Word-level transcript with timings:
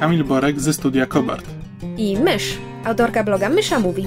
Kamil 0.00 0.24
Borek 0.24 0.60
ze 0.60 0.72
studia 0.72 1.06
Kobart. 1.06 1.46
i 1.96 2.16
Mysz, 2.16 2.58
autorka 2.84 3.24
bloga 3.24 3.48
Mysza 3.48 3.80
Mówi. 3.80 4.06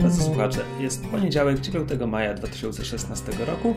Drodzy 0.00 0.22
słuchacze, 0.22 0.60
jest 0.80 1.06
poniedziałek 1.06 1.60
9 1.60 1.88
maja 2.08 2.34
2016 2.34 3.32
roku. 3.46 3.74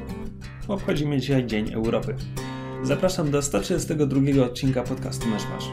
Obchodzimy 0.67 1.19
dzisiaj 1.19 1.45
Dzień 1.45 1.73
Europy. 1.73 2.15
Zapraszam 2.83 3.31
do 3.31 3.41
132 3.41 4.45
odcinka 4.45 4.83
podcastu 4.83 5.27
Myszmasz. 5.27 5.69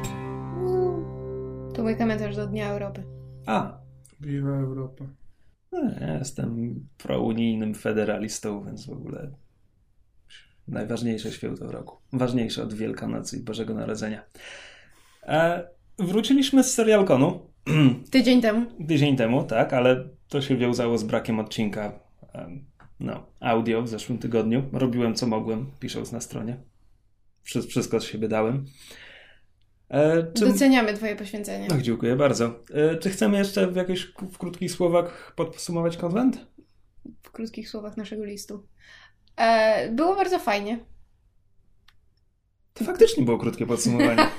To 1.74 1.82
mój 1.82 1.96
komentarz 1.96 2.36
do 2.36 2.46
Dnia 2.46 2.70
Europy. 2.70 3.02
A, 3.46 3.78
Viva 4.20 4.56
Europa. 4.56 5.04
no, 5.72 5.78
ja 6.00 6.18
jestem 6.18 6.74
prounijnym 6.98 7.74
federalistą, 7.74 8.64
więc 8.64 8.86
w 8.86 8.90
ogóle 8.90 9.30
najważniejsze 10.68 11.32
święto 11.32 11.66
w 11.68 11.70
roku. 11.70 11.96
Ważniejsze 12.12 12.62
od 12.62 12.74
Wielkanocy 12.74 13.36
i 13.36 13.40
Bożego 13.40 13.74
Narodzenia. 13.74 14.22
E, 15.22 15.68
wróciliśmy 15.98 16.64
z 16.64 16.74
serialkonu. 16.74 17.40
Tydzień 18.10 18.40
temu. 18.42 18.66
tydzień 18.88 19.16
temu, 19.16 19.44
tak, 19.44 19.72
ale 19.72 20.08
to 20.28 20.42
się 20.42 20.56
wiązało 20.56 20.98
z 20.98 21.04
brakiem 21.04 21.40
odcinka 21.40 22.00
em, 22.32 22.64
no, 23.00 23.26
audio 23.40 23.82
w 23.82 23.88
zeszłym 23.88 24.18
tygodniu. 24.18 24.62
Robiłem 24.72 25.14
co 25.14 25.26
mogłem, 25.26 25.70
pisząc 25.80 26.12
na 26.12 26.20
stronie. 26.20 26.56
Wszy- 27.42 27.62
Wszystko 27.62 28.00
z 28.00 28.04
siebie 28.04 28.28
dałem. 28.28 28.64
E, 29.88 30.32
czy... 30.32 30.46
Doceniamy 30.46 30.94
Twoje 30.94 31.16
poświęcenie. 31.16 31.68
Ach, 31.72 31.82
dziękuję 31.82 32.16
bardzo. 32.16 32.60
E, 32.74 32.96
czy 32.96 33.10
chcemy 33.10 33.38
jeszcze 33.38 33.66
w 33.66 33.76
jakichś 33.76 34.12
w 34.32 34.38
krótkich 34.38 34.72
słowach 34.72 35.32
podsumować 35.36 35.96
konwent? 35.96 36.46
W 37.22 37.30
krótkich 37.30 37.68
słowach 37.68 37.96
naszego 37.96 38.24
listu. 38.24 38.66
E, 39.36 39.88
było 39.90 40.16
bardzo 40.16 40.38
fajnie. 40.38 40.78
To 42.74 42.84
faktycznie 42.84 43.24
było 43.24 43.38
krótkie 43.38 43.66
podsumowanie. 43.66 44.26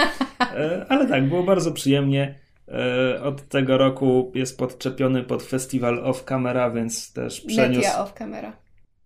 E, 0.56 0.86
ale 0.90 1.08
tak, 1.08 1.30
było 1.30 1.44
bardzo 1.44 1.72
przyjemnie. 1.72 2.40
E, 2.68 3.24
od 3.24 3.48
tego 3.48 3.78
roku 3.78 4.32
jest 4.36 4.58
podczepiony 4.58 5.24
pod 5.24 5.44
festiwal 5.44 6.00
off 6.06 6.24
camera, 6.24 6.72
więc 6.72 7.14
też 7.14 7.42
przeniósł... 7.42 7.80
Media 7.80 8.00
off 8.04 8.14
camera. 8.14 8.54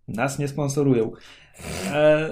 Nas 0.07 0.39
nie 0.39 0.47
sponsorują. 0.47 1.11
E, 1.93 2.29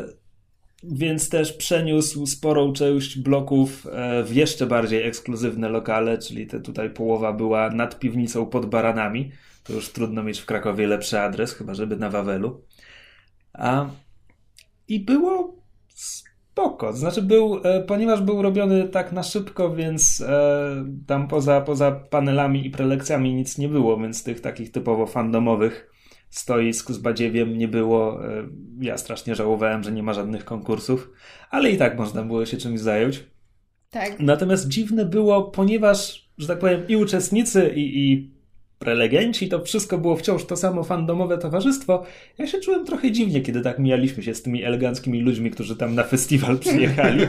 więc 0.84 1.30
też 1.30 1.54
przeniósł 1.54 2.26
sporą 2.26 2.74
część 2.74 3.20
bloków 3.20 3.88
e, 3.92 4.24
w 4.24 4.36
jeszcze 4.36 4.66
bardziej 4.66 5.04
ekskluzywne 5.04 5.70
lokale, 5.70 6.18
czyli 6.18 6.48
te 6.48 6.60
tutaj 6.60 6.90
połowa 6.90 7.34
była 7.34 7.70
nad 7.70 8.00
piwnicą 8.00 8.46
pod 8.46 8.66
baranami. 8.66 9.32
To 9.64 9.74
już 9.74 9.90
trudno 9.90 10.24
mieć 10.24 10.40
w 10.40 10.46
Krakowie 10.46 10.88
lepszy 10.88 11.20
adres, 11.20 11.54
chyba 11.54 11.74
żeby 11.74 11.96
na 11.98 12.10
Wawelu. 12.10 12.62
A, 13.58 13.90
I 14.88 15.00
było 15.00 15.56
spoko. 15.88 16.94
Znaczy 16.94 17.22
był, 17.22 17.62
e, 17.64 17.84
ponieważ 17.84 18.22
był 18.22 18.42
robiony 18.42 18.88
tak 18.90 19.12
na 19.12 19.24
szybko, 19.24 19.76
więc 19.76 20.22
e, 20.22 20.86
tam 21.08 21.28
poza, 21.28 21.62
poza 21.62 21.92
panelami 21.92 22.68
i 22.68 22.70
prelekcjami 22.70 23.34
nic 23.34 23.58
nie 23.58 23.70
było, 23.70 23.98
więc 23.98 24.24
tych 24.24 24.42
takich 24.42 24.72
typowo 24.72 25.06
fandomowych 25.06 25.92
stoisk 26.30 26.92
z 26.92 26.98
badziewiem 26.98 27.58
nie 27.58 27.68
było. 27.68 28.26
E, 28.26 28.48
Ja 28.82 28.98
strasznie 28.98 29.36
żałowałem, 29.36 29.84
że 29.84 29.92
nie 29.92 30.04
ma 30.04 30.14
żadnych 30.14 30.46
konkursów, 30.46 31.12
ale 31.50 31.72
i 31.72 31.78
tak 31.78 31.98
można 31.98 32.24
było 32.24 32.46
się 32.46 32.58
czymś 32.58 32.80
zająć. 32.80 33.24
Tak. 33.90 34.20
Natomiast 34.20 34.68
dziwne 34.68 35.06
było, 35.06 35.44
ponieważ, 35.44 36.30
że 36.38 36.48
tak 36.48 36.60
powiem, 36.60 36.88
i 36.88 36.96
uczestnicy, 36.96 37.72
i, 37.76 38.12
i 38.12 38.35
prelegenci, 38.80 39.50
to 39.50 39.64
wszystko 39.64 39.98
było 39.98 40.16
wciąż 40.18 40.46
to 40.46 40.58
samo 40.58 40.84
fandomowe 40.84 41.38
towarzystwo. 41.38 42.04
Ja 42.38 42.48
się 42.48 42.60
czułem 42.60 42.86
trochę 42.86 43.12
dziwnie, 43.12 43.42
kiedy 43.42 43.62
tak 43.62 43.80
mijaliśmy 43.80 44.24
się 44.24 44.36
z 44.36 44.42
tymi 44.42 44.64
eleganckimi 44.64 45.22
ludźmi, 45.22 45.52
którzy 45.52 45.76
tam 45.76 45.96
na 45.96 46.04
festiwal 46.04 46.60
przyjechali. 46.60 47.28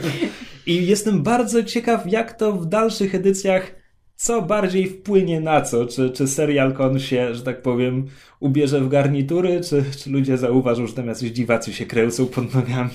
I 0.66 0.86
jestem 0.86 1.22
bardzo 1.22 1.62
ciekaw, 1.62 2.12
jak 2.12 2.32
to 2.32 2.52
w 2.52 2.66
dalszych 2.66 3.14
edycjach, 3.14 3.74
co 4.16 4.42
bardziej 4.42 4.86
wpłynie 4.86 5.40
na 5.40 5.60
co. 5.60 5.86
Czy, 5.86 6.10
czy 6.10 6.26
serial 6.26 6.72
kon 6.72 7.00
się, 7.00 7.34
że 7.34 7.42
tak 7.42 7.62
powiem, 7.62 8.06
ubierze 8.40 8.80
w 8.80 8.88
garnitury, 8.88 9.60
czy, 9.60 9.84
czy 9.98 10.10
ludzie 10.10 10.38
zauważą, 10.38 10.86
że 10.86 10.94
tam 10.94 11.06
jacyś 11.06 11.30
dziwacy 11.30 11.72
się 11.72 11.86
kręcą 11.86 12.26
pod 12.26 12.54
nogami. 12.54 12.90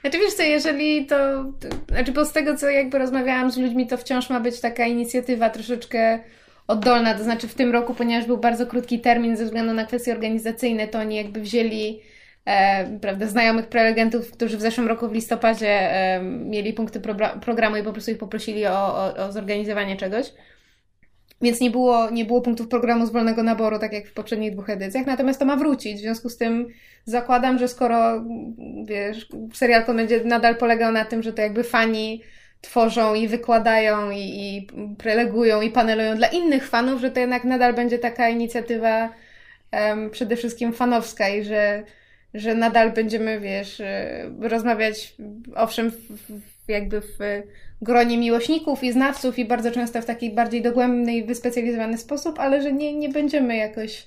Znaczy 0.00 0.18
wiesz 0.18 0.34
co, 0.34 0.42
jeżeli 0.42 1.06
to. 1.06 1.16
Znaczy 1.88 2.12
bo 2.12 2.24
z 2.24 2.32
tego, 2.32 2.56
co 2.56 2.70
jakby 2.70 2.98
rozmawiałam 2.98 3.52
z 3.52 3.56
ludźmi, 3.56 3.86
to 3.86 3.96
wciąż 3.96 4.30
ma 4.30 4.40
być 4.40 4.60
taka 4.60 4.86
inicjatywa 4.86 5.50
troszeczkę 5.50 6.18
oddolna. 6.70 7.14
To 7.14 7.24
znaczy 7.24 7.48
w 7.48 7.54
tym 7.54 7.72
roku, 7.72 7.94
ponieważ 7.94 8.26
był 8.26 8.38
bardzo 8.38 8.66
krótki 8.66 9.00
termin 9.00 9.36
ze 9.36 9.44
względu 9.44 9.74
na 9.74 9.86
kwestie 9.86 10.12
organizacyjne, 10.12 10.88
to 10.88 10.98
oni 10.98 11.16
jakby 11.16 11.40
wzięli 11.40 12.00
e, 12.46 12.98
prawda, 12.98 13.26
znajomych 13.26 13.66
prelegentów, 13.66 14.30
którzy 14.30 14.56
w 14.56 14.60
zeszłym 14.60 14.88
roku 14.88 15.08
w 15.08 15.12
listopadzie 15.12 15.68
e, 15.68 16.22
mieli 16.22 16.72
punkty 16.72 17.00
programu 17.40 17.76
i 17.76 17.82
po 17.82 17.92
prostu 17.92 18.10
ich 18.10 18.18
poprosili 18.18 18.66
o, 18.66 18.96
o, 18.96 19.14
o 19.16 19.32
zorganizowanie 19.32 19.96
czegoś. 19.96 20.32
Więc 21.42 21.60
nie 21.60 21.70
było, 21.70 22.10
nie 22.10 22.24
było 22.24 22.40
punktów 22.40 22.68
programu 22.68 23.06
z 23.06 23.12
wolnego 23.12 23.42
naboru, 23.42 23.78
tak 23.78 23.92
jak 23.92 24.06
w 24.06 24.12
poprzednich 24.12 24.52
dwóch 24.52 24.70
edycjach. 24.70 25.06
Natomiast 25.06 25.38
to 25.38 25.44
ma 25.44 25.56
wrócić. 25.56 25.96
W 25.96 26.00
związku 26.00 26.28
z 26.28 26.36
tym 26.36 26.68
zakładam, 27.04 27.58
że 27.58 27.68
skoro 27.68 28.24
wiesz, 28.84 29.28
serial 29.54 29.84
to 29.84 29.94
będzie 29.94 30.24
nadal 30.24 30.56
polegał 30.56 30.92
na 30.92 31.04
tym, 31.04 31.22
że 31.22 31.32
to 31.32 31.42
jakby 31.42 31.64
fani 31.64 32.22
tworzą 32.60 33.14
i 33.14 33.28
wykładają 33.28 34.10
i, 34.10 34.18
i 34.18 34.68
prelegują 34.98 35.60
i 35.60 35.70
panelują 35.70 36.16
dla 36.16 36.28
innych 36.28 36.68
fanów, 36.68 37.00
że 37.00 37.10
to 37.10 37.20
jednak 37.20 37.44
nadal 37.44 37.74
będzie 37.74 37.98
taka 37.98 38.28
inicjatywa 38.28 39.08
em, 39.70 40.10
przede 40.10 40.36
wszystkim 40.36 40.72
fanowska 40.72 41.28
i 41.28 41.44
że, 41.44 41.82
że 42.34 42.54
nadal 42.54 42.92
będziemy, 42.92 43.40
wiesz, 43.40 43.80
e, 43.80 44.30
rozmawiać 44.40 45.14
owszem 45.54 45.92
jakby 46.68 47.00
w 47.00 47.18
gronie 47.82 48.18
miłośników 48.18 48.84
i 48.84 48.92
znawców 48.92 49.38
i 49.38 49.44
bardzo 49.44 49.70
często 49.70 50.02
w 50.02 50.04
taki 50.04 50.30
bardziej 50.30 50.62
dogłębny 50.62 51.14
i 51.14 51.24
wyspecjalizowany 51.24 51.98
sposób, 51.98 52.38
ale 52.38 52.62
że 52.62 52.72
nie, 52.72 52.94
nie 52.94 53.08
będziemy 53.08 53.56
jakoś 53.56 54.06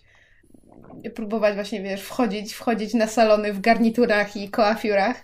próbować 1.16 1.56
właśnie, 1.56 1.81
wiesz, 1.81 2.02
wchodzić, 2.02 2.53
wchodzić 2.53 2.94
na 2.94 3.08
salony 3.08 3.53
w 3.53 3.62
garniturach 3.62 4.38
i 4.38 4.50
koafiurach. 4.50 5.24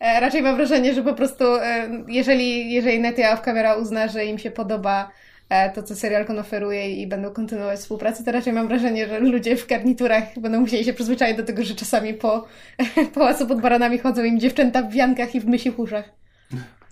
E, 0.00 0.20
raczej 0.20 0.42
mam 0.42 0.56
wrażenie, 0.56 0.94
że 0.94 1.02
po 1.02 1.14
prostu 1.14 1.44
e, 1.44 1.88
jeżeli, 2.08 2.72
jeżeli 2.72 3.00
Netia 3.00 3.32
Off 3.32 3.40
Camera 3.40 3.74
uzna, 3.74 4.08
że 4.08 4.24
im 4.24 4.38
się 4.38 4.50
podoba 4.50 5.10
e, 5.48 5.70
to, 5.70 5.82
co 5.82 5.96
serial 5.96 6.38
oferuje 6.38 6.90
i 6.90 7.06
będą 7.06 7.30
kontynuować 7.30 7.80
współpracę, 7.80 8.24
to 8.24 8.32
raczej 8.32 8.52
mam 8.52 8.68
wrażenie, 8.68 9.08
że 9.08 9.20
ludzie 9.20 9.56
w 9.56 9.66
garniturach 9.66 10.38
będą 10.38 10.60
musieli 10.60 10.84
się 10.84 10.92
przyzwyczaić 10.92 11.36
do 11.36 11.42
tego, 11.42 11.64
że 11.64 11.74
czasami 11.74 12.14
po 12.14 12.46
pałacu 13.14 13.46
pod 13.46 13.60
baranami 13.60 13.98
chodzą 13.98 14.24
im 14.24 14.40
dziewczęta 14.40 14.82
w 14.82 14.92
wiankach 14.92 15.34
i 15.34 15.40
w 15.40 15.46
mysich 15.46 15.78
uszach. 15.78 16.12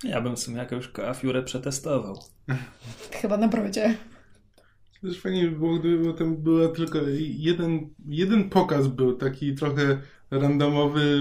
Ja 0.04 0.20
bym 0.20 0.36
w 0.36 0.38
sumie 0.38 0.58
jakąś 0.58 0.88
koafiurę 0.88 1.42
przetestował. 1.42 2.18
Chyba 3.12 3.36
na 3.36 3.48
brodzie. 3.48 3.94
Też 5.02 5.20
fajnie 5.20 5.44
by 5.44 5.56
było, 5.56 5.78
gdyby 5.78 6.14
tam 6.14 6.36
była 6.36 6.68
tylko 6.68 6.98
jeden, 7.18 7.88
jeden 8.08 8.50
pokaz 8.50 8.86
był, 8.86 9.16
taki 9.16 9.54
trochę 9.54 9.98
randomowy 10.30 11.20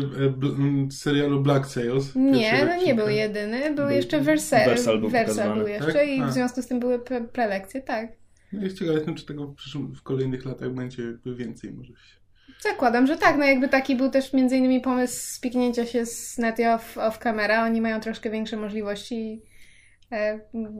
e, 0.87 0.91
serialu 0.91 1.41
Black 1.41 1.65
Sails. 1.65 2.15
Nie, 2.15 2.65
no 2.65 2.85
nie 2.85 2.95
był 2.95 3.09
jedyny, 3.09 3.75
był 3.75 3.85
Był- 3.85 3.95
jeszcze 3.95 4.21
Versal, 4.21 4.65
Versal 4.65 4.99
był 4.99 5.09
Versal 5.09 5.57
był 5.57 5.67
jeszcze 5.67 5.93
Tak? 5.93 6.07
i 6.07 6.21
A. 6.21 6.27
w 6.27 6.33
związku 6.33 6.61
z 6.61 6.67
tym 6.67 6.79
były 6.79 6.99
pre 6.99 7.21
prelekcje, 7.21 7.81
tak. 7.81 8.11
No 8.53 8.63
jest 8.63 8.79
ciekawe, 8.79 8.97
jestem, 8.97 9.15
czy 9.15 9.25
tego 9.25 9.47
w, 9.47 9.55
przyszłym, 9.55 9.95
w 9.95 10.03
kolejnych 10.03 10.45
latach 10.45 10.71
będzie 10.73 11.03
jakby 11.03 11.35
więcej 11.35 11.71
może 11.71 11.93
się. 11.93 12.17
Zakładam, 12.61 13.07
że 13.07 13.17
tak. 13.17 13.37
No 13.37 13.45
jakby 13.45 13.69
taki 13.69 13.95
był 13.95 14.09
też 14.09 14.33
między 14.33 14.57
innymi 14.57 14.81
pomysł 14.81 15.35
spiknięcia 15.35 15.85
się 15.85 16.05
z 16.05 16.37
Netio 16.37 16.73
off, 16.73 16.97
off 16.97 17.19
camera. 17.19 17.65
Oni 17.65 17.81
mają 17.81 17.99
troszkę 17.99 18.29
większe 18.29 18.57
możliwości 18.57 19.15
i 19.15 19.41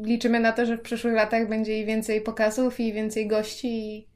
liczymy 0.04 0.40
na 0.40 0.52
to, 0.52 0.66
że 0.66 0.78
w 0.78 0.82
przyszłych 0.82 1.14
latach 1.14 1.50
będzie 1.50 1.80
i 1.82 1.86
więcej 1.86 2.22
pokazów 2.22 2.80
i 2.80 2.94
więcej 2.94 3.28
gości. 3.28 4.08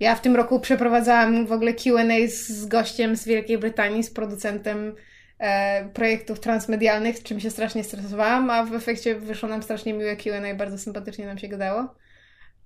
Ja 0.00 0.14
w 0.14 0.20
tym 0.20 0.36
roku 0.36 0.60
przeprowadzałam 0.60 1.46
w 1.46 1.52
ogóle 1.52 1.74
Q&A 1.74 2.28
z, 2.28 2.48
z 2.48 2.66
gościem 2.66 3.16
z 3.16 3.24
Wielkiej 3.24 3.58
Brytanii, 3.58 4.02
z 4.02 4.10
producentem 4.10 4.94
e, 5.38 5.84
projektów 5.88 6.40
transmedialnych, 6.40 7.22
czym 7.22 7.40
się 7.40 7.50
strasznie 7.50 7.84
stresowałam, 7.84 8.50
a 8.50 8.64
w 8.64 8.74
efekcie 8.74 9.14
wyszło 9.14 9.48
nam 9.48 9.62
strasznie 9.62 9.94
miłe 9.94 10.16
Q&A, 10.16 10.54
bardzo 10.54 10.78
sympatycznie 10.78 11.26
nam 11.26 11.38
się 11.38 11.48
gadało. 11.48 11.94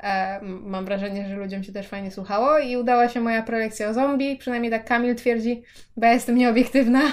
E, 0.03 0.41
mam 0.43 0.85
wrażenie, 0.85 1.29
że 1.29 1.37
ludziom 1.37 1.65
się 1.65 1.73
też 1.73 1.89
fajnie 1.89 2.11
słuchało 2.11 2.59
i 2.59 2.77
udała 2.77 3.09
się 3.09 3.21
moja 3.21 3.43
prelekcja 3.43 3.89
o 3.89 3.95
zombie, 3.95 4.37
przynajmniej 4.37 4.71
tak 4.71 4.85
Kamil 4.85 5.15
twierdzi, 5.15 5.63
bo 5.97 6.07
ja 6.07 6.13
jestem 6.13 6.37
nieobiektywna. 6.37 7.03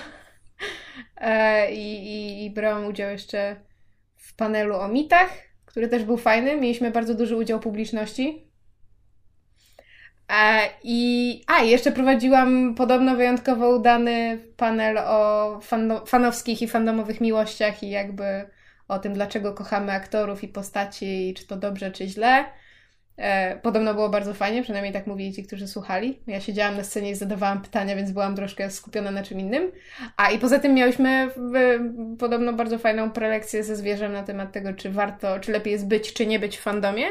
E, 1.18 1.72
I, 1.72 2.08
i, 2.08 2.46
I 2.46 2.52
brałam 2.52 2.86
udział 2.86 3.10
jeszcze 3.10 3.56
panelu 4.42 4.76
o 4.76 4.88
mitach, 4.88 5.30
który 5.66 5.88
też 5.88 6.04
był 6.04 6.18
fajny. 6.18 6.56
Mieliśmy 6.56 6.92
bardzo 6.92 7.16
duży 7.16 7.36
udział 7.36 7.60
publiczności. 7.60 8.52
E, 10.30 10.70
I, 10.84 11.44
a, 11.48 11.64
jeszcze 11.64 11.92
prowadziłam 11.92 12.76
podobno 12.76 13.16
wyjątkowo 13.16 13.70
udany 13.70 14.40
panel 14.58 14.98
o 14.98 15.60
fano, 15.62 16.06
fanowskich 16.06 16.62
i 16.62 16.68
fandomowych 16.68 17.22
miłościach 17.22 17.84
i 17.84 17.90
jakby 17.90 18.50
o 18.88 19.00
tym, 19.00 19.14
dlaczego 19.14 19.54
kochamy 19.54 19.92
aktorów 19.92 20.44
i 20.44 20.48
postaci, 20.48 21.30
i 21.30 21.34
czy 21.34 21.48
to 21.48 21.56
dobrze, 21.56 21.92
czy 21.92 22.08
źle. 22.08 22.46
E, 23.18 23.56
podobno 23.56 23.94
było 23.94 24.10
bardzo 24.10 24.34
fajnie, 24.34 24.64
przynajmniej 24.64 24.94
tak 24.94 25.08
mówili 25.08 25.34
ci, 25.34 25.44
którzy 25.44 25.68
słuchali. 25.68 26.20
Ja 26.28 26.40
siedziałam 26.42 26.78
na 26.78 26.84
scenie 26.84 27.12
i 27.12 27.16
zadawałam 27.16 27.62
pytania, 27.62 27.96
więc 27.96 28.12
byłam 28.12 28.36
troszkę 28.36 28.72
skupiona 28.72 29.12
na 29.12 29.24
czym 29.24 29.40
innym. 29.40 29.72
A 30.18 30.32
i 30.32 30.40
poza 30.40 30.60
tym 30.60 30.74
miałyśmy 30.74 31.30
podobno 32.20 32.54
bardzo 32.54 32.78
fajną 32.78 33.12
prelekcję 33.12 33.64
ze 33.64 33.76
zwierzem 33.76 34.14
na 34.14 34.24
temat 34.24 34.52
tego, 34.52 34.74
czy 34.74 34.90
warto, 34.90 35.40
czy 35.40 35.52
lepiej 35.52 35.74
jest 35.74 35.88
być, 35.88 36.14
czy 36.14 36.26
nie 36.26 36.40
być 36.40 36.58
w 36.58 36.62
fandomie. 36.62 37.06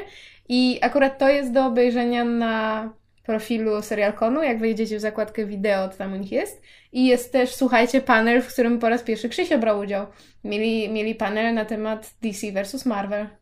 I 0.48 0.78
akurat 0.82 1.18
to 1.18 1.28
jest 1.28 1.52
do 1.52 1.66
obejrzenia 1.66 2.24
na 2.24 2.88
profilu 3.26 3.82
Serialkonu. 3.82 4.42
Jak 4.42 4.58
wejdziecie 4.58 4.96
w 4.96 5.00
zakładkę 5.00 5.46
wideo, 5.46 5.88
to 5.88 5.96
tam 5.96 6.12
u 6.12 6.16
nich 6.16 6.32
jest. 6.32 6.62
I 6.92 7.06
jest 7.06 7.32
też, 7.32 7.54
słuchajcie, 7.54 8.00
panel, 8.00 8.42
w 8.42 8.52
którym 8.52 8.78
po 8.78 8.88
raz 8.88 9.02
pierwszy 9.02 9.28
Krzysio 9.28 9.58
brał 9.58 9.78
udział. 9.78 10.06
Mieli, 10.44 10.88
mieli 10.88 11.14
panel 11.14 11.54
na 11.54 11.64
temat 11.64 12.14
DC 12.22 12.52
versus 12.52 12.86
Marvel. 12.86 13.39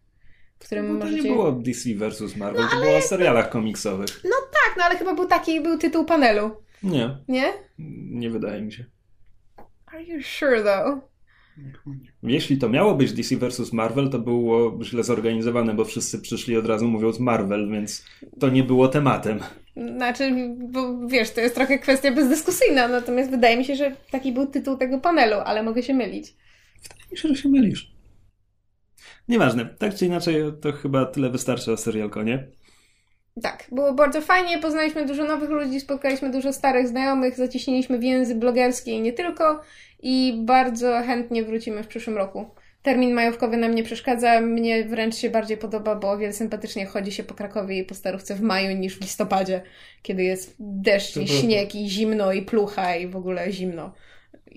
W 0.61 0.67
którym 0.67 0.87
No 0.93 0.99
to 0.99 1.05
możecie... 1.05 1.23
nie 1.23 1.31
było 1.35 1.53
DC 1.53 1.95
versus 1.95 2.37
Marvel, 2.37 2.69
to 2.71 2.77
było 2.81 2.97
o 2.97 3.01
serialach 3.01 3.51
komiksowych. 3.51 4.23
Tak, 4.23 4.77
no 4.79 4.85
ale 4.85 4.97
chyba 4.97 5.15
był 5.15 5.27
taki, 5.27 5.61
był 5.61 5.79
tytuł 5.79 6.05
panelu. 6.05 6.51
Nie, 6.83 7.19
Nie? 7.29 7.53
nie 8.11 8.31
wydaje 8.31 8.63
mi 8.63 8.73
się. 8.73 8.85
Are 9.87 10.03
you 10.03 10.23
sure 10.23 10.63
though? 10.63 11.09
Jeśli 12.23 12.59
to 12.59 12.69
miało 12.69 12.95
być 12.95 13.13
DC 13.13 13.37
versus 13.37 13.73
Marvel, 13.73 14.11
to 14.11 14.19
było 14.19 14.85
źle 14.85 15.05
zorganizowane, 15.05 15.75
bo 15.75 15.85
wszyscy 15.85 16.19
przyszli 16.19 16.57
od 16.57 16.67
razu 16.67 16.89
mówiąc 16.89 17.21
Marvel, 17.21 17.71
więc 17.71 18.05
to 18.41 18.49
nie 18.49 18.63
było 18.65 18.89
tematem. 18.89 19.41
Znaczy, 19.97 20.33
bo 20.59 21.07
wiesz, 21.07 21.31
to 21.31 21.41
jest 21.41 21.55
trochę 21.55 21.79
kwestia 21.79 22.13
bezdyskusyjna, 22.13 22.89
natomiast 22.89 23.31
wydaje 23.31 23.57
mi 23.57 23.65
się, 23.65 23.77
że 23.77 23.97
taki 24.11 24.33
był 24.33 24.47
tytuł 24.47 24.77
tego 24.77 24.99
panelu, 25.01 25.37
ale 25.45 25.63
mogę 25.63 25.83
się 25.83 25.95
mylić. 25.95 26.35
Myślę, 27.11 27.35
że 27.35 27.43
się 27.43 27.49
mylisz. 27.49 27.93
Nieważne, 29.29 29.67
tak 29.79 29.95
czy 29.95 30.07
inaczej, 30.07 30.43
to 30.61 30.73
chyba 30.73 31.07
tyle 31.07 31.31
wystarczy 31.31 31.73
o 31.73 31.77
serialkonie. 31.77 32.47
Tak, 33.43 33.67
było 33.73 33.95
bardzo 33.95 34.21
fajnie, 34.21 34.59
poznaliśmy 34.59 35.07
dużo 35.07 35.25
nowych 35.25 35.51
ludzi, 35.51 35.81
spotkaliśmy 35.81 36.31
dużo 36.31 36.53
starych 36.53 36.89
znajomych, 36.89 37.37
zaciśniliśmy 37.37 37.99
więzy 37.99 38.35
blogerskie 38.35 38.91
i 38.93 39.01
nie 39.01 39.13
tylko 39.13 39.63
i 40.03 40.43
bardzo 40.45 41.03
chętnie 41.07 41.45
wrócimy 41.45 41.83
w 41.83 41.89
przyszłym 41.89 42.17
roku. 42.17 42.51
Termin 42.83 43.15
majówkowy 43.15 43.57
nam 43.57 43.75
nie 43.75 43.83
przeszkadza, 43.83 44.41
mnie 44.41 44.85
wręcz 44.85 45.17
się 45.17 45.31
bardziej 45.31 45.57
podoba, 45.57 45.95
bo 45.95 46.11
o 46.11 46.19
wiele 46.19 46.33
sympatycznie 46.33 46.87
chodzi 46.87 47.13
się 47.13 47.25
po 47.25 47.35
Krakowie 47.35 47.79
i 47.79 47.85
po 47.85 47.95
Starówce 47.95 48.35
w 48.35 48.41
maju 48.41 48.77
niż 48.77 48.99
w 48.99 49.01
listopadzie, 49.01 49.63
kiedy 50.03 50.23
jest 50.25 50.57
deszcz 50.59 51.17
i 51.17 51.29
śnieg 51.29 51.75
i 51.75 51.89
zimno 51.89 52.33
i 52.33 52.43
plucha 52.43 52.97
i 52.97 53.07
w 53.07 53.17
ogóle 53.17 53.53
zimno. 53.53 53.95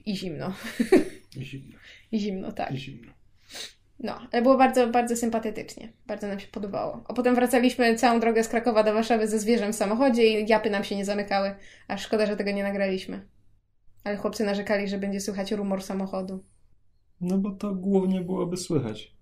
I 0.06 0.18
zimno. 0.18 0.54
I 1.38 1.44
zimno, 1.44 1.78
I 2.12 2.20
zimno, 2.20 2.52
tak. 2.52 2.72
i 2.72 2.78
zimno. 2.78 3.12
No, 4.04 4.20
ale 4.32 4.42
było 4.42 4.58
bardzo, 4.58 4.88
bardzo 4.88 5.16
sympatycznie. 5.16 5.94
Bardzo 6.08 6.28
nam 6.28 6.40
się 6.40 6.48
podobało. 6.48 7.04
A 7.08 7.14
potem 7.14 7.36
wracaliśmy 7.36 7.96
całą 7.96 8.20
drogę 8.20 8.44
z 8.44 8.48
Krakowa 8.48 8.84
do 8.84 8.94
Warszawy 8.94 9.28
ze 9.28 9.40
zwierzem 9.40 9.74
w 9.74 9.76
samochodzie 9.76 10.42
i 10.42 10.48
japy 10.50 10.70
nam 10.70 10.84
się 10.84 10.96
nie 10.96 11.06
zamykały. 11.06 11.56
Aż 11.88 12.02
szkoda, 12.02 12.26
że 12.26 12.36
tego 12.38 12.52
nie 12.52 12.64
nagraliśmy. 12.64 13.28
Ale 14.04 14.18
chłopcy 14.18 14.44
narzekali, 14.44 14.88
że 14.88 14.98
będzie 14.98 15.20
słychać 15.20 15.52
rumor 15.52 15.84
samochodu. 15.84 16.44
No 17.22 17.38
bo 17.38 17.52
to 17.52 17.76
głównie 17.76 18.22
byłoby 18.22 18.58
słychać. 18.58 19.16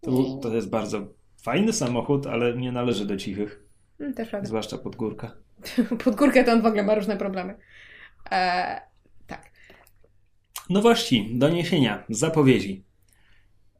To, 0.00 0.10
był- 0.10 0.40
to 0.40 0.54
jest 0.54 0.70
bardzo 0.70 1.06
fajny 1.42 1.72
samochód, 1.72 2.26
ale 2.26 2.56
nie 2.56 2.72
należy 2.72 3.06
do 3.06 3.16
cichych, 3.16 3.64
Mm, 4.00 4.14
też 4.14 4.28
prawda. 4.28 4.48
zwłaszcza 4.48 4.78
pod 4.78 4.96
górka. 4.96 5.36
Pod 6.04 6.14
górkę 6.16 6.44
to 6.44 6.52
on 6.52 6.62
w 6.62 6.66
ogóle 6.66 6.82
ma 6.82 6.94
różne 6.94 7.16
problemy. 7.16 7.54
Eee, 8.30 8.80
tak. 9.26 9.50
Nowości, 10.70 11.30
doniesienia, 11.34 12.04
zapowiedzi. 12.08 12.84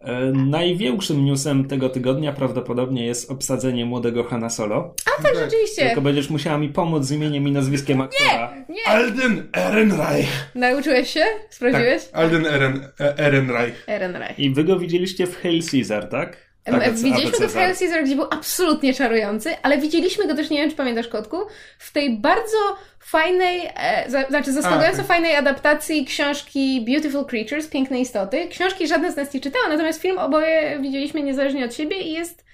E, 0.00 0.32
największym 0.32 1.24
newsem 1.24 1.68
tego 1.68 1.88
tygodnia 1.88 2.32
prawdopodobnie 2.32 3.06
jest 3.06 3.30
obsadzenie 3.30 3.86
młodego 3.86 4.24
Hanna 4.24 4.50
Solo. 4.50 4.94
A 5.18 5.22
tak, 5.22 5.34
rzeczywiście. 5.34 5.86
Tylko 5.86 6.00
będziesz 6.00 6.30
musiała 6.30 6.58
mi 6.58 6.68
pomóc 6.68 7.04
z 7.04 7.12
imieniem 7.12 7.48
i 7.48 7.52
nazwiskiem 7.52 8.00
aktora. 8.00 8.54
Nie! 8.68 8.86
Alden 8.86 9.48
Ehrenreich. 9.56 10.50
Nauczyłeś 10.54 11.10
się? 11.10 11.24
Sprawdziłeś? 11.50 12.04
Tak, 12.04 12.14
Alden 12.20 12.46
Eren, 12.46 12.88
e, 13.00 13.18
Ehrenreich. 13.18 13.84
Ehrenreich. 13.88 14.38
I 14.38 14.50
wy 14.50 14.64
go 14.64 14.78
widzieliście 14.78 15.26
w 15.26 15.36
Hail 15.36 15.62
Caesar, 15.70 16.08
tak? 16.08 16.47
ABC 16.74 17.02
Widzieliśmy 17.04 17.38
go 17.38 17.48
w. 17.48 17.54
Hail 17.54 17.76
Caesar, 17.76 18.04
gdzie 18.04 18.16
był 18.16 18.26
absolutnie 18.30 18.94
czarujący, 18.94 19.50
ale 19.62 19.78
widzieliśmy 19.78 20.26
go 20.26 20.34
też, 20.34 20.50
nie 20.50 20.58
wiem 20.58 20.70
czy 20.70 20.76
pamiętasz 20.76 21.08
Kotku, 21.08 21.36
w 21.78 21.92
tej 21.92 22.18
bardzo 22.18 22.76
fajnej, 23.00 23.70
e, 23.76 24.26
znaczy 24.28 24.52
zaskakująco 24.52 24.96
tak. 24.96 25.06
fajnej 25.06 25.36
adaptacji 25.36 26.04
książki 26.04 26.84
Beautiful 26.88 27.24
Creatures, 27.24 27.68
Piękne 27.68 28.00
Istoty. 28.00 28.48
Książki 28.48 28.86
żadne 28.86 29.12
z 29.12 29.16
nas 29.16 29.34
nie 29.34 29.40
czytała, 29.40 29.68
natomiast 29.68 30.02
film 30.02 30.18
oboje 30.18 30.78
widzieliśmy 30.80 31.22
niezależnie 31.22 31.64
od 31.64 31.74
siebie 31.74 32.00
i 32.00 32.12
jest 32.12 32.44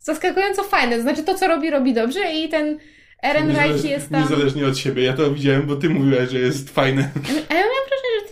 zaskakująco 0.00 0.62
fajny. 0.62 0.96
To 0.96 1.02
znaczy 1.02 1.22
to, 1.22 1.34
co 1.34 1.48
robi, 1.48 1.70
robi 1.70 1.92
dobrze 1.92 2.32
i 2.32 2.48
ten 2.48 2.78
Eren 3.24 3.56
Reich 3.56 3.84
jest 3.84 4.10
tam... 4.10 4.22
Niezależnie 4.22 4.66
od 4.66 4.78
siebie. 4.78 5.02
Ja 5.02 5.12
to 5.12 5.30
widziałem, 5.30 5.66
bo 5.66 5.76
ty 5.76 5.90
mówiłaś, 5.90 6.30
że 6.30 6.38
jest 6.38 6.70
fajne. 6.70 7.10
A 7.48 7.54
ja 7.54 7.60
miałam 7.60 7.83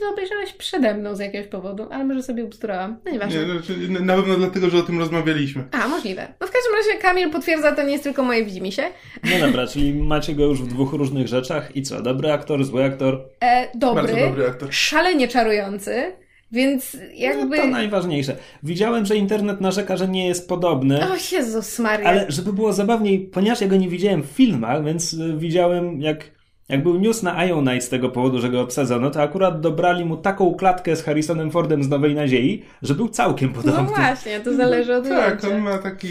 to 0.03 0.13
obejrzałeś 0.13 0.53
przede 0.53 0.95
mną 0.95 1.15
z 1.15 1.19
jakiegoś 1.19 1.49
powodu, 1.49 1.87
ale 1.91 2.05
może 2.05 2.23
sobie 2.23 2.45
ubzdurałam. 2.45 2.97
No 3.05 3.13
nieważne. 3.13 3.41
Nie, 3.41 3.53
znaczy, 3.53 3.89
na 3.89 4.17
pewno 4.17 4.37
dlatego, 4.37 4.71
że 4.71 4.79
o 4.79 4.83
tym 4.83 4.99
rozmawialiśmy. 4.99 5.65
A, 5.73 5.89
możliwe. 5.89 6.29
No 6.41 6.47
w 6.47 6.51
każdym 6.51 6.73
razie 6.75 7.03
Kamil 7.03 7.31
potwierdza, 7.31 7.73
to 7.73 7.83
nie 7.83 7.93
jest 7.93 8.05
tylko 8.05 8.23
moje 8.23 8.45
widzimisię. 8.45 8.83
No 9.25 9.47
dobra, 9.47 9.67
czyli 9.67 9.95
macie 9.95 10.35
go 10.35 10.45
już 10.45 10.63
w 10.63 10.67
dwóch 10.67 10.93
różnych 10.93 11.29
rzeczach 11.29 11.77
i 11.77 11.83
co? 11.83 12.03
Dobry 12.03 12.33
aktor, 12.33 12.65
zły 12.65 12.85
aktor? 12.85 13.25
E, 13.41 13.69
dobry, 13.79 14.03
Bardzo 14.03 14.27
dobry 14.27 14.47
aktor. 14.49 14.69
szalenie 14.73 15.29
czarujący, 15.29 16.13
więc 16.53 16.97
jakby... 17.15 17.57
No 17.57 17.63
to 17.63 17.69
najważniejsze. 17.69 18.37
Widziałem, 18.63 19.07
że 19.07 19.17
internet 19.17 19.61
narzeka, 19.61 19.97
że 19.97 20.09
nie 20.09 20.27
jest 20.29 20.49
podobny. 20.49 21.01
O 21.13 21.15
Jezus 21.33 21.79
Maria. 21.79 22.09
Ale 22.09 22.27
żeby 22.29 22.53
było 22.53 22.73
zabawniej, 22.73 23.21
ponieważ 23.21 23.61
ja 23.61 23.69
go 23.69 23.77
nie 23.77 23.89
widziałem 23.89 24.23
w 24.23 24.27
filmach, 24.27 24.85
więc 24.85 25.17
widziałem 25.37 26.01
jak, 26.01 26.25
jak 26.73 26.83
był 26.83 26.99
news 27.01 27.23
na 27.23 27.45
Ion 27.45 27.65
Night 27.65 27.85
z 27.85 27.89
tego 27.89 28.09
powodu, 28.09 28.41
że 28.41 28.51
go 28.51 28.61
obsadzono, 28.61 29.11
to 29.11 29.23
akurat 29.23 29.61
dobrali 29.61 30.05
mu 30.05 30.17
taką 30.17 30.55
klatkę 30.55 30.97
z 30.97 31.03
Harrisonem 31.03 31.51
Fordem 31.51 31.85
z 31.85 31.89
Nowej 31.89 32.15
Nadziei, 32.15 32.63
że 32.83 32.95
był 32.95 33.09
całkiem 33.09 33.53
No 33.57 33.63
podobny. 33.63 33.89
właśnie, 33.89 34.41
to 34.41 34.55
zależy 34.55 34.95
od 34.97 35.09
Tak, 35.09 35.29
ujęcia. 35.29 35.49
on 35.57 35.63
ma 35.63 35.79
taki... 35.79 36.09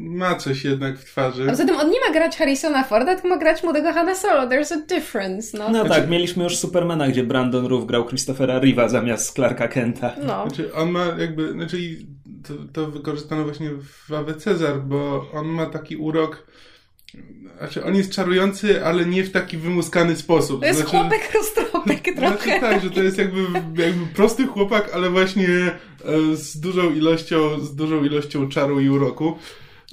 Ma 0.00 0.34
coś 0.34 0.64
jednak 0.64 0.98
w 0.98 1.04
twarzy. 1.04 1.44
A 1.46 1.50
poza 1.50 1.66
tym 1.66 1.76
on 1.76 1.90
nie 1.90 2.00
ma 2.00 2.12
grać 2.12 2.36
Harrisona 2.36 2.84
Forda, 2.84 3.14
tylko 3.14 3.28
ma 3.28 3.36
grać 3.36 3.62
młodego 3.64 3.92
Hanna 3.92 4.14
Solo. 4.14 4.42
There's 4.48 4.74
a 4.74 4.86
difference, 4.94 5.58
no. 5.58 5.68
No 5.70 5.84
No. 5.84 5.88
tak, 5.88 6.10
mieliśmy 6.10 6.44
już 6.44 6.56
Supermana, 6.56 7.08
gdzie 7.08 7.24
Brandon 7.24 7.66
Roof 7.66 7.86
grał 7.86 8.04
Christophera 8.08 8.60
Reeve'a 8.60 8.88
zamiast 8.88 9.34
Clarka 9.34 9.68
Kenta. 9.68 10.14
Znaczy, 10.22 10.74
on 10.74 10.90
ma 10.90 11.04
jakby, 11.18 11.52
znaczy 11.52 11.78
i 11.80 12.06
to, 12.48 12.54
to 12.72 12.90
wykorzystano 12.90 13.44
właśnie 13.44 13.70
w 14.08 14.12
Awe 14.14 14.34
Cezar, 14.34 14.80
bo 14.80 15.26
on 15.34 15.46
ma 15.46 15.66
taki 15.66 15.96
urok, 15.96 16.46
znaczy 17.58 17.84
on 17.84 17.94
jest 17.94 18.12
czarujący, 18.12 18.84
ale 18.84 19.06
nie 19.06 19.24
w 19.24 19.30
taki 19.30 19.56
wymuskany 19.56 20.16
sposób. 20.16 20.60
To 20.60 20.66
jest 20.66 20.80
znaczy, 20.80 20.96
chłopek 20.96 21.32
roztropek 21.34 22.02
Znaczy 22.18 22.44
trochę. 22.44 22.60
tak, 22.60 22.82
że 22.82 22.90
to 22.90 23.02
jest 23.02 23.18
jakby, 23.18 23.40
jakby 23.82 24.06
prosty 24.14 24.46
chłopak, 24.46 24.90
ale 24.94 25.10
właśnie 25.10 25.48
e, 25.48 26.36
z 26.36 26.60
dużą 26.60 26.94
ilością, 26.94 27.60
z 27.60 27.74
dużą 27.74 28.04
ilością 28.04 28.48
czaru 28.48 28.80
i 28.80 28.88
uroku. 28.88 29.38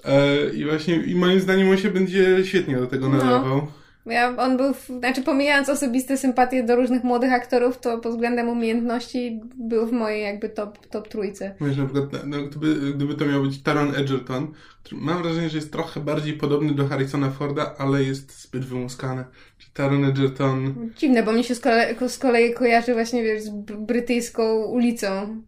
E, 0.06 0.50
I 0.54 0.66
właśnie, 0.66 0.96
i 0.96 1.16
moim 1.16 1.40
zdaniem 1.40 1.70
on 1.70 1.78
się 1.78 1.92
będzie 1.92 2.46
świetnie 2.46 2.76
do 2.78 2.88
tego 2.88 3.10
No. 3.10 3.68
Ja, 4.06 4.36
on 4.38 4.58
był, 4.58 4.74
w, 4.74 4.88
znaczy 4.88 5.22
pomijając 5.22 5.70
osobiste 5.70 6.18
sympatie 6.18 6.64
do 6.64 6.76
różnych 6.76 7.04
młodych 7.04 7.34
aktorów, 7.34 7.80
to 7.80 7.98
pod 7.98 8.12
względem 8.12 8.50
umiejętności 8.50 9.42
był 9.56 9.88
w 9.88 9.92
mojej 9.92 10.24
jakby 10.24 10.50
top, 10.50 10.88
top 10.88 11.08
trójce. 11.08 11.56
Wiesz, 11.62 11.78
na 11.78 11.86
przykład, 11.86 12.26
no, 12.26 12.38
gdyby, 12.44 12.94
gdyby 12.94 13.16
to 13.16 13.26
miał 13.26 13.42
być 13.42 13.64
Taron 13.64 13.96
Edgerton, 13.96 14.54
który 14.84 15.02
mam 15.02 15.24
wrażenie, 15.24 15.50
że 15.50 15.58
jest 15.58 15.72
trochę 15.72 16.00
bardziej 16.00 16.34
podobny 16.34 16.74
do 16.74 16.88
Harrisona 16.88 17.30
Forda, 17.30 17.76
ale 17.78 18.04
jest 18.04 18.42
zbyt 18.42 18.66
wymuskany. 18.66 19.24
Czy 19.58 19.74
Taron 19.74 20.06
Edgerton... 20.06 20.90
Dziwne, 20.98 21.24
bo 21.24 21.34
mi 21.34 21.44
się 21.44 21.56
z 21.56 21.60
kolei, 21.60 21.96
z 22.10 22.18
kolei 22.18 22.54
kojarzy 22.54 22.94
właśnie, 22.94 23.24
wiesz, 23.24 23.42
z 23.42 23.50
brytyjską 23.78 24.64
ulicą. 24.66 25.42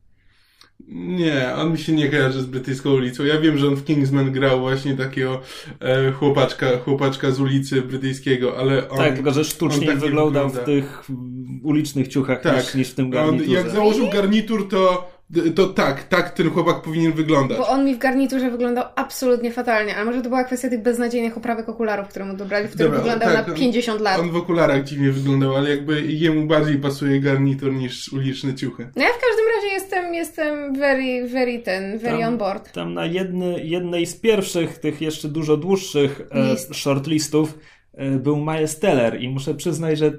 Nie, 0.88 1.54
on 1.56 1.72
mi 1.72 1.78
się 1.78 1.94
nie 1.94 2.10
kojarzy 2.10 2.42
z 2.42 2.46
brytyjską 2.46 2.90
ulicą. 2.94 3.24
Ja 3.24 3.40
wiem, 3.40 3.58
że 3.58 3.68
on 3.68 3.76
w 3.76 3.86
Kingsman 3.86 4.32
grał 4.32 4.60
właśnie 4.60 4.98
takiego 4.98 5.42
e, 5.80 6.12
chłopaczka, 6.12 6.78
chłopaczka 6.78 7.32
z 7.32 7.40
ulicy 7.40 7.82
brytyjskiego, 7.82 8.58
ale 8.58 8.90
on... 8.90 8.98
tak, 8.98 9.16
tylko 9.16 9.32
że 9.32 9.44
sztucznie 9.44 9.88
on 9.88 9.94
tak 9.94 9.98
wyglądał 9.98 10.50
w 10.50 10.54
wygląda. 10.54 10.84
tych 10.84 11.10
mm, 11.10 11.60
ulicznych 11.64 12.08
ciuchach 12.08 12.42
Tak. 12.42 12.56
niż, 12.66 12.76
niż 12.76 12.90
w 12.90 12.96
tym 12.96 13.06
on, 13.06 13.12
garniturze. 13.12 13.52
jak 13.52 13.70
założył 13.70 14.10
garnitur, 14.10 14.70
to 14.70 15.15
to 15.56 15.68
tak, 15.68 16.04
tak 16.04 16.30
ten 16.30 16.50
chłopak 16.50 16.82
powinien 16.82 17.12
wyglądać. 17.14 17.58
Bo 17.58 17.68
on 17.68 17.86
mi 17.86 17.96
w 17.96 17.98
garniturze 17.98 18.52
wyglądał 18.52 18.84
absolutnie 18.96 19.52
fatalnie, 19.52 19.96
ale 19.96 20.06
może 20.06 20.22
to 20.22 20.30
była 20.30 20.44
kwestia 20.44 20.70
tych 20.70 20.82
beznadziejnych 20.82 21.38
oprawek 21.38 21.70
okularów, 21.70 22.08
które 22.08 22.26
mu 22.26 22.34
dobrali, 22.38 22.68
w 22.68 22.72
których 22.72 22.88
Dobra, 22.88 23.00
wyglądał 23.00 23.34
tak, 23.34 23.48
na 23.48 23.54
on- 23.54 23.60
50 23.60 24.02
lat. 24.02 24.20
On 24.20 24.32
w 24.32 24.36
okularach 24.36 24.84
dziwnie 24.84 25.12
wyglądał, 25.12 25.56
ale 25.56 25.70
jakby 25.70 26.02
jemu 26.02 26.48
bardziej 26.48 26.78
pasuje 26.78 27.20
garnitur 27.20 27.74
niż 27.74 28.14
uliczne 28.14 28.56
ciuchy. 28.56 28.90
No 28.96 29.02
ja 29.04 29.10
w 29.10 29.20
każdym 29.22 29.46
razie 29.56 29.68
jestem, 29.74 30.14
jestem 30.14 30.76
very, 30.80 31.28
very 31.28 31.60
ten, 31.60 32.00
very 32.00 32.20
Tam- 32.20 32.28
on 32.34 32.38
board. 32.38 32.72
Tam 32.72 32.94
na 32.94 33.06
jedny, 33.06 33.64
jednej 33.64 34.06
z 34.06 34.16
pierwszych, 34.16 34.78
tych 34.80 35.02
jeszcze 35.02 35.28
dużo 35.30 35.58
dłuższych 35.58 36.22
e, 36.32 36.52
List. 36.52 36.76
shortlistów 36.76 37.60
e, 37.94 38.10
był 38.12 38.38
Miles 38.38 38.80
Teller 38.80 39.22
i 39.22 39.30
muszę 39.30 39.54
przyznać, 39.56 39.98
że 39.98 40.12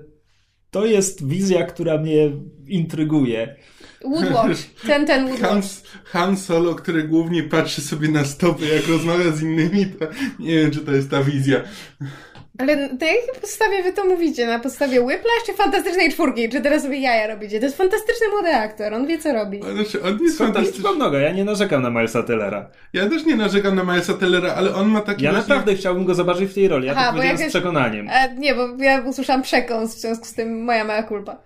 to 0.71 0.87
jest 0.87 1.27
wizja, 1.29 1.65
która 1.67 1.99
mnie 1.99 2.31
intryguje. 2.69 3.57
Woodwatch, 4.05 4.59
ten, 4.87 5.07
ten 5.07 5.29
Woodwatch. 5.29 5.53
Han, 5.53 5.63
Han 6.05 6.37
Solo, 6.37 6.75
który 6.75 7.03
głównie 7.03 7.43
patrzy 7.43 7.81
sobie 7.81 8.09
na 8.09 8.25
stopy, 8.25 8.67
jak 8.67 8.89
rozmawia 8.89 9.31
z 9.31 9.43
innymi, 9.43 9.87
to 9.87 10.07
nie 10.39 10.55
wiem, 10.61 10.71
czy 10.71 10.81
to 10.81 10.93
jest 10.93 11.11
ta 11.11 11.23
wizja. 11.23 11.61
Ale 12.59 12.77
na 12.77 12.83
jakiej 13.07 13.41
podstawie 13.41 13.83
wy 13.83 13.93
to 13.93 14.05
mówicie? 14.05 14.47
Na 14.47 14.59
podstawie 14.59 15.01
Whiplash 15.01 15.45
czy 15.47 15.55
Fantastycznej 15.55 16.13
Czwórki? 16.13 16.49
Czy 16.49 16.61
teraz 16.61 16.83
sobie 16.83 16.99
jaja 17.01 17.27
robicie? 17.27 17.59
To 17.59 17.65
jest 17.67 17.77
fantastyczny 17.77 18.29
młody 18.29 18.55
aktor, 18.55 18.95
on 18.95 19.07
wie 19.07 19.19
co 19.19 19.33
robi. 19.33 19.61
Znaczy, 19.75 20.03
on 20.03 20.19
jest 20.23 20.39
fantastyczny. 20.39 20.91
mnoga, 20.95 21.19
ja 21.19 21.33
nie 21.33 21.45
narzekam 21.45 21.83
na 21.83 21.91
Milesa 21.91 22.23
Tellera. 22.23 22.71
Ja 22.93 23.09
też 23.09 23.25
nie 23.25 23.37
narzekam 23.37 23.75
na 23.75 23.83
Milesa 23.85 24.15
Tellera, 24.15 24.55
ale 24.55 24.75
on 24.75 24.89
ma 24.89 25.01
taki 25.01 25.25
Ja 25.25 25.33
właśnie... 25.33 25.49
naprawdę 25.49 25.75
chciałbym 25.75 26.05
go 26.05 26.15
zobaczyć 26.15 26.51
w 26.51 26.55
tej 26.55 26.69
roli, 26.69 26.87
ja 26.87 26.93
Aha, 26.93 27.03
to 27.07 27.09
powiedziałem 27.11 27.29
jak 27.31 27.39
z 27.39 27.41
jest- 27.41 27.51
przekonaniem. 27.53 28.09
A, 28.11 28.27
nie, 28.27 28.55
bo 28.55 28.69
ja 28.85 29.01
usłyszałam 29.01 29.43
przekąs, 29.43 29.97
w 29.97 30.01
związku 30.01 30.25
z 30.25 30.33
tym 30.35 30.65
moja 30.65 30.85
mała 30.85 31.03
kulpa. 31.03 31.37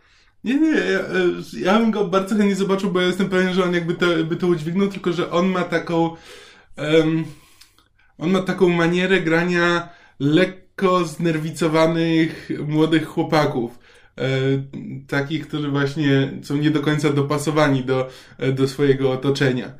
Nie, 0.44 0.60
nie, 0.60 0.70
ja, 0.70 0.98
e, 0.98 1.60
ja 1.60 1.78
bym 1.78 1.90
go 1.90 2.04
bardzo 2.04 2.36
chętnie 2.36 2.54
zobaczył, 2.56 2.90
bo 2.90 3.00
ja 3.00 3.06
jestem 3.06 3.28
pewien, 3.28 3.54
że 3.54 3.64
on 3.64 3.74
jakby 3.74 3.94
to, 3.94 4.06
by 4.24 4.36
to 4.36 4.46
udźwignął, 4.46 4.88
tylko 4.88 5.12
że 5.12 5.30
on 5.30 5.46
ma 5.46 5.64
taką 5.64 6.16
em, 6.76 7.24
on 8.18 8.30
ma 8.30 8.42
taką 8.42 8.68
manierę 8.68 9.20
grania 9.20 9.88
lekko 10.20 11.04
znerwicowanych 11.04 12.50
młodych 12.66 13.06
chłopaków. 13.06 13.78
E, 14.18 14.28
takich, 15.06 15.48
którzy 15.48 15.68
właśnie 15.68 16.32
są 16.42 16.56
nie 16.56 16.70
do 16.70 16.80
końca 16.80 17.12
dopasowani 17.12 17.84
do, 17.84 18.08
e, 18.38 18.52
do 18.52 18.68
swojego 18.68 19.12
otoczenia. 19.12 19.72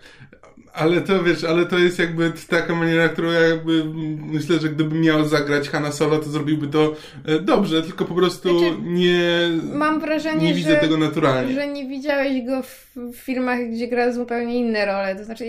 Ale 0.72 1.00
to 1.00 1.22
wiesz, 1.24 1.44
ale 1.44 1.66
to 1.66 1.78
jest 1.78 1.98
jakby 1.98 2.32
taka 2.48 2.74
maniera, 2.74 3.08
którą 3.08 3.30
ja 3.30 3.40
jakby 3.40 3.84
myślę, 4.32 4.58
że 4.58 4.68
gdybym 4.68 5.00
miał 5.00 5.24
zagrać 5.24 5.68
Hanna 5.68 5.92
Solo, 5.92 6.18
to 6.18 6.30
zrobiłby 6.30 6.68
to 6.68 6.94
e, 7.26 7.38
dobrze, 7.40 7.82
tylko 7.82 8.04
po 8.04 8.14
prostu 8.14 8.58
Znaczy, 8.58 8.76
nie, 8.82 9.48
Mam 9.72 10.00
wrażenie, 10.00 10.46
nie 10.46 10.54
widzę 10.54 10.70
że, 10.70 10.76
tego 10.76 10.96
naturalnie. 10.96 11.54
że 11.54 11.68
nie 11.68 11.88
widziałeś 11.88 12.46
go 12.46 12.62
w 12.62 13.16
filmach, 13.16 13.58
gdzie 13.70 13.88
gra 13.88 14.12
zupełnie 14.12 14.56
inne 14.56 14.86
role. 14.86 15.16
To 15.16 15.24
znaczy, 15.24 15.44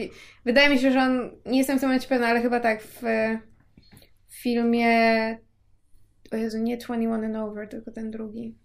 wydaje 0.46 0.70
mi 0.70 0.80
się, 0.80 0.92
że 0.92 1.00
on, 1.00 1.32
nie 1.46 1.58
jestem 1.58 1.78
w 1.78 1.80
tym 1.80 1.90
momencie 1.90 2.08
pewna, 2.08 2.28
ale 2.28 2.42
chyba 2.42 2.60
tak 2.60 2.84
w, 2.84 3.02
w 4.28 4.42
filmie 4.42 4.88
o 6.32 6.36
Jezu, 6.36 6.58
nie 6.58 6.78
21 6.78 7.24
and 7.26 7.36
Over, 7.36 7.70
tylko 7.70 7.92
ten 7.92 8.12
drugi. 8.12 8.56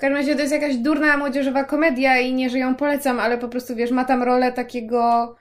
W 0.00 0.02
każdym 0.02 0.16
razie 0.16 0.34
to 0.34 0.40
jest 0.40 0.52
jakaś 0.52 0.76
durna 0.76 1.16
młodzieżowa 1.16 1.64
komedia 1.64 2.20
i 2.20 2.34
nie, 2.34 2.50
że 2.50 2.58
ją 2.58 2.74
polecam, 2.74 3.20
ale 3.20 3.38
po 3.38 3.48
prostu, 3.48 3.76
wiesz, 3.76 3.90
ma 3.90 4.04
tam 4.04 4.22
rolę 4.22 4.52
takiego 4.52 5.36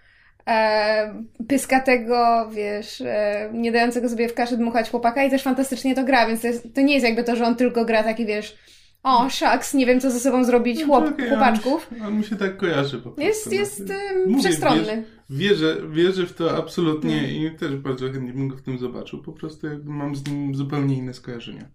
e, 0.47 1.23
pyskatego, 1.47 2.49
wiesz, 2.51 3.01
e, 3.01 3.49
nie 3.53 3.71
dającego 3.71 4.09
sobie 4.09 4.29
w 4.29 4.33
kaszy 4.33 4.57
dmuchać 4.57 4.89
chłopaka 4.89 5.23
i 5.23 5.29
też 5.29 5.43
fantastycznie 5.43 5.95
to 5.95 6.03
gra, 6.03 6.27
więc 6.27 6.41
to, 6.41 6.47
jest, 6.47 6.75
to 6.75 6.81
nie 6.81 6.93
jest 6.93 7.05
jakby 7.05 7.23
to, 7.23 7.35
że 7.35 7.45
on 7.45 7.55
tylko 7.55 7.85
gra 7.85 8.03
taki, 8.03 8.25
wiesz, 8.25 8.57
o, 9.03 9.29
shucks, 9.29 9.73
nie 9.73 9.85
wiem 9.85 9.99
co 9.99 10.11
ze 10.11 10.19
sobą 10.19 10.43
zrobić, 10.43 10.83
chłop, 10.83 11.07
Okej, 11.07 11.29
chłopaczków. 11.29 11.89
On, 12.05 12.17
mi 12.17 12.23
się 12.23 12.35
tak 12.35 12.57
kojarzy 12.57 12.97
po 12.97 13.11
prostu. 13.11 13.21
Jest, 13.21 13.45
no. 13.45 13.53
jest 13.53 13.81
em, 13.81 14.29
Mówię, 14.29 14.39
wszechstronny. 14.39 15.03
Wierzę, 15.29 15.77
wierzę 15.89 16.25
w 16.25 16.33
to 16.33 16.57
absolutnie 16.57 17.19
Mm. 17.19 17.31
i 17.31 17.51
też 17.51 17.75
bardzo 17.75 18.11
chętnie 18.11 18.33
bym 18.33 18.47
go 18.47 18.57
w 18.57 18.61
tym 18.61 18.77
zobaczył. 18.77 19.23
Po 19.23 19.31
prostu 19.31 19.67
jakby 19.67 19.91
mam 19.91 20.15
z 20.15 20.27
nim 20.27 20.55
zupełnie 20.55 20.95
inne 20.95 21.13
skojarzenia. 21.13 21.65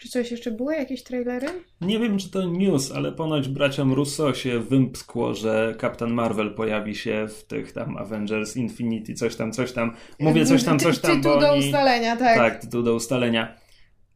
Czy 0.00 0.08
coś 0.08 0.30
jeszcze 0.30 0.50
było? 0.50 0.72
Jakieś 0.72 1.02
trailery? 1.02 1.46
Nie 1.80 1.98
wiem, 1.98 2.18
czy 2.18 2.30
to 2.30 2.46
news, 2.46 2.92
ale 2.92 3.12
ponoć 3.12 3.48
braciom 3.48 3.92
Russo 3.92 4.34
się 4.34 4.60
wymskło, 4.60 5.34
że 5.34 5.74
Kapitan 5.78 6.12
Marvel 6.12 6.54
pojawi 6.54 6.94
się 6.94 7.26
w 7.28 7.44
tych 7.44 7.72
tam 7.72 7.96
Avengers 7.96 8.56
Infinity, 8.56 9.14
coś 9.14 9.36
tam, 9.36 9.52
coś 9.52 9.72
tam. 9.72 9.96
Mówię 10.20 10.46
coś 10.46 10.64
tam, 10.64 10.78
coś 10.78 10.98
tam, 10.98 11.16
Tytuł 11.16 11.40
do 11.40 11.56
ustalenia, 11.56 12.16
tak. 12.16 12.36
Tak, 12.36 12.60
tytuł 12.60 12.82
do 12.82 12.94
ustalenia. 12.94 13.56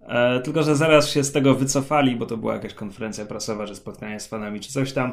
E, 0.01 0.41
tylko, 0.41 0.63
że 0.63 0.77
zaraz 0.77 1.11
się 1.11 1.25
z 1.25 1.33
tego 1.33 1.55
wycofali, 1.55 2.17
bo 2.17 2.27
to 2.27 2.37
była 2.37 2.55
jakaś 2.55 2.75
konferencja 2.75 3.27
prasowa, 3.27 3.67
że 3.67 3.75
spotkanie 3.77 4.21
z 4.21 4.27
fanami 4.27 4.61
czy 4.61 4.73
coś 4.73 4.93
tam. 4.93 5.13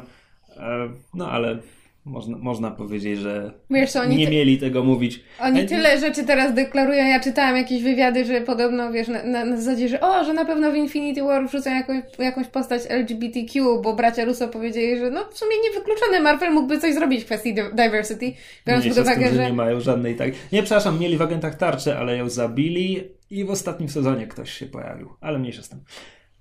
E, 0.56 0.88
no 1.14 1.30
ale 1.30 1.58
można, 2.06 2.38
można 2.38 2.70
powiedzieć, 2.70 3.18
że 3.18 3.52
Wiesz 3.70 3.96
oni, 3.96 4.16
nie 4.16 4.24
ty- 4.26 4.32
mieli 4.32 4.58
tego 4.58 4.84
mówić. 4.84 5.20
oni 5.40 5.60
E, 5.60 5.64
tyle 5.64 6.00
rzeczy 6.00 6.24
teraz 6.24 6.54
deklarują. 6.54 7.06
Ja 7.06 7.20
czytałam 7.20 7.56
jakieś 7.56 7.82
wywiady, 7.82 8.24
że 8.24 8.40
podobno, 8.40 8.92
wiesz, 8.92 9.08
na, 9.08 9.22
na, 9.22 9.44
na 9.44 9.56
zasadzie, 9.56 9.88
że 9.88 10.00
o, 10.00 10.24
że 10.24 10.32
na 10.34 10.44
pewno 10.44 10.72
w 10.72 10.76
Infinity 10.76 11.22
War 11.22 11.48
wrzucą 11.48 11.70
jakąś, 11.74 12.02
jakąś 12.18 12.46
postać 12.46 12.82
LGBTQ, 12.88 13.80
bo 13.82 13.94
bracia 13.94 14.24
Russo 14.24 14.48
powiedzieli, 14.48 14.98
że 14.98 15.10
no 15.10 15.24
w 15.30 15.38
sumie 15.38 15.52
niewykluczone, 15.64 16.20
Marvel 16.20 16.52
mógłby 16.52 16.78
coś 16.80 16.94
zrobić 16.94 17.22
w 17.22 17.24
kwestii 17.24 17.54
di- 17.54 17.74
diversity, 17.74 18.32
biorąc 18.66 18.84
Mniejsza 18.84 19.00
pod 19.02 19.08
tym, 19.12 19.18
uwagę, 19.18 19.28
że 19.30 19.42
że... 19.42 19.46
nie 19.50 19.56
mają 19.56 19.80
żadnej 19.80 20.16
tak. 20.16 20.30
Nie, 20.52 20.62
przepraszam, 20.62 20.98
mieli 21.00 21.16
w 21.16 21.22
agentach 21.22 21.54
tarczy, 21.54 21.96
ale 21.98 22.16
ją 22.16 22.28
zabili 22.28 23.04
i 23.30 23.44
w 23.44 23.50
ostatnim 23.50 23.88
sezonie 23.88 24.26
ktoś 24.26 24.50
się 24.52 24.66
pojawił, 24.66 25.08
ale 25.20 25.38
mniejsza 25.38 25.62
z 25.62 25.68
tym. 25.68 25.78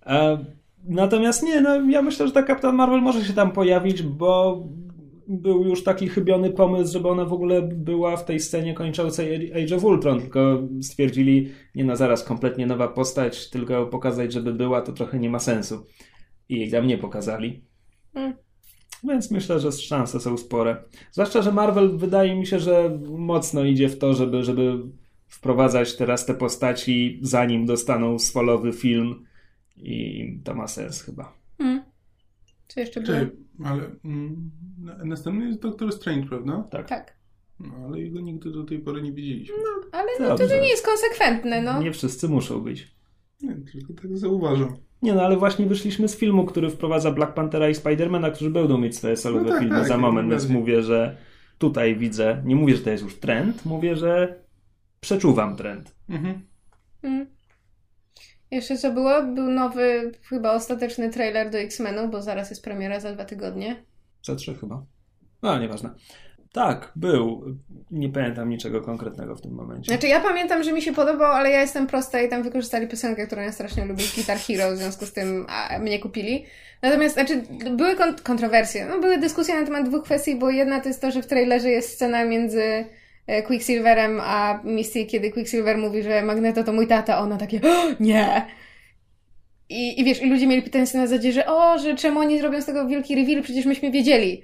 E, 0.05 0.37
natomiast 0.87 1.43
nie, 1.43 1.61
no 1.61 1.89
ja 1.89 2.01
myślę, 2.01 2.27
że 2.27 2.33
ta 2.33 2.43
Kapitan 2.43 2.75
Marvel 2.75 3.01
może 3.01 3.25
się 3.25 3.33
tam 3.33 3.51
pojawić, 3.51 4.01
bo 4.03 4.63
był 5.27 5.63
już 5.63 5.83
taki 5.83 6.09
chybiony 6.09 6.49
pomysł, 6.49 6.93
żeby 6.93 7.07
ona 7.07 7.25
w 7.25 7.33
ogóle 7.33 7.61
była 7.61 8.17
w 8.17 8.25
tej 8.25 8.39
scenie 8.39 8.73
kończącej 8.73 9.53
Age 9.63 9.75
of 9.75 9.83
Ultron, 9.83 10.19
tylko 10.19 10.67
stwierdzili, 10.81 11.51
nie 11.75 11.83
no 11.83 11.95
zaraz, 11.95 12.23
kompletnie 12.23 12.65
nowa 12.65 12.87
postać, 12.87 13.49
tylko 13.49 13.85
pokazać, 13.85 14.33
żeby 14.33 14.53
była, 14.53 14.81
to 14.81 14.91
trochę 14.91 15.19
nie 15.19 15.29
ma 15.29 15.39
sensu. 15.39 15.85
I 16.49 16.59
jej 16.59 16.71
tam 16.71 16.87
nie 16.87 16.97
pokazali. 16.97 17.61
Mm. 18.13 18.33
Więc 19.03 19.31
myślę, 19.31 19.59
że 19.59 19.71
szanse 19.71 20.19
są 20.19 20.37
spore. 20.37 20.83
Zwłaszcza, 21.11 21.41
że 21.41 21.51
Marvel 21.51 21.97
wydaje 21.97 22.35
mi 22.35 22.47
się, 22.47 22.59
że 22.59 22.99
mocno 23.17 23.63
idzie 23.63 23.89
w 23.89 23.97
to, 23.97 24.13
żeby, 24.13 24.43
żeby 24.43 24.79
wprowadzać 25.27 25.95
teraz 25.95 26.25
te 26.25 26.33
postaci, 26.33 27.19
zanim 27.21 27.65
dostaną 27.65 28.19
swolowy 28.19 28.73
film. 28.73 29.25
I 29.77 30.39
to 30.43 30.55
ma 30.55 30.67
sens 30.67 31.01
chyba. 31.01 31.33
Hmm. 31.57 31.84
Co 32.75 32.79
jeszcze? 32.81 33.03
Czy, 33.03 33.31
ale 33.63 33.83
mm, 34.05 34.51
na- 34.77 35.05
następny 35.05 35.47
jest 35.47 35.61
Doctor 35.61 35.91
Strange, 35.91 36.27
prawda? 36.27 36.63
Tak. 36.71 36.89
Tak. 36.89 37.15
No, 37.59 37.73
ale 37.85 37.99
jego 37.99 38.21
nigdy 38.21 38.51
do 38.51 38.63
tej 38.63 38.79
pory 38.79 39.01
nie 39.01 39.11
widzieliśmy. 39.11 39.55
Ale 39.91 40.09
no, 40.19 40.37
to, 40.37 40.47
to 40.47 40.61
nie 40.61 40.69
jest 40.69 40.85
konsekwentne, 40.85 41.61
no. 41.61 41.81
Nie 41.81 41.91
wszyscy 41.91 42.29
muszą 42.29 42.61
być. 42.61 42.95
Nie, 43.41 43.55
tylko 43.55 43.93
tak 43.93 44.17
zauważam. 44.17 44.75
Nie 45.01 45.13
no, 45.13 45.21
ale 45.21 45.37
właśnie 45.37 45.65
wyszliśmy 45.65 46.07
z 46.07 46.17
filmu, 46.17 46.45
który 46.45 46.69
wprowadza 46.69 47.11
Black 47.11 47.33
Panthera 47.33 47.69
i 47.69 47.75
Spidermana, 47.75 48.31
którzy 48.31 48.49
będą 48.49 48.77
mieć 48.77 48.97
swoje 48.97 49.17
solowe 49.17 49.43
No 49.45 49.49
tak, 49.49 49.59
filmy 49.59 49.75
tak, 49.75 49.87
za 49.87 49.97
moment, 49.97 50.29
więc 50.29 50.49
mówię, 50.49 50.83
że 50.83 51.17
tutaj 51.57 51.95
widzę, 51.95 52.41
nie 52.45 52.55
mówię, 52.55 52.75
że 52.75 52.83
to 52.83 52.89
jest 52.89 53.03
już 53.03 53.15
trend, 53.15 53.65
mówię, 53.65 53.95
że 53.95 54.39
przeczuwam 54.99 55.55
trend. 55.55 55.95
Mhm. 56.09 56.41
Mm. 57.03 57.27
Jeszcze 58.55 58.77
co 58.77 58.91
było? 58.91 59.23
Był 59.23 59.49
nowy, 59.49 60.11
chyba 60.29 60.51
ostateczny 60.51 61.09
trailer 61.09 61.49
do 61.49 61.57
X-Menu, 61.57 62.07
bo 62.09 62.21
zaraz 62.21 62.49
jest 62.49 62.63
premiera 62.63 62.99
za 62.99 63.13
dwa 63.13 63.25
tygodnie. 63.25 63.75
Za 64.23 64.35
trzy 64.35 64.55
chyba. 64.55 64.85
No, 65.41 65.49
ale 65.49 65.61
nieważne. 65.61 65.89
Tak, 66.53 66.91
był. 66.95 67.43
Nie 67.91 68.09
pamiętam 68.09 68.49
niczego 68.49 68.81
konkretnego 68.81 69.35
w 69.35 69.41
tym 69.41 69.51
momencie. 69.51 69.91
Znaczy 69.91 70.07
ja 70.07 70.19
pamiętam, 70.19 70.63
że 70.63 70.73
mi 70.73 70.81
się 70.81 70.93
podobał, 70.93 71.31
ale 71.31 71.51
ja 71.51 71.61
jestem 71.61 71.87
prosta 71.87 72.21
i 72.21 72.29
tam 72.29 72.43
wykorzystali 72.43 72.87
piosenkę, 72.87 73.27
którą 73.27 73.41
ja 73.41 73.51
strasznie 73.51 73.85
lubię, 73.85 74.03
Guitar 74.15 74.37
Hero, 74.37 74.71
w 74.71 74.77
związku 74.77 75.05
z 75.05 75.13
tym 75.13 75.45
mnie 75.79 75.99
kupili. 75.99 76.45
Natomiast, 76.81 77.13
znaczy, 77.13 77.43
były 77.71 77.95
kont- 77.95 78.21
kontrowersje, 78.21 78.85
no, 78.85 78.99
były 78.99 79.17
dyskusje 79.17 79.59
na 79.59 79.65
temat 79.65 79.89
dwóch 79.89 80.03
kwestii, 80.03 80.35
bo 80.35 80.49
jedna 80.49 80.79
to 80.79 80.87
jest 80.87 81.01
to, 81.01 81.11
że 81.11 81.21
w 81.21 81.27
trailerze 81.27 81.69
jest 81.69 81.89
scena 81.89 82.25
między 82.25 82.85
Quicksilverem 83.47 84.21
a 84.23 84.59
Misty, 84.63 85.05
kiedy 85.05 85.31
Quicksilver 85.31 85.77
mówi, 85.77 86.03
że 86.03 86.21
Magneto 86.21 86.63
to 86.63 86.73
mój 86.73 86.87
tata, 86.87 87.19
ona 87.19 87.37
takie, 87.37 87.59
nie! 87.99 88.45
I, 89.69 90.01
I 90.01 90.03
wiesz, 90.03 90.21
i 90.21 90.29
ludzie 90.29 90.47
mieli 90.47 90.61
pytanie 90.61 90.85
na 90.93 91.07
zasadzie, 91.07 91.31
że 91.31 91.45
o, 91.45 91.79
że 91.79 91.95
czemu 91.95 92.19
oni 92.19 92.39
zrobią 92.39 92.61
z 92.61 92.65
tego 92.65 92.87
wielki 92.87 93.15
reveal, 93.15 93.41
przecież 93.43 93.65
myśmy 93.65 93.91
wiedzieli. 93.91 94.43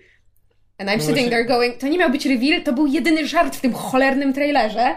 And 0.78 0.90
I'm 0.90 0.94
No 0.94 1.00
sitting 1.00 1.16
właśnie- 1.16 1.30
there 1.30 1.46
going, 1.46 1.78
to 1.78 1.88
nie 1.88 1.98
miał 1.98 2.10
być 2.10 2.26
reveal, 2.26 2.62
to 2.64 2.74
był 2.74 2.88
jedyny 2.88 3.28
żart 3.28 3.56
w 3.56 3.62
tym 3.62 3.74
cholernym 3.74 4.34
trailerze. 4.34 4.96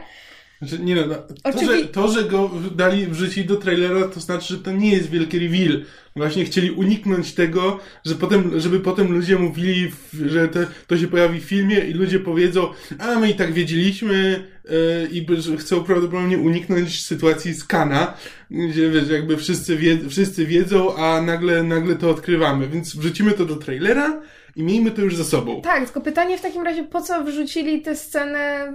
Znaczy, 0.69 0.85
nie 0.85 0.95
no, 0.95 1.07
no 1.45 1.53
to, 1.53 1.65
że, 1.65 1.85
to, 1.85 2.09
że 2.09 2.25
go 2.25 2.51
dali 2.77 3.07
wrzucić 3.07 3.47
do 3.47 3.57
trailera, 3.57 4.09
to 4.09 4.21
znaczy, 4.21 4.55
że 4.55 4.61
to 4.61 4.73
nie 4.73 4.91
jest 4.91 5.11
wielki 5.11 5.39
reveal. 5.39 5.85
Właśnie 6.17 6.45
chcieli 6.45 6.71
uniknąć 6.71 7.33
tego, 7.33 7.81
że 8.05 8.15
potem, 8.15 8.61
żeby 8.61 8.81
potem 8.81 9.13
ludzie 9.13 9.39
mówili, 9.39 9.91
że 10.27 10.49
to, 10.49 10.61
to 10.87 10.99
się 10.99 11.09
pojawi 11.09 11.41
w 11.41 11.45
filmie 11.45 11.79
i 11.79 11.93
ludzie 11.93 12.21
powiedzą, 12.21 12.69
a 12.99 13.19
my 13.19 13.31
i 13.31 13.35
tak 13.35 13.53
wiedzieliśmy 13.53 14.45
yy, 14.65 15.09
i 15.13 15.27
chcą 15.59 15.85
prawdopodobnie 15.85 16.39
uniknąć 16.39 17.05
sytuacji 17.05 17.55
z 17.55 17.65
Kana, 17.65 18.15
gdzie 18.51 18.91
wiesz, 18.91 19.09
jakby 19.09 19.37
wszyscy, 19.37 19.77
wie, 19.77 19.99
wszyscy 20.09 20.47
wiedzą, 20.47 20.97
a 20.97 21.23
nagle, 21.23 21.63
nagle 21.63 21.97
to 21.97 22.11
odkrywamy. 22.11 22.69
Więc 22.69 22.97
wrzucimy 22.97 23.33
to 23.33 23.45
do 23.45 23.57
trailera 23.57 24.23
i 24.57 24.63
miejmy 24.63 24.91
to 24.91 25.03
już 25.03 25.17
za 25.17 25.25
sobą. 25.25 25.63
Tak, 25.63 25.85
tylko 25.85 26.01
pytanie 26.01 26.39
w 26.39 26.41
takim 26.41 26.63
razie, 26.63 26.85
po 26.85 27.01
co 27.01 27.25
wrzucili 27.25 27.83
tę 27.83 27.97
scenę? 27.97 28.73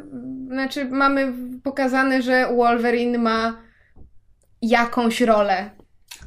Znaczy, 0.48 0.86
mamy 0.86 1.34
pokazane, 1.64 2.22
że 2.22 2.48
Wolverine 2.56 3.18
ma 3.18 3.62
jakąś 4.62 5.22
rolę. 5.22 5.70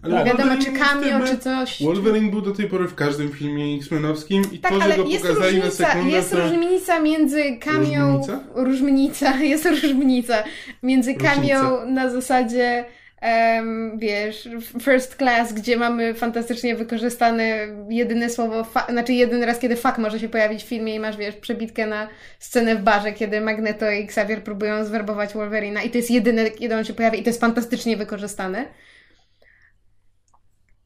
Ale 0.03 0.19
Nie 0.19 0.25
wiadomo, 0.25 0.53
czy 0.65 0.73
cameo, 0.73 1.27
czy 1.27 1.39
coś. 1.39 1.83
Wolverine 1.83 2.31
był 2.31 2.41
do 2.41 2.51
tej 2.53 2.69
pory 2.69 2.89
w 2.89 2.95
każdym 2.95 3.29
filmie 3.33 3.77
X-Menowskim 3.77 4.43
i 4.53 4.59
Tak, 4.59 4.73
to, 4.73 4.81
że 4.81 4.97
go 4.97 5.05
jest 5.05 5.27
pokazali 5.27 5.59
na 5.59 5.65
różnica, 5.65 5.87
sekundę, 5.87 6.11
jest 6.11 6.31
to... 6.31 6.49
różnica 6.49 7.01
między 7.01 7.57
cameo... 7.61 8.09
Różnica? 8.09 8.41
Różnica, 8.55 9.37
jest 9.53 9.67
różnica. 9.67 10.45
Między 10.83 11.13
Różnica. 11.13 11.35
cameo 11.35 11.87
na 11.87 12.11
zasadzie 12.11 12.85
em, 13.23 13.99
wiesz, 13.99 14.49
first 14.83 15.17
class, 15.17 15.53
gdzie 15.53 15.77
mamy 15.77 16.15
fantastycznie 16.15 16.77
wykorzystane 16.77 17.67
jedyne 17.89 18.31
słowo, 18.31 18.67
znaczy 18.89 19.13
jeden 19.13 19.43
raz, 19.43 19.59
kiedy 19.59 19.77
fuck 19.77 19.99
może 19.99 20.21
się 20.21 20.29
pojawić 20.29 20.65
w 20.65 20.69
filmie 20.69 20.95
i 20.95 21.01
masz, 21.01 21.17
wiesz, 21.17 21.37
przebitkę 21.37 21.87
na 21.87 22.09
scenę 22.39 22.77
w 22.77 22.83
barze, 22.83 23.13
kiedy 23.13 23.41
Magneto 23.41 23.91
i 23.91 24.05
Xavier 24.05 24.45
próbują 24.45 24.85
zwerbować 24.85 25.33
Wolverina 25.33 25.83
i 25.83 25.91
to 25.91 25.99
jest 25.99 26.11
jedyne, 26.11 26.51
kiedy 26.51 26.77
on 26.77 26.85
się 26.85 26.95
pojawia 26.95 27.19
i 27.19 27.23
to 27.23 27.29
jest 27.29 27.41
fantastycznie 27.41 27.97
wykorzystane. 27.97 28.65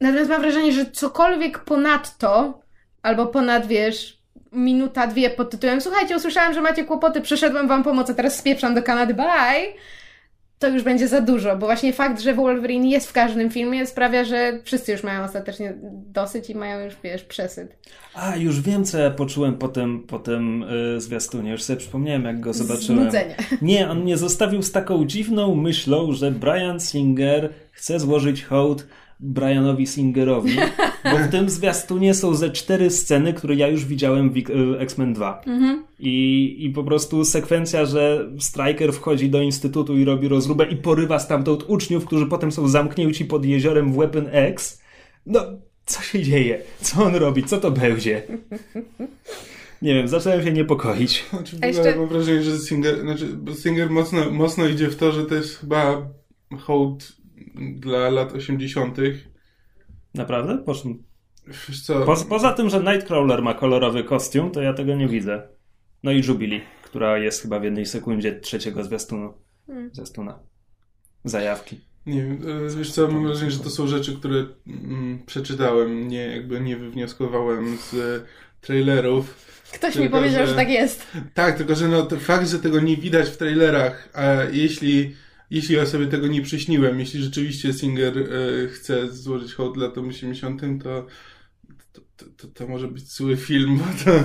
Natomiast 0.01 0.29
mam 0.29 0.41
wrażenie, 0.41 0.71
że 0.71 0.91
cokolwiek 0.91 1.59
ponadto, 1.59 2.61
albo 3.01 3.25
ponad, 3.25 3.67
wiesz, 3.67 4.17
minuta, 4.51 5.07
dwie 5.07 5.29
pod 5.29 5.49
tytułem 5.49 5.81
Słuchajcie, 5.81 6.15
usłyszałam, 6.15 6.53
że 6.53 6.61
macie 6.61 6.83
kłopoty, 6.83 7.21
przyszedłem 7.21 7.67
wam 7.67 7.83
pomóc, 7.83 8.09
a 8.09 8.13
teraz 8.13 8.37
spieprzam 8.37 8.75
do 8.75 8.83
Kanady, 8.83 9.13
bye! 9.13 9.73
To 10.59 10.67
już 10.67 10.83
będzie 10.83 11.07
za 11.07 11.21
dużo, 11.21 11.57
bo 11.57 11.65
właśnie 11.65 11.93
fakt, 11.93 12.21
że 12.21 12.33
Wolverine 12.33 12.89
jest 12.89 13.09
w 13.09 13.13
każdym 13.13 13.49
filmie 13.49 13.87
sprawia, 13.87 14.23
że 14.23 14.59
wszyscy 14.63 14.91
już 14.91 15.03
mają 15.03 15.23
ostatecznie 15.23 15.73
dosyć 16.13 16.49
i 16.49 16.55
mają 16.55 16.85
już, 16.85 16.93
wiesz, 17.03 17.23
przesyt. 17.23 17.77
A, 18.13 18.35
już 18.35 18.61
wiem, 18.61 18.85
co 18.85 18.97
ja 18.97 19.11
poczułem 19.11 19.57
po 19.57 19.67
tym, 19.67 20.03
po 20.03 20.19
tym 20.19 20.63
y, 20.63 21.01
zwiastunie. 21.01 21.51
Już 21.51 21.63
sobie 21.63 21.79
przypomniałem, 21.79 22.23
jak 22.23 22.39
go 22.39 22.53
zobaczyłem. 22.53 23.01
Znudzenie. 23.01 23.35
Nie, 23.61 23.89
on 23.89 24.01
mnie 24.01 24.17
zostawił 24.17 24.61
z 24.61 24.71
taką 24.71 25.05
dziwną 25.05 25.55
myślą, 25.55 26.11
że 26.11 26.31
Brian 26.31 26.79
Singer 26.79 27.53
chce 27.71 27.99
złożyć 27.99 28.43
hołd 28.43 28.87
Brianowi 29.19 29.87
Singerowi, 29.87 30.55
bo 31.03 31.17
w 31.17 31.31
tym 31.31 31.49
zwiastunie 31.49 32.13
są 32.13 32.35
ze 32.35 32.49
cztery 32.49 32.89
sceny, 32.89 33.33
które 33.33 33.55
ja 33.55 33.67
już 33.67 33.85
widziałem 33.85 34.29
w 34.29 34.37
X-Men 34.79 35.13
2. 35.13 35.41
I, 35.99 36.55
I 36.59 36.69
po 36.69 36.83
prostu 36.83 37.25
sekwencja, 37.25 37.85
że 37.85 38.29
Striker 38.39 38.93
wchodzi 38.93 39.29
do 39.29 39.41
instytutu 39.41 39.97
i 39.97 40.05
robi 40.05 40.27
rozróbę 40.27 40.65
i 40.65 40.75
porywa 40.75 41.19
stamtąd 41.19 41.63
uczniów, 41.67 42.05
którzy 42.05 42.25
potem 42.25 42.51
są 42.51 42.67
zamknięci 42.67 43.25
pod 43.25 43.45
jeziorem 43.45 43.93
w 43.93 43.97
Weapon 43.97 44.27
X. 44.31 44.81
No, 45.25 45.41
co 45.85 46.01
się 46.01 46.23
dzieje? 46.23 46.61
Co 46.81 47.03
on 47.03 47.15
robi? 47.15 47.43
Co 47.43 47.57
to 47.57 47.71
będzie? 47.71 48.23
Nie 49.81 49.93
wiem, 49.93 50.07
zacząłem 50.07 50.43
się 50.43 50.51
niepokoić. 50.51 51.25
Znaczy, 51.29 51.57
A 51.61 51.67
jeszcze- 51.67 51.95
mam 51.95 52.07
wrażenie, 52.07 52.43
że 52.43 52.57
Singer, 52.59 53.01
znaczy, 53.01 53.27
Singer 53.63 53.89
mocno, 53.89 54.31
mocno 54.31 54.67
idzie 54.67 54.89
w 54.89 54.95
to, 54.95 55.11
że 55.11 55.25
to 55.25 55.35
jest 55.35 55.55
chyba 55.57 56.07
hołd 56.59 57.16
dla 57.75 58.09
lat 58.09 58.33
80. 58.33 58.97
Naprawdę? 60.13 60.63
Wiesz 61.69 61.81
co, 61.81 62.01
Po, 62.05 62.15
poza 62.29 62.53
tym, 62.53 62.69
że 62.69 62.79
Nightcrawler 62.83 63.41
ma 63.41 63.53
kolorowy 63.53 64.03
kostium, 64.03 64.51
to 64.51 64.61
ja 64.61 64.73
tego 64.73 64.95
nie 64.95 65.07
widzę. 65.07 65.47
No 66.03 66.11
i 66.11 66.21
Jubilee, 66.27 66.61
która 66.83 67.17
jest 67.17 67.41
chyba 67.41 67.59
w 67.59 67.63
jednej 67.63 67.85
sekundzie 67.85 68.39
trzeciego 68.39 68.83
zwiastunu. 68.83 69.33
Zwiastuna. 69.91 70.39
Zajawki. 71.23 71.79
nie 72.05 72.23
wiem, 72.23 72.41
e, 72.67 72.75
wiesz 72.77 72.91
co, 72.91 73.07
mam 73.07 73.23
wrażenie, 73.25 73.51
że 73.51 73.59
to 73.59 73.69
są 73.69 73.87
rzeczy, 73.87 74.15
które 74.15 74.45
mm, 74.67 75.19
przeczytałem, 75.25 76.07
nie, 76.07 76.27
jakby 76.27 76.61
nie 76.61 76.77
wywnioskowałem 76.77 77.77
z 77.77 77.93
e, 77.93 78.25
trailerów. 78.61 79.35
Ktoś 79.73 79.95
mi 79.95 80.01
Tylko, 80.01 80.17
powiedział, 80.17 80.41
że- 80.45 80.47
że 80.47 80.55
tak 80.55 80.69
jest. 80.69 81.07
Tak, 81.33 81.57
tylko 81.57 81.75
że 81.75 81.87
no, 81.87 82.01
to 82.05 82.17
fakt, 82.17 82.47
że 82.49 82.59
tego 82.59 82.79
nie 82.79 82.97
widać 82.97 83.29
w 83.29 83.37
trailerach, 83.37 84.09
a 84.13 84.23
jeśli, 84.51 85.15
jeśli 85.49 85.75
ja 85.75 85.85
sobie 85.85 86.07
tego 86.07 86.27
nie 86.27 86.41
przyśniłem, 86.41 86.99
jeśli 86.99 87.23
rzeczywiście 87.23 87.73
Singer 87.73 88.17
e, 88.17 88.67
chce 88.67 89.11
złożyć 89.11 89.53
hołd 89.53 89.77
latom 89.77 90.07
80, 90.09 90.61
to 90.83 91.05
to, 91.93 92.01
to, 92.17 92.25
to 92.37 92.47
to 92.47 92.67
może 92.67 92.87
być 92.87 93.11
zły 93.11 93.37
film, 93.37 93.77
bo 93.77 93.85
to, 94.05 94.19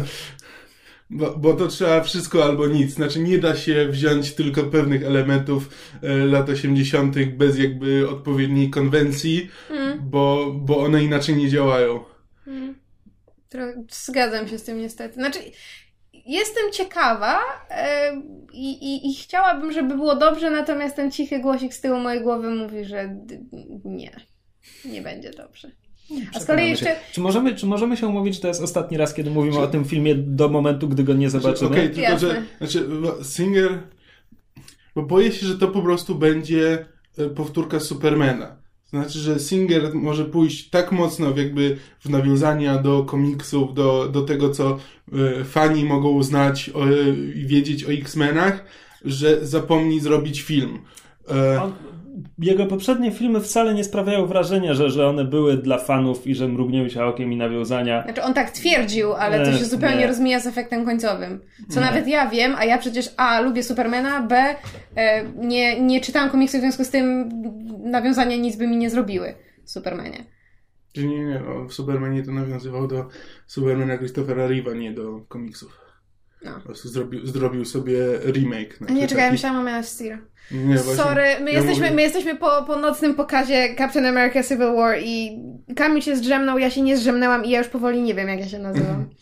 bo, 1.10 1.38
bo 1.38 1.54
to 1.54 1.68
trzeba 1.68 2.00
wszystko 2.02 2.44
albo 2.44 2.66
nic. 2.66 2.90
Znaczy 2.90 3.18
nie 3.18 3.38
da 3.38 3.56
się 3.56 3.88
wziąć 3.88 4.32
tylko 4.34 4.64
pewnych 4.64 5.02
elementów 5.02 5.68
e, 6.02 6.16
lat 6.16 6.48
80. 6.48 7.16
bez 7.37 7.58
jakby 7.58 8.08
odpowiedniej 8.08 8.70
konwencji, 8.70 9.50
bo, 10.00 10.52
bo 10.54 10.78
one 10.78 11.04
inaczej 11.04 11.37
nie 11.37 11.48
działają. 11.48 12.04
Tro- 13.50 13.85
Zgadzam 13.90 14.48
się 14.48 14.58
z 14.58 14.62
tym 14.62 14.78
niestety. 14.78 15.14
Znaczy, 15.14 15.38
jestem 16.26 16.72
ciekawa 16.72 17.40
e, 17.70 18.12
i, 18.52 18.70
i, 18.72 19.11
i 19.11 19.14
chciałabym, 19.14 19.72
żeby 19.72 19.94
było 19.94 20.16
dobrze, 20.16 20.50
natomiast 20.50 20.96
ten 20.96 21.11
cichy 21.11 21.38
głosik 21.38 21.74
z 21.74 21.80
tyłu 21.80 22.00
mojej 22.00 22.22
głowy 22.22 22.50
mówi, 22.50 22.85
że 22.85 23.16
nie, 23.85 24.11
nie 24.85 25.02
będzie 25.02 25.30
dobrze. 25.30 25.70
A 26.35 26.40
z 26.40 26.44
kolei 26.44 26.70
jeszcze... 26.70 26.85
się. 26.85 26.96
Czy 27.12 27.20
możemy, 27.20 27.54
czy 27.54 27.66
możemy 27.66 27.96
się 27.96 28.06
umówić, 28.06 28.35
że 28.35 28.40
to 28.40 28.48
jest 28.48 28.62
ostatni 28.62 28.96
raz, 28.96 29.14
kiedy 29.14 29.30
mówimy 29.30 29.58
o 29.58 29.66
tym 29.66 29.85
filmie 29.85 30.14
do 30.14 30.48
momentu, 30.48 30.88
gdy 30.88 31.04
go 31.04 31.14
nie 31.14 31.30
zobaczymy? 31.30 31.70
Okej, 31.70 31.87
tylko 31.87 32.00
Jasne. 32.00 32.28
że 32.28 32.42
znaczy, 32.58 32.88
bo 32.88 33.24
Singer. 33.24 33.78
Bo 34.94 35.02
boję 35.02 35.32
się, 35.32 35.46
że 35.46 35.58
to 35.58 35.68
po 35.68 35.82
prostu 35.82 36.14
będzie 36.14 36.87
e, 37.18 37.28
powtórka 37.28 37.80
Supermana. 37.80 38.62
Znaczy, 38.92 39.18
że 39.18 39.40
Singer 39.40 39.94
może 39.94 40.24
pójść 40.24 40.70
tak 40.70 40.92
mocno 40.92 41.33
w 41.33 41.37
jakby 41.37 41.76
w 42.00 42.09
nawiązania 42.11 42.78
do 42.78 43.05
komiksów, 43.05 43.74
do, 43.74 44.09
do 44.09 44.22
tego, 44.22 44.50
co 44.50 44.78
e, 45.40 45.44
fani 45.44 45.85
mogą 45.85 46.22
znać 46.22 46.70
o, 46.74 46.87
i 47.35 47.46
wiedzieć 47.46 47.85
o 47.85 47.92
X-Menach, 47.92 48.64
że 49.05 49.46
zapomni 49.46 50.00
zrobić 50.00 50.42
film. 50.42 50.78
E, 51.31 51.62
On, 51.62 51.72
jego 52.38 52.66
poprzednie 52.66 53.11
filmy 53.11 53.40
wcale 53.40 53.75
nie 53.75 53.85
sprawiają 53.85 54.27
wrażenia, 54.27 54.75
że, 54.75 54.90
że 54.90 55.07
one 55.09 55.25
były 55.25 55.57
dla 55.57 55.79
fanów 55.79 56.27
i 56.27 56.35
że 56.35 56.48
mrugnięły 56.48 56.90
się 56.90 57.05
okiem 57.05 57.33
i 57.33 57.37
nawiązania. 57.37 58.03
Znaczy 58.03 58.22
on 58.22 58.35
tak 58.35 58.51
twierdził, 58.51 59.12
ale 59.12 59.46
to 59.46 59.59
się 59.59 59.64
zupełnie 59.64 59.96
nie. 59.98 60.07
rozmija 60.07 60.40
z 60.40 60.46
efektem 60.46 60.85
końcowym. 60.85 61.40
Co 61.68 61.81
Nie. 61.81 61.87
nawet 61.87 62.09
ja 62.09 62.27
wiem, 62.29 62.55
a 62.59 62.64
ja 62.64 62.79
przecież 62.79 63.14
A. 63.16 63.40
lubię 63.40 63.62
Supermana, 63.62 64.22
B. 64.22 64.55
E, 64.96 65.25
nie, 65.25 65.81
nie 65.81 66.01
czytałam 66.01 66.31
komiksów, 66.31 66.59
w 66.59 66.62
związku 66.62 66.85
z 66.85 66.90
tym 66.90 67.29
nawiązania 67.85 68.37
nic 68.37 68.57
by 68.57 68.66
mi 68.66 68.77
nie 68.77 68.90
zrobiły 68.90 69.35
w 69.64 69.70
Supermanie. 69.70 70.25
Że 70.94 71.03
nie, 71.03 71.25
nie, 71.25 71.42
no, 71.46 71.64
w 71.68 71.72
Supermanie 71.72 72.22
to 72.22 72.33
nawiązywał 72.33 72.88
do 72.88 73.09
Supermana 73.46 73.98
Christophera 73.98 74.48
Reeve'a, 74.48 74.77
nie 74.77 74.92
do 74.92 75.20
komiksów. 75.29 75.82
No. 76.44 76.55
Po 76.55 76.61
prostu 76.61 76.88
zrobił, 76.88 77.26
zrobił 77.26 77.64
sobie 77.64 77.96
remake. 78.26 78.76
Znaczy 78.76 78.92
nie, 78.92 79.09
czekaj, 79.09 79.24
taki- 79.24 79.33
myślałam 79.33 79.61
o 79.61 79.62
Man 79.70 79.85
Steel. 79.85 80.18
Nie, 80.50 80.76
właśnie. 80.76 80.94
Sorry, 81.05 81.24
my 81.40 81.50
Ja 81.52 81.57
jesteśmy, 81.59 81.83
mówię- 81.85 81.96
my 81.96 82.02
jesteśmy 82.02 82.37
po, 82.37 82.64
po 82.66 82.76
nocnym 82.76 83.14
pokazie 83.14 83.74
Captain 83.78 84.07
America 84.07 84.42
Civil 84.42 84.76
War 84.76 84.98
i 85.02 85.38
Kamil 85.76 86.02
się 86.02 86.16
zdrzemnął, 86.16 86.59
ja 86.59 86.70
się 86.70 86.83
nie 86.83 86.96
zdrzemnęłam 86.96 87.44
i 87.44 87.50
ja 87.50 87.59
już 87.59 87.68
powoli 87.68 88.02
nie 88.02 88.14
wiem, 88.14 88.28
jak 88.28 88.40
ja 88.40 88.48
się 88.48 88.59
nazywam. 88.59 89.05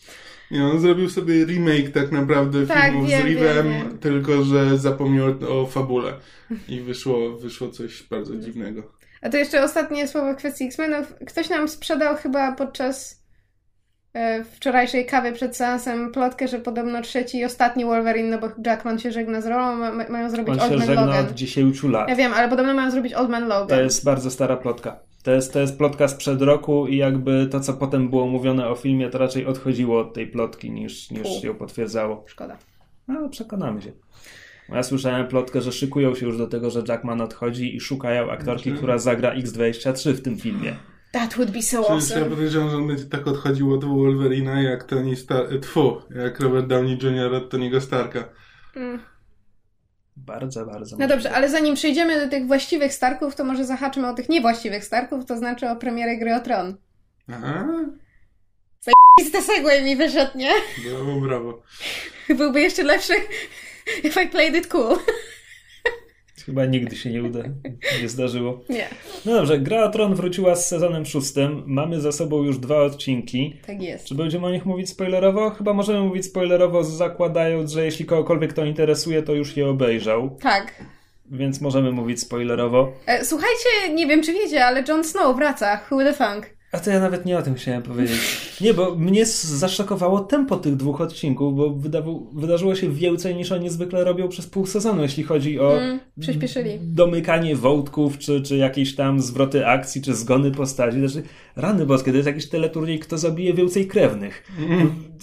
Nie, 0.51 0.65
on 0.65 0.79
zrobił 0.79 1.09
sobie 1.09 1.45
remake 1.45 1.89
tak 1.93 2.11
naprawdę 2.11 2.67
Tak, 2.67 2.83
filmu 2.85 3.05
wiem, 3.07 3.21
z 3.21 3.25
Reeve'em, 3.25 3.63
wiem, 3.63 3.97
tylko 3.99 4.43
że 4.43 4.77
zapomniał 4.77 5.27
o 5.49 5.65
fabule. 5.65 6.13
I 6.67 6.81
wyszło, 6.81 7.37
wyszło 7.37 7.69
coś 7.69 8.03
bardzo 8.03 8.35
dziwnego. 8.35 8.83
A 9.21 9.29
to 9.29 9.37
jeszcze 9.37 9.63
ostatnie 9.63 10.07
słowo 10.07 10.33
w 10.33 10.35
kwestii 10.37 10.65
X-Menów. 10.65 11.13
Ktoś 11.27 11.49
nam 11.49 11.67
sprzedał 11.67 12.15
chyba 12.15 12.51
podczas 12.51 13.20
wczorajszej 14.55 15.05
kawy 15.05 15.31
przed 15.31 15.57
seansem 15.57 16.11
plotkę, 16.11 16.47
że 16.47 16.59
podobno 16.59 17.01
trzeci 17.01 17.37
i 17.37 17.45
ostatni 17.45 17.85
Wolverine, 17.85 18.29
no 18.29 18.37
bo 18.39 18.47
Jackman 18.65 18.99
się 18.99 19.11
żegna 19.11 19.41
z 19.41 19.45
rolą, 19.45 19.75
ma, 19.75 19.91
ma, 19.91 20.03
mają 20.09 20.29
zrobić 20.29 20.53
On 20.53 20.59
Old 20.59 20.71
się 20.71 20.77
Man 20.77 20.87
żegna 20.87 21.05
Logan. 21.05 21.25
od 21.25 21.31
10 21.33 21.83
lat. 21.83 22.09
Ja 22.09 22.15
wiem, 22.15 22.33
ale 22.33 22.49
podobno 22.49 22.73
mają 22.73 22.91
zrobić 22.91 23.13
Old 23.13 23.29
Man 23.29 23.47
Logan. 23.47 23.67
To 23.67 23.81
jest 23.81 24.05
bardzo 24.05 24.31
stara 24.31 24.57
plotka. 24.57 24.99
To 25.23 25.31
jest, 25.31 25.53
to 25.53 25.59
jest 25.59 25.77
plotka 25.77 26.07
sprzed 26.07 26.41
roku 26.41 26.87
i 26.87 26.97
jakby 26.97 27.47
to, 27.51 27.59
co 27.59 27.73
potem 27.73 28.09
było 28.09 28.27
mówione 28.27 28.67
o 28.67 28.75
filmie, 28.75 29.09
to 29.09 29.17
raczej 29.17 29.45
odchodziło 29.45 29.99
od 29.99 30.13
tej 30.13 30.27
plotki 30.27 30.71
niż, 30.71 31.11
niż 31.11 31.43
ją 31.43 31.55
potwierdzało. 31.55 32.23
Szkoda. 32.27 32.57
No, 33.07 33.19
ale 33.19 33.29
przekonamy 33.29 33.81
się. 33.81 33.91
Ja 34.69 34.83
słyszałem 34.83 35.27
plotkę, 35.27 35.61
że 35.61 35.71
szykują 35.71 36.15
się 36.15 36.25
już 36.25 36.37
do 36.37 36.47
tego, 36.47 36.69
że 36.69 36.83
Jackman 36.87 37.21
odchodzi 37.21 37.75
i 37.75 37.79
szukają 37.79 38.31
aktorki, 38.31 38.63
Znaczy- 38.63 38.77
która 38.77 38.97
zagra 38.97 39.35
X23 39.35 40.13
w 40.13 40.21
tym 40.21 40.37
filmie. 40.37 40.75
That 41.11 41.33
would 41.37 41.51
be 41.51 41.61
so 41.61 41.81
ja 41.81 41.87
awesome. 41.87 42.25
podejrzewam, 42.25 42.69
że 42.69 42.77
on 42.77 42.87
będzie 42.87 43.05
tak 43.05 43.27
odchodził 43.27 43.73
od 43.73 43.85
Wolverina 43.85 44.61
jak 44.61 44.83
Tony 44.83 45.15
Stark, 45.15 45.61
tfu, 45.61 46.01
jak 46.15 46.39
Robert 46.39 46.67
Downey 46.67 46.97
Jr. 47.03 47.33
od 47.33 47.53
Tony'ego 47.53 47.81
Starka. 47.81 48.23
Mm. 48.75 48.99
Bardzo, 50.17 50.65
bardzo. 50.65 50.97
No 50.99 51.07
dobrze, 51.07 51.31
ale 51.31 51.49
zanim 51.49 51.75
przejdziemy 51.75 52.19
do 52.19 52.29
tych 52.29 52.47
właściwych 52.47 52.93
Starków, 52.93 53.35
to 53.35 53.43
może 53.43 53.65
zahaczmy 53.65 54.09
o 54.09 54.13
tych 54.13 54.29
niewłaściwych 54.29 54.85
Starków, 54.85 55.25
to 55.25 55.37
znaczy 55.37 55.69
o 55.69 55.75
premierę 55.75 56.17
gry 56.17 56.35
o 56.35 56.39
Tron. 56.39 56.77
Aha, 57.33 57.67
I 59.21 59.25
z 59.25 59.45
segway 59.45 59.83
mi 59.83 59.95
wyszedł, 59.95 60.37
nie? 60.37 60.51
brawo, 60.89 61.21
brawo. 61.21 61.63
Byłby 62.29 62.61
jeszcze 62.61 62.83
lepszy 62.83 63.13
if 64.03 64.23
I 64.23 64.27
played 64.27 64.55
it 64.55 64.67
cool. 64.67 64.97
Chyba 66.45 66.65
nigdy 66.65 66.95
się 66.95 67.09
nie 67.11 67.23
uda. 67.23 67.39
Nie 68.01 68.09
zdarzyło. 68.09 68.61
Nie, 68.69 68.87
No 69.25 69.33
dobrze, 69.33 69.59
Gra 69.59 69.83
o 69.83 69.89
Tron 69.89 70.15
wróciła 70.15 70.55
z 70.55 70.67
sezonem 70.67 71.05
szóstym. 71.05 71.63
Mamy 71.65 72.01
za 72.01 72.11
sobą 72.11 72.43
już 72.43 72.57
dwa 72.57 72.81
odcinki. 72.83 73.55
tak 73.67 73.81
jest. 73.81 74.05
Czy 74.05 74.15
będziemy 74.15 74.45
o 74.47 74.51
nich 74.51 74.65
mówić 74.65 74.89
spoilerowo? 74.89 75.49
Chyba 75.49 75.73
możemy 75.73 75.99
mówić 76.01 76.25
spoilerowo, 76.25 76.83
zakładając, 76.83 77.71
że 77.71 77.85
jeśli 77.85 78.05
kogokolwiek 78.05 78.53
to 78.53 78.65
interesuje, 78.65 79.23
to 79.23 79.33
już 79.33 79.57
je 79.57 79.67
obejrzał. 79.69 80.37
Tak. 80.41 80.85
Więc 81.31 81.61
możemy 81.61 81.91
mówić 81.91 82.19
spoilerowo. 82.19 82.93
E, 83.05 83.25
słuchajcie, 83.25 83.93
nie 83.93 84.07
wiem 84.07 84.23
czy 84.23 84.33
wiecie, 84.33 84.65
ale 84.65 84.83
Jon 84.87 85.03
Snow 85.03 85.35
wraca. 85.35 85.79
Who 85.91 85.97
the 85.97 86.13
funk? 86.13 86.49
A 86.71 86.79
to 86.79 86.89
ja 86.89 86.99
nawet 86.99 87.25
nie 87.25 87.37
o 87.37 87.41
tym 87.41 87.55
chciałem 87.55 87.83
powiedzieć. 87.83 88.19
Nie, 88.61 88.73
bo 88.73 88.95
mnie 88.95 89.25
zaszokowało 89.25 90.19
tempo 90.19 90.57
tych 90.57 90.75
dwóch 90.75 91.01
odcinków, 91.01 91.55
bo 91.55 91.69
wydarzyło 92.33 92.75
się 92.75 92.89
więcej 92.89 93.35
niż 93.35 93.51
oni 93.51 93.69
zwykle 93.69 94.03
robią 94.03 94.29
przez 94.29 94.47
pół 94.47 94.65
sezonu, 94.65 95.01
jeśli 95.01 95.23
chodzi 95.23 95.59
o 95.59 95.77
Mm, 95.77 95.99
przyspieszyli. 96.19 96.79
domykanie 96.81 97.55
wątków, 97.55 98.17
czy, 98.17 98.41
czy 98.41 98.57
jakieś 98.57 98.95
tam 98.95 99.21
zwroty 99.21 99.67
akcji, 99.67 100.01
czy 100.01 100.13
zgony 100.13 100.51
postaci. 100.51 100.99
Znaczy, 101.07 101.27
rany 101.55 101.85
boskie, 101.85 102.11
to 102.11 102.17
jest 102.17 102.27
jakiś 102.27 102.49
teleturniej, 102.49 102.99
kto 102.99 103.17
zabije 103.17 103.53
więcej 103.53 103.87
krewnych. 103.87 104.43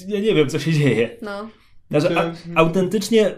Ja 0.08 0.20
nie 0.20 0.34
wiem, 0.34 0.48
co 0.48 0.58
się 0.58 0.72
dzieje. 0.72 1.16
No. 1.22 1.48
Znaczy, 1.90 2.18
a, 2.18 2.32
autentycznie 2.54 3.34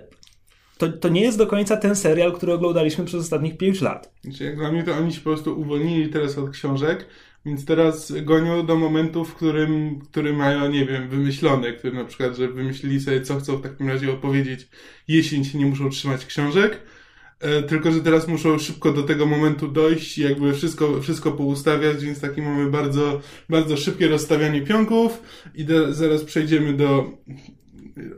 to, 0.79 0.88
to 0.92 1.09
nie 1.09 1.20
jest 1.20 1.38
do 1.38 1.46
końca 1.46 1.77
ten 1.77 1.96
serial, 1.96 2.33
który 2.33 2.53
oglądaliśmy 2.53 3.05
przez 3.05 3.20
ostatnich 3.20 3.57
pięć 3.57 3.81
lat. 3.81 4.12
Znaczy, 4.25 4.44
jak 4.44 4.57
dla 4.57 4.73
mnie 4.73 4.83
to 4.83 4.92
oni 4.92 5.12
się 5.12 5.18
po 5.20 5.31
prostu 5.31 5.61
uwolnili 5.61 6.09
teraz 6.09 6.38
od 6.38 6.51
książek, 6.51 7.07
więc 7.46 7.64
teraz 7.64 8.12
gonią 8.22 8.66
do 8.66 8.76
momentu, 8.76 9.24
w 9.24 9.35
którym, 9.35 10.00
który 10.00 10.33
mają, 10.33 10.70
nie 10.70 10.87
wiem, 10.87 11.09
wymyślone, 11.09 11.72
który 11.72 11.92
na 11.92 12.05
przykład, 12.05 12.37
że 12.37 12.48
wymyślili 12.48 13.00
sobie, 13.00 13.20
co 13.20 13.40
chcą 13.40 13.57
w 13.57 13.62
takim 13.62 13.88
razie 13.88 14.12
opowiedzieć, 14.12 14.68
jeśli 15.09 15.44
się 15.44 15.59
nie 15.59 15.66
muszą 15.66 15.90
trzymać 15.90 16.26
książek, 16.26 16.81
e, 17.40 17.62
tylko, 17.62 17.92
że 17.92 18.00
teraz 18.00 18.29
muszą 18.29 18.59
szybko 18.59 18.92
do 18.92 19.03
tego 19.03 19.26
momentu 19.26 19.68
dojść 19.68 20.18
i 20.18 20.22
jakby 20.22 20.55
wszystko, 20.55 21.00
wszystko 21.00 21.33
poustawiać, 21.33 22.05
więc 22.05 22.20
taki 22.20 22.42
mamy 22.42 22.70
bardzo, 22.70 23.20
bardzo 23.48 23.76
szybkie 23.76 24.09
rozstawianie 24.09 24.62
pionków 24.62 25.22
i 25.55 25.66
zaraz 25.90 26.24
przejdziemy 26.24 26.72
do, 26.72 27.11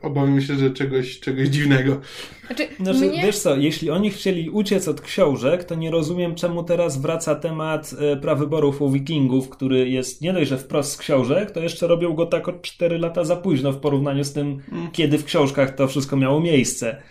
obawiam 0.01 0.41
się, 0.41 0.55
że 0.55 0.71
czegoś, 0.71 1.19
czegoś 1.19 1.47
dziwnego. 1.47 2.01
Znaczy, 2.47 2.67
Znaczy, 2.79 2.99
mnie... 2.99 3.21
wiesz 3.21 3.39
co, 3.39 3.55
jeśli 3.55 3.89
oni 3.89 4.09
chcieli 4.11 4.49
uciec 4.49 4.87
od 4.87 5.01
książek, 5.01 5.63
to 5.63 5.75
nie 5.75 5.91
rozumiem, 5.91 6.35
czemu 6.35 6.63
teraz 6.63 6.97
wraca 7.01 7.35
temat 7.35 7.91
e, 7.99 8.17
prawyborów 8.17 8.81
u 8.81 8.91
wikingów, 8.91 9.49
który 9.49 9.89
jest 9.89 10.21
nie 10.21 10.33
dość, 10.33 10.49
że 10.49 10.57
wprost 10.57 10.91
z 10.91 10.97
książek, 10.97 11.51
to 11.51 11.59
jeszcze 11.59 11.87
robią 11.87 12.13
go 12.13 12.25
tak 12.25 12.47
o 12.47 12.53
4 12.53 12.97
lata 12.97 13.23
za 13.23 13.35
późno 13.35 13.71
w 13.71 13.79
porównaniu 13.79 14.23
z 14.23 14.33
tym, 14.33 14.61
kiedy 14.91 15.17
w 15.17 15.25
książkach 15.25 15.75
to 15.75 15.87
wszystko 15.87 16.17
miało 16.17 16.39
miejsce. 16.39 17.01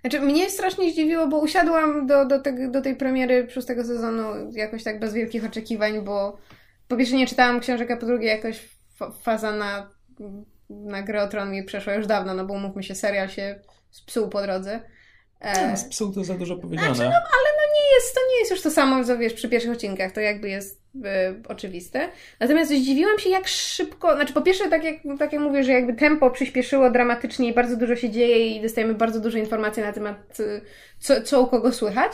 Znaczy, 0.00 0.20
mnie 0.20 0.50
strasznie 0.50 0.90
zdziwiło, 0.90 1.28
bo 1.28 1.38
usiadłam 1.40 2.06
do, 2.06 2.26
do, 2.26 2.40
tego, 2.40 2.70
do 2.70 2.80
tej 2.82 2.96
premiery 2.96 3.50
szóstego 3.50 3.84
sezonu 3.84 4.50
jakoś 4.52 4.84
tak 4.84 5.00
bez 5.00 5.14
wielkich 5.14 5.44
oczekiwań, 5.44 6.04
bo 6.04 6.38
po 6.88 6.96
pierwsze 6.96 7.16
nie 7.16 7.26
czytałam 7.26 7.60
książek, 7.60 7.90
a 7.90 7.96
po 7.96 8.06
drugie 8.06 8.26
jakoś 8.26 8.60
fa- 8.98 9.10
faza 9.10 9.56
na, 9.56 9.90
na 10.72 11.02
grę 11.02 11.22
o 11.22 11.28
tron 11.28 11.50
mi 11.50 11.64
przeszła 11.64 11.94
już 11.94 12.06
dawno, 12.06 12.34
no 12.34 12.44
bo 12.44 12.54
umówmy 12.54 12.82
się, 12.82 12.94
serial 12.94 13.28
się 13.28 13.60
spsuł 13.90 14.28
po 14.28 14.42
drodze. 14.42 14.80
E, 15.40 15.76
Z 15.76 15.84
psów 15.84 16.14
to 16.14 16.24
za 16.24 16.34
dużo 16.34 16.56
powiedziane. 16.56 16.94
nie 17.74 17.94
jest, 17.94 18.14
to 18.14 18.20
nie 18.30 18.38
jest 18.38 18.50
już 18.50 18.62
to 18.62 18.70
samo, 18.70 19.04
co 19.04 19.18
wiesz, 19.18 19.32
przy 19.32 19.48
pierwszych 19.48 19.72
odcinkach, 19.72 20.12
to 20.12 20.20
jakby 20.20 20.48
jest 20.48 20.82
e, 21.04 21.34
oczywiste. 21.48 22.08
Natomiast 22.40 22.70
zdziwiłam 22.70 23.18
się, 23.18 23.30
jak 23.30 23.48
szybko, 23.48 24.14
znaczy 24.14 24.32
po 24.32 24.42
pierwsze, 24.42 24.68
tak 24.70 24.84
jak, 24.84 24.94
tak 25.18 25.32
jak 25.32 25.42
mówię, 25.42 25.64
że 25.64 25.72
jakby 25.72 25.94
tempo 25.94 26.30
przyspieszyło 26.30 26.90
dramatycznie 26.90 27.48
i 27.48 27.54
bardzo 27.54 27.76
dużo 27.76 27.96
się 27.96 28.10
dzieje 28.10 28.46
i 28.46 28.62
dostajemy 28.62 28.94
bardzo 28.94 29.20
dużo 29.20 29.38
informacji 29.38 29.82
na 29.82 29.92
temat, 29.92 30.40
e, 30.40 30.60
co, 30.98 31.22
co 31.22 31.40
u 31.40 31.46
kogo 31.46 31.72
słychać. 31.72 32.12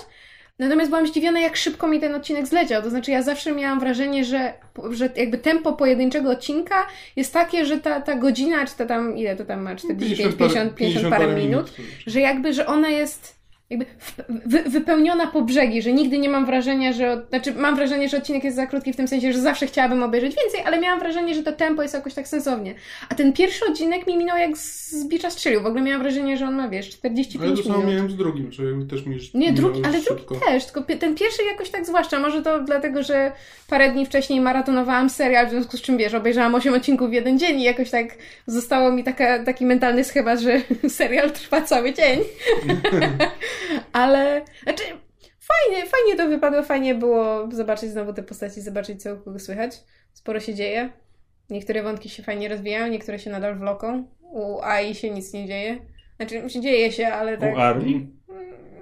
Natomiast 0.58 0.90
byłam 0.90 1.06
zdziwiona, 1.06 1.40
jak 1.40 1.56
szybko 1.56 1.88
mi 1.88 2.00
ten 2.00 2.14
odcinek 2.14 2.46
zleciał. 2.46 2.82
To 2.82 2.90
znaczy, 2.90 3.10
ja 3.10 3.22
zawsze 3.22 3.52
miałam 3.52 3.80
wrażenie, 3.80 4.24
że, 4.24 4.52
że 4.90 5.10
jakby 5.16 5.38
tempo 5.38 5.72
pojedynczego 5.72 6.30
odcinka 6.30 6.86
jest 7.16 7.32
takie, 7.32 7.64
że 7.64 7.78
ta, 7.78 8.00
ta 8.00 8.14
godzina, 8.14 8.66
czy 8.66 8.76
to 8.76 8.86
tam, 8.86 9.16
ile 9.16 9.36
to 9.36 9.44
tam 9.44 9.62
ma, 9.62 9.76
45, 9.76 10.36
50, 10.36 10.74
50 10.74 11.08
parę 11.08 11.34
minut, 11.34 11.72
że 12.06 12.20
jakby, 12.20 12.54
że 12.54 12.66
ona 12.66 12.88
jest 12.88 13.37
jakby 13.70 13.86
wy, 14.28 14.62
wypełniona 14.62 15.26
po 15.26 15.42
brzegi, 15.42 15.82
że 15.82 15.92
nigdy 15.92 16.18
nie 16.18 16.28
mam 16.28 16.46
wrażenia, 16.46 16.92
że. 16.92 17.22
Znaczy, 17.28 17.54
mam 17.54 17.76
wrażenie, 17.76 18.08
że 18.08 18.16
odcinek 18.16 18.44
jest 18.44 18.56
za 18.56 18.66
krótki 18.66 18.92
w 18.92 18.96
tym 18.96 19.08
sensie, 19.08 19.32
że 19.32 19.40
zawsze 19.40 19.66
chciałabym 19.66 20.02
obejrzeć 20.02 20.36
więcej, 20.42 20.60
ale 20.64 20.80
miałam 20.80 20.98
wrażenie, 21.00 21.34
że 21.34 21.42
to 21.42 21.52
tempo 21.52 21.82
jest 21.82 21.94
jakoś 21.94 22.14
tak 22.14 22.28
sensownie. 22.28 22.74
A 23.08 23.14
ten 23.14 23.32
pierwszy 23.32 23.64
odcinek 23.66 24.06
mi 24.06 24.16
minął 24.16 24.38
jak 24.38 24.58
z 24.58 25.04
bicza 25.08 25.30
strzelił. 25.30 25.62
W 25.62 25.66
ogóle 25.66 25.82
miałam 25.82 26.02
wrażenie, 26.02 26.36
że 26.36 26.46
on 26.46 26.54
ma, 26.54 26.68
wiesz, 26.68 26.86
Ale 26.86 26.94
45 26.94 27.58
to 27.58 27.64
samo 27.64 27.78
minut. 27.78 27.94
miałem 27.94 28.10
z 28.10 28.16
drugim, 28.16 28.50
jakby 28.58 28.86
też 28.86 29.06
mi 29.06 29.18
Nie, 29.34 29.52
drugi, 29.52 29.80
ale 29.84 29.92
drugi 30.00 30.06
szybko. 30.20 30.34
też, 30.34 30.64
tylko 30.66 30.82
ten 30.96 31.14
pierwszy 31.14 31.42
jakoś 31.44 31.70
tak 31.70 31.86
zwłaszcza. 31.86 32.18
Może 32.20 32.42
to 32.42 32.60
dlatego, 32.60 33.02
że 33.02 33.32
parę 33.68 33.92
dni 33.92 34.06
wcześniej 34.06 34.40
maratonowałam 34.40 35.10
serial, 35.10 35.46
w 35.46 35.50
związku 35.50 35.76
z 35.76 35.82
czym 35.82 35.98
wiesz, 35.98 36.14
obejrzałam 36.14 36.54
8 36.54 36.74
odcinków 36.74 37.10
w 37.10 37.12
jeden 37.12 37.38
dzień 37.38 37.60
i 37.60 37.64
jakoś 37.64 37.90
tak 37.90 38.06
zostało 38.46 38.92
mi 38.92 39.04
taka, 39.04 39.44
taki 39.44 39.66
mentalny 39.66 40.04
schemat, 40.04 40.40
że 40.40 40.60
serial 40.88 41.30
trwa 41.30 41.62
cały 41.62 41.94
dzień. 41.94 42.20
ale, 43.92 44.44
znaczy, 44.62 44.82
fajnie, 45.40 45.86
fajnie 45.86 46.16
to 46.16 46.28
wypadło, 46.28 46.62
fajnie 46.62 46.94
było 46.94 47.48
zobaczyć 47.52 47.90
znowu 47.90 48.12
te 48.12 48.22
postaci, 48.22 48.60
zobaczyć 48.60 49.02
co 49.02 49.14
u 49.14 49.18
kogo 49.18 49.38
słychać. 49.38 49.80
Sporo 50.12 50.40
się 50.40 50.54
dzieje. 50.54 50.92
Niektóre 51.50 51.82
wątki 51.82 52.08
się 52.08 52.22
fajnie 52.22 52.48
rozwijają, 52.48 52.92
niektóre 52.92 53.18
się 53.18 53.30
nadal 53.30 53.58
wloką. 53.58 54.04
U 54.20 54.60
AI 54.62 54.94
się 54.94 55.10
nic 55.10 55.32
nie 55.32 55.46
dzieje. 55.46 55.78
Znaczy, 56.16 56.60
dzieje 56.60 56.92
się, 56.92 57.06
ale 57.06 57.38
tak... 57.38 57.54
U 57.54 57.58
Ari? 57.58 58.08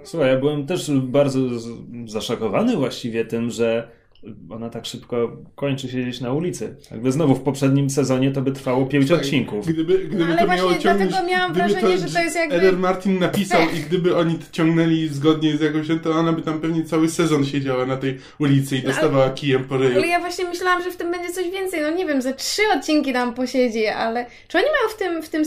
Słuchaj, 0.04 0.28
ja 0.28 0.38
byłem 0.38 0.66
też 0.66 0.90
bardzo 0.90 1.38
zaszokowany 2.06 2.76
właściwie 2.76 3.24
tym, 3.24 3.50
że 3.50 3.88
ona 4.50 4.70
tak 4.70 4.86
szybko 4.86 5.36
kończy 5.54 5.88
siedzieć 5.88 6.20
na 6.20 6.32
ulicy. 6.32 6.76
Jakby 6.90 7.12
znowu 7.12 7.34
w 7.34 7.40
poprzednim 7.40 7.90
sezonie 7.90 8.30
to 8.30 8.42
by 8.42 8.52
trwało 8.52 8.86
pięć 8.86 9.08
Tak, 9.08 9.18
odcinków. 9.18 9.66
Gdyby, 9.66 9.98
gdyby 9.98 10.24
No, 10.24 10.24
ale 10.24 10.36
to 10.36 10.46
miało 10.46 10.68
właśnie 10.68 10.82
ciągnąć, 10.82 11.10
dlatego 11.10 11.30
miałam 11.30 11.52
gdyby 11.52 11.68
wrażenie, 11.68 11.98
że 11.98 12.14
to 12.14 12.20
jest 12.20 12.36
jakby- 12.36 12.56
Eder 12.56 12.76
Martin 12.78 13.18
napisał 13.18 13.60
i 13.76 13.80
gdyby 13.80 14.16
oni 14.16 14.34
to 14.34 14.44
ciągnęli 14.52 15.08
zgodnie 15.08 15.56
z 15.56 15.60
jakąś, 15.60 15.86
to 16.02 16.10
ona 16.10 16.32
by 16.32 16.42
tam 16.42 16.60
pewnie 16.60 16.84
cały 16.84 17.08
sezon 17.08 17.44
siedziała 17.44 17.86
na 17.86 17.96
tej 17.96 18.18
ulicy 18.40 18.76
i 18.76 18.82
No, 18.82 18.88
dostawała 18.88 19.30
kijem 19.30 19.64
po 19.64 19.76
ryju. 19.76 19.96
Ale 19.96 20.06
ja 20.06 20.20
właśnie 20.20 20.44
myślałam, 20.44 20.82
że 20.82 20.90
w 20.90 20.96
tym 20.96 21.10
będzie 21.12 21.32
coś 21.32 21.50
więcej. 21.50 21.80
No 21.82 21.90
nie 21.90 22.06
wiem, 22.06 22.22
ze 22.22 22.34
trzy 22.34 22.62
odcinki 22.76 23.12
tam 23.12 23.34
posiedzi, 23.34 23.86
ale 23.86 24.26
czy 24.48 24.58
oni 24.58 24.66
mają 24.66 24.88
w 24.94 24.96
tym, 24.96 25.22
w 25.22 25.28
tym, 25.28 25.44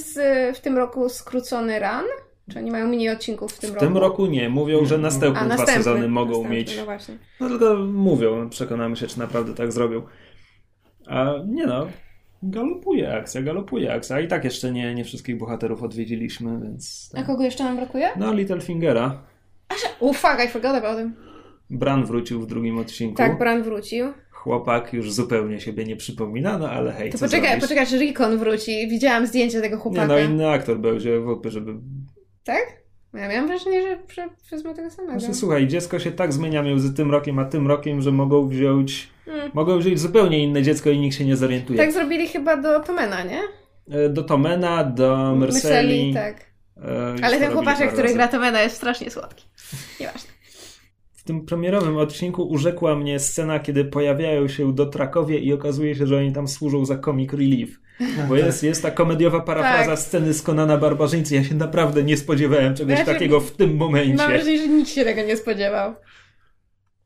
w 0.56 0.60
tym 0.60 0.78
roku 0.78 1.10
skrócony 1.10 1.80
run? 1.80 2.06
Czy 2.50 2.60
oni 2.60 2.72
mają 2.72 2.88
mniej 2.88 3.10
odcinków 3.10 3.52
w 3.54 3.60
tym 3.60 3.70
W 3.70 3.74
roku? 3.74 3.86
tym 3.86 3.98
roku 3.98 4.26
nie. 4.26 4.50
Mówią, 4.50 4.86
że 4.86 4.98
następne 4.98 5.40
A, 5.40 5.46
dwa 5.46 5.56
następny, 5.56 5.84
sezony 5.84 6.08
mogą 6.08 6.30
następny, 6.32 6.56
mieć. 6.56 6.78
No 6.78 6.86
właśnie. 6.86 7.18
No 7.40 7.50
tylko 7.50 7.76
mówią, 7.94 8.50
przekonamy 8.50 8.96
się, 8.96 9.08
czy 9.08 9.20
naprawdę 9.20 9.54
tak 9.54 9.72
zrobią. 9.72 10.02
A 11.08 11.34
nie 11.48 11.66
no, 11.66 11.88
galopuje 12.44 13.14
akcja, 13.14 13.42
galopuje 13.42 13.94
akcja. 13.94 14.16
A 14.16 14.20
i 14.20 14.28
tak 14.28 14.44
jeszcze 14.44 14.72
nie, 14.72 14.96
nie 14.96 15.04
wszystkich 15.04 15.38
bohaterów 15.38 15.84
odwiedziliśmy, 15.84 16.60
więc... 16.64 17.12
A 17.18 17.24
kogo 17.24 17.44
jeszcze 17.44 17.64
nam 17.64 17.76
brakuje? 17.76 18.10
No, 18.18 18.34
Littlefingera. 18.34 19.22
Oh 20.00 20.14
fuck, 20.20 20.46
I 20.46 20.48
forgot 20.48 20.76
about 20.76 20.98
him. 21.00 21.16
Bran 21.70 22.06
wrócił 22.06 22.42
w 22.42 22.48
drugim 22.48 22.78
odcinku. 22.78 23.16
Tak, 23.18 23.38
Bran 23.40 23.64
wrócił. 23.64 24.14
Chłopak 24.32 24.94
już 24.94 25.12
zupełnie 25.14 25.60
siebie 25.60 25.86
nie 25.86 25.96
przypomina, 25.96 26.58
no 26.58 26.70
ale 26.70 26.92
hej, 26.92 27.12
To 27.12 27.18
co 27.18 27.26
poczekaj, 27.26 27.48
zrobisz? 27.50 27.64
poczekaj, 27.64 27.84
aż 27.84 27.92
Rikon 27.92 28.38
wróci. 28.38 28.88
Widziałam 28.88 29.28
zdjęcie 29.28 29.62
tego 29.62 29.76
Nie 29.76 29.82
chłopaka. 29.82 30.08
no, 30.08 30.20
inny 30.20 30.50
aktor 30.50 30.80
będzie 30.80 31.20
wątpię, 31.20 31.52
żeby... 31.52 31.74
Tak? 32.43 32.80
Ja 33.13 33.28
miałam 33.30 33.47
wrażenie, 33.47 33.82
że, 33.82 33.97
że 34.13 34.30
wezmą 34.52 34.73
tego 34.73 34.89
samego. 34.89 35.19
Znaczy, 35.19 35.36
słuchaj, 35.36 35.67
dziecko 35.67 35.99
się 35.99 36.12
tak 36.12 36.34
zmienia 36.34 36.63
między 36.63 36.93
tym 36.93 37.12
rokiem 37.12 37.39
a 37.39 37.45
tym 37.45 37.67
rokiem, 37.67 38.02
że 38.02 38.12
mogą 38.12 38.47
wziąć... 38.47 39.10
Mm. 39.28 39.52
Mogą 39.54 39.80
wziąć 39.80 39.99
zupełnie 39.99 40.43
inne 40.43 40.63
dziecko 40.63 40.89
i 40.89 40.99
nikt 40.99 41.15
się 41.15 41.25
nie 41.25 41.36
zorientuje. 41.38 41.80
Tak 41.80 41.91
zrobili 41.91 42.28
chyba 42.28 42.58
do 42.58 42.80
Tomena, 42.80 43.23
nie? 43.23 43.41
E, 43.91 44.10
Do 44.10 44.23
Tomena, 44.23 44.84
do 44.84 45.36
Merceli. 45.36 46.13
tak. 46.13 46.45
e, 46.78 47.15
Ale 47.23 47.39
ten 47.39 47.52
chłopaczek, 47.54 47.88
który 47.88 48.04
razy. 48.04 48.15
gra 48.15 48.28
Tomena 48.28 48.62
jest 48.62 48.75
strasznie 48.75 49.12
słodki. 49.12 49.45
Nieważne. 49.99 50.30
W 51.13 51.23
tym 51.23 51.45
premierowym 51.45 51.97
odcinku 51.97 52.43
urzekła 52.43 52.95
mnie 52.95 53.19
scena, 53.19 53.60
kiedy 53.60 53.86
pojawiają 53.86 54.47
się 54.47 54.73
do 54.73 54.86
Trakowie 54.86 55.39
i 55.39 55.54
okazuje 55.54 55.95
się, 55.95 56.08
że 56.08 56.17
oni 56.17 56.34
tam 56.34 56.47
służą 56.47 56.86
za 56.86 56.97
comic 56.97 57.34
relief. 57.34 57.80
Bo 58.28 58.36
jest, 58.36 58.64
jest 58.64 58.82
ta 58.82 58.92
komediowa 58.92 59.40
parafraza 59.40 59.92
Tak. 59.92 60.00
sceny 60.00 60.34
z 60.34 60.42
Konana 60.42 60.78
Barbarzyńcy. 60.78 61.36
Ja 61.36 61.44
się 61.44 61.56
naprawdę 61.56 62.04
nie 62.04 62.18
spodziewałem 62.18 62.76
czegoś 62.76 62.96
Znaczy, 62.96 63.12
takiego 63.14 63.40
w 63.40 63.52
tym 63.52 63.76
momencie. 63.76 64.14
Mam 64.14 64.32
wrażenie, 64.32 64.58
że 64.58 64.68
nikt 64.68 64.90
się 64.90 65.04
tego 65.04 65.22
nie 65.22 65.38
spodziewał. 65.38 65.96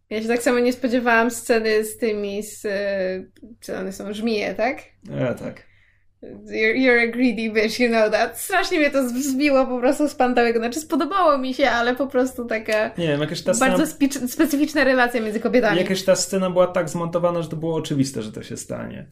Ja 0.10 0.22
się 0.22 0.28
tak 0.28 0.42
samo 0.44 0.60
nie 0.60 0.74
spodziewałam 0.74 1.32
sceny 1.32 1.84
z 1.86 1.98
tymi, 1.98 2.44
z, 2.44 2.62
czy 3.60 3.78
one 3.78 3.92
są, 3.94 4.14
żmije, 4.14 4.54
tak? 4.54 4.78
E, 5.12 5.36
tak. 5.36 5.64
You're, 6.46 6.76
you're 6.76 7.00
a 7.10 7.12
greedy 7.12 7.50
bitch, 7.50 7.80
you 7.80 7.88
know 7.90 8.12
that. 8.12 8.40
Strasznie 8.40 8.80
mnie 8.80 8.92
to 8.92 9.10
zbiło 9.10 9.66
po 9.66 9.80
prostu 9.80 10.10
z 10.10 10.16
pantałego. 10.16 10.60
Znaczy 10.60 10.80
spodobało 10.80 11.38
mi 11.38 11.54
się, 11.54 11.70
ale 11.70 11.96
po 11.96 12.08
prostu 12.08 12.46
taka 12.46 12.92
Nie 12.98 13.08
wiem, 13.08 13.22
jakaś 13.22 13.42
ta 13.42 13.54
scena, 13.54 13.78
bardzo 13.78 13.94
spi- 13.94 14.28
specyficzna 14.28 14.84
relacja 14.84 15.22
między 15.22 15.40
kobietami. 15.40 15.78
jakaś 15.78 16.04
ta 16.04 16.16
scena 16.16 16.50
była 16.50 16.68
tak 16.68 16.90
zmontowana, 16.90 17.42
że 17.42 17.50
to 17.50 17.56
było 17.56 17.76
oczywiste, 17.76 18.22
że 18.22 18.32
to 18.32 18.44
się 18.44 18.58
stanie. 18.58 19.06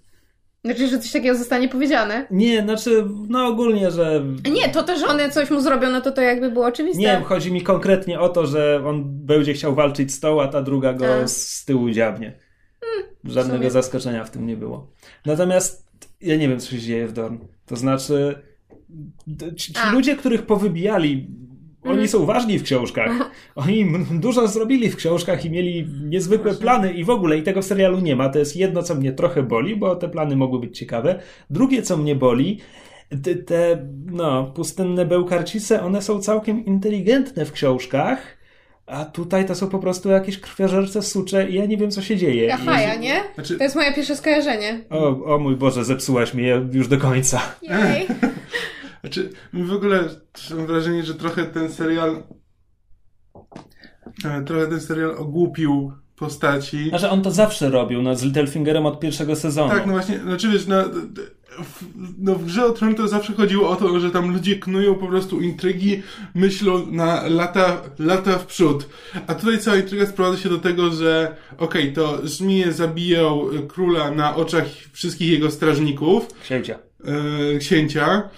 Znaczy, 0.65 0.87
że 0.87 0.99
coś 0.99 1.11
takiego 1.11 1.37
zostanie 1.37 1.69
powiedziane? 1.69 2.27
Nie, 2.31 2.61
znaczy, 2.61 3.05
no 3.29 3.47
ogólnie, 3.47 3.91
że... 3.91 4.23
Nie, 4.51 4.69
to 4.69 4.83
też 4.83 5.03
one 5.03 5.29
coś 5.29 5.51
mu 5.51 5.61
zrobią, 5.61 5.89
no 5.89 6.01
to 6.01 6.11
to 6.11 6.21
jakby 6.21 6.51
było 6.51 6.65
oczywiste. 6.65 7.01
Nie, 7.01 7.21
chodzi 7.25 7.51
mi 7.51 7.61
konkretnie 7.61 8.19
o 8.19 8.29
to, 8.29 8.47
że 8.47 8.83
on 8.85 9.03
będzie 9.05 9.53
chciał 9.53 9.75
walczyć 9.75 10.11
z 10.11 10.19
tą, 10.19 10.41
a 10.41 10.47
ta 10.47 10.61
druga 10.61 10.93
go 10.93 11.15
A. 11.15 11.27
z 11.27 11.65
tyłu 11.65 11.89
dziabnie. 11.89 12.39
Żadnego 13.23 13.57
sumie. 13.57 13.71
zaskoczenia 13.71 14.23
w 14.23 14.31
tym 14.31 14.47
nie 14.47 14.57
było. 14.57 14.91
Natomiast 15.25 15.85
ja 16.21 16.35
nie 16.35 16.49
wiem, 16.49 16.59
co 16.59 16.71
się 16.71 16.79
dzieje 16.79 17.07
w 17.07 17.13
Dorn. 17.13 17.37
To 17.65 17.75
znaczy, 17.75 18.41
ci, 19.55 19.73
ci 19.73 19.81
ludzie, 19.91 20.15
których 20.15 20.45
powybijali, 20.45 21.27
oni 21.83 21.91
Mhm. 21.91 22.07
są 22.07 22.25
ważni 22.25 22.59
w 22.59 22.63
książkach. 22.63 23.11
Oni 23.55 23.93
dużo 24.11 24.47
zrobili 24.47 24.89
w 24.89 24.95
książkach 24.95 25.45
i 25.45 25.49
mieli 25.49 25.87
niezwykłe 26.03 26.53
plany 26.53 26.93
i 26.93 27.03
w 27.03 27.09
ogóle 27.09 27.37
i 27.37 27.43
tego 27.43 27.61
w 27.61 27.65
serialu 27.65 27.99
nie 27.99 28.15
ma. 28.15 28.29
To 28.29 28.39
jest 28.39 28.57
jedno, 28.57 28.83
co 28.83 28.95
mnie 28.95 29.11
trochę 29.11 29.43
boli, 29.43 29.75
bo 29.75 29.95
te 29.95 30.09
plany 30.09 30.35
mogły 30.35 30.59
być 30.59 30.77
ciekawe. 30.77 31.19
Drugie, 31.49 31.81
co 31.81 31.97
mnie 31.97 32.15
boli, 32.15 32.59
te, 33.23 33.35
te 33.35 33.87
no, 34.05 34.43
pustynne 34.55 35.05
bełkarcice, 35.05 35.81
one 35.83 36.01
są 36.01 36.19
całkiem 36.19 36.65
inteligentne 36.65 37.45
w 37.45 37.51
książkach, 37.51 38.37
a 38.85 39.05
tutaj 39.05 39.45
to 39.45 39.55
są 39.55 39.67
po 39.67 39.79
prostu 39.79 40.09
jakieś 40.09 40.37
krwiożerce 40.39 41.01
sucze 41.01 41.49
i 41.49 41.53
ja 41.53 41.65
nie 41.65 41.77
wiem, 41.77 41.91
co 41.91 42.01
się 42.01 42.17
dzieje. 42.17 42.43
Jahaja, 42.45 42.87
Jeśli- 42.87 43.01
nie? 43.03 43.21
Znaczy- 43.35 43.57
To 43.57 43.63
jest 43.63 43.75
moje 43.75 43.93
pierwsze 43.93 44.15
skojarzenie. 44.15 44.81
O, 44.89 45.25
o 45.35 45.39
mój 45.39 45.55
Boże, 45.55 45.85
zepsułaś 45.85 46.33
mnie 46.33 46.61
już 46.73 46.87
do 46.87 46.97
końca. 46.97 47.41
Jej. 47.61 48.07
Znaczy, 49.01 49.29
mi 49.53 49.63
w 49.63 49.73
ogóle 49.73 50.09
mam 50.55 50.65
wrażenie, 50.65 51.03
że 51.03 51.15
trochę 51.15 51.45
ten 51.45 51.71
serial 51.71 52.23
e, 54.25 54.43
trochę 54.43 54.67
ten 54.67 54.81
serial 54.81 55.15
ogłupił 55.17 55.93
postaci. 56.15 56.89
Znaczy 56.89 57.09
on 57.09 57.21
to 57.21 57.31
zawsze 57.31 57.69
robił, 57.69 58.01
no, 58.01 58.15
z 58.15 58.23
Littlefingerem 58.23 58.85
od 58.85 58.99
pierwszego 58.99 59.35
sezonu. 59.35 59.69
Tak, 59.69 59.85
no 59.85 59.93
właśnie, 59.93 60.19
znaczy 60.19 60.49
wiesz, 60.49 60.67
no, 60.67 60.83
w, 61.63 61.83
no 62.17 62.35
w 62.35 62.45
grze 62.45 62.65
o 62.65 62.71
Tron 62.71 62.95
to 62.95 63.07
zawsze 63.07 63.33
chodziło 63.33 63.69
o 63.69 63.75
to, 63.75 63.99
że 63.99 64.11
tam 64.11 64.33
ludzie 64.33 64.55
knują 64.55 64.95
po 64.95 65.07
prostu 65.07 65.41
intrygi, 65.41 66.03
myślą 66.35 66.85
na 66.91 67.27
lata, 67.27 67.81
lata 67.99 68.37
w 68.37 68.45
przód. 68.45 68.89
A 69.27 69.35
tutaj 69.35 69.59
cała 69.59 69.77
intryga 69.77 70.05
sprowadza 70.05 70.37
się 70.37 70.49
do 70.49 70.57
tego, 70.57 70.91
że 70.91 71.35
okej, 71.57 71.93
to 71.93 72.27
żmije 72.27 72.73
zabiją 72.73 73.45
króla 73.67 74.11
na 74.11 74.35
oczach 74.35 74.65
wszystkich 74.91 75.31
jego 75.31 75.51
strażników, 75.51 76.27
Księcia. 76.43 76.79
e, 77.55 77.57
księcia. 77.57 78.29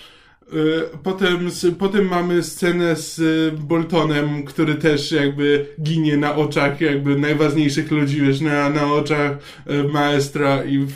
E, 0.54 0.98
Potem, 1.04 1.50
potem 1.80 2.08
mamy 2.08 2.44
scenę 2.44 2.96
z 2.96 3.20
e, 3.20 3.58
Boltonem, 3.58 4.44
który 4.44 4.76
też 4.76 5.12
jakby 5.12 5.66
ginie 5.82 6.18
na 6.18 6.36
oczach 6.36 6.82
jakby 6.82 7.16
najważniejszych 7.16 7.92
ludzi, 7.92 8.22
wiesz, 8.22 8.42
na, 8.42 8.70
na 8.70 8.94
oczach 8.94 9.32
e, 9.68 9.84
maestra 9.84 10.64
i 10.66 10.88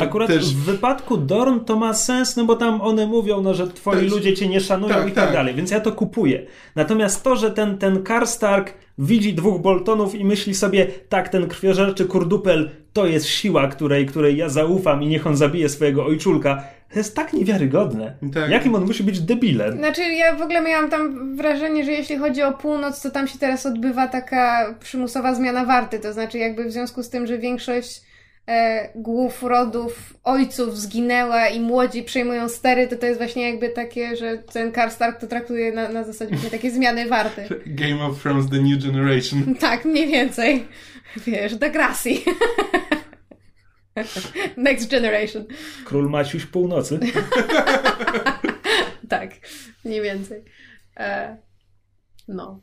Akurat 0.00 0.28
też... 0.28 0.54
w 0.54 0.64
wypadku 0.64 1.16
Dorn 1.16 1.60
to 1.60 1.76
ma 1.76 1.94
sens, 1.94 2.36
no 2.36 2.44
bo 2.44 2.56
tam 2.56 2.80
one 2.80 3.06
mówią, 3.06 3.42
no, 3.42 3.54
że 3.54 3.68
twoi 3.68 4.08
ludzie 4.08 4.34
cię 4.34 4.48
nie 4.48 4.60
szanują 4.60 4.94
tak, 4.94 5.08
i 5.08 5.12
tak, 5.12 5.24
tak. 5.24 5.32
dalej, 5.32 5.54
więc 5.54 5.70
ja 5.70 5.80
to 5.80 5.92
kupuję. 5.92 6.46
Natomiast 6.76 7.22
to, 7.22 7.36
że 7.36 7.50
ten, 7.50 7.78
ten 7.78 8.02
Karstark 8.02 8.74
widzi 8.98 9.34
dwóch 9.34 9.60
Boltonów 9.60 10.14
i 10.14 10.24
myśli 10.24 10.54
sobie, 10.54 10.86
tak, 11.08 11.28
ten 11.28 11.48
krwiożerczy 11.48 12.04
kurdupel 12.04 12.70
to 12.92 13.06
jest 13.06 13.26
siła, 13.26 13.68
której, 13.68 14.06
której 14.06 14.36
ja 14.36 14.48
zaufam 14.48 15.02
i 15.02 15.06
niech 15.06 15.26
on 15.26 15.36
zabije 15.36 15.68
swojego 15.68 16.06
ojczulka, 16.06 16.62
to 16.94 17.00
jest 17.00 17.16
tak 17.16 17.32
niewiarygodne. 17.32 18.14
Tak. 18.34 18.50
Jakim 18.50 18.74
on 18.74 18.84
musi 18.84 19.04
być 19.04 19.20
debilem? 19.20 19.78
Znaczy, 19.78 20.02
ja 20.02 20.34
w 20.36 20.42
ogóle 20.42 20.60
miałam 20.60 20.90
tam 20.90 21.36
wrażenie, 21.36 21.84
że 21.84 21.92
jeśli 21.92 22.16
chodzi 22.16 22.42
o 22.42 22.52
północ, 22.52 23.02
to 23.02 23.10
tam 23.10 23.28
się 23.28 23.38
teraz 23.38 23.66
odbywa 23.66 24.08
taka 24.08 24.74
przymusowa 24.80 25.34
zmiana 25.34 25.64
warty. 25.64 25.98
To 25.98 26.12
znaczy, 26.12 26.38
jakby 26.38 26.64
w 26.64 26.72
związku 26.72 27.02
z 27.02 27.10
tym, 27.10 27.26
że 27.26 27.38
większość 27.38 28.00
e, 28.48 28.88
głów 28.94 29.42
rodów 29.42 30.14
ojców 30.24 30.78
zginęła 30.78 31.48
i 31.48 31.60
młodzi 31.60 32.02
przejmują 32.02 32.48
stery, 32.48 32.88
to 32.88 32.96
to 32.96 33.06
jest 33.06 33.18
właśnie 33.18 33.50
jakby 33.50 33.68
takie, 33.68 34.16
że 34.16 34.38
ten 34.38 34.72
Karstark 34.72 35.20
to 35.20 35.26
traktuje 35.26 35.72
na, 35.72 35.88
na 35.88 36.04
zasadzie 36.04 36.30
właśnie 36.30 36.50
takiej 36.50 36.70
zmiany 36.70 37.08
warty. 37.08 37.48
Game 37.66 38.04
of 38.04 38.22
Thrones 38.22 38.50
The 38.50 38.58
New 38.58 38.84
Generation. 38.84 39.54
Tak, 39.54 39.84
mniej 39.84 40.08
więcej. 40.08 40.64
Wiesz, 41.26 41.56
Degrassi. 41.56 42.24
Next 44.56 44.90
generation. 44.90 45.44
Król 45.84 46.10
Maciuś 46.10 46.46
Północy. 46.46 46.98
Tak, 49.08 49.30
mniej 49.84 50.02
więcej. 50.02 50.44
E, 50.96 51.36
no. 52.28 52.60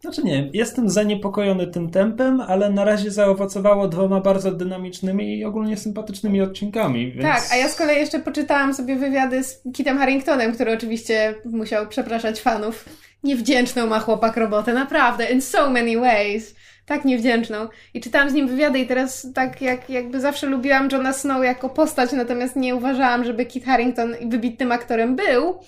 Znaczy 0.00 0.22
nie, 0.22 0.50
jestem 0.52 0.90
zaniepokojony 0.90 1.66
tym 1.66 1.90
tempem, 1.90 2.40
ale 2.40 2.70
na 2.70 2.84
razie 2.84 3.10
zaowocowało 3.10 3.88
dwoma 3.88 4.20
bardzo 4.20 4.52
dynamicznymi 4.52 5.38
i 5.38 5.44
ogólnie 5.44 5.76
sympatycznymi 5.76 6.42
odcinkami. 6.42 7.12
Więc... 7.12 7.22
Tak, 7.22 7.42
a 7.52 7.56
ja 7.56 7.68
z 7.68 7.76
kolei 7.76 7.98
jeszcze 7.98 8.20
poczytałam 8.20 8.74
sobie 8.74 8.96
wywiady 8.96 9.44
z 9.44 9.62
Kitem 9.74 9.98
Harringtonem, 9.98 10.54
który 10.54 10.72
oczywiście 10.72 11.34
musiał 11.44 11.88
przepraszać 11.88 12.40
fanów. 12.40 12.84
Niewdzięczną 13.22 13.86
ma 13.86 14.00
chłopak 14.00 14.36
robotę, 14.36 14.74
naprawdę, 14.74 15.30
in 15.30 15.42
so 15.42 15.70
many 15.70 15.96
ways. 16.00 16.54
Tak 16.88 17.04
niewdzięczną. 17.04 17.68
I 17.94 18.00
czytałam 18.00 18.30
z 18.30 18.32
nim 18.32 18.48
wywiady 18.48 18.78
i 18.78 18.86
teraz 18.86 19.26
tak 19.34 19.62
jak, 19.62 19.90
jakby 19.90 20.20
zawsze 20.20 20.46
lubiłam 20.46 20.88
Johna 20.92 21.12
Snow 21.12 21.44
jako 21.44 21.68
postać, 21.68 22.12
natomiast 22.12 22.56
nie 22.56 22.74
uważałam, 22.74 23.24
żeby 23.24 23.46
Kit 23.46 23.64
Harrington 23.64 24.14
wybitnym 24.28 24.72
aktorem 24.72 25.16
był. 25.16 25.58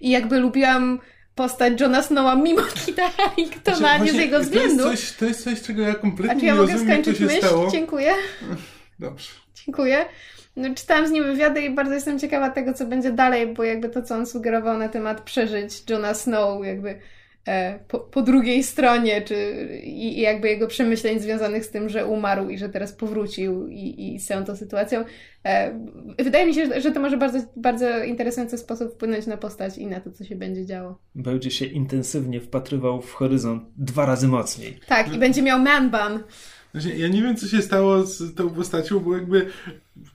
I 0.00 0.10
jakby 0.10 0.38
lubiłam 0.40 0.98
postać 1.34 1.80
Johna 1.80 2.02
Snowa 2.02 2.36
mimo 2.36 2.62
Kita 2.86 3.10
Harringtona, 3.10 3.76
Znaczy, 3.76 4.04
nie 4.04 4.12
z 4.12 4.14
jego 4.14 4.36
To 4.38 4.42
względu. 4.42 4.90
jest, 4.90 5.00
coś, 5.08 5.16
to 5.16 5.24
jest 5.24 5.44
coś, 5.44 5.62
czego 5.62 5.82
ja 5.82 5.90
A 5.90 5.94
kompletnie 5.94 6.40
czy 6.40 6.46
ja 6.46 6.52
nie 6.54 6.60
mogę 6.60 6.72
rozumiem, 6.72 6.96
to 6.96 7.02
skończyć 7.02 7.26
myśl? 7.26 7.46
stało. 7.46 7.70
Dziękuję. 7.70 8.12
Dobrze. 8.98 9.28
Dziękuję. 9.66 10.04
No, 10.56 10.74
czytałam 10.74 11.06
z 11.06 11.10
nim 11.10 11.24
wywiady 11.24 11.60
i 11.62 11.70
bardzo 11.70 11.94
jestem 11.94 12.18
ciekawa 12.18 12.50
tego, 12.50 12.74
co 12.74 12.86
będzie 12.86 13.12
dalej, 13.12 13.46
bo 13.54 13.64
jakby 13.64 13.88
to, 13.88 14.02
co 14.02 14.14
on 14.14 14.26
sugerował 14.26 14.78
na 14.78 14.88
temat 14.88 15.20
przeżyć 15.20 15.90
Johna 15.90 16.14
Snow, 16.14 16.64
jakby 16.64 16.98
po, 17.88 17.98
po 18.00 18.22
drugiej 18.22 18.62
stronie, 18.62 19.22
czy 19.22 19.34
i, 19.84 20.18
i 20.18 20.20
jakby 20.20 20.48
jego 20.48 20.66
przemyśleń 20.66 21.18
związanych 21.20 21.64
z 21.64 21.70
tym, 21.70 21.88
że 21.88 22.06
umarł 22.06 22.48
i 22.48 22.58
że 22.58 22.68
teraz 22.68 22.92
powrócił 22.92 23.68
i, 23.68 24.14
i 24.14 24.20
z 24.20 24.26
całą 24.26 24.44
tą 24.44 24.56
sytuacją. 24.56 25.04
E, 25.44 25.80
wydaje 26.18 26.46
mi 26.46 26.54
się, 26.54 26.66
że- 26.66 26.80
że 26.80 26.90
to 26.92 27.00
może 27.00 27.16
bardzo, 27.16 27.38
bardzo 27.56 28.04
interesujący 28.04 28.58
sposób 28.58 28.92
wpłynąć 28.94 29.26
na 29.26 29.36
postać 29.36 29.78
i 29.78 29.86
na 29.86 30.00
to, 30.00 30.10
co 30.10 30.24
się 30.24 30.36
będzie 30.36 30.66
działo. 30.66 30.98
Będzie 31.14 31.50
się 31.50 31.64
intensywnie 31.64 32.40
wpatrywał 32.40 33.02
w 33.02 33.12
horyzont 33.12 33.62
dwa 33.76 34.06
razy 34.06 34.28
mocniej. 34.28 34.78
Tak, 34.86 35.14
i 35.14 35.18
będzie 35.18 35.42
miał 35.42 35.58
man 35.62 35.90
bun. 35.90 36.22
Właśnie, 36.72 36.94
ja 36.94 37.08
nie 37.08 37.22
wiem, 37.22 37.36
co 37.36 37.46
się 37.46 37.62
stało 37.62 38.02
z 38.02 38.34
tą 38.34 38.50
postacią, 38.50 38.98
bo 39.00 39.14
jakby 39.14 39.46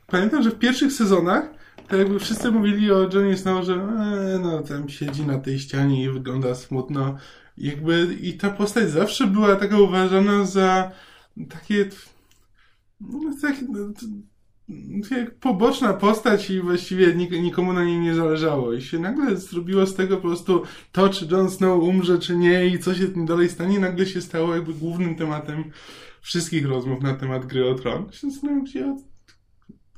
pamiętam, 0.08 0.44
że 0.44 0.50
w 0.52 0.60
pierwszych 0.60 0.92
sezonach 0.94 1.50
to 1.88 1.98
jakby 1.98 2.20
wszyscy 2.20 2.52
mówili 2.52 2.92
o 2.92 3.10
Johnny 3.14 3.38
Snow, 3.38 3.66
że 3.66 3.74
e, 3.74 4.40
no 4.44 4.62
tam 4.62 4.90
siedzi 4.90 5.26
na 5.26 5.40
tej 5.40 5.60
ścianie 5.60 6.04
i 6.04 6.10
wygląda 6.10 6.56
smutno. 6.56 7.18
Jakby 7.58 8.18
i 8.22 8.34
ta 8.34 8.50
postać 8.50 8.90
zawsze 8.90 9.28
była 9.28 9.56
taka 9.56 9.80
uważana 9.80 10.46
za 10.46 10.92
takie 11.50 11.90
no, 13.02 13.36
tak, 13.42 13.56
no, 13.70 13.94
to- 13.94 14.06
jak 15.16 15.36
poboczna 15.40 15.94
postać 15.94 16.50
i 16.50 16.62
właściwie 16.62 17.16
nik- 17.16 17.42
nikomu 17.42 17.74
na 17.74 17.84
niej 17.84 18.00
nie 18.00 18.16
zależało. 18.16 18.74
I 18.74 18.82
się 18.82 19.00
nagle 19.00 19.38
zrobiło 19.38 19.86
z 19.86 19.96
tego 19.96 20.16
po 20.16 20.22
prostu 20.28 20.64
to, 20.92 21.10
czy 21.10 21.28
Jon 21.32 21.50
Snow 21.52 21.84
umrze, 21.84 22.20
czy 22.20 22.38
nie 22.38 22.68
i 22.68 22.80
co 22.80 22.96
się 22.96 23.08
tym 23.08 23.26
dalej 23.26 23.50
stanie, 23.50 23.80
nagle 23.80 24.06
się 24.06 24.22
stało 24.22 24.56
jakby 24.56 24.74
głównym 24.74 25.16
tematem 25.16 25.64
wszystkich 26.22 26.66
rozmów 26.66 27.02
na 27.02 27.14
temat 27.14 27.46
gry 27.46 27.70
o 27.70 27.76
tron. 27.76 28.12
Się 28.64 28.98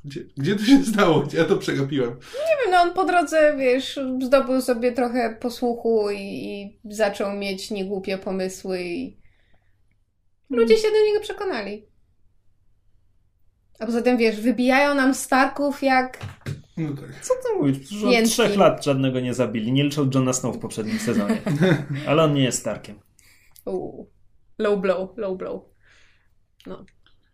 gdzie, 0.04 0.24
gdzie 0.36 0.56
to 0.56 0.64
się 0.64 0.84
stało, 0.84 1.20
gdzie 1.20 1.38
ja 1.38 1.44
to 1.44 1.56
przegapiłem. 1.56 2.10
Nie 2.10 2.56
wiem, 2.64 2.70
no 2.70 2.78
on 2.80 2.94
po 2.94 3.04
drodze, 3.04 3.56
wiesz, 3.58 4.00
zdobył 4.22 4.60
sobie 4.60 4.92
trochę 4.92 5.36
posłuchu 5.40 6.10
i, 6.10 6.18
i 6.18 6.94
zaczął 6.94 7.36
mieć 7.36 7.70
niegłupie 7.70 8.18
pomysły 8.18 8.82
i 8.82 9.18
ludzie 10.50 10.76
się 10.76 10.88
do 10.88 11.06
niego 11.06 11.20
przekonali. 11.20 11.86
A 13.78 13.86
poza 13.86 14.02
tym, 14.02 14.16
wiesz, 14.16 14.40
wybijają 14.40 14.94
nam 14.94 15.14
Starków 15.14 15.82
jak... 15.82 16.18
No 16.76 16.88
tak. 16.96 17.20
Co 17.22 17.34
ty 17.34 17.58
mówisz? 17.58 17.78
Przecież 17.78 18.04
od 18.04 18.12
Jęczki. 18.12 18.32
trzech 18.32 18.56
lat 18.56 18.84
żadnego 18.84 19.20
nie 19.20 19.34
zabili. 19.34 19.72
Nie 19.72 19.84
liczą 19.84 20.10
Johna 20.14 20.32
Snow 20.32 20.56
w 20.56 20.58
poprzednim 20.58 20.98
sezonie. 20.98 21.42
Ale 22.08 22.22
on 22.22 22.34
nie 22.34 22.44
jest 22.44 22.58
Starkiem. 22.58 23.00
Uu, 23.66 24.10
low 24.58 24.80
blow, 24.80 25.18
low 25.18 25.38
blow. 25.38 25.62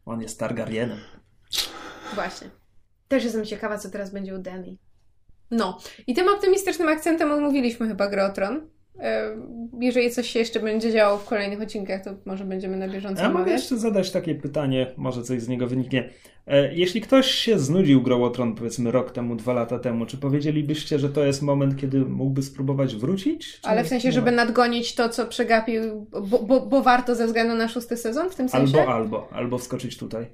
On 0.05 0.23
jest 0.23 0.39
Targaryenem. 0.39 0.99
Właśnie. 2.15 2.51
Też 3.09 3.25
jestem 3.25 3.45
ciekawa, 3.45 3.79
co 3.79 3.91
teraz 3.91 4.11
będzie 4.13 4.35
u 4.35 4.39
Dany. 4.39 4.77
No. 5.51 5.79
I 6.07 6.15
tym 6.15 6.29
optymistycznym 6.29 6.89
akcentem 6.89 7.33
omówiliśmy 7.33 7.89
chyba 7.89 8.09
grę 8.09 8.31
Jeżeli 9.81 10.11
coś 10.11 10.31
się 10.31 10.39
jeszcze 10.39 10.61
będzie 10.61 10.93
działo 10.93 11.19
w 11.19 11.25
kolejnych 11.25 11.61
odcinkach, 11.61 12.05
to 12.05 12.11
może 12.25 12.45
będziemy 12.45 12.77
na 12.77 12.89
bieżąco 12.89 13.23
Ja 13.23 13.31
mogę 13.31 13.53
jeszcze 13.53 13.79
zadać 13.79 14.11
takie 14.11 14.35
pytanie, 14.35 14.93
może 14.97 15.23
coś 15.23 15.43
z 15.43 15.49
niego 15.49 15.67
wyniknie. 15.67 16.11
E, 16.47 16.75
Jeśli 16.75 17.01
ktoś 17.01 17.31
się 17.31 17.59
znudził 17.59 18.03
grą 18.03 18.31
Tron, 18.31 18.55
powiedzmy 18.55 18.91
rok 18.91 19.11
temu, 19.11 19.37
dwa 19.37 19.53
lata 19.53 19.79
temu, 19.79 20.07
czy 20.07 20.17
powiedzielibyście, 20.17 20.99
że 20.99 21.09
to 21.09 21.25
jest 21.25 21.43
moment, 21.43 21.81
kiedy 21.81 22.01
mógłby 22.01 22.43
spróbować 22.43 22.97
wrócić? 22.97 23.61
Czy 23.61 23.69
Ale 23.69 23.85
w 23.85 23.89
sensie, 23.89 24.13
żeby 24.13 24.31
nadgonić 24.31 24.95
to, 24.95 25.09
co 25.09 25.27
przegapił, 25.27 26.07
bo, 26.11 26.39
bo, 26.39 26.61
bo 26.61 26.83
warto 26.83 27.15
ze 27.15 27.27
względu 27.27 27.55
na 27.55 27.69
szósty 27.69 27.97
sezon 27.97 28.31
w 28.31 28.35
tym 28.35 28.49
sensie? 28.49 28.79
Albo, 28.79 28.95
albo, 28.95 29.29
albo 29.33 29.59
wskoczyć 29.59 29.97
tutaj. 29.97 30.27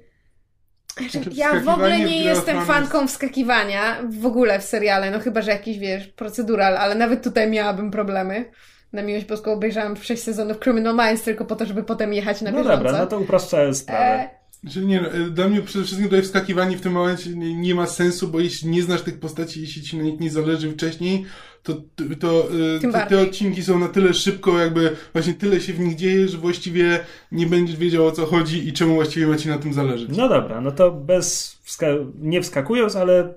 Znaczy, 0.97 1.29
Ja 1.33 1.59
w 1.59 1.69
ogóle 1.69 1.99
nie 1.99 2.23
jestem 2.23 2.65
fanką 2.65 3.07
wskakiwania 3.07 3.97
w 4.09 4.25
ogóle 4.25 4.59
w 4.59 4.63
seriale, 4.63 5.11
no 5.11 5.19
chyba, 5.19 5.41
że 5.41 5.51
jakiś, 5.51 5.77
wiesz, 5.79 6.07
procedural, 6.07 6.77
ale 6.77 6.95
nawet 6.95 7.23
tutaj 7.23 7.49
miałabym 7.49 7.91
problemy. 7.91 8.45
Na 8.93 9.01
miłość 9.01 9.25
boską 9.25 9.51
obejrzałam 9.51 9.95
6 9.95 10.23
sezonów 10.23 10.59
Criminal 10.59 10.95
Minds 10.95 11.23
tylko 11.23 11.45
po 11.45 11.55
to, 11.55 11.65
żeby 11.65 11.83
potem 11.83 12.13
jechać 12.13 12.41
na 12.41 12.51
No 12.51 12.57
bieżąco. 12.57 12.77
dobra, 12.77 12.91
no 12.99 13.07
to 13.07 13.19
upraszczając 13.19 13.77
sprawę. 13.77 14.05
E, 14.05 14.29
Że 14.63 14.81
nie, 14.81 15.01
no, 15.01 15.07
e, 15.11 15.29
dla 15.29 15.47
mnie 15.47 15.61
przede 15.61 15.85
wszystkim 15.85 16.09
tutaj 16.09 16.21
wskakiwanie 16.21 16.77
w 16.77 16.81
tym 16.81 16.93
momencie 16.93 17.29
nie, 17.29 17.55
nie 17.55 17.75
ma 17.75 17.87
sensu, 17.87 18.27
bo 18.27 18.39
jeśli 18.39 18.69
nie 18.69 18.83
znasz 18.83 19.01
tych 19.01 19.19
postaci, 19.19 19.61
jeśli 19.61 19.81
ci 19.81 19.97
na 19.97 20.03
nich 20.03 20.19
nie 20.19 20.29
zależy 20.31 20.71
wcześniej, 20.71 21.25
to, 21.63 21.73
to, 21.73 22.03
to, 22.19 22.47
e, 22.85 22.91
te, 22.91 23.05
te 23.09 23.21
odcinki 23.21 23.63
są 23.63 23.79
na 23.79 23.87
tyle 23.87 24.13
szybko, 24.13 24.59
jakby 24.59 24.95
właśnie 25.13 25.33
tyle 25.33 25.61
się 25.61 25.73
w 25.73 25.79
nich 25.79 25.95
dzieje, 25.95 26.27
że 26.27 26.37
właściwie 26.37 26.99
nie 27.31 27.47
będziesz 27.47 27.77
wiedział 27.77 28.05
o 28.07 28.11
co 28.11 28.25
chodzi 28.25 28.67
i 28.67 28.73
czemu 28.73 28.95
właściwie 28.95 29.27
ma 29.27 29.37
ci 29.37 29.49
na 29.49 29.57
tym 29.57 29.73
zależeć. 29.73 30.09
No 30.17 30.29
dobra, 30.29 30.61
no 30.61 30.71
to 30.71 30.91
bez 30.91 31.57
wska- 31.67 32.11
nie 32.19 32.41
wskakując, 32.41 32.95
ale 32.95 33.33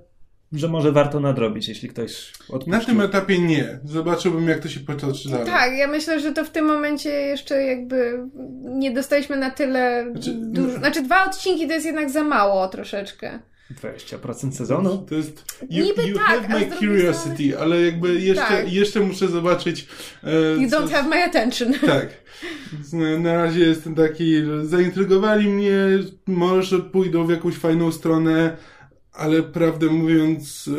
że 0.55 0.69
może 0.69 0.93
warto 0.93 1.21
nadrobić, 1.21 1.69
jeśli 1.69 1.89
ktoś 1.89 2.33
odpuścił. 2.49 2.73
Na 2.73 2.81
tym 2.81 3.01
etapie 3.01 3.39
nie. 3.39 3.79
Zobaczyłbym, 3.85 4.49
jak 4.49 4.59
to 4.61 4.69
się 4.69 4.81
potoczy 4.81 5.29
dalej. 5.31 5.47
tak, 5.47 5.73
ja 5.77 5.89
myślę, 5.89 6.21
że 6.21 6.33
to 6.33 6.45
w 6.45 6.51
tym 6.51 6.65
momencie 6.65 7.11
jeszcze 7.11 7.63
jakby 7.63 8.19
nie 8.65 8.91
dostaliśmy 8.91 9.37
na 9.37 9.51
tyle 9.51 10.07
Znaczy, 10.13 10.35
dużo. 10.35 10.69
no- 10.73 10.79
Znaczy, 10.79 11.03
dwa 11.03 11.25
odcinki 11.27 11.67
to 11.69 11.73
jest 11.73 11.87
jednak 11.87 12.11
za 12.11 12.25
mało 12.25 12.69
troszeczkę. 12.69 13.39
20% 13.83 14.53
sezonu? 14.53 15.07
To 15.09 15.15
jest. 15.15 15.45
You, 15.71 15.85
Niby 15.85 16.03
you 16.09 16.17
tak, 16.19 16.27
have 16.27 16.49
my 16.61 16.77
curiosity, 16.77 17.59
ale 17.59 17.81
jakby 17.83 18.21
jeszcze, 18.21 18.43
Tak. 18.49 18.73
jeszcze 18.73 19.01
muszę 19.01 19.29
zobaczyć. 19.29 19.87
e, 20.25 20.63
You 20.63 20.71
co- 20.71 20.81
don't 20.81 20.91
have 20.91 21.09
my 21.09 21.25
attention. 21.25 21.73
Tak. 21.87 22.09
Na 23.19 23.35
razie 23.35 23.61
jestem 23.61 23.95
taki, 23.95 24.45
że 24.45 24.67
zaintrygowali 24.67 25.49
mnie, 25.49 25.75
może 26.27 26.79
pójdą 26.79 27.27
w 27.27 27.31
jakąś 27.31 27.55
fajną 27.55 27.93
stronę, 27.93 28.57
ale 29.15 29.43
prawdę 29.43 29.87
mówiąc, 29.87 30.71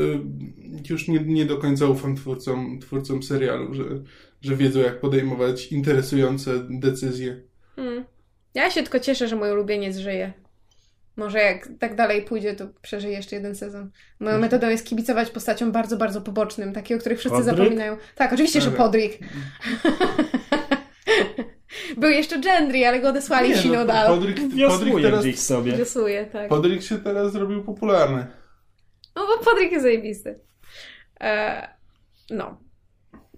e, 0.86 0.90
już 0.90 1.08
nie, 1.08 1.20
nie 1.20 1.46
do 1.46 1.58
końca 1.58 1.86
ufam 1.86 2.16
twórcom, 2.16 2.80
twórcom 2.80 3.24
serialu, 3.24 3.74
że, 3.74 3.84
że 4.42 4.56
wiedzą 4.56 4.80
jak 4.80 5.00
podejmować 5.00 5.72
interesujące 5.72 6.52
decyzje. 6.70 7.42
Mm. 7.78 8.06
Ja 8.54 8.72
się 8.72 8.84
tylko 8.84 9.00
cieszę, 9.00 9.28
że 9.28 9.36
mój 9.36 9.52
ulubieniec 9.52 9.98
żyje. 9.98 10.34
Może 11.16 11.40
jak 11.40 11.70
tak 11.80 11.96
dalej 11.96 12.22
pójdzie, 12.22 12.56
to 12.56 12.68
przeżyje 12.82 13.14
jeszcze 13.14 13.36
jeden 13.36 13.56
sezon. 13.56 13.92
Moją 14.20 14.40
metodą 14.40 14.70
jest 14.70 14.88
kibicować 14.88 15.30
postaciom 15.30 15.72
bardzo, 15.72 15.98
bardzo 15.98 16.22
pobocznym, 16.22 16.74
takie, 16.74 16.96
o 16.96 17.00
których 17.00 17.20
wszyscy 17.20 17.38
Podrick? 17.38 17.58
zapominają. 17.58 17.98
Tak, 18.16 18.34
oczywiście, 18.34 18.62
że 18.62 18.72
Dobra. 18.72 18.84
Był 21.98 22.10
jeszcze 22.10 22.40
Gendry, 22.40 22.86
ale 22.86 23.00
go 23.00 23.10
odesłali 23.10 23.54
w 23.54 23.56
no, 23.56 23.62
Sinodal. 23.62 24.08
Podrick, 24.08 24.40
teraz, 25.02 25.22
gdzieś 25.22 25.40
sobie. 25.40 25.76
Rysuje, 25.76 26.26
tak. 26.26 26.50
Podrick 26.50 26.84
się 26.84 26.98
teraz 26.98 27.32
zrobił 27.32 27.64
popularny. 27.64 28.28
No 29.16 29.28
bo 29.28 29.46
Podrick 29.46 29.72
jest 29.72 29.84
zajebisty. 29.84 30.40
E, 31.22 31.68
no. 32.30 32.66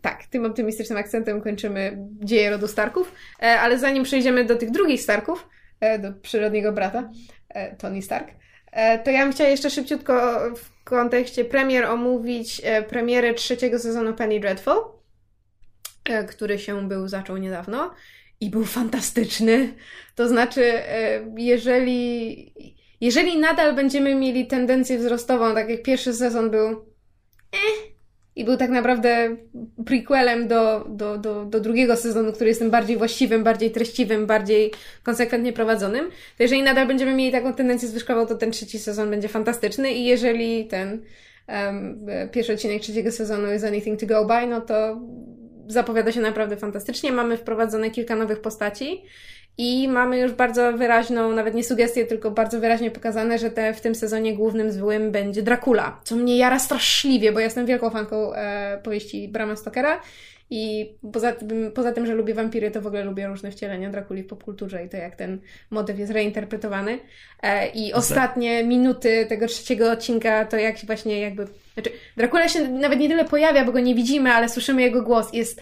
Tak, 0.02 0.26
tym 0.26 0.46
optymistycznym 0.46 0.98
akcentem 0.98 1.42
kończymy 1.42 1.98
dzieje 2.20 2.50
rodu 2.50 2.68
Starków, 2.68 3.12
e, 3.42 3.60
ale 3.60 3.80
zanim 3.80 4.04
przejdziemy 4.04 4.46
do 4.46 4.56
tych 4.56 4.72
drugich 4.72 5.02
Starków, 5.02 5.48
e, 5.80 6.00
do 6.00 6.14
przyrodniego 6.14 6.72
brata, 6.72 7.10
e, 7.50 7.76
Tony 7.76 8.02
Stark, 8.02 8.28
e, 8.72 9.00
to 9.00 9.12
ja 9.12 9.24
bym 9.24 9.34
chciała 9.34 9.50
jeszcze 9.50 9.70
szybciutko 9.70 10.40
w 10.56 10.84
kontekście 10.84 11.46
premier 11.46 11.86
omówić 11.86 12.62
e, 12.64 12.84
premierę 12.84 13.34
trzeciego 13.34 13.80
sezonu 13.80 14.14
Penny 14.14 14.40
Dreadful, 14.40 14.78
e, 16.06 16.24
który 16.24 16.60
się 16.60 16.88
był, 16.88 17.08
zaczął 17.08 17.38
niedawno 17.38 17.94
i 18.42 18.50
był 18.50 18.66
fantastyczny. 18.66 19.74
To 20.16 20.28
znaczy, 20.28 20.64
e, 20.64 21.26
jeżeli, 21.38 22.54
jeżeli 23.02 23.38
nadal 23.38 23.76
będziemy 23.76 24.16
mieli 24.16 24.48
tendencję 24.48 24.98
wzrostową, 24.98 25.54
tak 25.54 25.70
jak 25.70 25.84
pierwszy 25.84 26.14
sezon 26.14 26.50
był 26.50 26.70
eh, 27.52 27.98
i 28.36 28.46
był 28.46 28.58
tak 28.58 28.70
naprawdę 28.70 29.38
prequelem 29.86 30.48
do, 30.48 30.86
do, 30.90 31.18
do, 31.18 31.46
do 31.46 31.60
drugiego 31.60 31.96
sezonu, 31.96 32.34
który 32.34 32.50
jest 32.50 32.60
tym 32.60 32.72
bardziej 32.72 32.98
właściwym, 32.98 33.44
bardziej 33.44 33.72
treściwym, 33.72 34.26
bardziej 34.26 34.72
konsekwentnie 35.04 35.54
prowadzonym, 35.54 36.10
to 36.38 36.44
jeżeli 36.44 36.64
nadal 36.64 36.88
będziemy 36.88 37.14
mieli 37.14 37.32
taką 37.32 37.54
tendencję 37.54 37.88
zwyżkową, 37.88 38.26
to 38.26 38.36
ten 38.36 38.52
trzeci 38.52 38.80
sezon 38.80 39.10
będzie 39.10 39.28
fantastyczny 39.28 39.92
i 39.92 40.06
jeżeli 40.06 40.68
ten 40.68 41.02
um, 41.48 42.06
pierwszy 42.32 42.54
odcinek 42.54 42.82
trzeciego 42.82 43.12
sezonu 43.12 43.48
jest 43.48 43.66
Anything 43.66 44.00
to 44.00 44.06
Go 44.06 44.26
By, 44.26 44.48
no 44.48 44.62
to 44.62 45.02
zapowiada 45.68 46.12
się 46.12 46.22
naprawdę 46.22 46.58
fantastycznie. 46.58 47.12
Mamy 47.12 47.38
wprowadzone 47.38 47.90
kilka 47.92 48.16
nowych 48.16 48.42
postaci 48.42 49.04
i 49.58 49.88
mamy 49.88 50.20
już 50.20 50.32
bardzo 50.32 50.74
wyraźną, 50.74 51.32
nawet 51.32 51.56
nie 51.56 51.64
sugestię, 51.64 52.06
tylko 52.06 52.32
bardzo 52.32 52.60
wyraźnie 52.60 52.92
pokazane, 52.92 53.38
że 53.38 53.52
te, 53.52 53.74
w 53.74 53.82
tym 53.82 53.96
sezonie 53.96 54.36
głównym 54.36 54.72
złym 54.72 55.12
będzie 55.12 55.44
Dracula, 55.44 56.02
co 56.04 56.16
mnie 56.16 56.38
jara 56.38 56.60
straszliwie, 56.60 57.32
bo 57.32 57.40
ja 57.40 57.46
jestem 57.46 57.66
wielką 57.66 57.90
fanką 57.90 58.34
e, 58.34 58.80
powieści 58.84 59.28
Brama 59.28 59.56
Stokera 59.56 60.02
i 60.50 60.94
poza 61.14 61.32
tym, 61.32 61.72
poza 61.72 61.92
tym, 61.92 62.06
że 62.06 62.14
lubię 62.14 62.34
wampiry, 62.34 62.72
to 62.72 62.82
w 62.82 62.88
ogóle 62.88 63.04
lubię 63.04 63.28
różne 63.28 63.52
wcielenia 63.52 63.90
Drakuli 63.90 64.24
w 64.24 64.28
popkulturze 64.28 64.86
i 64.86 64.90
to 64.90 64.98
jak 64.98 65.16
ten 65.16 65.40
motyw 65.70 66.00
jest 66.00 66.12
reinterpretowany. 66.12 67.00
E, 67.44 67.68
I 67.70 67.94
ostatnie 67.94 68.64
minuty 68.64 69.26
tego 69.30 69.48
trzeciego 69.48 69.92
odcinka 69.92 70.46
to 70.46 70.58
jak 70.58 70.78
właśnie 70.86 71.20
jakby... 71.20 71.48
Znaczy, 71.78 71.92
Dracula 72.18 72.50
się 72.50 72.68
nawet 72.68 73.00
nie 73.00 73.10
tyle 73.10 73.26
pojawia, 73.26 73.66
bo 73.66 73.72
go 73.72 73.80
nie 73.80 73.96
widzimy, 73.96 74.34
ale 74.34 74.50
słyszymy 74.50 74.82
jego 74.82 75.02
głos. 75.02 75.34
Jest 75.34 75.62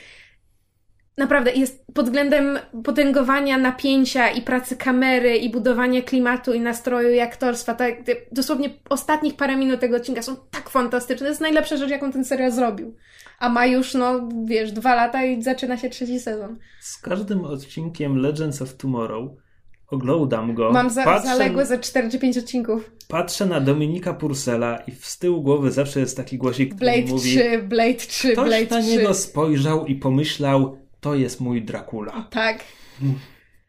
naprawdę 1.18 1.52
jest 1.52 1.86
pod 1.94 2.06
względem 2.06 2.60
potęgowania 2.84 3.58
napięcia 3.58 4.30
i 4.30 4.42
pracy 4.42 4.78
kamery 4.78 5.38
i 5.38 5.50
budowania 5.50 6.02
klimatu 6.02 6.54
i 6.54 6.60
nastroju 6.60 7.10
i 7.10 7.20
aktorstwa. 7.20 7.74
Tak, 7.74 7.94
dosłownie 8.32 8.70
ostatnich 8.90 9.36
parę 9.36 9.56
minut 9.56 9.80
tego 9.80 9.96
odcinka 9.96 10.22
są 10.22 10.36
tak 10.52 10.70
fantastyczne. 10.70 11.26
To 11.26 11.30
jest 11.30 11.42
najlepsza 11.42 11.78
rzecz, 11.78 11.90
jaką 11.90 12.12
ten 12.12 12.26
serial 12.26 12.52
zrobił. 12.52 12.96
A 13.40 13.50
ma 13.50 13.66
już, 13.66 13.94
no 13.94 14.30
wiesz, 14.46 14.72
dwa 14.72 14.96
lata 14.96 15.24
i 15.26 15.44
zaczyna 15.44 15.78
się 15.78 15.90
trzeci 15.90 16.20
sezon. 16.20 16.58
Z 16.80 16.98
każdym 16.98 17.46
odcinkiem 17.46 18.18
Legends 18.18 18.62
of 18.62 18.78
Tomorrow 18.78 19.45
oglądam 19.88 20.54
go. 20.54 20.72
Mam 20.72 20.90
za, 20.90 21.04
patrzę, 21.04 21.28
zaległe 21.28 21.66
za 21.66 21.78
4 21.78 22.10
czy 22.10 22.20
5 22.20 22.38
odcinków. 22.38 22.92
patrzę 23.08 23.46
na 23.46 23.62
Dominika 23.62 24.14
Pursela 24.14 24.78
i 24.88 24.92
z 24.92 25.18
tyłu 25.20 25.42
głowy 25.42 25.72
zawsze 25.72 26.00
jest 26.00 26.18
taki 26.18 26.38
głosik, 26.38 26.76
który 26.76 26.92
Blade 26.92 27.12
mówi 27.12 27.30
3, 27.30 27.62
Blade 27.64 27.94
3, 27.94 28.32
Ktoś 28.32 28.48
Blade 28.48 28.76
na 28.76 28.82
3. 28.82 28.90
niego 28.90 29.14
spojrzał 29.14 29.86
i 29.86 29.96
pomyślał, 29.96 30.78
to 31.00 31.16
jest 31.16 31.42
mój 31.42 31.62
Dracula. 31.62 32.28
Tak. 32.32 32.60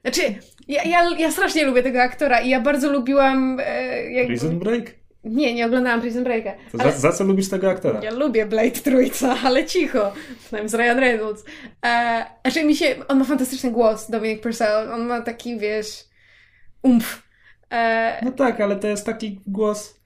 Znaczy, 0.02 0.22
ja, 0.68 0.82
ja, 0.82 1.10
ja 1.18 1.30
strasznie 1.30 1.64
lubię 1.64 1.82
tego 1.82 2.02
aktora 2.02 2.40
i 2.40 2.48
ja 2.48 2.60
bardzo 2.60 2.92
lubiłem... 2.92 3.60
E, 3.60 4.12
jakby... 4.12 4.32
Prison 4.32 4.58
Break? 4.58 4.94
Nie, 5.24 5.54
nie 5.54 5.66
oglądałam 5.66 6.00
Prison 6.00 6.24
Breaka. 6.24 6.52
Ale 6.78 6.92
za, 6.92 6.98
za 6.98 7.12
co 7.12 7.24
lubisz 7.24 7.48
tego 7.48 7.70
aktora? 7.70 8.00
Ja 8.02 8.10
lubię 8.10 8.46
Blade 8.46 8.70
Trójca, 8.70 9.36
ale 9.44 9.64
cicho. 9.64 10.12
Przynajmniej 10.44 10.68
z 10.70 10.74
Ryan 10.74 10.98
Reynolds. 10.98 11.44
E, 11.86 12.24
znaczy 12.42 12.64
mi 12.64 12.76
się, 12.76 12.94
on 13.08 13.18
ma 13.18 13.24
fantastyczny 13.24 13.70
głos, 13.70 14.10
Dominic 14.10 14.42
Purcell. 14.42 14.92
On 14.92 15.06
ma 15.06 15.20
taki, 15.20 15.58
wiesz, 15.58 16.04
umf. 16.86 17.22
E, 17.72 18.20
No 18.24 18.30
tak, 18.32 18.60
ale 18.60 18.76
to 18.76 18.88
jest 18.88 19.06
taki 19.06 19.40
głos... 19.46 20.00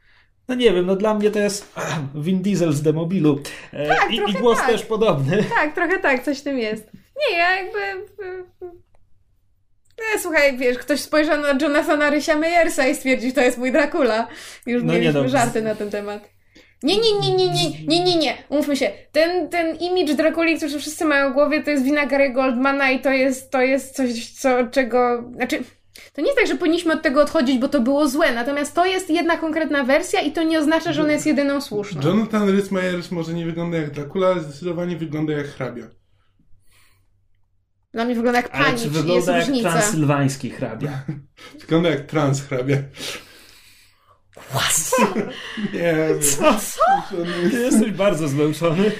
No 0.48 0.54
nie 0.54 0.72
wiem, 0.72 0.86
no 0.86 0.96
dla 0.96 1.14
mnie 1.14 1.30
to 1.30 1.38
jest 1.38 1.74
Vin 2.24 2.42
Diesel 2.42 2.72
z 2.72 2.82
Demobilu. 2.82 3.40
E, 3.72 3.88
Tak, 3.88 4.10
i, 4.10 4.16
I 4.30 4.32
głos 4.32 4.58
tak. 4.58 4.66
też 4.66 4.82
podobny. 4.82 5.44
tak, 5.58 5.74
trochę 5.74 5.98
tak, 5.98 6.24
coś 6.24 6.38
w 6.38 6.42
tym 6.42 6.58
jest. 6.58 6.90
Nie, 6.94 7.36
ja 7.36 7.56
jakby... 7.56 7.78
Nie, 9.98 10.20
słuchaj, 10.20 10.56
wiesz, 10.56 10.78
ktoś 10.78 11.00
spojrzał 11.00 11.40
na 11.40 11.48
Jonathana 11.60 12.10
Rysia 12.10 12.36
Meyersa 12.36 12.86
i 12.86 12.94
stwierdził, 12.94 13.32
to 13.32 13.40
jest 13.40 13.58
mój 13.58 13.72
Dracula. 13.72 14.28
Już 14.66 14.82
No 14.82 14.92
nie 14.92 14.98
mieliśmy 14.98 15.22
no. 15.22 15.28
żarty 15.28 15.62
na 15.62 15.74
ten 15.74 15.90
temat. 15.90 16.28
Nie, 16.82 16.96
nie, 16.96 17.12
nie, 17.20 17.36
nie, 17.36 17.48
nie, 17.48 17.70
nie, 17.86 18.04
nie, 18.04 18.16
nie. 18.16 18.34
Umówmy 18.48 18.76
się. 18.76 18.90
Ten, 19.12 19.48
ten 19.48 19.76
image 19.76 20.14
Drakuli, 20.14 20.56
który 20.56 20.78
wszyscy 20.78 21.04
mają 21.04 21.30
w 21.30 21.34
głowie, 21.34 21.62
to 21.62 21.70
jest 21.70 21.84
wina 21.84 22.06
Gary 22.06 22.30
Goldmana 22.30 22.90
i 22.90 23.00
to 23.00 23.10
jest, 23.10 23.50
to 23.50 23.62
jest 23.62 23.96
coś, 23.96 24.30
co, 24.30 24.66
czego... 24.66 25.24
Znaczy, 25.34 25.62
to 26.12 26.20
nie 26.20 26.26
jest 26.26 26.38
tak, 26.38 26.48
że 26.48 26.56
powinniśmy 26.56 26.92
od 26.92 27.02
tego 27.02 27.22
odchodzić, 27.22 27.58
bo 27.58 27.68
to 27.68 27.80
było 27.80 28.08
złe. 28.08 28.34
Natomiast 28.34 28.74
to 28.74 28.86
jest 28.86 29.10
jedna 29.10 29.36
konkretna 29.36 29.84
wersja 29.84 30.20
i 30.20 30.32
to 30.32 30.42
nie 30.42 30.58
oznacza, 30.58 30.92
że 30.92 31.02
ona 31.02 31.12
jest 31.12 31.26
jedyną 31.26 31.60
słuszną. 31.60 32.02
Jonathan 32.02 32.48
Rhys-Meyers 32.48 33.12
może 33.12 33.34
nie 33.34 33.46
wygląda 33.46 33.78
jak 33.78 33.90
Dracula, 33.90 34.28
ale 34.28 34.40
zdecydowanie 34.40 34.96
wygląda 34.96 35.32
jak 35.32 35.46
hrabia. 35.46 35.84
Dla 37.92 38.04
mnie 38.04 38.14
wygląda 38.14 38.38
jak 38.38 38.52
pani, 38.52 38.78
czy 38.78 38.84
czyli 38.84 38.84
jest 38.84 39.00
wygląda 39.06 39.36
jak 39.36 39.48
różnica. 39.48 39.72
transylwański 39.72 40.50
hrabia? 40.50 41.02
Wygląda 41.60 41.90
jak 41.90 42.06
trans 42.06 42.42
hrabia. 42.42 42.76
Nie 45.72 45.94
wiem. 45.94 46.22
Co? 46.22 46.56
Ty 47.50 47.60
jesteś 47.60 47.90
bardzo 47.90 48.28
zmęczony. 48.28 48.92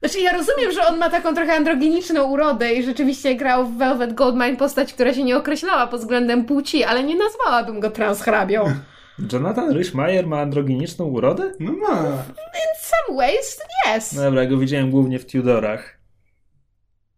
Znaczy, 0.00 0.20
ja 0.20 0.32
rozumiem, 0.32 0.72
że 0.72 0.86
on 0.86 0.98
ma 0.98 1.10
taką 1.10 1.34
trochę 1.34 1.52
androgeniczną 1.52 2.24
urodę 2.24 2.74
i 2.74 2.82
rzeczywiście 2.82 3.34
grał 3.34 3.66
w 3.66 3.78
Velvet 3.78 4.14
Goldmine 4.14 4.56
postać, 4.56 4.92
która 4.92 5.14
się 5.14 5.24
nie 5.24 5.36
określała 5.36 5.86
pod 5.86 6.00
względem 6.00 6.44
płci, 6.44 6.84
ale 6.84 7.04
nie 7.04 7.16
nazwałabym 7.16 7.80
go 7.80 7.90
transhrabią. 7.90 8.64
Jonathan 9.32 9.70
Rhys-Meyer 9.74 10.26
ma 10.26 10.40
androgeniczną 10.40 11.04
urodę? 11.04 11.52
No 11.60 11.72
ma. 11.72 11.98
In 12.28 12.74
some 12.80 13.18
ways, 13.18 13.60
yes. 13.86 14.12
No 14.12 14.22
dobra, 14.22 14.42
ja 14.42 14.48
go 14.48 14.58
widziałem 14.58 14.90
głównie 14.90 15.18
w 15.18 15.26
Tudorach. 15.26 15.98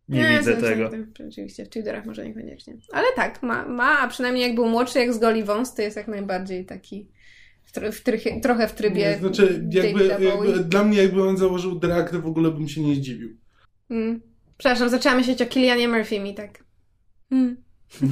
Nie, 0.09 0.23
Nie, 0.23 0.39
widzę 0.39 0.57
tego. 0.57 0.91
Rzeczywiście, 1.19 1.65
w 1.65 1.69
Tudorach 1.69 2.07
może 2.07 2.25
niekoniecznie. 2.25 2.75
Ale 2.93 3.07
tak, 3.17 3.43
ma, 3.43 3.69
ma, 3.69 3.99
a 3.99 4.09
przynajmniej 4.09 4.47
jak 4.47 4.55
był 4.55 4.69
młodszy, 4.69 4.99
jak 4.99 5.13
z 5.13 5.19
Goli 5.19 5.45
Wąs, 5.45 5.75
to 5.75 5.83
jest 5.83 5.97
jak 5.97 6.09
najbardziej 6.09 6.67
taki 6.67 7.09
w, 7.71 7.73
tr- 7.73 7.93
w 7.93 8.03
trychie, 8.03 8.41
trochę 8.41 8.69
w 8.69 8.73
trybie 8.73 9.19
Znaczy, 9.21 9.65
jakby, 9.71 10.07
jakby, 10.07 10.65
dla 10.65 10.85
mnie 10.85 11.03
jakby 11.03 11.29
on 11.29 11.37
założył 11.37 11.79
drag, 11.79 12.11
to 12.11 12.21
w 12.21 12.27
ogóle 12.27 12.51
bym 12.51 12.69
się 12.69 12.81
nie 12.81 12.95
zdziwił. 12.95 13.37
Mm. 13.91 14.21
Przepraszam, 14.59 14.89
zaczęłam 14.89 15.19
myśleć 15.19 15.43
o 15.43 15.47
Kilianie 15.47 15.89
Murphy 15.89 16.21
mi 16.21 16.35
tak. 16.35 16.65
Mm. 17.31 17.57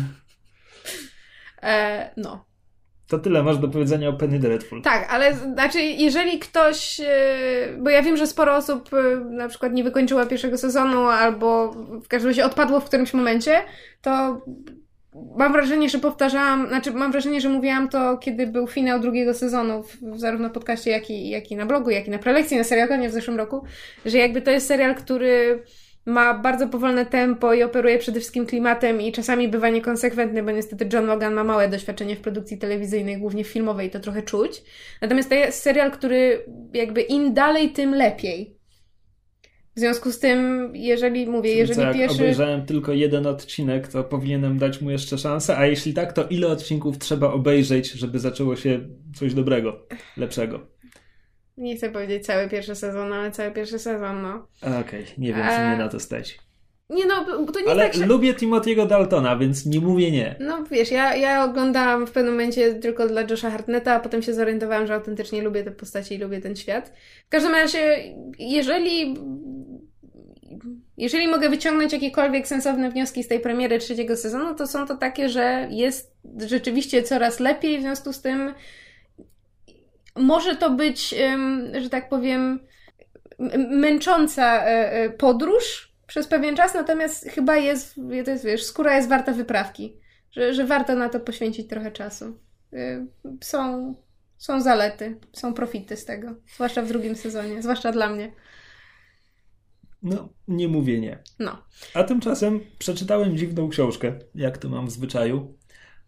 e, 1.62 2.10
no. 2.16 2.44
To 3.08 3.18
tyle 3.18 3.42
masz 3.42 3.58
do 3.58 3.68
powiedzenia 3.68 4.08
o 4.08 4.12
Penny 4.12 4.38
Dreadful. 4.38 4.82
Tak, 4.82 5.12
ale 5.12 5.34
znaczy, 5.34 5.82
jeżeli 5.82 6.38
ktoś. 6.38 7.00
e, 7.00 7.06
Bo 7.78 7.90
ja 7.90 8.02
wiem, 8.02 8.16
że 8.16 8.26
sporo 8.26 8.56
osób 8.56 8.90
e, 8.92 9.16
na 9.30 9.48
przykład 9.48 9.72
nie 9.72 9.84
wykończyła 9.84 10.26
pierwszego 10.26 10.58
sezonu, 10.58 11.00
albo 11.00 11.72
w 12.04 12.08
każdym 12.08 12.30
razie 12.30 12.44
odpadło 12.44 12.80
w 12.80 12.84
którymś 12.84 13.14
momencie, 13.14 13.62
to 14.02 14.40
mam 15.14 15.52
wrażenie, 15.52 15.88
że 15.88 15.98
powtarzałam, 15.98 16.68
znaczy 16.68 16.92
mam 16.92 17.12
wrażenie, 17.12 17.40
że 17.40 17.48
mówiłam 17.48 17.88
to, 17.88 18.18
kiedy 18.18 18.46
był 18.46 18.66
finał 18.66 19.00
drugiego 19.00 19.34
sezonu, 19.34 19.82
w, 19.82 20.18
zarówno 20.20 20.48
w 20.48 20.52
podcaście, 20.52 20.90
jak 20.90 21.10
i, 21.10 21.28
jak 21.28 21.50
i 21.50 21.56
na 21.56 21.66
blogu, 21.66 21.90
jak 21.90 22.06
i 22.06 22.10
na 22.10 22.18
prelekcji 22.18 22.56
na 22.56 22.64
serialonie 22.64 23.08
w 23.08 23.12
zeszłym 23.12 23.36
roku, 23.36 23.64
że 24.06 24.18
jakby 24.18 24.42
to 24.42 24.50
jest 24.50 24.66
serial, 24.66 24.94
który 24.94 25.62
ma 26.06 26.34
bardzo 26.34 26.68
powolne 26.68 27.06
tempo 27.06 27.54
i 27.54 27.62
operuje 27.62 27.98
przede 27.98 28.20
wszystkim 28.20 28.46
klimatem 28.46 29.00
i 29.00 29.12
czasami 29.12 29.48
bywa 29.48 29.68
niekonsekwentny, 29.68 30.42
bo 30.42 30.50
niestety 30.50 30.88
John 30.92 31.06
Logan 31.06 31.34
ma 31.34 31.44
małe 31.44 31.68
doświadczenie 31.68 32.16
w 32.16 32.20
produkcji 32.20 32.58
telewizyjnej, 32.58 33.18
głównie 33.18 33.44
filmowej, 33.44 33.90
to 33.90 34.00
trochę 34.00 34.22
czuć. 34.22 34.62
Natomiast 35.02 35.28
to 35.28 35.34
jest 35.34 35.62
serial, 35.62 35.90
który 35.90 36.44
jakby 36.72 37.00
im 37.00 37.34
dalej, 37.34 37.70
tym 37.70 37.94
lepiej. 37.94 38.57
W 39.78 39.80
związku 39.80 40.12
z 40.12 40.18
tym, 40.18 40.70
jeżeli 40.74 41.26
mówię, 41.26 41.50
Czyli 41.50 41.58
jeżeli 41.58 41.76
co, 41.76 41.82
jak 41.82 41.96
pierwszy... 41.96 42.16
obejrzałem 42.16 42.66
tylko 42.66 42.92
jeden 42.92 43.26
odcinek, 43.26 43.88
to 43.88 44.04
powinienem 44.04 44.58
dać 44.58 44.80
mu 44.80 44.90
jeszcze 44.90 45.18
szansę, 45.18 45.56
a 45.58 45.66
jeśli 45.66 45.94
tak, 45.94 46.12
to 46.12 46.26
ile 46.28 46.48
odcinków 46.48 46.98
trzeba 46.98 47.32
obejrzeć, 47.32 47.92
żeby 47.92 48.18
zaczęło 48.18 48.56
się 48.56 48.80
coś 49.14 49.34
dobrego, 49.34 49.86
lepszego? 50.16 50.66
Nie 51.56 51.76
chcę 51.76 51.90
powiedzieć 51.90 52.26
cały 52.26 52.48
pierwszy 52.48 52.74
sezon, 52.74 53.12
ale 53.12 53.30
cały 53.30 53.50
pierwszy 53.50 53.78
sezon, 53.78 54.22
no. 54.22 54.48
Okej, 54.80 55.04
nie 55.18 55.28
wiem, 55.28 55.46
czy 55.46 55.52
A- 55.52 55.68
mnie 55.68 55.78
na 55.78 55.88
to 55.88 56.00
stać. 56.00 56.38
Nie 56.90 57.06
no, 57.06 57.24
bo 57.46 57.52
to 57.52 57.60
nie 57.60 57.70
Ale 57.70 57.82
tak, 57.82 57.94
że... 57.94 58.06
lubię 58.06 58.34
Timothy'ego 58.34 58.86
Daltona, 58.86 59.36
więc 59.36 59.66
nie 59.66 59.80
mówię 59.80 60.10
nie. 60.10 60.36
No 60.40 60.64
wiesz, 60.70 60.90
ja, 60.90 61.16
ja 61.16 61.44
oglądałam 61.44 62.06
w 62.06 62.10
pewnym 62.10 62.32
momencie 62.32 62.74
tylko 62.74 63.08
dla 63.08 63.22
Josha 63.22 63.50
Hartnetta, 63.50 63.94
a 63.94 64.00
potem 64.00 64.22
się 64.22 64.34
zorientowałam, 64.34 64.86
że 64.86 64.94
autentycznie 64.94 65.42
lubię 65.42 65.64
te 65.64 65.70
postacie 65.70 66.14
i 66.14 66.18
lubię 66.18 66.40
ten 66.40 66.56
świat. 66.56 66.92
W 67.26 67.28
każdym 67.28 67.52
razie, 67.52 67.96
jeżeli 68.38 69.16
jeżeli 70.96 71.28
mogę 71.28 71.48
wyciągnąć 71.48 71.92
jakiekolwiek 71.92 72.48
sensowne 72.48 72.90
wnioski 72.90 73.24
z 73.24 73.28
tej 73.28 73.40
premiery 73.40 73.78
trzeciego 73.78 74.16
sezonu, 74.16 74.54
to 74.54 74.66
są 74.66 74.86
to 74.86 74.96
takie, 74.96 75.28
że 75.28 75.68
jest 75.70 76.16
rzeczywiście 76.36 77.02
coraz 77.02 77.40
lepiej, 77.40 77.78
w 77.78 77.82
związku 77.82 78.12
z 78.12 78.20
tym 78.20 78.54
może 80.16 80.56
to 80.56 80.70
być, 80.70 81.14
że 81.80 81.90
tak 81.90 82.08
powiem, 82.08 82.60
męcząca 83.70 84.64
e, 84.64 84.92
e, 84.92 85.10
podróż 85.10 85.87
przez 86.08 86.26
pewien 86.26 86.56
czas, 86.56 86.74
natomiast 86.74 87.24
chyba 87.24 87.56
jest, 87.56 87.94
to 88.24 88.30
jest, 88.30 88.44
wiesz, 88.44 88.64
skóra 88.64 88.96
jest 88.96 89.08
warta 89.08 89.32
wyprawki, 89.32 89.96
że, 90.32 90.54
że 90.54 90.66
warto 90.66 90.94
na 90.94 91.08
to 91.08 91.20
poświęcić 91.20 91.68
trochę 91.68 91.92
czasu. 91.92 92.38
Y, 92.72 93.06
Są, 93.40 93.94
są 94.38 94.60
zalety, 94.60 95.16
są 95.32 95.54
profity 95.54 95.96
z 95.96 96.04
tego, 96.04 96.34
zwłaszcza 96.54 96.82
w 96.82 96.88
drugim 96.88 97.16
sezonie, 97.16 97.62
zwłaszcza 97.62 97.92
dla 97.92 98.08
mnie. 98.08 98.32
No, 100.02 100.28
nie 100.48 100.68
mówię 100.68 101.00
nie. 101.00 101.18
No. 101.38 101.62
A 101.94 102.04
tymczasem 102.04 102.60
przeczytałem 102.78 103.36
dziwną 103.36 103.68
książkę, 103.68 104.12
jak 104.34 104.58
to 104.58 104.68
mam 104.68 104.86
w 104.86 104.90
zwyczaju. 104.90 105.54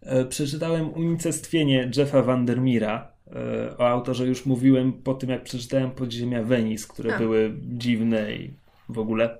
E, 0.03 0.25
Przeczytałem 0.25 0.95
Unicestwienie 0.95 1.91
Jeffa 1.97 2.23
Vandermeera. 2.23 3.13
E, 3.27 3.77
O 3.79 3.89
autorze 3.89 4.27
już 4.27 4.47
mówiłem 4.47 4.93
po 4.93 5.15
tym, 5.15 5.31
jak 5.31 5.43
przeczytałem 5.43 5.91
Podziemia 5.91 6.43
Venice, 6.43 6.87
które 6.89 7.15
A. 7.15 7.19
były 7.19 7.55
dziwne 7.63 8.33
i 8.33 8.55
w 8.89 8.99
ogóle. 8.99 9.39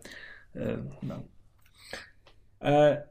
E, 0.57 0.77
No. 1.03 1.23
E, 2.63 3.03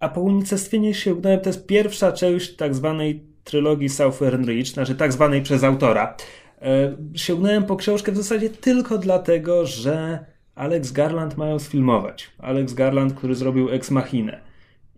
A 0.00 0.08
po 0.08 0.20
Unicestwienie 0.20 0.94
sięgnąłem, 0.94 1.40
to 1.40 1.48
jest 1.48 1.66
pierwsza 1.66 2.12
część 2.12 2.56
tak 2.56 2.74
zwanej 2.74 3.24
trylogii 3.44 3.88
Southern 3.88 4.44
Reach, 4.44 4.66
znaczy 4.66 4.94
tak 4.94 5.12
zwanej 5.12 5.42
przez 5.42 5.64
autora. 5.64 6.16
E, 6.62 6.96
Sięgnąłem 7.14 7.64
po 7.64 7.76
książkę 7.76 8.12
w 8.12 8.16
zasadzie 8.16 8.50
tylko 8.50 8.98
dlatego, 8.98 9.66
że 9.66 10.24
Alex 10.54 10.92
Garland 10.92 11.36
mają 11.36 11.58
sfilmować. 11.58 12.30
Alex 12.38 12.74
Garland, 12.74 13.14
który 13.14 13.34
zrobił 13.34 13.70
Ex 13.70 13.90
Machinę. 13.90 14.40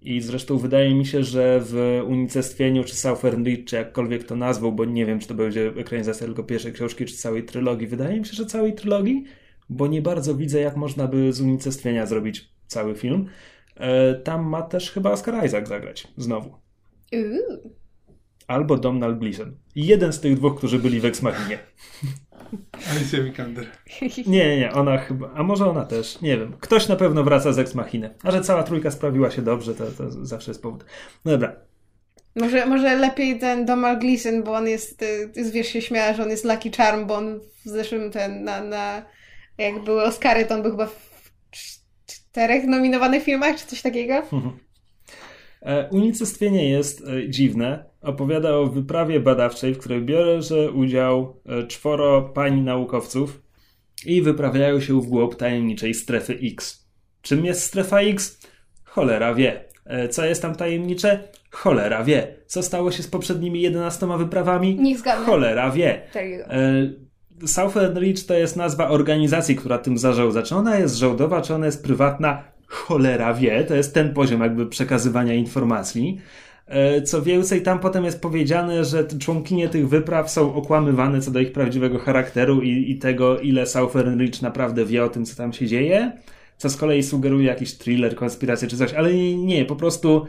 I 0.03 0.21
zresztą 0.21 0.59
wydaje 0.59 0.95
mi 0.95 1.07
się, 1.07 1.23
że 1.25 1.61
w 1.63 2.01
Unicestwieniu 2.09 2.85
czy 2.85 2.97
Southern 2.97 3.45
Reach, 3.45 3.65
czy 3.65 3.77
jakkolwiek 3.77 4.25
to 4.25 4.37
nazwał, 4.37 4.73
bo 4.73 4.85
nie 4.85 5.07
wiem, 5.07 5.19
czy 5.19 5.29
to 5.29 5.35
będzie 5.35 5.73
ekranizacja 5.77 6.27
tylko 6.27 6.43
pierwszej 6.43 6.73
książki, 6.73 7.05
czy 7.05 7.17
całej 7.17 7.45
trylogii. 7.45 7.87
Wydaje 7.87 8.21
mi 8.21 8.27
się, 8.27 8.33
że 8.33 8.47
całej 8.47 8.75
trylogii, 8.75 9.25
bo 9.73 9.87
nie 9.87 10.03
bardzo 10.03 10.35
widzę, 10.35 10.61
jak 10.61 10.77
można 10.77 11.09
by 11.09 11.33
z 11.33 11.41
Unicestwienia 11.41 12.07
zrobić 12.07 12.49
cały 12.67 12.95
film. 12.95 13.27
E, 13.77 14.15
Tam 14.15 14.45
ma 14.47 14.63
też 14.63 14.91
chyba 14.91 15.11
Oscar 15.11 15.47
Isaac 15.47 15.69
zagrać. 15.69 16.09
Znowu. 16.17 16.55
Albo 18.47 18.77
Domhnall 18.77 19.19
Gleeson. 19.19 19.57
Jeden 19.75 20.13
z 20.13 20.21
tych 20.21 20.37
dwóch, 20.37 20.59
którzy 20.59 20.79
byli 20.79 21.01
w 21.01 21.05
Ex 21.05 21.23
Machinie. 21.23 21.59
Alicia 22.91 23.23
Vikander. 23.23 23.67
Nie, 24.27 24.49
nie, 24.49 24.59
nie, 24.59 24.73
ona 24.73 24.99
chyba, 24.99 25.31
a 25.35 25.43
może 25.43 25.71
ona 25.71 25.85
też, 25.85 26.21
nie 26.21 26.39
wiem. 26.39 26.57
Ktoś 26.61 26.89
na 26.89 26.97
pewno 26.97 27.25
wraca 27.25 27.53
z 27.53 27.59
Ex 27.59 27.75
Machiny. 27.75 28.15
A 28.23 28.31
że 28.31 28.41
cała 28.41 28.63
trójka 28.63 28.91
sprawiła 28.91 29.31
się 29.31 29.43
dobrze, 29.43 29.75
to, 29.75 29.87
to 29.87 30.11
zawsze 30.27 30.51
jest 30.51 30.63
powód. 30.63 30.85
No 31.25 31.33
dobra. 31.33 31.57
Może, 32.37 32.67
może 32.67 32.97
lepiej 32.97 33.39
ten 33.39 33.67
Domal 33.67 33.99
Gleeson, 33.99 34.43
bo 34.43 34.53
on 34.55 34.69
jest, 34.69 35.03
y, 35.03 35.51
wiesz, 35.53 35.67
się 35.67 35.83
śmiała, 35.83 36.15
że 36.15 36.23
on 36.23 36.31
jest 36.31 36.45
Lucky 36.45 36.71
Charm, 36.71 37.07
bo 37.07 37.17
on 37.17 37.41
w 37.65 37.69
zeszłym 37.69 38.11
ten, 38.11 38.45
na, 38.45 38.61
na 38.65 39.03
jak 39.59 39.85
były 39.85 40.03
Oscary, 40.03 40.45
to 40.45 40.55
on 40.55 40.63
był 40.63 40.71
chyba 40.71 40.87
w 40.87 41.33
cz- 41.53 41.81
czterech 42.07 42.65
nominowanych 42.65 43.23
filmach, 43.23 43.57
czy 43.57 43.67
coś 43.67 43.83
takiego. 43.83 44.23
E, 45.63 45.89
Unicestwienie 45.91 46.71
jest 46.71 47.03
e, 47.09 47.29
dziwne. 47.31 47.85
Opowiada 48.01 48.57
o 48.57 48.67
wyprawie 48.67 49.21
badawczej, 49.21 49.75
w 49.75 49.79
której 49.79 50.01
bierze 50.01 50.71
udział 50.71 51.41
e, 51.47 51.67
czworo 51.67 52.23
pań 52.23 52.61
naukowców 52.61 53.43
i 54.07 54.23
wyprawiają 54.23 54.81
się 54.81 55.01
w 55.01 55.07
głąb 55.07 55.35
tajemniczej 55.35 55.95
strefy 55.95 56.39
X. 56.43 56.89
Czym 57.23 57.45
jest 57.45 57.63
strefa 57.63 58.01
X? 58.01 58.41
Cholera 58.85 59.35
wie. 59.35 59.65
Co 60.11 60.25
jest 60.25 60.43
tam 60.43 60.55
tajemnicze? 60.55 61.29
Cholera 61.51 62.05
wie. 62.05 62.37
Co 62.47 62.63
stało 62.63 62.91
się 62.91 63.03
z 63.03 63.09
poprzednimi 63.09 63.61
11 63.61 64.19
wyprawami? 64.19 64.77
Niech 64.81 64.99
zgadnę. 64.99 65.27
Cholera 65.27 65.71
wie. 65.71 66.03
Takiego. 66.13 66.45
Southern 67.47 67.99
Reach 67.99 68.21
to 68.27 68.35
jest 68.35 68.57
nazwa 68.57 68.89
organizacji, 68.89 69.57
która 69.57 69.79
tym 69.79 69.99
zarządza. 69.99 70.43
Czy 70.43 70.55
ona 70.57 70.79
jest 70.79 70.97
rządowa, 70.97 71.43
czy 71.43 71.55
ona 71.55 71.67
jest 71.67 71.83
prywatna? 71.85 72.43
Cholera 72.67 73.35
wie. 73.35 73.65
To 73.65 73.75
jest 73.75 73.95
ten 73.95 74.15
poziom 74.15 74.41
jakby 74.41 74.67
przekazywania 74.67 75.35
informacji. 75.35 76.21
E, 76.67 77.03
Co 77.03 77.23
więcej, 77.23 77.63
tam 77.63 77.79
potem 77.79 78.05
jest 78.05 78.21
powiedziane, 78.21 78.85
że 78.85 79.05
członkinie 79.19 79.69
tych 79.69 79.89
wypraw 79.89 80.31
są 80.31 80.55
okłamywane 80.55 81.21
co 81.21 81.31
do 81.31 81.41
ich 81.41 81.53
prawdziwego 81.53 81.99
charakteru 81.99 82.63
i, 82.63 82.91
i 82.91 82.99
tego, 82.99 83.39
ile 83.41 83.67
Southern 83.67 84.19
Reach 84.21 84.43
naprawdę 84.43 84.85
wie 84.85 85.05
o 85.05 85.09
tym, 85.09 85.25
co 85.25 85.37
tam 85.37 85.53
się 85.53 85.67
dzieje. 85.67 86.13
Co 86.59 86.71
z 86.71 86.77
kolei 86.77 87.03
sugeruje 87.03 87.47
jakiś 87.47 87.75
thriller, 87.75 88.15
konspirację 88.17 88.69
czy 88.69 88.77
coś, 88.77 88.93
ale 88.95 89.15
nie, 89.15 89.37
nie 89.37 89.65
po 89.65 89.77
prostu 89.77 90.27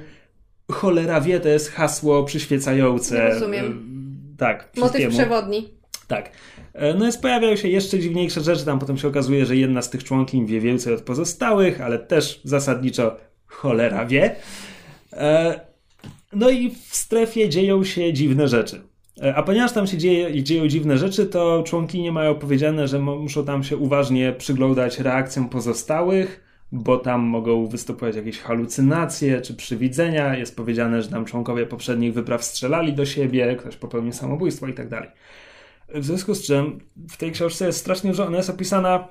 cholera 0.72 1.22
wie 1.22 1.40
to 1.40 1.50
jest 1.50 1.72
hasło 1.72 2.24
przyświecające. 2.24 3.30
Rozumiem. 3.30 3.66
e, 3.66 4.38
Tak, 4.38 4.70
Motyw 4.78 5.10
przewodni. 5.10 5.70
Tak. 6.08 6.30
E, 6.74 6.94
No 6.94 7.06
jest 7.06 7.22
pojawiają 7.22 7.56
się 7.56 7.68
jeszcze 7.68 8.00
dziwniejsze 8.00 8.42
rzeczy. 8.42 8.66
Tam 8.66 8.80
potem 8.80 8.98
się 8.98 9.08
okazuje, 9.08 9.46
że 9.46 9.56
jedna 9.56 9.82
z 9.82 9.90
tych 9.90 10.04
członkiń 10.04 10.46
wie 10.46 10.60
więcej 10.62 10.94
od 10.94 11.02
pozostałych, 11.02 11.82
ale 11.82 12.00
też 12.00 12.42
zasadniczo 12.44 13.18
cholera 13.46 14.06
wie. 14.06 14.36
E, 15.14 15.60
No 16.34 16.50
i 16.50 16.70
w 16.70 16.96
strefie 16.96 17.50
dzieją 17.50 17.84
się 17.84 18.14
dziwne 18.14 18.48
rzeczy. 18.48 18.82
E, 19.24 19.36
A 19.36 19.44
ponieważ 19.44 19.72
tam 19.72 19.88
się 19.88 19.98
dzieje, 19.98 20.44
dzieją 20.44 20.68
dziwne 20.68 20.98
rzeczy, 20.98 21.26
to 21.26 21.64
członkinie 21.66 22.12
mają 22.12 22.36
powiedziane, 22.36 22.88
że 22.88 23.00
muszą 23.00 23.46
tam 23.46 23.64
się 23.64 23.78
uważnie 23.78 24.34
przyglądać 24.34 25.00
reakcjom 25.00 25.50
pozostałych, 25.50 26.44
bo 26.72 26.98
tam 26.98 27.22
mogą 27.22 27.68
występować 27.68 28.16
jakieś 28.16 28.40
halucynacje 28.40 29.42
czy 29.42 29.54
przywidzenia. 29.56 30.38
Jest 30.38 30.56
powiedziane, 30.56 31.02
że 31.02 31.10
tam 31.10 31.26
członkowie 31.26 31.66
poprzednich 31.66 32.14
wypraw 32.14 32.44
strzelali 32.44 32.94
do 32.94 33.06
siebie, 33.06 33.56
ktoś 33.60 33.76
popełnił 33.76 34.14
samobójstwo 34.14 34.68
i 34.68 34.74
tak 34.74 34.90
dalej. 34.90 35.10
W 35.94 36.06
związku 36.06 36.36
z 36.36 36.44
czym 36.44 36.80
w 37.10 37.18
tej 37.18 37.32
książce 37.32 37.66
jest 37.66 37.80
strasznie 37.80 38.10
dużo, 38.12 38.28
ona 38.28 38.38
jest 38.38 38.50
opisana. 38.50 39.08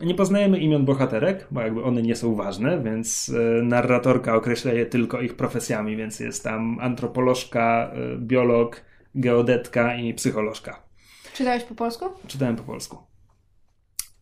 Nie 0.00 0.14
poznajemy 0.14 0.58
imion 0.58 0.84
bohaterek, 0.84 1.46
bo 1.50 1.60
jakby 1.60 1.84
one 1.84 2.02
nie 2.02 2.16
są 2.16 2.34
ważne, 2.34 2.82
więc 2.82 3.28
e, 3.28 3.62
narratorka 3.62 4.34
określa 4.34 4.72
je 4.72 4.86
tylko 4.86 5.20
ich 5.20 5.36
profesjami, 5.36 5.96
więc 5.96 6.20
jest 6.20 6.44
tam 6.44 6.78
antropolożka, 6.80 7.90
e, 7.92 8.18
biolog, 8.18 8.80
geodetka 9.14 9.96
i 9.96 10.14
psycholożka. 10.14 10.82
Czytałeś 11.32 11.64
po 11.64 11.74
polsku? 11.74 12.04
Czytałem 12.26 12.56
po 12.56 12.62
polsku. 12.62 12.98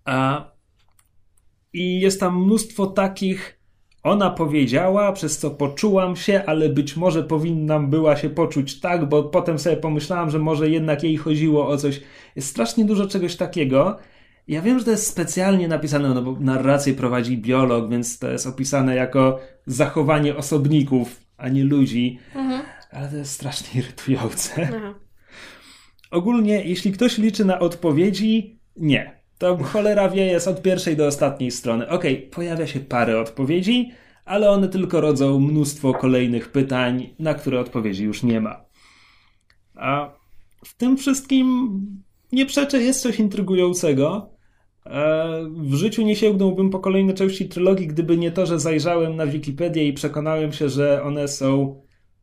A, 0.04 0.50
I 1.72 2.00
jest 2.00 2.20
tam 2.20 2.44
mnóstwo 2.44 2.86
takich 2.86 3.63
Ona 4.04 4.30
powiedziała, 4.30 5.12
przez 5.12 5.38
co 5.38 5.50
poczułam 5.50 6.16
się, 6.16 6.42
ale 6.46 6.68
być 6.68 6.96
może 6.96 7.22
powinnam 7.22 7.90
była 7.90 8.16
się 8.16 8.30
poczuć 8.30 8.80
tak, 8.80 9.08
bo 9.08 9.22
potem 9.22 9.58
sobie 9.58 9.76
pomyślałam, 9.76 10.30
że 10.30 10.38
może 10.38 10.70
jednak 10.70 11.02
jej 11.02 11.16
chodziło 11.16 11.68
o 11.68 11.76
coś. 11.76 12.00
Jest 12.36 12.48
strasznie 12.48 12.84
dużo 12.84 13.06
czegoś 13.06 13.36
takiego. 13.36 13.98
Ja 14.48 14.62
wiem, 14.62 14.78
że 14.78 14.84
to 14.84 14.90
jest 14.90 15.06
specjalnie 15.06 15.68
napisane, 15.68 16.08
no 16.08 16.22
bo 16.22 16.36
narrację 16.40 16.94
prowadzi 16.94 17.38
biolog, 17.38 17.90
więc 17.90 18.18
to 18.18 18.30
jest 18.30 18.46
opisane 18.46 18.96
jako 18.96 19.40
zachowanie 19.66 20.36
osobników, 20.36 21.20
a 21.36 21.48
nie 21.48 21.64
ludzi. 21.64 22.18
Mhm. 22.34 22.62
Ale 22.90 23.08
to 23.08 23.16
jest 23.16 23.32
strasznie 23.32 23.80
irytujące. 23.80 24.68
Aha. 24.76 24.94
Ogólnie, 26.10 26.64
jeśli 26.64 26.92
ktoś 26.92 27.18
liczy 27.18 27.44
na 27.44 27.58
odpowiedzi, 27.58 28.60
nie. 28.76 29.23
To 29.38 29.56
cholera 29.56 30.08
wie 30.08 30.26
jest 30.26 30.48
od 30.48 30.62
pierwszej 30.62 30.96
do 30.96 31.06
ostatniej 31.06 31.50
strony. 31.50 31.88
Okej, 31.88 32.16
pojawia 32.16 32.66
się 32.66 32.80
parę 32.80 33.20
odpowiedzi, 33.20 33.90
ale 34.24 34.50
one 34.50 34.68
tylko 34.68 35.00
rodzą 35.00 35.40
mnóstwo 35.40 35.94
kolejnych 35.94 36.52
pytań, 36.52 37.10
na 37.18 37.34
które 37.34 37.60
odpowiedzi 37.60 38.04
już 38.04 38.22
nie 38.22 38.40
ma. 38.40 38.64
A 39.74 40.10
w 40.64 40.76
tym 40.76 40.96
wszystkim 40.96 41.78
nie 42.32 42.46
przeczę, 42.46 42.82
jest 42.82 43.00
coś 43.00 43.18
intrygującego. 43.18 44.30
E, 44.86 45.44
W 45.56 45.74
życiu 45.74 46.02
nie 46.02 46.16
sięgnąłbym 46.16 46.70
po 46.70 46.78
kolejne 46.78 47.14
części 47.14 47.48
trylogii, 47.48 47.86
gdyby 47.86 48.16
nie 48.16 48.32
to, 48.32 48.46
że 48.46 48.58
zajrzałem 48.60 49.16
na 49.16 49.26
Wikipedię 49.26 49.88
i 49.88 49.92
przekonałem 49.92 50.52
się, 50.52 50.68
że 50.68 51.02
one 51.02 51.28
są. 51.28 51.80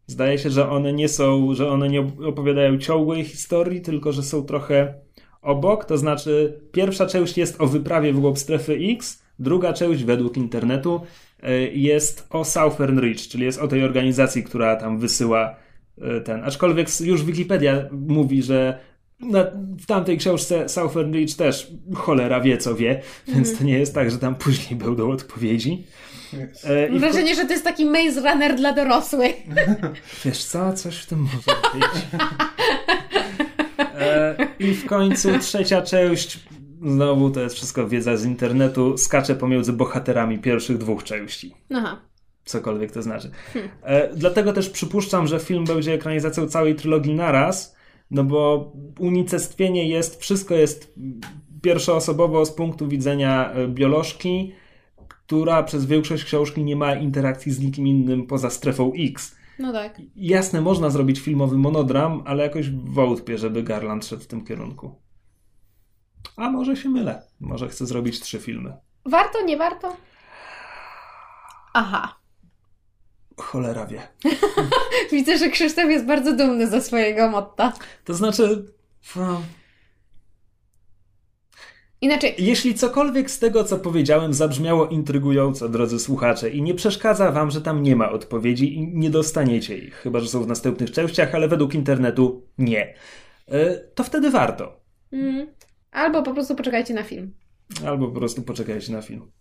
Zdaje 0.08 0.38
się, 0.38 0.50
że 0.50 0.70
one 0.70 0.94
nie 0.94 1.10
są, 1.10 1.54
że 1.54 1.70
one 1.70 1.90
nie 1.90 2.02
opowiadają 2.28 2.78
ciągłej 2.78 3.24
historii, 3.24 3.82
tylko 3.82 4.12
że 4.12 4.24
są 4.24 4.44
trochę 4.44 4.94
obok. 5.42 5.86
To 5.86 5.98
znaczy, 5.98 6.60
pierwsza 6.72 7.06
część 7.06 7.38
jest 7.38 7.62
o 7.62 7.68
wyprawie 7.68 8.14
w 8.14 8.20
głąb 8.20 8.40
strefy 8.40 8.80
X, 8.94 9.24
druga 9.40 9.74
część 9.74 10.04
według 10.04 10.38
internetu 10.38 11.02
e, 11.44 11.62
jest 11.62 12.28
o 12.30 12.46
Southern 12.46 13.00
Reach, 13.00 13.18
czyli 13.18 13.44
jest 13.46 13.60
o 13.60 13.68
tej 13.68 13.84
organizacji, 13.84 14.44
która 14.44 14.76
tam 14.76 15.00
wysyła 15.00 15.56
e, 16.02 16.22
ten. 16.22 16.44
Aczkolwiek 16.44 16.88
już 17.02 17.24
Wikipedia 17.24 17.86
mówi, 17.92 18.44
że 18.44 18.80
na, 19.20 19.46
w 19.80 19.86
tamtej 19.86 20.18
książce 20.18 20.70
Southern 20.70 21.14
Reach 21.14 21.34
też 21.38 21.72
cholera 21.96 22.42
wie 22.42 22.58
co 22.58 22.76
wie, 22.76 23.02
więc 23.28 23.58
to 23.58 23.64
nie 23.64 23.80
jest 23.80 23.96
tak, 23.96 24.12
że 24.12 24.18
tam 24.18 24.36
później 24.36 24.80
będą 24.80 25.12
odpowiedzi. 25.12 25.84
E, 26.64 26.90
Mam 26.90 26.98
w- 26.98 27.02
wrażenie, 27.02 27.36
że 27.36 27.46
to 27.46 27.52
jest 27.52 27.64
taki 27.64 27.86
Maze 27.86 28.22
Runner 28.22 28.56
dla 28.56 28.74
dorosłych. 28.74 29.36
Wiesz 30.26 30.44
co, 30.44 30.74
coś 30.74 30.98
w 30.98 31.06
tym 31.06 31.20
może 31.20 31.60
być. 31.74 32.02
E, 34.02 34.41
I 34.62 34.74
w 34.74 34.86
końcu 34.86 35.40
trzecia 35.40 35.82
część, 35.82 36.40
znowu 36.86 37.30
to 37.30 37.42
jest 37.42 37.56
wszystko 37.56 37.88
wiedza 37.88 38.18
z 38.18 38.26
internetu, 38.26 38.98
skacze 38.98 39.36
pomiędzy 39.36 39.74
bohaterami 39.74 40.40
pierwszych 40.40 40.78
dwóch 40.78 41.04
części. 41.04 41.54
Aha. 41.74 42.02
Cokolwiek 42.46 42.92
to 42.92 43.02
znaczy. 43.02 43.32
E, 43.84 44.16
dlatego 44.16 44.54
też 44.54 44.70
przypuszczam, 44.70 45.28
że 45.28 45.40
film 45.40 45.66
będzie 45.66 45.94
ekranizacją 45.94 46.48
całej 46.48 46.76
trylogii 46.76 47.14
naraz, 47.14 47.76
no 48.12 48.24
bo 48.24 48.72
unicestwienie 49.00 49.90
jest, 49.90 50.22
wszystko 50.22 50.56
jest 50.56 50.94
pierwszoosobowo 51.62 52.46
z 52.46 52.52
punktu 52.52 52.88
widzenia 52.88 53.52
e, 53.52 53.68
biolożki, 53.68 54.54
która 55.08 55.64
przez 55.64 55.86
większość 55.86 56.24
książki 56.24 56.64
nie 56.64 56.76
ma 56.76 56.96
interakcji 56.96 57.52
z 57.52 57.60
nikim 57.60 57.88
innym 57.88 58.28
poza 58.28 58.50
strefą 58.50 58.92
X. 58.98 59.36
No 59.62 59.74
tak. 59.74 60.02
Jasne, 60.16 60.62
można 60.62 60.90
zrobić 60.90 61.20
filmowy 61.20 61.58
monodram, 61.58 62.24
ale 62.26 62.44
jakoś 62.44 62.70
wątpię, 62.70 63.38
żeby 63.38 63.64
Garland 63.64 64.06
szedł 64.06 64.24
w 64.24 64.28
tym 64.28 64.46
kierunku. 64.46 65.02
A 66.36 66.50
może 66.50 66.76
się 66.76 66.90
mylę. 66.90 67.22
Może 67.40 67.70
chcę 67.70 67.86
zrobić 67.86 68.20
trzy 68.20 68.40
filmy. 68.40 68.74
Warto, 69.06 69.42
nie 69.42 69.58
warto? 69.58 69.98
Aha. 71.74 72.16
Cholera 73.38 73.86
wie. 73.86 74.08
Widzę, 75.12 75.38
że 75.38 75.50
Krzysztof 75.50 75.90
jest 75.90 76.06
bardzo 76.06 76.36
dumny 76.36 76.68
ze 76.68 76.82
swojego 76.82 77.30
motta. 77.30 77.74
To 78.06 78.14
znaczy, 78.14 78.66
no, 79.16 79.42
Inaczej, 82.02 82.36
jeśli 82.38 82.74
cokolwiek 82.74 83.32
z 83.32 83.40
tego, 83.40 83.64
co 83.64 83.78
powiedziałem, 83.78 84.34
zabrzmiało 84.34 84.88
intrygująco, 84.88 85.70
drodzy 85.70 86.00
słuchacze, 86.00 86.50
i 86.50 86.62
nie 86.62 86.74
przeszkadza 86.74 87.32
wam, 87.32 87.52
że 87.52 87.62
tam 87.62 87.84
nie 87.84 87.96
ma 87.96 88.12
odpowiedzi 88.12 88.76
i 88.76 88.88
nie 88.88 89.10
dostaniecie 89.10 89.78
ich, 89.78 89.96
chyba 89.96 90.20
że 90.20 90.28
są 90.28 90.44
w 90.44 90.48
następnych 90.48 90.92
częściach, 90.92 91.36
ale 91.36 91.48
według 91.48 91.74
internetu 91.76 92.48
nie, 92.58 92.96
e, 93.48 93.76
to 93.76 94.04
wtedy 94.04 94.30
warto. 94.30 94.82
mm, 95.12 95.48
albo 95.92 96.24
po 96.24 96.34
prostu 96.34 96.56
poczekajcie 96.56 96.94
na 96.94 97.04
film. 97.04 97.34
Albo 97.88 98.08
po 98.08 98.20
prostu 98.20 98.42
poczekajcie 98.42 98.94
na 98.94 99.02
film. 99.02 99.32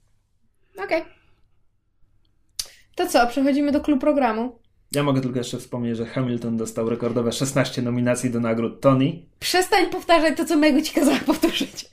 Okej. 0.84 1.02
To 2.94 3.06
co, 3.06 3.26
przechodzimy 3.26 3.72
do 3.72 3.80
klub 3.80 4.00
programu. 4.00 4.59
Ja 4.92 5.02
mogę 5.02 5.20
tylko 5.20 5.38
jeszcze 5.38 5.58
wspomnieć, 5.58 5.96
że 5.96 6.06
Hamilton 6.06 6.56
dostał 6.56 6.90
rekordowe 6.90 7.32
16 7.32 7.82
nominacji 7.82 8.30
do 8.30 8.40
nagród 8.40 8.80
Tony. 8.80 9.22
Przestań 9.40 9.86
powtarzać 9.90 10.36
to, 10.36 10.44
co 10.44 10.56
Megu 10.56 10.82
ci 10.82 10.94
kazała 10.94 11.18
powtórzyć. 11.26 11.86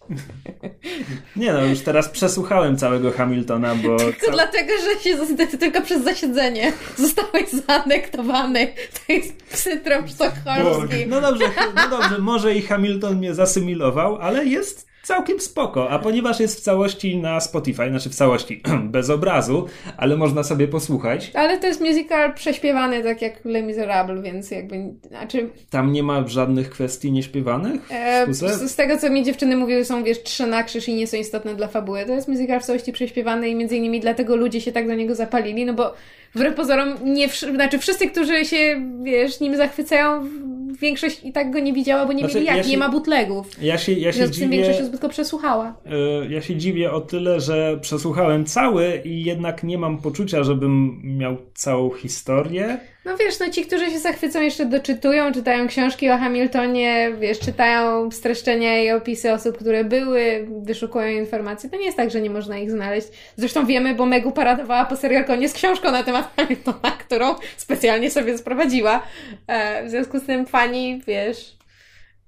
Nie 1.36 1.54
no, 1.54 1.66
już 1.66 1.80
teraz 1.80 2.10
przesłuchałem 2.10 2.78
całego 2.78 3.12
Hamiltona, 3.12 3.76
bo... 3.76 3.98
Tylko 3.98 4.26
ca- 4.26 4.32
dlatego, 4.32 4.74
że 4.78 5.04
się 5.04 5.58
tylko 5.58 5.82
przez 5.82 6.04
zasiedzenie 6.04 6.74
zostałeś 6.95 7.50
zaanektowany. 7.68 8.68
To 9.08 9.14
jest 9.14 9.34
syndrom 9.50 10.08
sztokholmski. 10.08 11.08
No 11.08 11.22
dobrze, 11.22 11.45
no 11.76 11.89
dobrze, 11.89 12.18
może 12.20 12.56
i 12.56 12.62
Hamilton 12.62 13.18
mnie 13.18 13.34
zasymilował, 13.34 14.16
ale 14.16 14.45
jest 14.45 14.87
całkiem 15.08 15.39
spoko, 15.39 15.89
a 15.89 15.99
ponieważ 15.99 16.39
jest 16.39 16.58
w 16.58 16.62
całości 16.62 17.18
na 17.18 17.39
Spotify, 17.39 17.89
znaczy 17.89 18.10
w 18.10 18.16
całości 18.16 18.62
bez 18.95 19.10
obrazu, 19.10 19.66
ale 19.97 20.18
można 20.18 20.43
sobie 20.43 20.68
posłuchać, 20.68 21.32
Ale 21.34 21.58
to 21.58 21.68
jest 21.68 21.82
musical 21.82 22.34
prześpiewany 22.34 23.03
tak 23.03 23.22
jak 23.22 23.45
Les 23.45 23.66
Miserables, 23.66 24.24
więc 24.24 24.51
jakby, 24.51 24.76
znaczy 25.08 25.49
tam 25.70 25.91
nie 25.91 26.03
ma 26.03 26.28
żadnych 26.28 26.70
kwestii 26.70 27.12
nieśpiewanych? 27.12 27.91
e, 27.91 28.34
z, 28.34 28.72
z 28.72 28.76
tego 28.76 28.97
co 28.97 29.10
mi 29.10 29.24
dziewczyny 29.24 29.55
mówiły 29.55 29.86
są 29.86 30.03
wiesz 30.03 30.24
trzy 30.24 30.47
na 30.47 30.64
krzyż 30.64 30.88
i 30.88 30.95
nie 30.95 31.08
są 31.08 31.18
istotne 31.18 31.55
dla 31.55 31.68
fabuły. 31.68 32.05
To 32.05 32.14
jest 32.14 32.28
musical 32.28 32.60
w 32.60 32.64
całości 32.64 32.93
prześpiewany 32.93 33.49
i 33.49 33.55
między 33.55 33.78
innymi 33.78 33.99
dlatego 33.99 34.36
ludzie 34.36 34.62
się 34.62 34.72
tak 34.72 34.88
do 34.88 34.93
niego 34.93 35.16
zapalili, 35.16 35.66
no 35.66 35.74
bo 35.74 35.93
wbrew 36.36 36.55
pozorom 36.55 36.95
nie, 37.03 37.30
znaczy 37.30 37.80
wszyscy, 37.80 38.10
którzy 38.10 38.45
się 38.45 38.82
wiesz 39.03 39.39
nim 39.39 39.58
zachwycają, 39.58 40.30
większość 40.74 41.24
i 41.24 41.32
tak 41.32 41.51
go 41.51 41.59
nie 41.59 41.74
widziała, 41.74 42.05
bo 42.05 42.13
nie 42.13 42.20
Znaczy, 42.20 42.36
mieli 42.36 42.47
jak, 42.47 42.57
ja 42.57 42.63
się- 42.63 42.70
nie 42.70 42.78
ma 42.78 42.89
bootlegów. 42.89 43.47
Ja 43.61 43.78
się, 43.78 43.91
ja 43.93 44.11
się 44.13 44.30
dziwię... 44.30 44.47
większość 44.47 44.80
przesłuchała. 45.09 45.76
E, 45.86 46.26
Ja 46.34 46.41
się 46.41 46.55
dziwię 46.55 46.91
o 46.91 47.01
tyle, 47.01 47.39
że 47.39 47.78
przesłuchałem 47.82 48.45
cały 48.45 49.01
i 49.05 49.24
jednak 49.24 49.63
nie 49.63 49.78
mam 49.78 49.97
poczucia, 49.97 50.43
żebym 50.43 51.01
miał 51.03 51.38
całą 51.53 51.89
historię. 51.89 52.80
No 53.08 53.18
wiesz, 53.18 53.39
no 53.39 53.49
ci, 53.49 53.66
którzy 53.66 53.91
się 53.91 53.99
zachwycą, 53.99 54.41
jeszcze 54.41 54.66
doczytują, 54.66 55.32
czytają 55.32 55.68
książki 55.68 56.10
o 56.10 56.18
Hamiltonie, 56.18 57.12
wiesz, 57.20 57.39
czytają 57.39 58.12
streszczenia 58.12 58.84
i 58.84 58.91
opisy 58.91 59.34
osób, 59.34 59.58
które 59.58 59.84
były, 59.84 60.47
wyszukują 60.62 61.08
informacji. 61.08 61.70
To 61.70 61.78
nie 61.78 61.86
jest 61.86 61.97
tak, 61.97 62.12
że 62.12 62.22
nie 62.22 62.30
można 62.30 62.58
ich 62.58 62.72
znaleźć. 62.72 63.08
Zresztą 63.36 63.66
wiemy, 63.66 63.95
bo 63.95 64.05
Megu 64.05 64.32
paradowała 64.32 64.86
po 64.86 64.95
serialkonie 64.95 65.49
z 65.49 65.53
książką 65.53 65.91
na 65.91 66.03
temat 66.03 66.34
Hamiltona, 66.36 66.91
którą 66.99 67.36
specjalnie 67.58 68.12
sobie 68.12 68.38
sprowadziła. 68.38 69.03
E, 69.47 69.86
w 69.86 69.89
związku 69.89 70.20
z 70.20 70.26
tym 70.26 70.45
fani, 70.45 71.01
wiesz, 71.08 71.58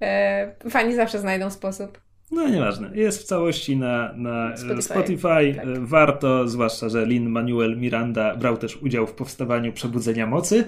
e, 0.01 0.69
fani 0.69 0.95
zawsze 0.95 1.19
znajdą 1.19 1.49
sposób. 1.49 2.08
No 2.31 2.49
nieważne. 2.49 2.91
Jest 2.93 3.21
w 3.21 3.23
całości 3.23 3.77
na, 3.77 4.13
na 4.13 4.57
Spotify. 4.57 4.81
Spotify. 4.81 5.19
Spotify. 5.19 5.55
Tak. 5.55 5.65
E, 5.65 5.79
Warto, 5.79 6.47
zwłaszcza, 6.47 6.89
że 6.89 7.05
Lin 7.05 7.29
Manuel 7.29 7.77
Miranda 7.77 8.35
brał 8.35 8.57
też 8.57 8.77
udział 8.77 9.07
w 9.07 9.13
powstawaniu 9.13 9.73
Przebudzenia 9.73 10.27
Mocy. 10.27 10.67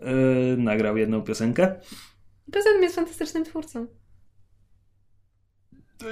E, 0.00 0.12
nagrał 0.56 0.96
jedną 0.96 1.22
piosenkę. 1.22 1.80
Poza 2.52 2.70
tym 2.72 2.82
jest 2.82 2.94
fantastycznym 2.94 3.44
twórcą. 3.44 3.86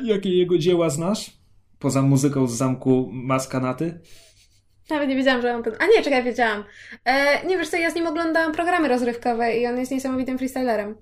Jakie 0.03 0.37
jego 0.39 0.59
dzieła 0.59 0.91
znasz? 0.91 1.31
Poza 1.79 2.03
muzyką 2.03 2.47
z 2.47 2.57
zamku 2.57 3.11
Maskanaty? 3.13 4.01
Nawet 4.91 5.09
nie 5.09 5.17
wiedziałam, 5.17 5.43
że 5.43 5.55
on 5.55 5.63
ten... 5.63 5.75
A 5.79 5.87
nie, 5.87 6.03
czekaj, 6.03 6.25
wiedziałam. 6.25 6.65
E, 7.05 7.47
nie, 7.47 7.59
wiesz 7.59 7.69
co, 7.69 7.77
ja 7.77 7.91
z 7.91 7.95
nim 7.95 8.07
oglądałam 8.07 8.53
programy 8.53 8.89
rozrywkowe 8.89 9.57
i 9.57 9.67
on 9.67 9.79
jest 9.79 9.93
niesamowitym 9.93 10.39
freestylerem. 10.39 10.95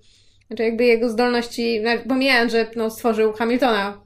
Znaczy 0.48 0.62
jakby 0.62 0.84
jego 0.84 1.08
zdolności, 1.08 1.80
no, 1.80 1.90
pomijając, 2.08 2.52
że 2.52 2.66
no, 2.76 2.90
stworzył 2.90 3.32
Hamiltona, 3.32 4.02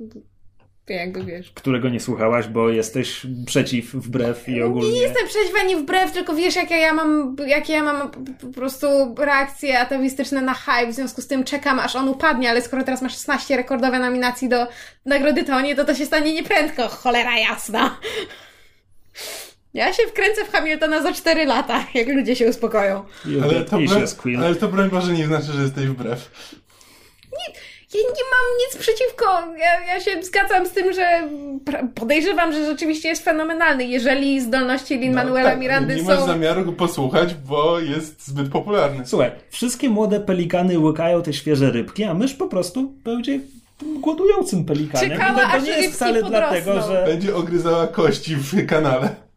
jakby 0.89 1.25
wiesz. 1.25 1.51
Którego 1.55 1.89
nie 1.89 2.01
słuchałaś, 2.01 2.47
bo 2.47 2.69
jesteś 2.71 3.27
przeciw, 3.47 3.93
wbrew 3.93 4.49
i 4.49 4.63
ogólnie... 4.63 4.93
Nie 4.93 5.01
jestem 5.01 5.27
przeciw 5.27 5.61
ani 5.61 5.77
wbrew, 5.77 6.13
tylko 6.13 6.35
wiesz, 6.35 6.57
jakie 6.57 6.77
ja 6.77 6.95
mam, 6.95 7.37
jakie 7.47 7.73
ja 7.73 7.83
mam 7.83 8.11
po- 8.11 8.47
po 8.47 8.53
prostu 8.53 8.87
reakcje 9.19 9.81
atawistyczne 9.81 10.43
na 10.43 10.55
hype, 10.55 10.87
w 10.87 10.95
związku 10.95 11.23
z 11.23 11.27
tym 11.27 11.45
czekam, 11.45 11.79
aż 11.79 11.97
on 11.97 12.09
upadnie, 12.09 12.51
ale 12.51 12.63
skoro 12.63 12.85
teraz 12.85 13.03
masz 13.03 13.13
16 13.13 13.57
rekordowe 13.57 13.99
nominacji 13.99 14.49
do 14.49 14.67
nagrody 15.07 15.45
Tony, 15.45 15.75
to 15.75 15.85
to 15.85 15.95
się 15.95 16.07
stanie 16.07 16.35
nieprędko, 16.35 16.89
cholera 16.89 17.39
jasna. 17.39 17.99
Ja 19.75 19.93
się 19.93 20.03
wkręcę 20.03 20.45
w 20.45 20.53
Hamiltona 20.53 21.03
za 21.03 21.13
4 21.13 21.47
lata, 21.47 21.85
jak 21.95 22.09
ludzie 22.09 22.37
się 22.37 22.49
uspokoją. 22.49 23.05
Ale 23.43 23.65
to, 23.65 23.79
broń, 23.79 24.37
ale 24.39 24.55
to 24.55 24.69
broń 24.69 24.91
Boże 24.91 25.13
nie 25.13 25.27
znaczy, 25.27 25.53
że 25.53 25.63
jesteś 25.63 25.87
wbrew. 25.87 26.31
ja 27.95 28.01
nie 28.01 28.25
mam 28.33 28.59
nic 28.59 28.77
przeciwko. 28.77 29.25
Ja, 29.59 29.95
ja 29.95 30.01
się 30.01 30.23
zgadzam 30.23 30.67
z 30.67 30.71
tym, 30.71 30.93
że 30.93 31.29
podejrzewam, 31.95 32.53
że 32.53 32.67
rzeczywiście 32.67 33.09
jest 33.09 33.25
fenomenalny. 33.25 33.85
Jeżeli 33.85 34.41
zdolności 34.41 34.99
Lin 34.99 35.15
Manuela 35.15 35.49
no, 35.49 35.51
tak, 35.51 35.61
Mirandy 35.61 35.97
nie 35.97 36.03
są. 36.03 36.09
Nie 36.09 36.15
masz 36.15 36.27
zamiaru 36.27 36.65
go 36.65 36.73
posłuchać, 36.73 37.35
bo 37.35 37.81
jest 37.81 38.27
zbyt 38.27 38.49
popularny. 38.49 39.07
Słuchaj, 39.07 39.31
wszystkie 39.51 39.89
młode 39.89 40.21
pelikany 40.21 40.79
łykają 40.79 41.23
te 41.23 41.33
świeże 41.33 41.71
rybki, 41.71 42.05
a 42.05 42.15
mysz 42.15 42.35
po 42.35 42.47
prostu 42.47 42.93
będzie 43.05 43.41
głodującym 43.83 44.65
pelikanem. 44.65 45.11
Czekała, 45.11 45.43
I 45.43 45.47
to, 45.47 45.59
to 45.59 45.65
nie 45.65 45.83
jest 45.83 45.95
wcale 45.95 46.23
dlatego, 46.23 46.83
że. 46.83 47.05
Będzie 47.07 47.37
ogryzała 47.37 47.87
kości 47.87 48.37
w 48.37 48.67
kanale. 48.67 49.28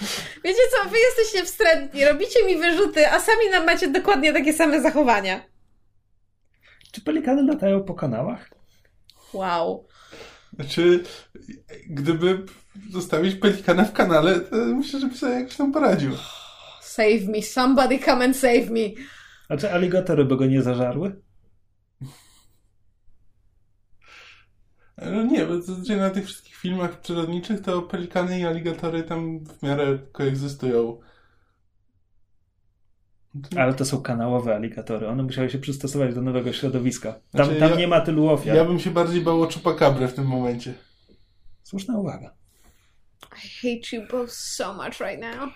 Wiecie 0.44 0.60
co, 0.70 0.90
wy 0.90 0.96
jesteście 0.98 1.44
wstrętni, 1.44 2.04
robicie 2.04 2.46
mi 2.46 2.56
wyrzuty, 2.56 3.10
a 3.10 3.20
sami 3.20 3.50
nam 3.50 3.66
macie 3.66 3.88
dokładnie 3.88 4.32
takie 4.32 4.52
same 4.52 4.82
zachowania. 4.82 5.46
Czy 6.92 7.00
pelikany 7.00 7.42
latają 7.42 7.84
po 7.84 7.94
kanałach? 7.94 8.50
Wow. 9.32 9.86
Znaczy, 10.54 11.02
gdyby 11.86 12.44
zostawić 12.90 13.34
pelikana 13.34 13.84
w 13.84 13.92
kanale, 13.92 14.40
to 14.40 14.56
myślę, 14.56 15.00
że 15.00 15.06
by 15.06 15.14
sobie 15.14 15.32
jakoś 15.32 15.56
tam 15.56 15.72
poradził. 15.72 16.12
Save 16.80 17.28
me, 17.28 17.42
somebody 17.42 17.98
come 17.98 18.24
and 18.24 18.36
save 18.36 18.70
me. 18.70 18.80
A 19.48 19.56
czy 19.56 19.72
aligatory 19.72 20.24
by 20.24 20.36
go 20.36 20.46
nie 20.46 20.62
zażarły? 20.62 21.22
No 24.98 25.22
nie, 25.22 25.46
bo 25.46 25.62
zazwyczaj 25.62 25.96
na 25.96 26.10
tych 26.10 26.26
wszystkich 26.26 26.55
filmach 26.66 27.00
przyrodniczych 27.00 27.60
to 27.60 27.82
pelikany 27.82 28.40
i 28.40 28.44
aligatory 28.44 29.02
tam 29.02 29.44
w 29.44 29.62
miarę 29.62 29.98
koegzystują. 30.12 31.00
Ale 33.56 33.74
to 33.74 33.84
są 33.84 34.02
kanałowe 34.02 34.54
aligatory. 34.54 35.08
One 35.08 35.22
musiały 35.22 35.50
się 35.50 35.58
przystosować 35.58 36.14
do 36.14 36.22
nowego 36.22 36.52
środowiska. 36.52 37.12
Tam, 37.12 37.20
znaczy, 37.44 37.60
tam 37.60 37.70
ja, 37.70 37.76
nie 37.76 37.88
ma 37.88 38.00
tylu 38.00 38.28
ofiar. 38.28 38.56
Ja 38.56 38.64
bym 38.64 38.78
się 38.78 38.90
bardziej 38.90 39.20
bał 39.20 39.42
o 39.42 39.50
Chupacabra 39.50 40.08
w 40.08 40.14
tym 40.14 40.26
momencie. 40.26 40.74
Słuszna 41.62 41.98
uwaga. 41.98 42.34
I 43.22 43.48
hate 43.60 43.96
you 43.96 44.02
both 44.10 44.32
so 44.32 44.74
much 44.74 45.00
right 45.00 45.20
now. 45.20 45.50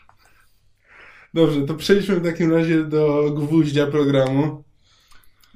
Dobrze, 1.35 1.63
to 1.63 1.75
przejdźmy 1.75 2.17
w 2.17 2.25
takim 2.25 2.53
razie 2.53 2.85
do 2.85 3.31
gwóździa 3.31 3.87
programu. 3.87 4.65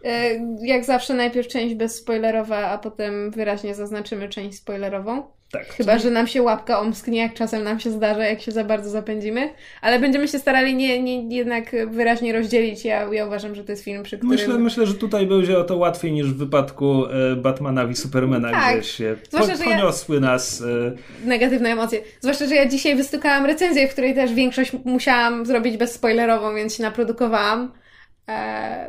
E, 0.05 0.41
jak 0.63 0.85
zawsze 0.85 1.15
najpierw 1.15 1.49
część 1.49 1.75
bezspoilerowa, 1.75 2.57
a 2.57 2.79
potem 2.79 3.31
wyraźnie 3.31 3.75
zaznaczymy 3.75 4.29
część 4.29 4.59
spoilerową. 4.59 5.23
Tak. 5.53 5.67
Chyba, 5.67 5.99
że 5.99 6.11
nam 6.11 6.27
się 6.27 6.43
łapka 6.43 6.81
omsknie, 6.81 7.19
jak 7.19 7.35
czasem 7.35 7.65
nam 7.65 7.81
się 7.81 7.91
zdarza, 7.91 8.25
jak 8.25 8.41
się 8.41 8.53
za 8.53 8.65
bardzo 8.65 8.91
zapędzimy. 8.91 9.51
Ale 9.83 9.99
będziemy 9.99 10.29
się 10.29 10.39
starali 10.39 10.75
nie, 10.75 11.03
nie 11.03 11.37
jednak 11.37 11.71
wyraźnie 11.91 12.33
rozdzielić. 12.33 12.85
Ja, 12.85 13.09
ja 13.13 13.27
uważam, 13.27 13.55
że 13.55 13.65
to 13.65 13.73
jest 13.73 13.85
film, 13.85 14.03
przy 14.03 14.17
którym... 14.17 14.37
Myślę, 14.37 14.59
myślę 14.59 14.87
że 14.87 14.95
tutaj 14.95 15.27
będzie 15.27 15.59
o 15.59 15.65
to 15.65 15.77
łatwiej 15.77 16.13
niż 16.13 16.27
w 16.27 16.37
wypadku 16.37 17.07
e, 17.07 17.37
Batmana 17.37 17.85
i 17.85 17.95
Supermana, 17.95 18.51
tak. 18.51 18.79
gdzie 18.79 18.89
się 18.89 19.17
Zwłaszcza, 19.31 19.65
po, 19.65 19.65
poniosły 19.65 20.15
ja... 20.15 20.21
nas... 20.21 20.63
E... 20.63 21.27
Negatywne 21.27 21.69
emocje. 21.69 22.01
Zwłaszcza, 22.21 22.47
że 22.47 22.55
ja 22.55 22.69
dzisiaj 22.69 22.97
wystukałam 22.97 23.47
recenzję, 23.47 23.89
w 23.89 23.93
której 23.93 24.15
też 24.15 24.33
większość 24.33 24.73
musiałam 24.85 25.47
zrobić 25.47 25.77
bezspoilerową, 25.77 26.55
więc 26.55 26.77
się 26.77 26.83
naprodukowałam. 26.83 27.73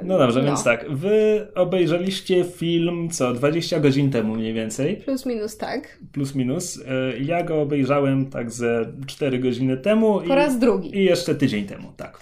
No 0.03 0.17
dobrze, 0.17 0.39
no. 0.39 0.45
więc 0.45 0.63
tak. 0.63 0.85
Wy 0.89 1.47
obejrzeliście 1.55 2.43
film 2.43 3.09
co 3.09 3.33
20 3.33 3.79
godzin 3.79 4.11
temu 4.11 4.35
mniej 4.35 4.53
więcej. 4.53 4.95
Plus 4.97 5.25
minus, 5.25 5.57
tak. 5.57 5.99
Plus 6.11 6.35
minus. 6.35 6.79
Eee, 6.87 7.25
ja 7.25 7.43
go 7.43 7.61
obejrzałem 7.61 8.29
tak 8.29 8.51
ze 8.51 8.85
4 9.07 9.39
godziny 9.39 9.77
temu. 9.77 10.19
Po 10.19 10.33
i, 10.33 10.35
raz 10.35 10.59
drugi. 10.59 10.97
I 10.97 11.03
jeszcze 11.03 11.35
tydzień 11.35 11.65
temu, 11.65 11.93
tak. 11.97 12.19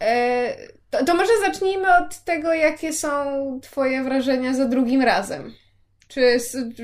Eee, 0.00 0.56
to, 0.90 1.04
to, 1.04 1.14
może 1.14 1.32
zacznijmy 1.46 1.96
od 1.96 2.18
tego, 2.24 2.54
jakie 2.54 2.92
są 2.92 3.10
Twoje 3.62 4.02
wrażenia 4.04 4.54
za 4.54 4.64
drugim 4.64 5.02
razem. 5.02 5.52
Czy, 6.08 6.36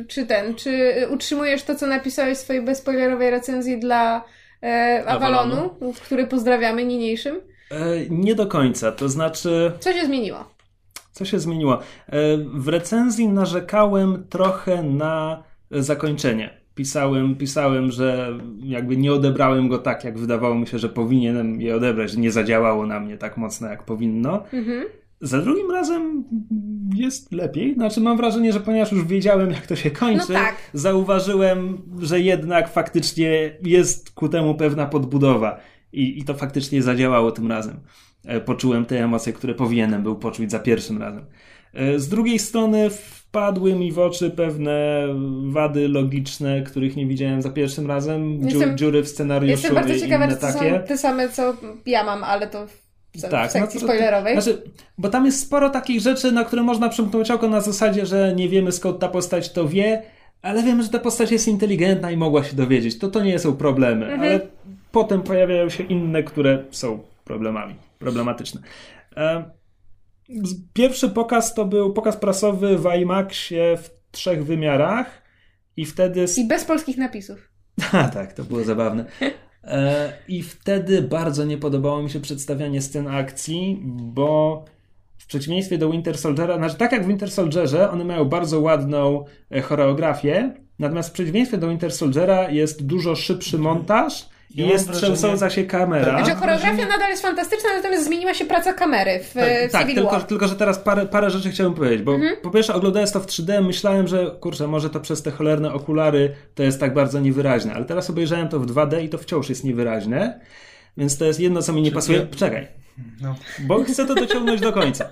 czy 0.08 0.26
ten, 0.26 0.54
czy 0.54 0.94
utrzymujesz 1.10 1.62
to, 1.62 1.74
co 1.74 1.86
napisałeś 1.86 2.38
w 2.38 2.40
swojej 2.40 2.62
bezspoilerowej 2.62 3.30
recenzji 3.30 3.78
dla 3.78 4.24
e, 4.62 5.04
Avalonu, 5.06 5.54
Avalonu, 5.54 5.92
który 6.04 6.26
pozdrawiamy 6.26 6.84
niniejszym? 6.84 7.40
E, 7.70 8.06
nie 8.10 8.34
do 8.34 8.46
końca, 8.46 8.92
to 8.92 9.08
znaczy. 9.08 9.72
Co 9.80 9.92
się 9.92 10.06
zmieniło? 10.06 10.44
Co 11.12 11.24
się 11.24 11.38
zmieniło? 11.38 11.78
E, 11.78 11.80
w 12.54 12.68
recenzji 12.68 13.28
narzekałem 13.28 14.24
trochę 14.28 14.82
na 14.82 15.42
zakończenie. 15.70 16.58
Pisałem, 16.74 17.36
pisałem, 17.36 17.90
że 17.90 18.38
jakby 18.62 18.96
nie 18.96 19.12
odebrałem 19.12 19.68
go 19.68 19.78
tak, 19.78 20.04
jak 20.04 20.18
wydawało 20.18 20.54
mi 20.54 20.66
się, 20.66 20.78
że 20.78 20.88
powinienem 20.88 21.60
je 21.60 21.76
odebrać, 21.76 22.10
że 22.10 22.20
nie 22.20 22.30
zadziałało 22.30 22.86
na 22.86 23.00
mnie 23.00 23.18
tak 23.18 23.36
mocno, 23.36 23.68
jak 23.68 23.82
powinno. 23.82 24.44
Mhm. 24.52 24.84
Za 25.20 25.38
drugim 25.42 25.70
razem 25.70 26.24
jest 26.94 27.32
lepiej. 27.32 27.74
Znaczy, 27.74 28.00
mam 28.00 28.16
wrażenie, 28.16 28.52
że 28.52 28.60
ponieważ 28.60 28.92
już 28.92 29.04
wiedziałem, 29.04 29.50
jak 29.50 29.66
to 29.66 29.76
się 29.76 29.90
kończy, 29.90 30.32
no 30.32 30.34
tak. 30.34 30.54
zauważyłem, 30.72 31.78
że 32.00 32.20
jednak 32.20 32.68
faktycznie 32.68 33.56
jest 33.62 34.10
ku 34.10 34.28
temu 34.28 34.54
pewna 34.54 34.86
podbudowa. 34.86 35.60
I, 35.92 36.18
I 36.18 36.24
to 36.24 36.34
faktycznie 36.34 36.82
zadziałało 36.82 37.32
tym 37.32 37.48
razem. 37.48 37.80
E, 38.24 38.40
poczułem 38.40 38.84
te 38.84 39.04
emocje, 39.04 39.32
które 39.32 39.54
powinienem 39.54 40.02
był 40.02 40.16
poczuć 40.16 40.50
za 40.50 40.58
pierwszym 40.58 41.02
razem. 41.02 41.24
E, 41.74 41.98
z 41.98 42.08
drugiej 42.08 42.38
strony 42.38 42.90
wpadły 42.90 43.74
mi 43.74 43.92
w 43.92 43.98
oczy 43.98 44.30
pewne 44.30 45.06
wady 45.44 45.88
logiczne, 45.88 46.62
których 46.62 46.96
nie 46.96 47.06
widziałem 47.06 47.42
za 47.42 47.50
pierwszym 47.50 47.86
razem. 47.86 48.42
Jestem, 48.42 48.78
dziury 48.78 49.02
w 49.02 49.08
scenariuszu. 49.08 49.50
Jestem 49.50 49.74
bardzo 49.74 50.00
ciekawa, 50.00 50.28
czy 50.28 50.34
to 50.34 50.40
takie. 50.40 50.80
są 50.80 50.86
te 50.86 50.98
same, 50.98 51.28
co 51.28 51.54
ja 51.86 52.04
mam, 52.04 52.24
ale 52.24 52.46
to 52.46 52.66
w 52.66 52.88
tak, 53.30 53.52
sekcji 53.52 53.80
no, 53.80 53.86
spoilerowej. 53.86 54.42
Znaczy, 54.42 54.62
bo 54.98 55.08
tam 55.08 55.26
jest 55.26 55.40
sporo 55.40 55.70
takich 55.70 56.00
rzeczy, 56.00 56.32
na 56.32 56.44
które 56.44 56.62
można 56.62 56.88
przymknąć 56.88 57.30
oko 57.30 57.48
na 57.48 57.60
zasadzie, 57.60 58.06
że 58.06 58.34
nie 58.36 58.48
wiemy 58.48 58.72
skąd 58.72 58.98
ta 58.98 59.08
postać 59.08 59.52
to 59.52 59.68
wie, 59.68 60.02
ale 60.42 60.62
wiemy, 60.62 60.82
że 60.82 60.88
ta 60.88 60.98
postać 60.98 61.30
jest 61.30 61.48
inteligentna 61.48 62.10
i 62.10 62.16
mogła 62.16 62.44
się 62.44 62.56
dowiedzieć. 62.56 62.98
To 62.98 63.08
to 63.08 63.22
nie 63.22 63.38
są 63.38 63.56
problemy, 63.56 64.06
mhm. 64.06 64.20
ale 64.20 64.40
potem 64.92 65.22
pojawiają 65.22 65.68
się 65.68 65.84
inne, 65.84 66.22
które 66.22 66.64
są 66.70 66.98
problemami, 67.24 67.74
problematyczne. 67.98 68.60
E, 69.16 69.50
pierwszy 70.72 71.08
pokaz 71.08 71.54
to 71.54 71.64
był 71.64 71.92
pokaz 71.92 72.16
prasowy 72.16 72.78
w 72.78 72.84
IMAXie 73.00 73.76
w 73.76 73.90
trzech 74.10 74.44
wymiarach 74.44 75.22
i 75.76 75.84
wtedy... 75.84 76.24
I 76.36 76.48
bez 76.48 76.64
polskich 76.64 76.96
napisów. 76.96 77.48
A 77.92 78.08
tak, 78.08 78.32
to 78.32 78.44
było 78.44 78.64
zabawne. 78.64 79.04
E, 79.64 80.12
I 80.28 80.42
wtedy 80.42 81.02
bardzo 81.02 81.44
nie 81.44 81.58
podobało 81.58 82.02
mi 82.02 82.10
się 82.10 82.20
przedstawianie 82.20 82.82
scen 82.82 83.08
akcji, 83.08 83.82
bo 83.84 84.64
w 85.18 85.26
przeciwieństwie 85.26 85.78
do 85.78 85.90
Winter 85.90 86.18
Soldiera, 86.18 86.56
znaczy 86.56 86.76
tak 86.76 86.92
jak 86.92 87.04
w 87.04 87.08
Winter 87.08 87.30
Soldierze, 87.30 87.90
one 87.90 88.04
mają 88.04 88.24
bardzo 88.24 88.60
ładną 88.60 89.24
e, 89.50 89.60
choreografię, 89.60 90.54
natomiast 90.78 91.08
w 91.08 91.12
przeciwieństwie 91.12 91.58
do 91.58 91.68
Winter 91.68 91.92
Soldiera 91.92 92.50
jest 92.50 92.86
dużo 92.86 93.16
szybszy 93.16 93.58
montaż 93.58 94.28
i 94.54 94.68
jest 94.68 94.92
trzęsąca 94.92 95.50
się 95.50 95.64
kamera. 95.64 96.04
Tak, 96.04 96.24
znaczy 96.24 96.40
choreografia 96.40 96.88
nadal 96.88 97.10
jest 97.10 97.22
fantastyczna, 97.22 97.70
natomiast 97.76 98.04
zmieniła 98.04 98.34
się 98.34 98.44
praca 98.44 98.72
kamery 98.72 99.20
w, 99.24 99.32
tak, 99.32 99.68
w 99.68 99.72
tak 99.72 99.86
tylko, 99.86 100.20
tylko, 100.20 100.48
że 100.48 100.56
teraz 100.56 100.78
parę, 100.78 101.06
parę 101.06 101.30
rzeczy 101.30 101.50
chciałem 101.50 101.74
powiedzieć, 101.74 102.02
bo 102.02 102.14
mhm. 102.14 102.36
po 102.42 102.50
pierwsze 102.50 102.74
oglądając 102.74 103.12
to 103.12 103.20
w 103.20 103.26
3D 103.26 103.64
myślałem, 103.64 104.08
że 104.08 104.36
kurczę, 104.40 104.66
może 104.66 104.90
to 104.90 105.00
przez 105.00 105.22
te 105.22 105.30
cholerne 105.30 105.72
okulary 105.72 106.34
to 106.54 106.62
jest 106.62 106.80
tak 106.80 106.94
bardzo 106.94 107.20
niewyraźne, 107.20 107.74
ale 107.74 107.84
teraz 107.84 108.10
obejrzałem 108.10 108.48
to 108.48 108.60
w 108.60 108.66
2D 108.66 109.04
i 109.04 109.08
to 109.08 109.18
wciąż 109.18 109.48
jest 109.48 109.64
niewyraźne, 109.64 110.40
więc 110.96 111.18
to 111.18 111.24
jest 111.24 111.40
jedno, 111.40 111.62
co 111.62 111.72
mi 111.72 111.82
nie 111.82 111.92
pasuje. 111.92 112.26
Czekaj, 112.36 112.68
no. 113.20 113.34
bo 113.60 113.84
chcę 113.84 114.06
to 114.06 114.14
dociągnąć 114.14 114.60
do 114.60 114.72
końca. 114.72 115.08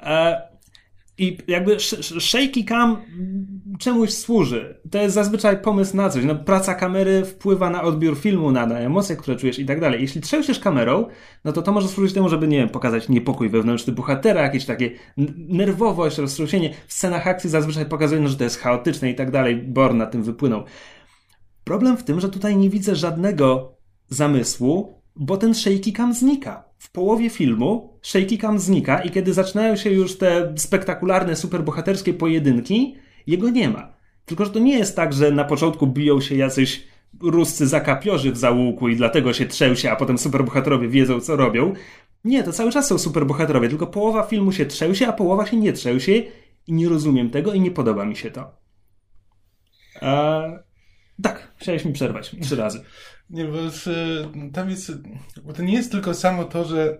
E, 0.00 0.42
i 1.18 1.38
jakby 1.46 1.76
shaky 2.20 2.64
cam 2.64 3.02
czemuś 3.78 4.10
służy. 4.10 4.80
To 4.90 4.98
jest 4.98 5.14
zazwyczaj 5.14 5.62
pomysł 5.62 5.96
na 5.96 6.08
coś. 6.08 6.24
No, 6.24 6.34
praca 6.34 6.74
kamery 6.74 7.24
wpływa 7.24 7.70
na 7.70 7.82
odbiór 7.82 8.18
filmu, 8.18 8.52
na, 8.52 8.66
na 8.66 8.78
emocje, 8.78 9.16
które 9.16 9.36
czujesz 9.36 9.58
i 9.58 9.66
tak 9.66 9.80
dalej. 9.80 10.00
Jeśli 10.00 10.20
trzęsiesz 10.20 10.58
kamerą, 10.58 11.06
no 11.44 11.52
to 11.52 11.62
to 11.62 11.72
może 11.72 11.88
służyć 11.88 12.14
temu, 12.14 12.28
żeby, 12.28 12.48
nie 12.48 12.58
wiem, 12.58 12.68
pokazać 12.68 13.08
niepokój 13.08 13.48
wewnętrzny 13.48 13.92
bohatera, 13.92 14.42
jakieś 14.42 14.64
takie 14.64 14.90
nerwowość, 15.48 16.18
roztrusienie. 16.18 16.74
W 16.86 16.92
scenach 16.92 17.26
akcji 17.26 17.50
zazwyczaj 17.50 17.86
pokazuje, 17.86 18.20
no, 18.20 18.28
że 18.28 18.36
to 18.36 18.44
jest 18.44 18.60
chaotyczne 18.60 19.10
i 19.10 19.14
tak 19.14 19.30
dalej. 19.30 19.56
Born 19.56 19.96
na 19.96 20.06
tym 20.06 20.22
wypłynął. 20.22 20.64
Problem 21.64 21.96
w 21.96 22.04
tym, 22.04 22.20
że 22.20 22.28
tutaj 22.28 22.56
nie 22.56 22.70
widzę 22.70 22.96
żadnego 22.96 23.76
zamysłu, 24.08 25.02
bo 25.16 25.36
ten 25.36 25.54
shaky 25.54 25.92
cam 25.92 26.14
znika. 26.14 26.64
W 26.78 26.92
połowie 26.92 27.30
filmu 27.30 27.98
shaky 28.02 28.38
cam 28.38 28.58
znika 28.58 29.02
i 29.02 29.10
kiedy 29.10 29.32
zaczynają 29.32 29.76
się 29.76 29.90
już 29.90 30.18
te 30.18 30.52
spektakularne, 30.56 31.36
superbohaterskie 31.36 32.14
pojedynki, 32.14 32.96
jego 33.26 33.50
nie 33.50 33.68
ma. 33.68 33.92
Tylko, 34.24 34.44
że 34.44 34.50
to 34.50 34.58
nie 34.58 34.78
jest 34.78 34.96
tak, 34.96 35.12
że 35.12 35.30
na 35.30 35.44
początku 35.44 35.86
biją 35.86 36.20
się 36.20 36.34
jacyś 36.36 36.86
ruscy 37.20 37.66
zakapiorzy 37.66 38.32
w 38.32 38.36
załuku 38.36 38.88
i 38.88 38.96
dlatego 38.96 39.32
się 39.32 39.46
trzęsie, 39.46 39.90
a 39.90 39.96
potem 39.96 40.18
superbohaterowie 40.18 40.88
wiedzą, 40.88 41.20
co 41.20 41.36
robią. 41.36 41.74
Nie, 42.24 42.42
to 42.42 42.52
cały 42.52 42.72
czas 42.72 42.86
są 42.86 42.98
superbohaterowie, 42.98 43.68
tylko 43.68 43.86
połowa 43.86 44.22
filmu 44.22 44.52
się 44.52 44.66
trzęsie, 44.66 45.06
a 45.06 45.12
połowa 45.12 45.46
się 45.46 45.56
nie 45.56 45.72
trzęsie 45.72 46.12
i 46.66 46.72
nie 46.72 46.88
rozumiem 46.88 47.30
tego 47.30 47.52
i 47.52 47.60
nie 47.60 47.70
podoba 47.70 48.04
mi 48.04 48.16
się 48.16 48.30
to. 48.30 48.54
A... 50.00 50.42
Tak, 51.22 51.52
chciałeś 51.56 51.84
mi 51.84 51.92
przerwać 51.92 52.36
trzy 52.42 52.56
razy. 52.56 52.80
Nie, 53.30 53.44
bo 53.44 53.58
tam 54.52 54.70
jest, 54.70 54.92
bo 55.44 55.52
to 55.52 55.62
nie 55.62 55.72
jest 55.72 55.92
tylko 55.92 56.14
samo 56.14 56.44
to, 56.44 56.64
że 56.64 56.98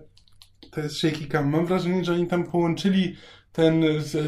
to 0.71 0.81
jest 0.81 0.97
shaky 0.97 1.27
cam. 1.27 1.49
Mam 1.49 1.65
wrażenie, 1.65 2.05
że 2.05 2.13
oni 2.13 2.27
tam 2.27 2.43
połączyli 2.43 3.15
ten 3.57 3.83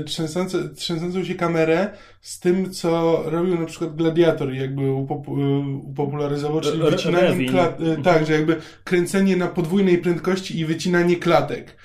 trzęsący, 0.05 0.69
trzęsącą 0.75 1.23
się 1.23 1.35
kamerę 1.35 1.89
z 2.21 2.39
tym, 2.39 2.71
co 2.71 3.23
robił 3.25 3.59
na 3.59 3.65
przykład 3.65 3.95
Gladiator, 3.95 4.53
jakby 4.53 4.81
upopu- 4.81 5.39
y, 5.39 5.79
upopularyzował, 5.83 6.61
czyli 6.61 6.83
wycinanie 6.91 7.27
Revin. 7.27 7.49
klat, 7.49 7.81
y, 7.81 7.97
tak, 8.03 8.25
że 8.25 8.33
jakby 8.33 8.55
kręcenie 8.83 9.35
na 9.35 9.47
podwójnej 9.47 9.97
prędkości 9.97 10.59
i 10.59 10.65
wycinanie 10.65 11.15
klatek. 11.15 11.75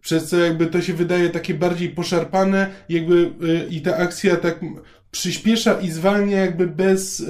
Przez 0.00 0.28
co 0.28 0.36
jakby 0.38 0.66
to 0.66 0.82
się 0.82 0.92
wydaje 0.92 1.30
takie 1.30 1.54
bardziej 1.54 1.88
poszarpane, 1.88 2.70
jakby 2.88 3.14
y, 3.14 3.66
i 3.70 3.80
ta 3.80 3.96
akcja 3.96 4.36
tak 4.36 4.60
przyspiesza 5.12 5.80
i 5.80 5.90
zwalnia 5.90 6.40
jakby 6.40 6.66
bez, 6.66 7.20
y, 7.20 7.26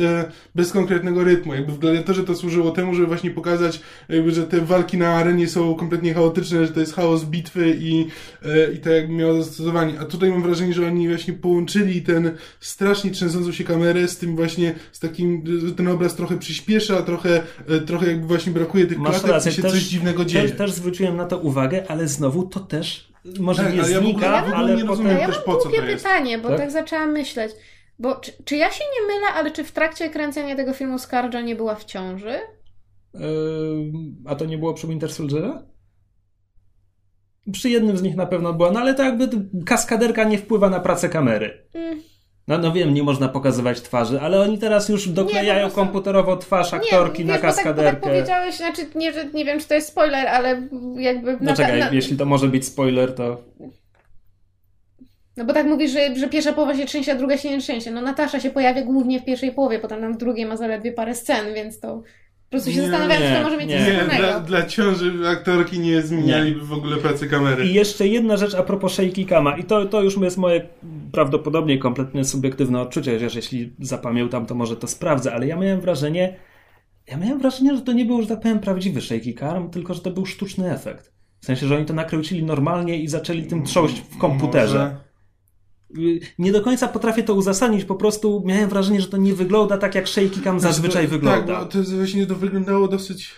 bez 0.54 0.72
konkretnego 0.72 1.24
rytmu. 1.24 1.54
Jakby 1.54 1.72
w 1.72 1.78
Gladiatorze 1.78 2.24
to 2.24 2.34
służyło 2.34 2.70
temu, 2.70 2.94
żeby 2.94 3.06
właśnie 3.06 3.30
pokazać, 3.30 3.80
jakby, 4.08 4.30
że 4.30 4.42
te 4.46 4.60
walki 4.60 4.98
na 4.98 5.08
arenie 5.08 5.48
są 5.48 5.74
kompletnie 5.74 6.14
chaotyczne, 6.14 6.66
że 6.66 6.72
to 6.72 6.80
jest 6.80 6.94
chaos 6.94 7.24
bitwy 7.24 7.76
i, 7.80 8.06
y, 8.46 8.72
i 8.74 8.78
to 8.78 8.90
jakby 8.90 9.12
miało 9.14 9.42
zastosowanie. 9.42 10.00
A 10.00 10.04
tutaj 10.04 10.30
mam 10.30 10.42
wrażenie, 10.42 10.72
że 10.74 10.86
oni 10.86 11.08
właśnie 11.08 11.34
połączyli 11.34 12.02
ten 12.02 12.36
strasznie 12.60 13.10
trzęsącą 13.10 13.52
się 13.52 13.64
kamerę 13.64 14.08
z 14.08 14.18
tym 14.18 14.36
właśnie, 14.36 14.74
z 14.92 14.98
takim, 15.00 15.42
że 15.66 15.74
ten 15.74 15.88
obraz 15.88 16.14
trochę 16.16 16.38
przyspiesza, 16.38 17.02
trochę, 17.02 17.42
y, 17.70 17.80
trochę 17.80 18.06
jakby 18.06 18.26
właśnie 18.26 18.52
brakuje 18.52 18.86
tych 18.86 18.98
Masz 18.98 19.10
klatek 19.10 19.30
rację, 19.30 19.52
i 19.52 19.54
się 19.54 19.62
też, 19.62 19.72
coś 19.72 19.82
dziwnego 19.82 20.24
dzieje. 20.24 20.48
też, 20.48 20.58
też 20.58 20.72
zwróciłem 20.72 21.16
na 21.16 21.24
to 21.26 21.38
uwagę, 21.38 21.84
ale 21.88 22.08
znowu 22.08 22.42
to 22.42 22.60
też 22.60 23.12
może 23.38 23.62
Tak, 23.62 23.74
nie 23.74 23.82
ale 23.82 23.90
ja 23.92 24.00
w 24.00 24.06
ogóle- 24.06 24.12
znika, 24.14 24.26
ja 24.36 24.40
w 24.42 24.44
ogóle 24.44 24.56
ale 24.56 24.68
nie 24.68 24.74
potem... 24.84 24.88
rozumiem 24.88 25.18
Ja 25.18 25.26
też 25.26 25.38
po 25.38 25.56
co 25.56 25.68
to 25.70 25.74
jest. 25.84 26.04
pytanie, 26.04 26.38
bo 26.38 26.48
Tak? 26.48 26.58
tak? 26.58 26.70
zaczęłam 26.70 27.12
myśleć. 27.12 27.52
Bo 28.02 28.14
czy, 28.14 28.32
czy 28.44 28.56
ja 28.56 28.70
się 28.70 28.84
nie 28.94 29.06
mylę, 29.06 29.26
ale 29.34 29.50
czy 29.50 29.64
w 29.64 29.72
trakcie 29.72 30.10
kręcenia 30.10 30.56
tego 30.56 30.72
filmu 30.72 30.98
Scarja 30.98 31.40
nie 31.40 31.56
była 31.56 31.74
w 31.74 31.84
ciąży? 31.84 32.38
Yy, 33.14 33.20
a 34.26 34.34
to 34.34 34.44
nie 34.44 34.58
było 34.58 34.74
przy 34.74 34.86
Winter 34.86 35.12
Soldiera? 35.12 35.62
Przy 37.52 37.70
jednym 37.70 37.96
z 37.96 38.02
nich 38.02 38.16
na 38.16 38.26
pewno 38.26 38.52
była, 38.52 38.70
no 38.70 38.80
ale 38.80 38.94
to 38.94 39.02
jakby 39.02 39.28
kaskaderka 39.66 40.24
nie 40.24 40.38
wpływa 40.38 40.70
na 40.70 40.80
pracę 40.80 41.08
kamery. 41.08 41.66
Mm. 41.74 42.02
No, 42.48 42.58
no 42.58 42.72
wiem, 42.72 42.94
nie 42.94 43.02
można 43.02 43.28
pokazywać 43.28 43.80
twarzy, 43.80 44.20
ale 44.20 44.40
oni 44.40 44.58
teraz 44.58 44.88
już 44.88 45.08
doklejają 45.08 45.60
prostu- 45.60 45.80
komputerowo 45.80 46.36
twarz 46.36 46.74
aktorki 46.74 47.24
nie, 47.24 47.28
na 47.28 47.32
wiesz, 47.32 47.42
bo 47.42 47.46
tak, 47.46 47.56
bo 47.56 47.62
kaskaderkę. 47.62 48.00
tak 48.00 48.00
powiedziałeś, 48.00 48.56
znaczy 48.56 48.82
nie, 48.94 49.12
że, 49.12 49.24
nie 49.24 49.44
wiem, 49.44 49.60
czy 49.60 49.68
to 49.68 49.74
jest 49.74 49.88
spoiler, 49.88 50.28
ale 50.28 50.68
jakby... 50.96 51.38
no 51.40 51.56
czekaj, 51.56 51.80
na, 51.80 51.90
jeśli 51.90 52.16
to 52.16 52.24
może 52.24 52.48
być 52.48 52.66
spoiler, 52.66 53.14
to... 53.14 53.44
No 55.36 55.44
bo 55.44 55.52
tak 55.52 55.66
mówisz, 55.66 55.90
że, 55.90 56.16
że 56.16 56.28
pierwsza 56.28 56.52
połowa 56.52 56.76
się 56.76 56.86
trzęsie, 56.86 57.12
a 57.12 57.14
druga 57.14 57.36
się 57.36 57.50
nie 57.50 57.60
trzęsie. 57.60 57.90
No 57.90 58.02
Natasza 58.02 58.40
się 58.40 58.50
pojawia 58.50 58.82
głównie 58.82 59.20
w 59.20 59.24
pierwszej 59.24 59.52
połowie, 59.52 59.78
potem 59.78 60.00
tam 60.00 60.14
w 60.14 60.16
drugiej 60.16 60.46
ma 60.46 60.56
zaledwie 60.56 60.92
parę 60.92 61.14
scen, 61.14 61.54
więc 61.54 61.80
to... 61.80 62.02
Po 62.52 62.54
prostu 62.54 62.72
się 62.72 62.80
Nie, 62.80 62.88
zastanawiam, 62.88 63.18
czy 63.18 63.30
nie, 63.30 63.36
to 63.36 63.42
może 63.42 63.56
mieć 63.56 63.68
nie. 63.68 63.78
coś 63.78 63.86
Nie, 63.86 64.18
dla, 64.18 64.40
dla 64.40 64.66
ciąży 64.66 65.12
aktorki 65.28 65.80
nie 65.80 66.02
zmienialiby 66.02 66.60
w 66.60 66.72
ogóle 66.72 66.96
pracy 66.96 67.28
kamery. 67.28 67.66
I 67.66 67.74
jeszcze 67.74 68.08
jedna 68.08 68.36
rzecz 68.36 68.54
a 68.54 68.62
propos 68.62 68.92
shaky 68.92 69.26
cama. 69.26 69.56
I 69.56 69.64
to, 69.64 69.86
to 69.86 70.02
już 70.02 70.16
jest 70.16 70.38
moje 70.38 70.68
prawdopodobnie 71.12 71.78
kompletnie 71.78 72.24
subiektywne 72.24 72.80
odczucie, 72.80 73.14
chociaż 73.14 73.34
jeśli 73.34 73.72
zapamiętam, 73.80 74.46
to 74.46 74.54
może 74.54 74.76
to 74.76 74.86
sprawdzę, 74.86 75.34
ale 75.34 75.46
ja 75.46 75.56
miałem 75.56 75.80
wrażenie, 75.80 76.36
ja 77.06 77.16
miałem 77.16 77.38
wrażenie, 77.38 77.76
że 77.76 77.82
to 77.82 77.92
nie 77.92 78.04
był, 78.04 78.22
że 78.22 78.28
tak 78.28 78.40
powiem, 78.40 78.58
prawdziwy 78.58 79.00
shaky 79.00 79.34
cam, 79.34 79.70
tylko 79.70 79.94
że 79.94 80.00
to 80.00 80.10
był 80.10 80.26
sztuczny 80.26 80.72
efekt. 80.72 81.12
W 81.40 81.44
sensie, 81.46 81.66
że 81.66 81.76
oni 81.76 81.86
to 81.86 81.94
nakręcili 81.94 82.42
normalnie 82.42 82.98
i 82.98 83.08
zaczęli 83.08 83.42
tym 83.42 83.62
trząść 83.62 84.02
w 84.10 84.18
komputerze. 84.18 84.78
Może. 84.78 85.11
Nie 86.38 86.52
do 86.52 86.62
końca 86.62 86.88
potrafię 86.88 87.22
to 87.22 87.34
uzasadnić, 87.34 87.84
po 87.84 87.94
prostu 87.94 88.42
miałem 88.46 88.68
wrażenie, 88.68 89.00
że 89.00 89.06
to 89.06 89.16
nie 89.16 89.34
wygląda 89.34 89.78
tak, 89.78 89.94
jak 89.94 90.08
shaky 90.08 90.40
cam 90.44 90.60
zazwyczaj 90.60 91.04
to, 91.04 91.10
wygląda. 91.10 91.60
Tak, 91.60 91.72
to 91.72 91.78
jest 91.78 91.94
właśnie 91.94 92.26
to 92.26 92.34
wyglądało 92.34 92.88
dosyć, 92.88 93.30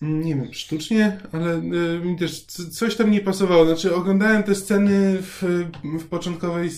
nie 0.00 0.34
wiem, 0.34 0.54
sztucznie, 0.54 1.18
ale 1.32 1.56
y, 1.56 2.00
mi 2.04 2.16
też 2.16 2.40
coś 2.44 2.96
tam 2.96 3.10
nie 3.10 3.20
pasowało. 3.20 3.64
Znaczy, 3.64 3.94
oglądałem 3.94 4.42
te 4.42 4.54
sceny 4.54 5.18
w, 5.22 5.44
w 5.82 6.04
początkowej, 6.04 6.70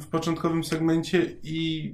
w 0.00 0.06
początkowym 0.10 0.64
segmencie 0.64 1.36
i 1.42 1.92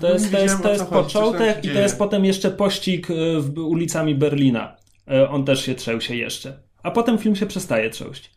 To 0.00 0.12
jest, 0.12 0.32
to 0.32 0.38
jest, 0.38 0.62
to 0.62 0.72
jest 0.72 0.84
początek 0.84 1.64
i 1.64 1.68
to 1.68 1.78
jest 1.78 1.98
potem 1.98 2.24
jeszcze 2.24 2.50
pościg 2.50 3.10
y, 3.10 3.40
w 3.40 3.58
ulicami 3.58 4.14
Berlina. 4.14 4.76
Y, 5.12 5.28
On 5.28 5.44
też 5.44 5.64
się 5.66 5.74
trzęł 5.74 6.00
się 6.00 6.16
jeszcze. 6.16 6.58
A 6.82 6.90
potem 6.90 7.18
film 7.18 7.36
się 7.36 7.46
przestaje 7.46 7.90
trząść. 7.90 8.30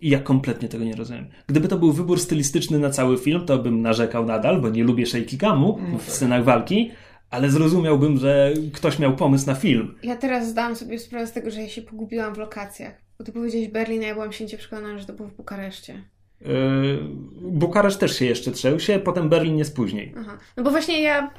I 0.00 0.10
ja 0.10 0.18
kompletnie 0.20 0.68
tego 0.68 0.84
nie 0.84 0.96
rozumiem. 0.96 1.26
Gdyby 1.46 1.68
to 1.68 1.78
był 1.78 1.92
wybór 1.92 2.20
stylistyczny 2.20 2.78
na 2.78 2.90
cały 2.90 3.18
film, 3.18 3.46
to 3.46 3.58
bym 3.58 3.82
narzekał 3.82 4.26
nadal, 4.26 4.60
bo 4.60 4.68
nie 4.68 4.84
lubię 4.84 5.06
shaky 5.06 5.38
camu 5.38 5.78
Mm, 5.78 5.98
w 5.98 6.04
tak. 6.06 6.14
scenach 6.14 6.44
walki, 6.44 6.90
ale 7.30 7.50
zrozumiałbym, 7.50 8.18
że 8.18 8.52
ktoś 8.72 8.98
miał 8.98 9.16
pomysł 9.16 9.46
na 9.46 9.54
film. 9.54 9.94
Ja 10.02 10.16
teraz 10.16 10.48
zdałam 10.48 10.76
sobie 10.76 10.98
sprawę 10.98 11.26
z 11.26 11.32
tego, 11.32 11.50
że 11.50 11.60
ja 11.62 11.68
się 11.68 11.82
pogubiłam 11.82 12.34
w 12.34 12.38
lokacjach. 12.38 12.94
Bo 13.18 13.24
ty 13.24 13.32
powiedziałeś 13.32 13.68
Berlin, 13.68 14.02
a 14.02 14.06
ja 14.06 14.14
byłam 14.14 14.32
święcie 14.32 14.58
przekonana, 14.58 14.98
że 14.98 15.06
to 15.06 15.12
było 15.12 15.28
w 15.28 15.34
Bukareszcie. 15.36 16.02
Yy, 16.44 16.98
Bukaresz 17.40 17.96
też 17.96 18.18
się 18.18 18.24
jeszcze 18.24 18.50
trzęł 18.50 18.80
się, 18.80 18.98
potem 18.98 19.28
Berlin 19.28 19.58
jest 19.58 19.76
później. 19.76 20.14
Aha. 20.20 20.38
No 20.56 20.62
bo 20.62 20.70
właśnie 20.70 21.02
ja, 21.02 21.30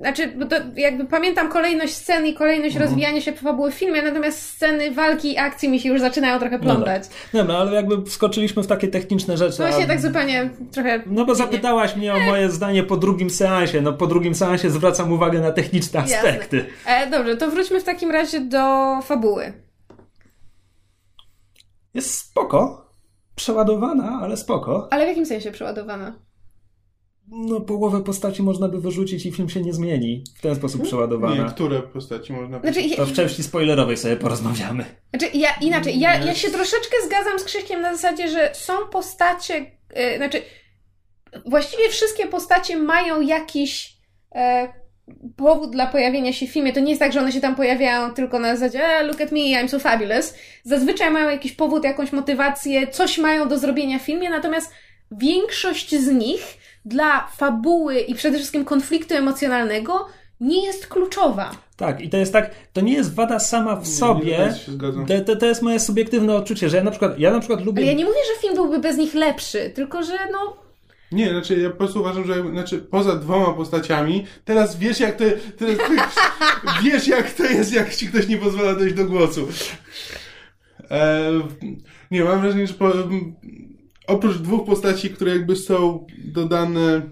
znaczy, 0.00 0.32
jakby 0.76 1.04
pamiętam 1.04 1.48
kolejność 1.48 1.94
scen 1.94 2.26
i 2.26 2.34
kolejność 2.34 2.76
Mhm. 2.76 2.90
rozwijania 2.90 3.20
się 3.20 3.32
fabuły 3.32 3.70
w 3.70 3.74
filmie, 3.74 4.02
natomiast 4.02 4.42
sceny 4.42 4.90
walki 4.90 5.32
i 5.32 5.38
akcji 5.38 5.68
mi 5.68 5.80
się 5.80 5.88
już 5.88 6.00
zaczynają 6.00 6.38
trochę 6.38 6.58
No 6.58 6.64
tak. 6.64 6.72
plątać. 6.74 7.02
Dobra, 7.32 7.54
ale 7.56 7.72
jakby 7.74 8.02
wskoczyliśmy 8.04 8.62
w 8.62 8.66
takie 8.66 8.88
techniczne 8.88 9.36
rzeczy. 9.36 9.56
No 9.60 9.66
właśnie 9.66 9.84
a- 9.84 9.88
tak 9.88 10.00
zupełnie 10.00 10.50
trochę... 10.72 11.02
No 11.06 11.24
bo 11.24 11.34
zapytałaś 11.34 11.96
mnie 11.96 12.14
o 12.14 12.20
moje 12.30 12.50
zdanie 12.50 12.82
po 12.82 12.96
drugim 12.96 13.30
seansie. 13.30 13.80
No 13.80 13.92
po 13.92 14.06
drugim 14.06 14.34
seansie 14.34 14.70
zwracam 14.70 15.12
uwagę 15.12 15.40
na 15.40 15.50
techniczne 15.52 16.00
aspekty. 16.00 16.64
E, 16.86 17.10
dobrze, 17.10 17.36
to 17.36 17.50
wróćmy 17.50 17.80
w 17.80 17.84
takim 17.84 18.10
razie 18.10 18.40
do 18.40 18.58
fabuły. 19.02 19.52
Jest 21.94 22.14
spoko. 22.14 22.89
Przeładowana, 23.40 24.20
ale 24.22 24.36
spoko. 24.36 24.88
Ale 24.90 25.04
w 25.04 25.08
jakim 25.08 25.26
sensie 25.26 25.52
przeładowana? 25.52 26.18
No 27.28 27.60
połowę 27.60 28.04
postaci 28.04 28.42
można 28.42 28.68
by 28.68 28.80
wyrzucić 28.80 29.26
i 29.26 29.32
film 29.32 29.48
się 29.48 29.62
nie 29.62 29.72
zmieni. 29.72 30.24
W 30.38 30.40
ten 30.42 30.54
sposób 30.56 30.80
Nie, 30.80 30.86
przeładowana. 30.86 31.50
które 31.50 31.82
postaci 31.82 32.32
można 32.32 32.60
Znaczy, 32.60 32.80
ja, 32.80 32.96
To 32.96 33.06
w 33.06 33.12
części 33.12 33.42
spoilerowej 33.42 33.96
sobie 33.96 34.16
porozmawiamy. 34.16 34.84
Znaczy, 35.10 35.36
ja 35.38 35.48
inaczej, 35.60 36.00
ja, 36.00 36.24
ja 36.24 36.34
się 36.34 36.50
troszeczkę 36.50 36.96
zgadzam 37.06 37.38
z 37.38 37.44
Krzyśkiem 37.44 37.80
na 37.80 37.92
zasadzie, 37.96 38.28
że 38.28 38.50
są 38.54 38.72
postacie, 38.92 39.70
e, 39.90 40.16
znaczy, 40.16 40.42
właściwie 41.46 41.88
wszystkie 41.88 42.26
postacie 42.26 42.76
mają 42.76 43.20
jakiś 43.20 43.96
e, 44.34 44.79
powód 45.36 45.70
dla 45.70 45.86
pojawienia 45.86 46.32
się 46.32 46.46
w 46.46 46.50
filmie. 46.50 46.72
To 46.72 46.80
nie 46.80 46.88
jest 46.88 47.00
tak, 47.00 47.12
że 47.12 47.20
one 47.20 47.32
się 47.32 47.40
tam 47.40 47.56
pojawiają 47.56 48.14
tylko 48.14 48.38
na 48.38 48.56
zasadzie 48.56 48.84
e, 48.84 49.02
look 49.02 49.20
at 49.20 49.32
me, 49.32 49.38
I'm 49.38 49.68
so 49.68 49.78
fabulous. 49.78 50.34
Zazwyczaj 50.64 51.10
mają 51.10 51.30
jakiś 51.30 51.52
powód, 51.52 51.84
jakąś 51.84 52.12
motywację, 52.12 52.86
coś 52.86 53.18
mają 53.18 53.48
do 53.48 53.58
zrobienia 53.58 53.98
w 53.98 54.02
filmie, 54.02 54.30
natomiast 54.30 54.72
większość 55.10 55.94
z 55.96 56.08
nich 56.08 56.42
dla 56.84 57.28
fabuły 57.36 58.00
i 58.00 58.14
przede 58.14 58.36
wszystkim 58.36 58.64
konfliktu 58.64 59.14
emocjonalnego 59.14 60.06
nie 60.40 60.66
jest 60.66 60.86
kluczowa. 60.86 61.50
Tak, 61.76 62.00
i 62.00 62.08
to 62.08 62.16
jest 62.16 62.32
tak, 62.32 62.50
to 62.72 62.80
nie 62.80 62.92
jest 62.92 63.14
wada 63.14 63.38
sama 63.38 63.76
w 63.76 63.86
Nie, 63.86 63.92
sobie. 63.92 64.54
To, 65.08 65.20
to, 65.24 65.36
to 65.36 65.46
jest 65.46 65.62
moje 65.62 65.80
subiektywne 65.80 66.34
odczucie, 66.34 66.68
że 66.68 66.76
ja 66.76 66.82
na 66.82 66.90
przykład, 66.90 67.18
ja 67.18 67.30
na 67.30 67.40
przykład 67.40 67.64
lubię. 67.64 67.82
Ale 67.82 67.92
ja 67.92 67.98
nie 67.98 68.04
mówię, 68.04 68.18
że 68.34 68.40
film 68.42 68.54
byłby 68.54 68.78
bez 68.78 68.96
nich 68.96 69.14
lepszy, 69.14 69.70
tylko 69.74 70.02
że 70.02 70.18
no 70.32 70.56
Nie, 71.12 71.30
znaczy 71.30 71.60
ja 71.60 71.70
po 71.70 71.76
prostu 71.76 72.00
uważam, 72.00 72.26
że 72.26 72.50
znaczy, 72.50 72.78
poza 72.78 73.16
dwoma 73.16 73.52
postaciami, 73.52 74.24
teraz 74.44 74.78
wiesz 74.78 75.00
jak 75.00 75.16
to, 75.16 75.24
teraz 75.58 75.76
ty, 75.76 75.96
wiesz 76.84 77.08
jak 77.08 77.32
to 77.32 77.44
jest, 77.44 77.72
jak 77.72 77.94
ci 77.94 78.06
ktoś 78.06 78.28
nie 78.28 78.38
pozwala 78.38 78.74
dojść 78.74 78.94
do 78.94 79.04
głosu. 79.04 79.48
E, 80.90 81.30
nie, 82.10 82.24
mam 82.24 82.40
wrażenie, 82.40 82.66
że 82.66 82.74
po, 82.74 82.92
oprócz 84.06 84.36
dwóch 84.36 84.66
postaci, 84.66 85.10
które 85.10 85.32
jakby 85.32 85.56
są 85.56 86.06
dodane 86.18 87.02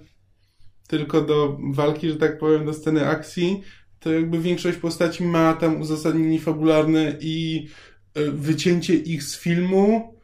tylko 0.88 1.20
do 1.20 1.58
walki, 1.72 2.10
że 2.10 2.16
tak 2.16 2.38
powiem, 2.38 2.66
do 2.66 2.72
sceny 2.72 3.06
akcji, 3.06 3.62
to 4.00 4.12
jakby 4.12 4.38
większość 4.38 4.78
postaci 4.78 5.24
ma 5.24 5.54
tam 5.54 5.80
uzasadnienie 5.80 6.40
fabularne 6.40 7.16
i 7.20 7.68
e, 8.14 8.30
wycięcie 8.30 8.94
ich 8.94 9.22
z 9.22 9.38
filmu 9.38 10.14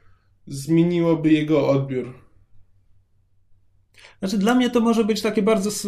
zmieniłoby 0.47 1.33
jego 1.33 1.69
odbiór. 1.69 2.24
Znaczy, 4.19 4.39
dla 4.39 4.55
mnie 4.55 4.71
to 4.71 4.81
może 4.81 5.05
być 5.05 5.23
takie 5.23 5.43
bardzo 5.43 5.69
s- 5.71 5.85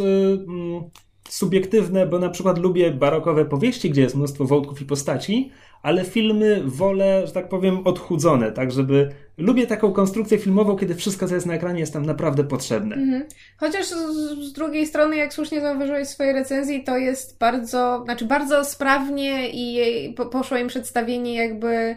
mm, 0.49 0.83
subiektywne, 1.29 2.07
bo 2.07 2.19
na 2.19 2.29
przykład 2.29 2.59
lubię 2.59 2.91
barokowe 2.91 3.45
powieści, 3.45 3.91
gdzie 3.91 4.03
jest 4.03 4.17
mnóstwo 4.17 4.45
wątków 4.45 4.83
i 4.83 4.85
postaci, 4.85 5.51
ale 5.83 6.05
filmy 6.05 6.63
wolę, 6.65 7.23
że 7.27 7.33
tak 7.33 7.49
powiem, 7.49 7.79
odchudzone, 7.87 8.53
tak 8.53 8.73
żeby. 8.73 9.09
Lubię 9.39 9.67
taką 9.67 9.93
konstrukcję 9.93 10.39
filmową, 10.39 10.77
kiedy 10.77 10.95
wszystko, 10.95 11.29
co 11.29 11.35
jest 11.35 11.47
na 11.47 11.55
ekranie, 11.55 11.81
jest 11.81 11.93
tam 11.93 12.07
naprawdę 12.07 12.45
potrzebne. 12.45 12.97
Mhm. 12.97 13.25
Chociaż 13.57 13.87
z, 13.87 14.53
drugiej 14.53 14.87
strony, 14.87 15.17
jak 15.17 15.35
słusznie 15.35 15.61
zauważyłeś 15.61 16.09
w 16.09 16.11
swojej 16.11 16.33
recenzji, 16.33 16.85
to 16.85 16.97
jest 16.99 17.39
bardzo, 17.39 18.03
znaczy 18.05 18.25
bardzo 18.25 18.65
sprawnie 18.65 19.51
i 19.53 20.15
poszło 20.33 20.57
im 20.57 20.69
przedstawienie 20.69 21.35
jakby 21.35 21.97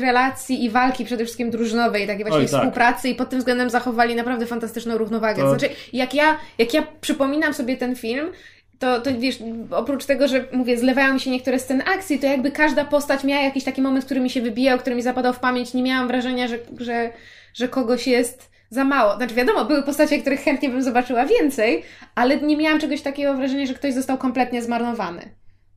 relacji 0.00 0.64
i 0.64 0.70
walki 0.70 1.04
przede 1.04 1.24
wszystkim 1.24 1.50
drużynowej, 1.50 2.06
takiej 2.06 2.24
właśnie 2.24 2.40
Oj, 2.40 2.48
tak. 2.48 2.60
współpracy 2.60 3.08
i 3.08 3.14
pod 3.14 3.30
tym 3.30 3.38
względem 3.38 3.70
zachowali 3.70 4.14
naprawdę 4.14 4.46
fantastyczną 4.46 4.98
równowagę. 4.98 5.42
To- 5.42 5.48
Znaczy, 5.48 5.68
jak 5.92 6.14
ja, 6.14 6.38
jak 6.58 6.74
ja 6.74 6.86
przypominam 7.00 7.54
sobie 7.54 7.76
ten 7.76 7.96
film, 7.96 8.32
to, 8.78 9.00
to 9.00 9.10
wiesz, 9.18 9.38
oprócz 9.70 10.04
tego, 10.04 10.28
że 10.28 10.44
mówię, 10.52 10.78
zlewają 10.78 11.14
mi 11.14 11.20
się 11.20 11.30
niektóre 11.30 11.58
sceny 11.58 11.84
akcji, 11.84 12.18
to 12.18 12.26
jakby 12.26 12.50
każda 12.50 12.84
postać 12.84 13.24
miała 13.24 13.42
jakiś 13.42 13.64
taki 13.64 13.82
moment, 13.82 14.04
który 14.04 14.20
mi 14.20 14.30
się 14.30 14.42
wybijał, 14.42 14.78
który 14.78 14.96
mi 14.96 15.02
zapadał 15.02 15.32
w 15.32 15.38
pamięć. 15.38 15.74
Nie 15.74 15.82
miałam 15.82 16.08
wrażenia, 16.08 16.48
że, 16.48 16.58
że, 16.78 17.10
że 17.54 17.68
kogoś 17.68 18.06
jest 18.06 18.50
za 18.70 18.84
mało. 18.84 19.16
Znaczy 19.16 19.34
wiadomo, 19.34 19.64
były 19.64 19.82
postacie, 19.82 20.18
których 20.18 20.40
chętnie 20.40 20.68
bym 20.68 20.82
zobaczyła 20.82 21.26
więcej, 21.26 21.82
ale 22.14 22.40
nie 22.40 22.56
miałam 22.56 22.80
czegoś 22.80 23.02
takiego 23.02 23.34
wrażenia, 23.34 23.66
że 23.66 23.74
ktoś 23.74 23.94
został 23.94 24.18
kompletnie 24.18 24.62
zmarnowany. 24.62 25.22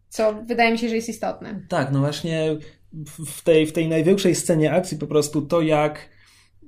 Co 0.10 0.34
wydaje 0.34 0.72
mi 0.72 0.78
się, 0.78 0.90
że 0.90 0.96
jest 0.96 1.10
istotne. 1.10 1.60
Tak, 1.70 1.92
no 1.92 2.00
właśnie 2.00 2.46
w 3.26 3.42
tej, 3.42 3.66
w 3.66 3.72
tej 3.72 3.88
największej 3.88 4.36
scenie 4.36 4.72
akcji 4.72 4.98
po 4.98 5.08
prostu 5.08 5.42
to, 5.42 5.62
jak 5.62 6.10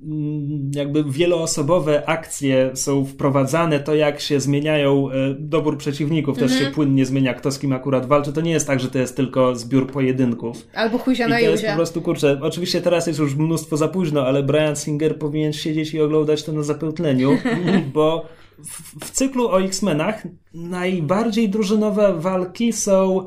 mm, 0.02 0.70
jakby 0.74 1.04
wieloosobowe 1.04 2.08
akcje 2.08 2.70
są 2.74 3.04
wprowadzane, 3.04 3.80
to 3.80 3.94
jak 3.94 4.20
się 4.20 4.40
zmieniają 4.40 5.10
e, 5.10 5.34
dobór 5.38 5.78
przeciwników, 5.78 6.38
też 6.38 6.52
Mhm. 6.52 6.70
się 6.70 6.74
płynnie 6.74 7.06
zmienia, 7.06 7.34
kto 7.34 7.50
z 7.50 7.58
kim 7.58 7.72
akurat 7.72 8.06
walczy. 8.06 8.32
To 8.32 8.40
nie 8.40 8.50
jest 8.50 8.66
tak, 8.66 8.80
że 8.80 8.90
to 8.90 8.98
jest 8.98 9.16
tylko 9.16 9.56
zbiór 9.56 9.92
pojedynków. 9.92 10.66
Albo 10.74 10.98
chuzia 10.98 11.26
I 11.26 11.30
na 11.30 11.36
to 11.36 11.42
jest 11.42 11.66
po 11.66 11.74
prostu, 11.74 12.02
kurczę, 12.02 12.38
oczywiście 12.42 12.80
teraz 12.80 13.06
jest 13.06 13.18
już 13.18 13.34
mnóstwo 13.34 13.76
za 13.76 13.88
późno, 13.88 14.26
ale 14.26 14.42
Brian 14.42 14.76
Singer 14.76 15.18
powinien 15.18 15.52
siedzieć 15.52 15.94
i 15.94 16.00
oglądać 16.00 16.42
to 16.42 16.52
na 16.52 16.62
zapętleniu, 16.62 17.38
bo 17.94 18.26
w, 18.58 19.06
w 19.06 19.10
cyklu 19.10 19.48
o 19.48 19.62
X-Menach 19.62 20.26
najbardziej 20.54 21.48
drużynowe 21.48 22.14
walki 22.18 22.72
są 22.72 23.26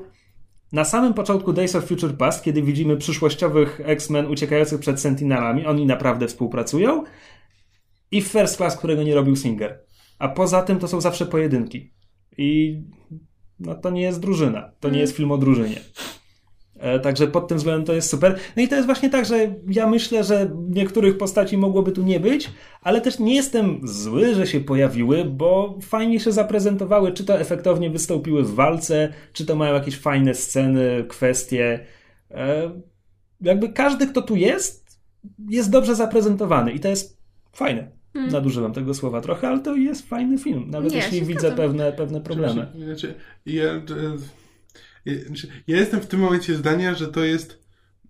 na 0.72 0.86
samym 0.86 1.13
początku 1.13 1.53
Days 1.53 1.76
of 1.76 1.86
Future 1.86 2.18
Past, 2.18 2.43
kiedy 2.43 2.61
widzimy 2.61 2.97
przyszłościowych 2.97 3.82
X-Men 3.84 4.26
uciekających 4.26 4.80
przed 4.80 5.01
Sentinelami, 5.01 5.66
oni 5.66 5.86
naprawdę 5.86 6.28
współpracują, 6.28 7.03
i 8.11 8.22
w 8.22 8.28
First 8.28 8.57
Class, 8.57 8.78
którego 8.78 9.03
nie 9.03 9.16
robił 9.16 9.36
Singer. 9.36 9.80
A 10.20 10.28
poza 10.28 10.61
tym 10.61 10.80
to 10.80 10.88
są 10.88 11.01
zawsze 11.01 11.26
pojedynki. 11.26 11.93
I 12.38 12.82
no, 13.59 13.76
to 13.76 13.89
nie 13.89 14.01
jest 14.01 14.20
drużyna, 14.20 14.72
to 14.80 14.89
nie 14.89 14.99
jest 14.99 15.16
film 15.16 15.32
o 15.32 15.38
drużynie. 15.38 15.82
E, 16.80 16.99
Także 16.99 17.28
pod 17.28 17.47
tym 17.47 17.57
względem 17.57 17.86
to 17.86 17.93
jest 17.93 18.09
super. 18.09 18.36
No 18.55 18.63
i 18.63 18.67
to 18.67 18.76
jest 18.76 18.86
właśnie 18.86 19.09
tak, 19.09 19.26
że 19.26 19.55
ja 19.67 19.88
myślę, 19.88 20.23
że 20.23 20.51
niektórych 20.69 21.17
postaci 21.17 21.57
mogłoby 21.57 21.91
tu 21.91 22.03
nie 22.03 22.19
być, 22.19 22.49
ale 22.82 23.01
też 23.01 23.19
nie 23.19 23.36
jestem 23.36 23.80
zły, 23.84 24.36
że 24.36 24.47
się 24.47 24.59
pojawiły, 24.59 25.26
bo 25.26 25.78
fajnie 25.82 26.19
się 26.19 26.32
zaprezentowały, 26.32 27.11
czy 27.11 27.23
to 27.26 27.39
efektownie 27.39 27.89
wystąpiły 27.89 28.43
w 28.43 28.53
walce, 28.55 29.13
czy 29.34 29.45
to 29.45 29.55
mają 29.55 29.73
jakieś 29.73 29.97
fajne 29.97 30.34
sceny, 30.34 31.05
kwestie. 31.07 31.80
E, 32.32 32.71
Jakby 33.41 33.69
każdy, 33.69 34.07
kto 34.07 34.21
tu 34.21 34.36
jest, 34.36 34.99
jest 35.49 35.71
dobrze 35.71 35.95
zaprezentowany 35.95 36.71
i 36.71 36.80
to 36.80 36.88
jest 36.88 37.17
fajne. 37.53 37.91
Nadużywam 38.32 38.73
tego 38.73 38.93
słowa 38.93 39.21
trochę, 39.21 39.47
ale 39.47 39.59
to 39.59 39.76
jest 39.76 40.09
fajny 40.09 40.38
film, 40.38 40.69
nawet 40.69 40.91
Nie, 40.91 40.97
jeśli 40.97 41.21
widzę 41.21 41.51
pewne, 41.51 41.91
pewne 41.91 42.21
problemy. 42.21 42.67
Znaczy, 42.86 43.13
ja, 43.45 43.63
e, 43.63 43.82
ja, 45.06 45.14
znaczy, 45.26 45.47
ja 45.68 45.78
jestem 45.78 46.01
w 46.01 46.08
tym 46.08 46.20
momencie 46.20 46.56
zdania, 46.56 46.95
że 46.95 47.08
to 47.08 47.24
jest 47.24 47.66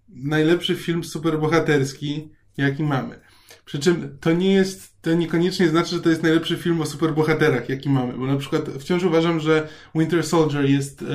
najlepszy 0.10 0.76
film 0.76 1.04
superbohaterski, 1.04 2.30
jaki 2.58 2.84
mamy. 2.84 3.20
Przy 3.66 3.80
czym 3.80 4.18
to 4.22 4.34
nie 4.34 4.54
jest, 4.54 5.02
to 5.02 5.14
niekoniecznie 5.14 5.70
znaczy, 5.70 5.96
że 5.96 6.02
to 6.02 6.10
jest 6.10 6.24
najlepszy 6.24 6.58
film 6.58 6.82
o 6.82 6.86
superbohaterach, 6.86 7.70
jaki 7.70 7.90
mamy. 7.90 8.14
Bo 8.14 8.28
na 8.28 8.38
przykład 8.38 8.70
wciąż 8.80 9.04
uważam, 9.04 9.40
że 9.40 9.68
Winter 9.96 10.24
Soldier 10.24 10.66
jest 10.66 11.02
e, 11.02 11.06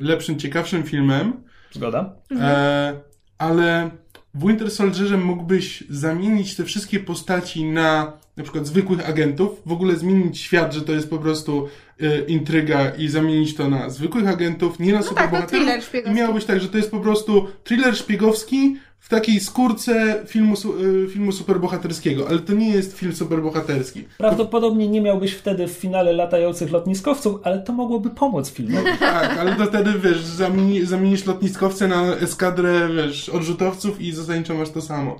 lepszym, 0.00 0.38
ciekawszym 0.38 0.82
filmem, 0.82 1.32
Zgoda? 1.72 2.12
E, 2.40 3.00
ale 3.38 3.90
w 4.34 4.46
Winter 4.46 4.70
Soldierze 4.70 5.16
mógłbyś 5.16 5.84
zamienić 5.90 6.56
te 6.56 6.64
wszystkie 6.64 7.00
postaci 7.00 7.64
na 7.64 8.12
na 8.40 8.44
przykład 8.44 8.66
zwykłych 8.66 9.08
agentów, 9.08 9.62
w 9.66 9.72
ogóle 9.72 9.96
zmienić 9.96 10.38
świat, 10.40 10.72
że 10.74 10.82
to 10.82 10.92
jest 10.92 11.10
po 11.10 11.18
prostu 11.18 11.68
e, 12.00 12.20
intryga 12.20 12.90
i 12.90 13.08
zamienić 13.08 13.54
to 13.54 13.68
na 13.68 13.90
zwykłych 13.90 14.28
agentów, 14.28 14.78
nie 14.78 14.92
na 14.92 14.98
tak, 14.98 15.02
no 15.04 15.08
superbohaterów. 15.08 15.50
thriller 15.50 15.78
I 15.78 15.82
szpiegowski. 15.82 16.20
miało 16.20 16.34
być 16.34 16.44
tak, 16.44 16.60
że 16.60 16.68
to 16.68 16.76
jest 16.76 16.90
po 16.90 17.00
prostu 17.00 17.46
thriller 17.64 17.96
szpiegowski 17.96 18.76
w 18.98 19.08
takiej 19.08 19.40
skórce 19.40 20.22
filmu, 20.26 20.54
e, 20.54 21.08
filmu 21.08 21.32
superbohaterskiego, 21.32 22.28
ale 22.28 22.38
to 22.38 22.52
nie 22.52 22.70
jest 22.70 22.98
film 22.98 23.12
superbohaterski. 23.12 24.04
Prawdopodobnie 24.18 24.88
nie 24.88 25.00
miałbyś 25.00 25.32
wtedy 25.32 25.68
w 25.68 25.70
finale 25.72 26.12
latających 26.12 26.70
lotniskowców, 26.70 27.40
ale 27.44 27.58
to 27.58 27.72
mogłoby 27.72 28.10
pomóc 28.10 28.50
filmowi. 28.50 28.86
Tak, 29.00 29.38
ale 29.38 29.56
to 29.56 29.66
wtedy, 29.66 29.90
wiesz, 29.98 30.24
zamieni, 30.24 30.84
zamienisz 30.86 31.26
lotniskowce 31.26 31.88
na 31.88 32.16
eskadrę, 32.16 32.88
wiesz, 32.96 33.28
odrzutowców 33.28 34.00
i 34.00 34.12
zasadniczo 34.12 34.54
masz 34.54 34.70
to 34.70 34.80
samo. 34.82 35.16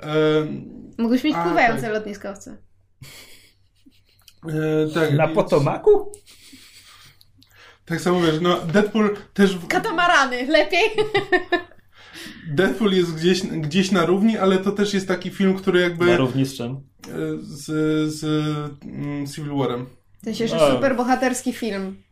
Em, 0.00 0.64
Mógłbyś 1.00 1.24
mieć 1.24 1.36
pływające 1.44 1.82
tak. 1.82 1.92
lotniskowce. 1.92 2.56
e, 4.48 4.94
tak, 4.94 5.12
Na 5.14 5.30
i- 5.30 5.34
Potomaku? 5.34 6.12
Tak 7.84 8.00
samo 8.00 8.20
wiesz, 8.20 8.40
no 8.40 8.60
Deadpool 8.60 9.16
też. 9.34 9.56
w- 9.56 9.66
Katamarany, 9.66 10.46
lepiej. 10.46 10.80
Deadpool 12.48 12.92
jest 12.92 13.14
gdzieś, 13.14 13.42
gdzieś 13.42 13.90
na 13.90 14.06
równi, 14.06 14.38
ale 14.38 14.58
to 14.58 14.72
też 14.72 14.94
jest 14.94 15.08
taki 15.08 15.30
film, 15.30 15.54
który 15.58 15.80
jakby 15.80 16.06
Na 16.06 16.16
równi 16.16 16.44
z 16.46 16.56
czym? 16.56 16.72
e, 16.76 16.80
z, 17.40 17.64
z 18.14 18.24
mm, 18.84 19.26
Civil 19.26 19.56
Warem. 19.56 19.86
W 20.20 20.24
sensie, 20.24 20.48
że 20.48 20.56
A. 20.56 20.70
super 20.74 20.96
bohaterski 20.96 21.52
film. 21.52 22.02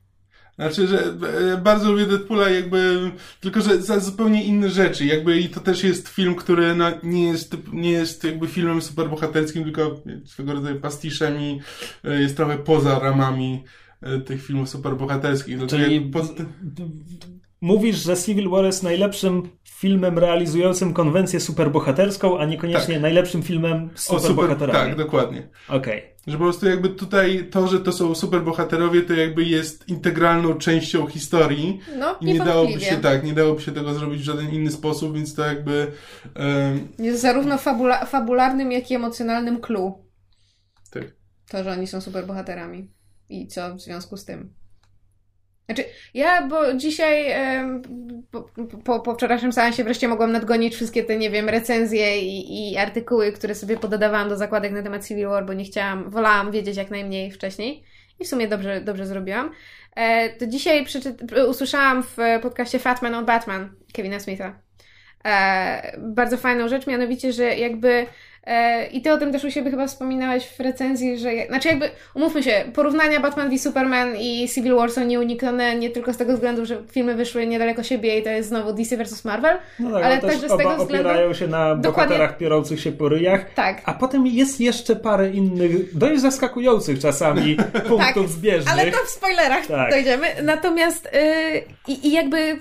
Znaczy, 0.59 0.87
że 0.87 1.15
e, 1.55 1.57
bardzo 1.57 1.93
lubię 1.93 2.07
Deadpoola 2.07 2.51
jakby, 2.51 3.11
tylko 3.41 3.61
że 3.61 3.83
za 3.83 4.01
zupełnie 4.01 4.45
inne 4.45 4.71
rzeczy, 4.71 5.07
jakby 5.07 5.41
i 5.41 5.49
to 5.49 5.61
też 5.61 5.85
jest 5.85 6.09
film, 6.09 6.35
który 6.35 6.75
no, 6.75 6.91
nie 7.03 7.25
jest, 7.29 7.57
nie 7.73 7.91
jest 7.91 8.25
jakby 8.25 8.47
filmem 8.49 8.83
superbohaterskim, 8.83 9.65
tylko 9.65 10.01
swego 10.25 10.53
rodzaju 10.53 10.81
pastiszem 10.81 11.41
i 11.41 11.61
e, 12.05 12.21
jest 12.21 12.37
trochę 12.37 12.59
poza 12.59 12.99
ramami 12.99 13.65
e, 14.03 14.19
tych 14.19 14.47
filmów 14.47 14.69
superbohaterskich. 14.69 15.59
Czyli 15.67 16.01
pod... 16.01 16.27
mówisz, 17.61 17.97
że 17.97 18.17
Civil 18.17 18.49
War 18.49 18.65
jest 18.65 18.83
najlepszym 18.83 19.43
filmem 19.65 20.19
realizującym 20.19 20.93
konwencję 20.95 21.41
superbohaterską, 21.41 22.39
a 22.39 22.45
niekoniecznie 22.45 22.95
Tak. 22.95 23.03
najlepszym 23.03 23.43
filmem 23.43 23.91
z 23.95 24.11
o 24.11 24.15
super, 24.15 24.31
superbohaterami. 24.31 24.89
tak, 24.89 24.99
dokładnie. 24.99 25.49
Okej. 25.69 26.03
Że 26.29 26.39
po 26.39 26.45
prostu 26.45 26.67
jakby 26.69 26.89
tutaj 26.89 27.49
to, 27.51 27.67
że 27.69 27.81
to 27.81 27.93
są 27.93 28.15
superbohaterowie, 28.15 29.03
to 29.03 29.13
jakby 29.15 29.45
jest 29.45 29.89
integralną 29.89 30.55
częścią 30.55 31.07
historii. 31.07 31.81
No, 31.99 32.17
I 32.21 32.25
nie 32.25 32.39
dałoby 32.39 32.81
się 32.81 32.97
tak, 32.97 33.25
nie 33.25 33.33
dałoby 33.33 33.63
się 33.63 33.73
tego 33.73 33.95
zrobić 33.95 34.21
w 34.21 34.25
żaden 34.25 34.51
inny 34.51 34.71
sposób, 34.71 35.15
więc 35.15 35.35
to 35.35 35.45
jakby 35.47 35.93
em, 36.35 36.89
Jest 36.99 37.21
zarówno 37.23 37.57
fabula- 37.57 38.07
fabularnym, 38.07 38.73
jak 38.73 38.91
i 38.91 38.95
emocjonalnym 38.95 39.61
clue. 39.61 39.93
tak. 40.91 41.05
To, 41.49 41.65
że 41.65 41.71
oni 41.73 41.87
są 41.87 42.01
super 42.01 42.27
bohaterami. 42.27 42.91
I 43.29 43.47
co 43.47 43.75
w 43.75 43.81
związku 43.81 44.17
z 44.17 44.25
tym? 44.25 44.55
Znaczy, 45.69 45.85
ja, 46.15 46.47
bo 46.47 46.75
dzisiaj 46.75 47.35
po, 48.31 48.51
po, 48.85 49.01
po 49.01 49.15
wczorajszym 49.15 49.53
seansie 49.53 49.85
wreszcie 49.85 50.09
mogłam 50.09 50.33
nadgonić 50.33 50.75
wszystkie 50.75 51.05
te, 51.05 51.17
nie 51.17 51.31
wiem, 51.31 51.49
recenzje 51.49 52.21
i, 52.21 52.73
i 52.73 52.77
artykuły, 52.77 53.33
które 53.33 53.55
sobie 53.55 53.77
pododawałam 53.77 54.29
do 54.29 54.37
zakładek 54.37 54.73
na 54.73 54.83
temat 54.83 55.07
Civil 55.07 55.29
War, 55.29 55.47
bo 55.47 55.53
nie 55.53 55.65
chciałam, 55.65 56.11
wolałam 56.11 56.51
wiedzieć 56.53 56.77
jak 56.77 56.91
najmniej 56.91 57.31
wcześniej. 57.31 57.85
I 58.21 58.25
w 58.25 58.29
sumie 58.29 58.49
dobrze, 58.49 58.81
dobrze 58.81 59.07
zrobiłam. 59.07 59.51
E, 59.97 60.31
to 60.31 60.47
dzisiaj 60.47 60.87
usłyszałam 61.49 62.03
w 62.03 62.17
podcaście 62.43 62.79
Fat 62.79 63.03
Man 63.03 63.15
on 63.15 63.27
Batman 63.27 63.75
Kevina 63.93 64.21
Smitha. 64.21 64.61
E, 65.25 65.99
bardzo 65.99 66.37
fajną 66.37 66.69
rzecz, 66.69 66.87
mianowicie, 66.87 67.33
że 67.33 67.57
jakby 67.57 68.07
i 68.93 69.03
ty 69.03 69.13
o 69.13 69.19
tym 69.19 69.33
też 69.33 69.45
u 69.45 69.51
siebie 69.51 69.71
chyba 69.71 69.87
wspominałeś 69.87 70.47
w 70.49 70.61
recenzji, 70.61 71.19
że 71.19 71.31
znaczy 71.49 71.69
jakby, 71.69 71.91
umówmy 72.15 72.43
się, 72.43 72.65
porównania 72.75 73.21
Batman 73.21 73.51
v 73.51 73.59
Superman 73.59 74.17
i 74.17 74.49
Civil 74.55 74.75
War 74.75 74.91
są 74.91 75.05
nieuniknione 75.05 75.77
nie 75.77 75.91
tylko 75.91 76.13
z 76.13 76.17
tego 76.17 76.33
względu, 76.35 76.67
że 76.67 76.83
filmy 76.91 77.15
wyszły 77.15 77.47
niedaleko 77.47 77.83
siebie 77.83 78.19
i 78.19 78.23
to 78.23 78.31
jest 78.31 78.49
znowu 78.49 78.73
DC 78.73 78.97
vs 78.97 79.25
Marvel, 79.25 79.57
No 79.79 79.91
tak, 79.93 80.05
Ale 80.05 80.19
także 80.19 80.49
z 80.49 80.57
tego 80.57 80.77
względu- 80.77 80.83
opierają 81.09 81.35
się 81.35 81.47
na 81.47 81.75
Dokładnie. 81.77 82.09
bohaterach 82.17 82.39
piorących 82.39 82.81
się 82.81 82.93
po 82.93 83.09
ryjach. 83.09 83.55
tak. 83.55 83.83
A 83.85 83.93
potem 83.93 84.27
jest 84.27 84.61
jeszcze 84.61 84.97
parę 84.97 85.31
innych, 85.31 85.99
dość 85.99 86.21
zaskakujących 86.21 86.99
czasami 86.99 87.57
punktów 87.89 88.31
zbieżnych. 88.31 88.73
Ale 88.73 88.91
to 88.91 88.99
w 89.07 89.09
spoilerach 89.09 89.67
Tak. 89.67 89.91
dojdziemy. 89.91 90.27
Natomiast 90.43 91.09
yy, 91.89 91.95
i, 91.95 92.13
jakby 92.13 92.41
yy, 92.41 92.59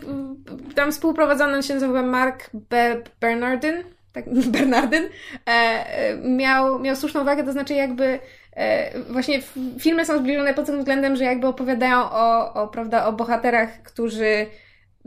tam 0.76 0.92
współprowadzony 0.92 1.64
się 1.64 1.74
nazywa 1.74 2.02
Mark 2.04 2.50
Be- 2.54 3.02
Bernardin, 3.22 3.84
tak, 4.18 4.34
Bernardin, 4.54 5.04
e, 5.04 5.50
e, 5.50 6.18
miał, 6.18 6.80
miał 6.80 6.96
słuszną 6.96 7.22
uwagę, 7.22 7.44
to 7.44 7.52
znaczy 7.52 7.74
jakby 7.74 8.20
e, 8.56 9.00
właśnie 9.00 9.42
filmy 9.80 10.06
są 10.06 10.18
zbliżone 10.18 10.54
pod 10.54 10.66
tym 10.66 10.78
względem, 10.80 11.16
że 11.16 11.24
jakby 11.24 11.48
opowiadają 11.48 11.98
o, 12.12 12.54
o, 12.54 12.68
prawda, 12.68 13.06
o 13.06 13.14
bohaterach, 13.14 13.82
którzy 13.84 14.48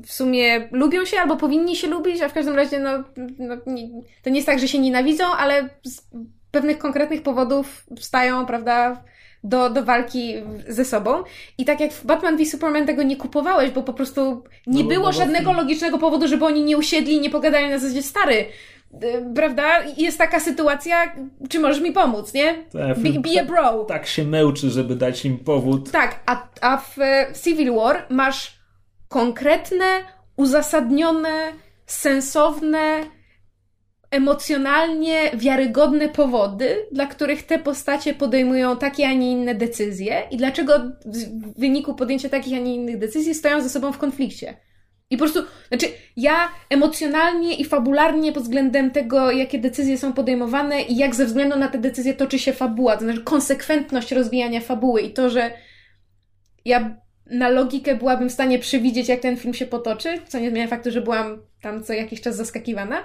w 0.06 0.12
sumie 0.12 0.68
lubią 0.70 1.04
się 1.04 1.20
albo 1.20 1.36
powinni 1.36 1.76
się 1.76 1.86
lubić, 1.88 2.22
a 2.22 2.28
w 2.28 2.32
każdym 2.32 2.56
razie 2.56 2.78
no, 2.78 2.90
no 3.38 3.56
nie, 3.66 3.88
to 4.22 4.30
nie 4.30 4.36
jest 4.36 4.46
tak, 4.46 4.58
że 4.58 4.68
się 4.68 4.78
nienawidzą, 4.78 5.24
ale 5.38 5.68
z 5.82 6.02
pewnych 6.50 6.78
konkretnych 6.78 7.22
powodów 7.22 7.86
wstają, 7.96 8.46
prawda, 8.46 9.04
do, 9.44 9.70
do 9.70 9.84
walki 9.84 10.34
ze 10.68 10.84
sobą. 10.84 11.22
I 11.58 11.64
tak 11.64 11.80
jak 11.80 11.92
w 11.92 12.06
Batman 12.06 12.36
v 12.36 12.44
Superman 12.46 12.86
tego 12.86 13.02
nie 13.02 13.16
kupowałeś, 13.16 13.70
bo 13.70 13.82
po 13.82 13.92
prostu 13.92 14.44
nie 14.66 14.82
No 14.82 14.88
było 14.88 15.06
no 15.06 15.12
bo 15.12 15.18
żadnego 15.18 15.50
film- 15.50 15.56
logicznego 15.56 15.98
powodu, 15.98 16.28
żeby 16.28 16.44
oni 16.44 16.64
nie 16.64 16.76
usiedli 16.76 17.14
i 17.14 17.20
nie 17.20 17.30
pogadali 17.30 17.70
na 17.70 17.78
zasadzie 17.78 18.02
stary. 18.02 18.46
Y, 18.94 19.34
Prawda? 19.34 19.84
Jest 19.96 20.18
taka 20.18 20.40
sytuacja, 20.40 21.14
czy 21.48 21.60
możesz 21.60 21.80
mi 21.80 21.92
pomóc, 21.92 22.34
nie? 22.34 22.54
Tak, 22.72 22.98
Be, 22.98 23.20
be 23.20 23.40
a 23.40 23.44
bro. 23.44 23.84
Tak 23.84 24.06
się 24.06 24.24
męczy, 24.24 24.70
żeby 24.70 24.96
dać 24.96 25.24
im 25.24 25.38
powód. 25.38 25.90
Tak, 25.90 26.20
a, 26.26 26.48
a 26.60 26.76
w 26.76 26.96
Civil 27.44 27.74
War 27.74 28.06
masz 28.10 28.60
konkretne, 29.08 29.84
uzasadnione, 30.36 31.52
sensowne, 31.86 33.00
emocjonalnie 34.10 35.30
wiarygodne 35.34 36.08
powody, 36.08 36.86
dla 36.92 37.06
których 37.06 37.42
te 37.42 37.58
postacie 37.58 38.14
podejmują 38.14 38.76
takie, 38.76 39.08
a 39.08 39.12
nie 39.12 39.32
inne 39.32 39.54
decyzje 39.54 40.22
i 40.30 40.36
dlaczego 40.36 40.72
w 41.06 41.60
wyniku 41.60 41.94
podjęcia 41.94 42.28
takich, 42.28 42.56
a 42.56 42.60
nie 42.60 42.74
innych 42.74 42.98
decyzji 42.98 43.34
stoją 43.34 43.62
ze 43.62 43.68
sobą 43.68 43.92
w 43.92 43.98
konflikcie. 43.98 44.56
I 45.10 45.16
po 45.16 45.24
prostu, 45.24 45.42
znaczy, 45.68 45.86
ja 46.16 46.48
emocjonalnie 46.70 47.54
i 47.54 47.64
fabularnie 47.64 48.32
pod 48.32 48.42
względem 48.42 48.90
tego, 48.90 49.30
jakie 49.30 49.58
decyzje 49.58 49.98
są 49.98 50.12
podejmowane 50.12 50.82
i 50.82 50.96
jak 50.96 51.14
ze 51.14 51.26
względu 51.26 51.58
na 51.58 51.68
te 51.68 51.78
decyzje 51.78 52.14
toczy 52.14 52.38
się 52.38 52.52
fabuła, 52.52 52.96
to 52.96 53.04
znaczy 53.04 53.20
konsekwentność 53.20 54.12
rozwijania 54.12 54.60
fabuły 54.60 55.00
i 55.00 55.12
to, 55.12 55.30
że 55.30 55.50
ja 56.64 56.96
na 57.26 57.48
logikę 57.48 57.94
byłabym 57.94 58.28
w 58.28 58.32
stanie 58.32 58.58
przewidzieć, 58.58 59.08
jak 59.08 59.20
ten 59.20 59.36
film 59.36 59.54
się 59.54 59.66
potoczy, 59.66 60.18
co 60.28 60.38
nie 60.38 60.50
zmienia 60.50 60.68
faktu, 60.68 60.90
że 60.90 61.00
byłam 61.00 61.42
tam 61.62 61.82
co 61.82 61.92
jakiś 61.92 62.20
czas 62.20 62.36
zaskakiwana, 62.36 63.02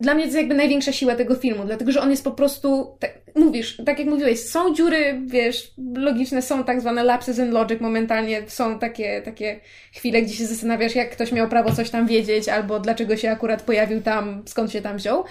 dla 0.00 0.14
mnie 0.14 0.22
to 0.22 0.26
jest 0.26 0.38
jakby 0.38 0.54
największa 0.54 0.92
siła 0.92 1.14
tego 1.14 1.34
filmu, 1.34 1.64
dlatego 1.64 1.92
że 1.92 2.00
on 2.00 2.10
jest 2.10 2.24
po 2.24 2.30
prostu, 2.30 2.96
tak, 3.00 3.19
mówisz, 3.34 3.76
tak 3.86 3.98
jak 3.98 4.08
mówiłeś, 4.08 4.40
są 4.40 4.74
dziury, 4.74 5.20
wiesz, 5.26 5.72
logiczne, 5.94 6.42
są 6.42 6.64
tak 6.64 6.80
zwane 6.80 7.04
lapses 7.04 7.38
in 7.38 7.50
logic 7.50 7.80
momentalnie, 7.80 8.42
są 8.46 8.78
takie, 8.78 9.22
takie 9.22 9.60
chwile, 9.92 10.22
gdzie 10.22 10.34
się 10.34 10.46
zastanawiasz, 10.46 10.94
jak 10.94 11.10
ktoś 11.10 11.32
miał 11.32 11.48
prawo 11.48 11.72
coś 11.72 11.90
tam 11.90 12.06
wiedzieć, 12.06 12.48
albo 12.48 12.80
dlaczego 12.80 13.16
się 13.16 13.30
akurat 13.30 13.62
pojawił 13.62 14.02
tam, 14.02 14.42
skąd 14.46 14.72
się 14.72 14.82
tam 14.82 14.96
wziął, 14.96 15.24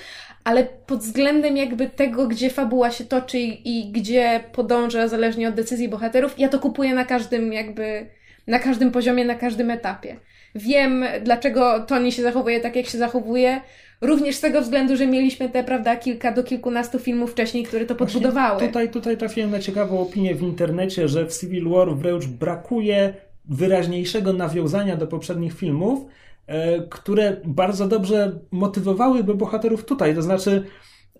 ale 0.43 0.67
pod 0.85 0.99
względem 0.99 1.57
jakby 1.57 1.89
tego, 1.89 2.27
gdzie 2.27 2.49
fabuła 2.49 2.91
się 2.91 3.05
toczy 3.05 3.37
i, 3.39 3.91
gdzie 3.91 4.43
podąża, 4.51 5.07
zależnie 5.07 5.47
od 5.49 5.55
decyzji 5.55 5.89
bohaterów, 5.89 6.39
ja 6.39 6.49
to 6.49 6.59
kupuję 6.59 6.93
na 6.93 7.05
każdym 7.05 7.53
jakby, 7.53 8.05
na 8.47 8.59
każdym 8.59 8.91
poziomie, 8.91 9.25
na 9.25 9.35
każdym 9.35 9.71
etapie. 9.71 10.15
Wiem, 10.55 11.05
dlaczego 11.21 11.79
Tony 11.79 12.11
się 12.11 12.23
zachowuje 12.23 12.59
tak, 12.59 12.75
jak 12.75 12.85
się 12.85 12.97
zachowuje, 12.97 13.61
Również 14.01 14.35
z 14.35 14.41
tego 14.41 14.61
względu, 14.61 14.97
że 14.97 15.07
mieliśmy 15.07 15.49
te, 15.49 15.63
prawda, 15.63 15.95
kilka 15.95 16.31
do 16.31 16.43
kilkunastu 16.43 16.99
filmów 16.99 17.31
wcześniej, 17.31 17.63
które 17.63 17.85
to 17.85 17.95
podbudowały. 17.95 18.51
Właśnie 18.51 18.67
tutaj, 18.67 18.89
tutaj 18.89 19.17
trafiłem 19.17 19.51
na 19.51 19.59
ciekawą 19.59 19.99
opinię 19.99 20.35
w 20.35 20.41
internecie, 20.41 21.07
że 21.07 21.25
w 21.25 21.39
Civil 21.39 21.69
War 21.69 21.95
wręcz 21.95 22.25
brakuje 22.25 23.13
wyraźniejszego 23.45 24.33
nawiązania 24.33 24.95
do 24.95 25.07
poprzednich 25.07 25.53
filmów, 25.53 26.05
e, 26.47 26.81
które 26.81 27.37
bardzo 27.45 27.87
dobrze 27.87 28.39
motywowałyby 28.51 29.35
bohaterów 29.35 29.85
tutaj. 29.85 30.15
To 30.15 30.21
znaczy, 30.21 30.63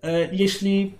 e, 0.02 0.34
jeśli 0.34 0.94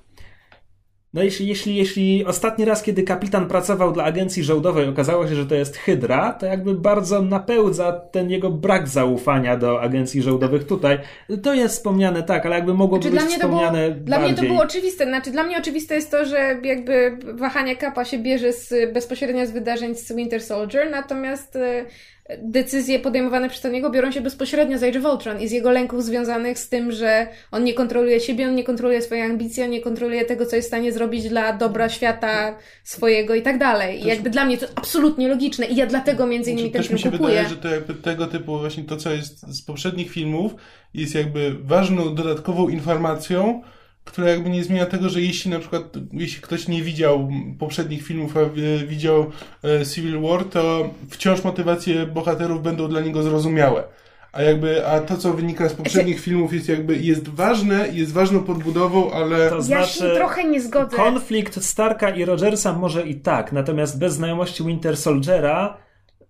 no 1.15 1.23
jeśli, 1.23 1.47
jeśli, 1.47 1.77
jeśli 1.77 2.25
ostatni 2.25 2.65
raz, 2.65 2.83
kiedy 2.83 3.03
kapitan 3.03 3.49
pracował 3.49 3.93
dla 3.93 4.05
agencji 4.05 4.45
żołdowej, 4.45 4.89
okazało 4.89 5.29
się, 5.29 5.35
że 5.35 5.47
to 5.47 5.55
jest 5.55 5.77
Hydra, 5.77 6.33
to 6.33 6.47
jakby 6.47 6.75
bardzo 6.75 7.23
napełdza 7.23 7.93
ten 7.93 8.31
jego 8.31 8.51
brak 8.51 8.89
zaufania 8.89 9.57
do 9.57 9.81
agencji 9.81 10.23
żołdowych 10.23 10.67
tutaj. 10.67 10.99
To 11.43 11.55
jest 11.55 11.77
wspomniane 11.77 12.23
tak, 12.23 12.47
ale 12.47 12.57
jakby 12.57 12.75
mogło 12.75 13.03
znaczy, 13.03 13.17
być 13.17 13.35
wspomniane 13.35 13.91
było, 13.91 14.05
Dla 14.05 14.19
mnie 14.19 14.35
to 14.35 14.43
było 14.43 14.63
oczywiste. 14.63 15.05
Znaczy, 15.05 15.31
dla 15.31 15.45
mnie 15.45 15.59
oczywiste 15.59 15.95
jest 15.95 16.11
to, 16.11 16.25
że 16.25 16.57
jakby 16.63 17.19
wahanie 17.35 17.77
kapa 17.77 18.05
się 18.05 18.19
bierze 18.19 18.53
z, 18.53 18.93
bezpośrednio 18.93 19.47
z 19.47 19.51
wydarzeń 19.51 19.95
z 19.95 20.13
Winter 20.13 20.43
Soldier, 20.43 20.91
natomiast 20.91 21.57
e, 21.57 21.85
decyzje 22.39 22.99
podejmowane 22.99 23.49
przez 23.49 23.72
niego 23.72 23.91
biorą 23.91 24.12
się 24.12 24.20
bezpośrednio 24.20 24.78
z 24.78 24.83
Age 24.83 24.99
of 24.99 25.05
Ultron 25.05 25.41
i 25.41 25.49
z 25.49 25.53
jego 25.53 25.70
lęków 25.70 26.05
związanych 26.05 26.59
z 26.59 26.68
tym, 26.68 26.93
że 26.93 27.26
on 27.51 27.64
nie 27.64 27.74
kontroluje 27.74 28.20
siebie, 28.20 28.49
on 28.49 28.55
nie 28.55 28.64
kontroluje 28.64 29.03
swojej 29.03 29.24
ambicji, 29.24 29.62
on 29.62 29.70
nie 29.70 29.81
kontroluje 29.81 30.24
tego, 30.24 30.47
co 30.47 30.57
jest 30.57 30.68
w 30.68 30.70
stanie 30.70 30.93
zrobić 30.93 31.28
dla 31.28 31.53
dobra 31.53 31.89
świata 31.89 32.59
swojego 32.85 33.35
i 33.35 33.43
tak 33.43 33.59
dalej. 33.59 34.03
I 34.03 34.07
jakby 34.07 34.31
dla 34.31 34.45
mnie 34.45 34.59
to 34.59 34.66
absolutnie 34.74 35.28
logiczne 35.28 35.66
i 35.66 35.76
ja 35.76 35.87
dlatego 35.87 36.26
między 36.26 36.51
innymi 36.51 36.70
znaczy, 36.70 36.89
ten 36.89 36.99
film 36.99 37.12
kupuję. 37.12 37.35
Też 37.35 37.45
mi 37.45 37.49
się 37.49 37.53
wydaje, 37.53 37.62
że 37.62 37.68
to 37.68 37.74
jakby 37.74 37.95
tego 37.95 38.26
typu 38.26 38.59
właśnie 38.59 38.85
to, 38.85 38.97
co 38.97 39.11
jest 39.11 39.41
z 39.55 39.62
poprzednich 39.62 40.11
filmów 40.11 40.55
jest 40.95 41.14
jakby 41.14 41.57
ważną 41.62 42.14
dodatkową 42.14 42.68
informacją, 42.68 43.62
która 44.11 44.29
jakby 44.31 44.51
nie 44.51 44.65
zmienia 44.65 44.87
tego, 44.87 45.09
że 45.09 45.21
jeśli 45.21 45.51
na 45.51 45.59
przykład, 45.59 45.83
jeśli 46.13 46.43
ktoś 46.43 46.69
nie 46.69 46.83
widział 46.83 47.29
poprzednich 47.59 48.03
filmów, 48.03 48.37
a 48.37 48.41
widział 48.87 49.31
e, 49.65 49.87
Civil 49.87 50.21
War, 50.21 50.45
to 50.45 50.91
wciąż 51.11 51.45
motywacje 51.45 52.07
bohaterów 52.07 52.63
będą 52.63 52.89
dla 52.89 53.01
niego 53.01 53.23
zrozumiałe. 53.23 53.85
A 54.33 54.43
jakby, 54.43 54.87
a 54.87 55.01
to, 55.01 55.17
co 55.17 55.33
wynika 55.33 55.69
z 55.69 55.75
poprzednich 55.75 56.15
znaczy, 56.15 56.25
filmów 56.25 56.53
jest 56.53 56.69
jakby, 56.69 56.97
jest 56.97 57.29
ważne, 57.29 57.89
jest 57.93 58.13
ważną 58.13 58.45
podbudową, 58.45 59.13
ale... 59.13 59.51
To 59.51 59.63
znaczy, 59.63 59.81
ja 59.81 59.87
się 59.87 60.15
trochę 60.15 60.45
nie 60.45 60.61
zgodzę. 60.61 60.97
Konflikt 60.97 61.65
Starka 61.65 62.11
i 62.11 62.25
Rogersa 62.25 62.73
może 62.73 63.07
i 63.07 63.15
tak, 63.15 63.53
natomiast 63.53 63.99
bez 63.99 64.15
znajomości 64.15 64.65
Winter 64.65 64.97
Soldiera 64.97 65.77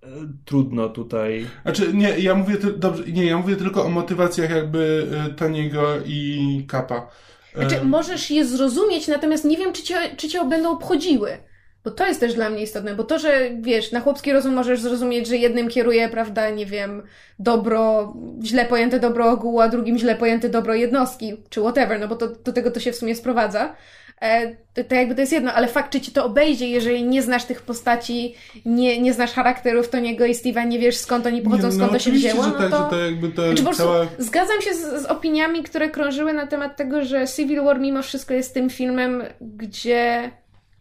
e, 0.03 0.07
trudno 0.45 0.89
tutaj. 0.89 1.47
Znaczy, 1.63 1.93
nie, 1.95 2.19
ja 2.19 2.35
mówię, 2.35 2.57
dobrze, 2.77 3.05
nie, 3.05 3.27
ja 3.27 3.39
mówię 3.39 3.57
tylko 3.57 3.85
o 3.85 3.89
motywacjach 3.89 4.51
jakby 4.51 5.07
e, 5.27 5.35
Taniego 5.35 5.83
i 6.07 6.65
Kapa. 6.69 7.11
Znaczy, 7.55 7.85
możesz 7.85 8.31
je 8.31 8.45
zrozumieć, 8.45 9.09
natomiast 9.09 9.45
nie 9.45 9.57
wiem, 9.57 9.73
czy 9.73 9.83
cię, 9.83 9.97
czy 10.17 10.29
cię 10.29 10.45
będą 10.45 10.71
obchodziły. 10.71 11.39
Bo 11.85 11.91
to 11.91 12.07
jest 12.07 12.21
też 12.21 12.35
dla 12.35 12.51
mnie 12.51 12.63
istotne, 12.63 12.95
bo 12.95 13.05
to, 13.05 13.19
że 13.19 13.51
wiesz, 13.61 13.93
na 13.93 14.01
chłopski 14.01 14.33
rozum 14.33 14.55
możesz 14.55 14.81
zrozumieć, 14.81 15.27
że 15.27 15.37
jednym 15.37 15.69
kieruje, 15.69 16.09
prawda, 16.09 16.51
nie 16.51 16.67
wiem, 16.67 17.03
dobro, 17.39 18.13
źle 18.45 18.65
pojęte 18.65 19.01
dobro 19.01 19.31
ogółu, 19.31 19.61
a 19.61 19.69
drugim 19.69 19.99
źle 19.99 20.17
pojęte 20.17 20.49
dobro 20.49 20.75
jednostki, 20.75 21.37
czy 21.49 21.61
whatever, 21.61 22.01
no 22.01 22.09
bo 22.09 22.17
to, 22.17 22.29
do 22.29 22.53
tego 22.53 22.71
to 22.71 22.81
się 22.81 22.93
w 22.93 22.97
sumie 22.97 23.15
sprowadza. 23.15 23.75
E, 24.23 24.57
to, 24.75 24.85
to, 24.85 24.95
jakby 24.95 25.15
to 25.15 25.21
jest 25.21 25.33
jedno, 25.33 25.53
ale 25.53 25.69
fakt, 25.69 25.93
czy 25.93 26.01
ci 26.01 26.13
to 26.13 26.25
obejdzie, 26.25 26.69
jeżeli 26.69 27.05
nie 27.05 27.23
znasz 27.23 27.45
tych 27.45 27.63
postaci, 27.63 28.35
nie, 28.65 29.01
nie 29.01 29.13
znasz 29.13 29.33
charakterów 29.33 29.89
Toniego 29.89 30.25
i 30.27 30.35
Steve'a, 30.35 30.69
nie 30.69 30.79
wiesz 30.79 30.97
skąd 30.97 31.27
oni 31.27 31.43
pochodzą, 31.43 31.69
nie, 31.69 31.69
no, 31.69 31.79
skąd 31.79 31.93
to 31.93 31.99
się 31.99 32.11
wzięło, 32.11 32.47
no 32.47 32.53
tak, 32.53 32.71
to... 32.71 32.85
Że 32.85 32.91
to 32.91 32.99
jakby 32.99 33.29
to 33.29 33.57
znaczy, 33.57 33.77
cała... 33.77 34.07
Zgadzam 34.19 34.61
się 34.61 34.75
z, 34.75 35.03
z, 35.03 35.07
opiniami, 35.07 35.63
które 35.63 35.91
krążyły 35.91 36.33
na 36.33 36.47
temat 36.47 36.77
tego, 36.77 37.05
że 37.05 37.27
Civil 37.37 37.65
War 37.65 37.81
mimo 37.81 38.03
wszystko 38.03 38.35
jest 38.35 38.55
tym 38.55 38.71
filmem, 38.71 39.23
gdzie 39.41 40.31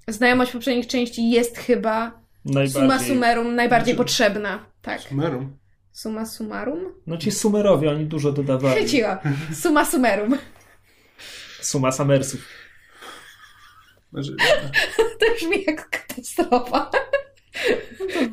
znajomość 0.08 0.52
poprzednich 0.52 0.88
części 0.88 1.30
jest 1.30 1.58
chyba 1.58 2.22
summa 2.74 3.00
summarum 3.00 3.56
najbardziej 3.56 3.96
znaczy... 3.96 4.06
potrzebna. 4.06 4.66
Tak. 4.82 5.02
Summarum? 5.02 5.58
Summa 5.92 6.26
summarum? 6.26 6.80
No 7.08 7.18
ci 7.18 7.32
sumerowi, 7.32 7.88
oni 7.88 8.06
dużo 8.06 8.32
dodawali. 8.32 8.76
Chwyciła. 8.76 9.20
Summa 9.54 9.86
summarum. 9.86 10.38
Suma 11.62 11.92
Summersów. 11.92 12.59
Znaczy... 14.14 14.36
to 15.20 15.26
brzmi 15.36 15.64
jak 15.68 15.90
katastrofa. 15.90 16.92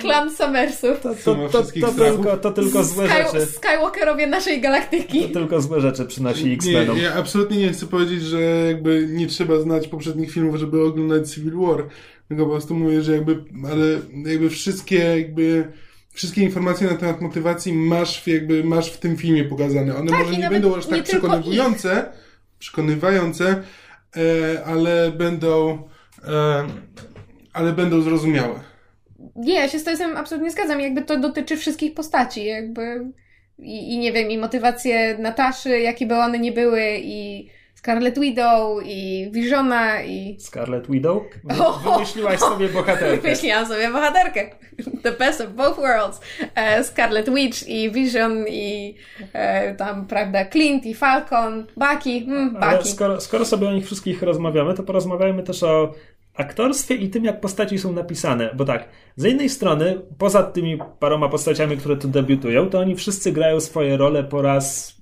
Klan 0.00 0.36
Summersów. 0.36 1.00
To, 1.00 1.14
to, 1.14 1.48
to, 1.48 1.62
to, 1.80 1.92
tylko, 1.92 2.36
to 2.36 2.52
tylko 2.52 2.84
złe 2.84 3.08
Sky, 3.08 3.16
rzeczy. 3.16 3.46
Skywalkerowie 3.46 4.26
naszej 4.26 4.60
galaktyki. 4.60 5.22
To 5.22 5.38
tylko 5.38 5.60
złe 5.60 5.80
rzeczy 5.80 6.04
przynosi 6.04 6.52
X-Menom. 6.52 6.96
Nie, 6.96 7.02
ja 7.02 7.14
absolutnie 7.14 7.56
nie 7.56 7.72
chcę 7.72 7.86
powiedzieć, 7.86 8.22
że 8.22 8.40
jakby 8.40 9.08
nie 9.10 9.26
trzeba 9.26 9.60
znać 9.60 9.88
poprzednich 9.88 10.32
filmów, 10.32 10.56
żeby 10.56 10.82
oglądać 10.82 11.30
Civil 11.30 11.56
War. 11.56 11.86
Tylko 12.28 12.44
po 12.44 12.50
prostu 12.50 12.74
mówię, 12.74 13.02
że 13.02 13.12
jakby, 13.12 13.44
ale 13.70 13.86
jakby 14.30 14.50
wszystkie 14.50 14.98
jakby 14.98 15.72
wszystkie 16.12 16.42
informacje 16.42 16.86
na 16.86 16.96
temat 16.96 17.20
motywacji 17.20 17.72
masz 17.72 18.26
jakby 18.26 18.64
masz 18.64 18.90
w 18.90 18.98
tym 18.98 19.16
filmie 19.16 19.44
pokazane. 19.44 19.96
One 19.96 20.10
tak, 20.10 20.20
może 20.20 20.36
nie 20.36 20.50
będą 20.50 20.76
aż 20.76 20.86
tak 20.86 21.02
przekonywujące, 21.02 22.12
przekonywające, 22.58 23.62
ale 24.66 25.10
będą 25.10 25.78
e, 26.28 26.66
ale 27.52 27.72
będą 27.72 28.00
zrozumiałe. 28.00 28.60
Nie, 29.36 29.54
ja 29.54 29.68
się 29.68 29.78
z 29.78 29.84
tym 29.84 30.16
absolutnie 30.16 30.50
zgadzam. 30.50 30.80
Jakby 30.80 31.02
to 31.02 31.18
dotyczy 31.18 31.56
wszystkich 31.56 31.94
postaci, 31.94 32.44
jakby 32.44 33.06
i, 33.58 33.94
i 33.94 33.98
nie 33.98 34.12
wiem, 34.12 34.30
i 34.30 34.38
motywacje 34.38 35.18
Nataszy, 35.18 35.80
jakie 35.80 36.06
by 36.06 36.16
one 36.16 36.38
nie 36.38 36.52
były, 36.52 36.82
i 37.00 37.48
Scarlet 37.86 38.18
Widow, 38.18 38.82
i 38.84 39.30
Visiona, 39.32 40.02
i... 40.02 40.36
Scarlet 40.40 40.90
Widow? 40.90 41.22
Wymyśliłaś 41.84 42.38
sobie 42.38 42.68
bohaterkę. 42.68 43.16
Wymyśliłam 43.16 43.66
sobie 43.66 43.90
bohaterkę. 43.90 44.50
The 45.02 45.12
best 45.12 45.40
of 45.40 45.50
both 45.50 45.76
worlds. 45.76 46.20
E, 46.54 46.84
Scarlet 46.84 47.30
Witch 47.34 47.68
i 47.68 47.90
Vision 47.90 48.44
i 48.48 48.94
e, 49.32 49.74
tam, 49.74 50.06
prawda, 50.06 50.44
Clint 50.44 50.86
i 50.86 50.94
Falcon, 50.94 51.66
Bucky, 51.76 52.24
mm, 52.26 52.54
Bucky. 52.54 52.88
Skoro, 52.88 53.20
skoro 53.20 53.44
sobie 53.44 53.68
o 53.68 53.72
nich 53.72 53.86
wszystkich 53.86 54.22
rozmawiamy, 54.22 54.74
to 54.74 54.82
porozmawiajmy 54.82 55.42
też 55.42 55.62
o 55.62 55.94
aktorstwie 56.34 56.94
i 56.94 57.10
tym, 57.10 57.24
jak 57.24 57.40
postaci 57.40 57.78
są 57.78 57.92
napisane. 57.92 58.50
Bo 58.54 58.64
tak, 58.64 58.88
z 59.16 59.24
jednej 59.24 59.48
strony, 59.48 60.00
poza 60.18 60.42
tymi 60.42 60.78
paroma 60.98 61.28
postaciami, 61.28 61.76
które 61.76 61.96
tu 61.96 62.08
debiutują, 62.08 62.70
to 62.70 62.78
oni 62.78 62.96
wszyscy 62.96 63.32
grają 63.32 63.60
swoje 63.60 63.96
role 63.96 64.24
po 64.24 64.42
raz 64.42 64.96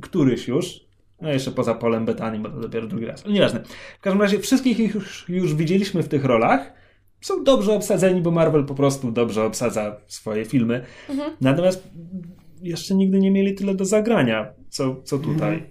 któryś 0.00 0.48
już. 0.48 0.89
No 1.22 1.32
jeszcze 1.32 1.50
poza 1.50 1.74
Polem 1.74 2.04
Betani, 2.04 2.38
bo 2.38 2.48
to 2.48 2.60
dopiero 2.60 2.86
drugi 2.86 3.06
raz. 3.06 3.24
Ale 3.24 3.34
nieważne. 3.34 3.62
W 3.98 4.02
każdym 4.02 4.22
razie 4.22 4.38
wszystkich 4.38 4.80
ich 4.80 4.94
już, 4.94 5.28
już 5.28 5.54
widzieliśmy 5.54 6.02
w 6.02 6.08
tych 6.08 6.24
rolach. 6.24 6.72
Są 7.20 7.44
dobrze 7.44 7.72
obsadzeni, 7.72 8.20
bo 8.20 8.30
Marvel 8.30 8.64
po 8.64 8.74
prostu 8.74 9.12
dobrze 9.12 9.44
obsadza 9.44 9.96
swoje 10.06 10.44
filmy. 10.44 10.84
Mhm. 11.08 11.32
Natomiast 11.40 11.88
jeszcze 12.62 12.94
nigdy 12.94 13.18
nie 13.18 13.30
mieli 13.30 13.54
tyle 13.54 13.74
do 13.74 13.84
zagrania, 13.84 14.52
co, 14.68 15.02
co 15.02 15.18
tutaj. 15.18 15.52
Mhm. 15.52 15.70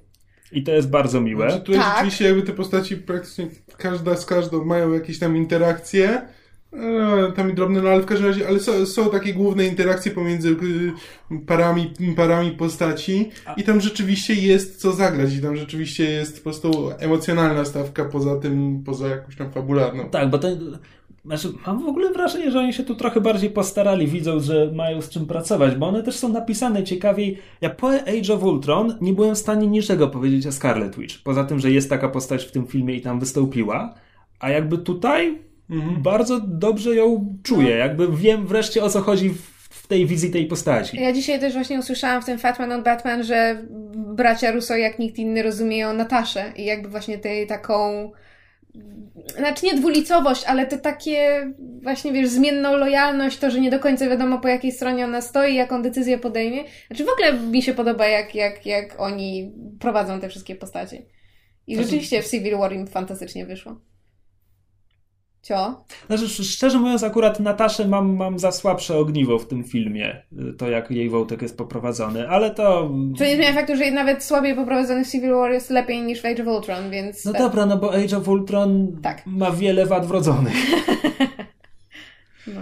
I 0.52 0.64
to 0.64 0.72
jest 0.72 0.90
bardzo 0.90 1.22
miłe. 1.22 1.50
Znaczy, 1.50 1.66
tu 1.66 1.72
tak. 1.72 1.94
rzeczywiście 1.94 2.26
jakby 2.26 2.42
te 2.42 2.54
postaci 2.54 2.98
praktycznie 2.98 3.48
każda 3.78 4.16
z 4.16 4.26
każdą 4.26 4.66
mają 4.66 4.94
jakieś 4.94 5.20
tam 5.20 5.38
interakcje, 5.38 6.22
tam 7.36 7.50
i 7.50 7.54
drobne, 7.54 7.82
no 7.82 7.90
ale 7.90 8.02
w 8.02 8.06
każdym 8.06 8.28
razie, 8.28 8.48
ale 8.48 8.60
są, 8.60 8.86
są 8.86 9.10
takie 9.10 9.34
główne 9.34 9.66
interakcje 9.66 10.12
pomiędzy 10.12 10.50
y, 10.50 11.40
parami, 11.48 11.94
parami 12.16 12.52
postaci 12.52 13.30
i 13.58 13.64
tam 13.64 13.82
rzeczywiście 13.82 14.34
jest 14.34 14.82
co 14.82 14.92
zagrać 14.92 15.34
i 15.34 15.42
tam 15.42 15.56
rzeczywiście 15.56 16.04
jest 16.04 16.38
po 16.38 16.44
prostu 16.44 16.92
emocjonalna 17.00 17.66
stawka 17.66 18.06
poza 18.06 18.36
tym, 18.36 18.84
poza 18.86 19.08
jakąś 19.08 19.36
tam 19.36 19.52
fabularną. 19.52 20.10
Tak, 20.10 20.30
bo 20.30 20.38
to, 20.38 20.48
znaczy, 21.26 21.48
mam 21.68 21.84
w 21.86 21.88
ogóle 21.88 22.14
wrażenie, 22.14 22.52
że 22.52 22.60
oni 22.60 22.74
się 22.74 22.84
tu 22.84 22.96
trochę 22.96 23.22
bardziej 23.22 23.50
postarali, 23.50 24.08
widzą, 24.08 24.40
że 24.40 24.72
mają 24.76 25.02
z 25.02 25.10
czym 25.10 25.26
pracować, 25.26 25.76
bo 25.76 25.88
one 25.88 26.04
też 26.04 26.16
są 26.16 26.30
napisane 26.30 26.84
ciekawiej. 26.84 27.38
Ja 27.62 27.70
po 27.70 27.90
Age 27.90 28.34
of 28.34 28.44
Ultron 28.44 28.98
nie 29.02 29.14
byłem 29.14 29.36
w 29.36 29.38
stanie 29.38 29.68
niczego 29.68 30.08
powiedzieć 30.08 30.48
o 30.48 30.52
Scarlet 30.52 31.00
Witch, 31.00 31.24
poza 31.24 31.44
tym, 31.44 31.60
że 31.60 31.72
jest 31.72 31.90
taka 31.90 32.10
postać 32.10 32.46
w 32.46 32.52
tym 32.52 32.68
filmie 32.68 32.96
i 32.96 33.02
tam 33.02 33.20
wystąpiła, 33.20 33.94
a 34.40 34.50
jakby 34.50 34.78
tutaj 34.78 35.49
mhm. 35.70 36.02
bardzo 36.02 36.40
dobrze 36.40 36.96
ją 36.96 37.38
czuję, 37.44 37.70
no. 37.70 37.76
jakby 37.76 38.18
wiem 38.18 38.48
wreszcie 38.48 38.84
o 38.84 38.90
co 38.90 39.02
chodzi 39.02 39.30
w 39.30 39.60
w 39.70 39.88
tej 39.88 40.06
wizji 40.06 40.32
tej 40.32 40.46
postaci. 40.46 41.02
Ja 41.02 41.14
dzisiaj 41.14 41.40
też 41.40 41.54
właśnie 41.54 41.80
usłyszałam 41.80 42.22
w 42.22 42.26
tym 42.26 42.40
Fatman 42.40 42.72
on 42.72 42.84
Batman, 42.84 43.24
że 43.24 43.64
bracia 43.96 44.52
Russo 44.52 44.76
jak 44.76 45.00
nikt 45.00 45.18
inny 45.18 45.44
rozumieją 45.44 45.94
Nataszę 45.94 46.54
i 46.56 46.66
jakby 46.66 46.90
właśnie 46.90 47.18
tej 47.18 47.48
taką 47.48 48.12
znaczy 49.38 49.66
nie 49.66 49.74
dwulicowość, 49.74 50.44
ale 50.44 50.68
to 50.68 50.78
takie 50.78 51.48
właśnie, 51.84 52.14
wiesz, 52.14 52.30
zmienną 52.30 52.78
lojalność, 52.78 53.38
to, 53.38 53.52
że 53.52 53.60
nie 53.60 53.72
do 53.72 53.80
końca 53.80 54.10
wiadomo 54.10 54.40
po 54.40 54.48
jakiej 54.48 54.72
stronie 54.72 55.06
ona 55.06 55.22
stoi, 55.22 55.56
jaką 55.56 55.82
decyzję 55.82 56.18
podejmie. 56.18 56.64
Znaczy 56.88 57.06
w 57.06 57.10
ogóle 57.10 57.34
mi 57.34 57.62
się 57.62 57.74
podoba, 57.74 58.08
jak, 58.08 58.36
jak, 58.36 58.66
jak 58.66 59.00
oni 59.00 59.52
prowadzą 59.80 60.20
te 60.20 60.30
wszystkie 60.30 60.56
postacie. 60.56 61.02
I 61.68 61.76
rzeczywiście 61.78 62.22
w 62.22 62.30
Civil 62.30 62.58
War 62.58 62.74
im 62.74 62.88
fantastycznie 62.88 63.46
wyszło. 63.46 63.89
Cio? 65.42 65.84
Znaczy, 66.08 66.28
szczerze 66.30 66.80
mówiąc, 66.80 67.04
akurat 67.04 67.40
Nataszę 67.40 67.88
mam, 67.88 68.16
mam 68.16 68.40
za 68.40 68.52
słabsze 68.52 68.98
ogniwo 68.98 69.40
w 69.40 69.48
tym 69.48 69.64
filmie, 69.64 70.24
to 70.58 70.70
jak 70.70 70.92
jej 70.92 71.10
wątek 71.10 71.42
jest 71.42 71.58
poprowadzony, 71.58 72.30
ale 72.30 72.52
to... 72.52 72.90
To 73.18 73.24
nie 73.24 73.36
zmienia 73.36 73.54
faktu, 73.54 73.76
że 73.76 73.92
nawet 73.92 74.24
słabiej 74.24 74.56
poprowadzony 74.56 75.06
Civil 75.06 75.34
War 75.34 75.52
jest 75.52 75.70
lepiej 75.70 76.02
niż 76.02 76.22
w 76.22 76.26
Age 76.26 76.44
of 76.44 76.48
Ultron, 76.48 76.90
więc... 76.90 77.26
No 77.26 77.32
tak. 77.32 77.42
dobra, 77.42 77.66
no 77.66 77.78
bo 77.78 77.94
Age 77.94 78.18
of 78.18 78.28
Ultron 78.28 79.00
tak. 79.02 79.26
ma 79.26 79.52
wiele 79.52 79.86
wad 79.86 80.06
wrodzonych. 80.06 80.56
no. 82.48 82.62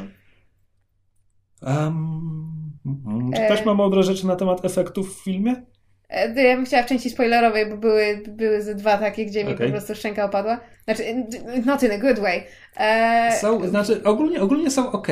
Um, 1.62 3.32
czy 3.36 3.46
ktoś 3.46 3.62
e... 3.62 3.66
ma 3.66 3.74
mądre 3.74 4.04
rzeczy 4.04 4.28
na 4.28 4.36
temat 4.36 4.66
efektów 4.66 5.16
w 5.16 5.24
filmie? 5.24 5.56
E, 6.10 6.44
ja 6.44 6.56
bym 6.56 6.66
chciała 6.66 6.84
w 6.84 6.86
części 6.86 7.10
spoilerowej, 7.10 7.66
bo 7.66 7.78
były, 7.78 8.24
były 8.28 8.62
ze 8.62 8.76
dwa 8.76 8.98
takie, 8.98 9.26
gdzie 9.26 9.44
mi 9.46 9.56
po 9.56 9.70
prostu 9.70 9.96
szczęka 9.96 10.26
opadła. 10.26 10.60
Znaczy, 10.84 11.04
not 11.66 11.84
in 11.84 11.92
a 11.92 11.98
good 11.98 12.20
way. 12.20 12.44
E... 12.78 13.32
Są, 13.42 13.68
znaczy, 13.68 14.04
ogólnie, 14.04 14.42
ogólnie 14.42 14.72
są 14.72 14.92
ok. 14.92 15.08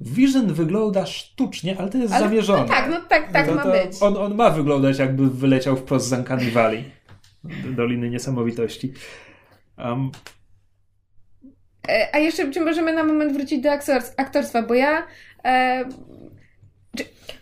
Vision 0.00 0.54
wygląda 0.54 1.06
sztucznie, 1.06 1.76
ale 1.78 1.88
to 1.88 1.98
jest 1.98 2.14
ale, 2.14 2.24
zamierzone. 2.24 2.62
No 2.62 2.68
tak, 2.68 2.90
no 2.90 3.00
tak, 3.08 3.32
tak 3.32 3.46
to, 3.46 3.54
ma 3.54 3.64
być. 3.64 3.96
On, 4.00 4.16
on 4.16 4.34
ma 4.34 4.50
wyglądać 4.50 4.98
jakby 4.98 5.30
wyleciał 5.30 5.76
wprost 5.76 6.08
z 6.08 6.12
Uncanny 6.12 6.50
Valley. 6.50 6.84
Doliny 7.76 8.10
Niesamowitości. 8.10 8.92
Um. 9.78 10.10
A 12.12 12.18
jeszcze, 12.18 12.50
czy 12.50 12.60
możemy 12.60 12.92
na 12.92 13.04
moment 13.04 13.32
wrócić 13.32 13.62
do 13.62 13.70
aktorstwa, 14.16 14.62
bo 14.62 14.74
ja 14.74 15.06
e, 15.44 15.84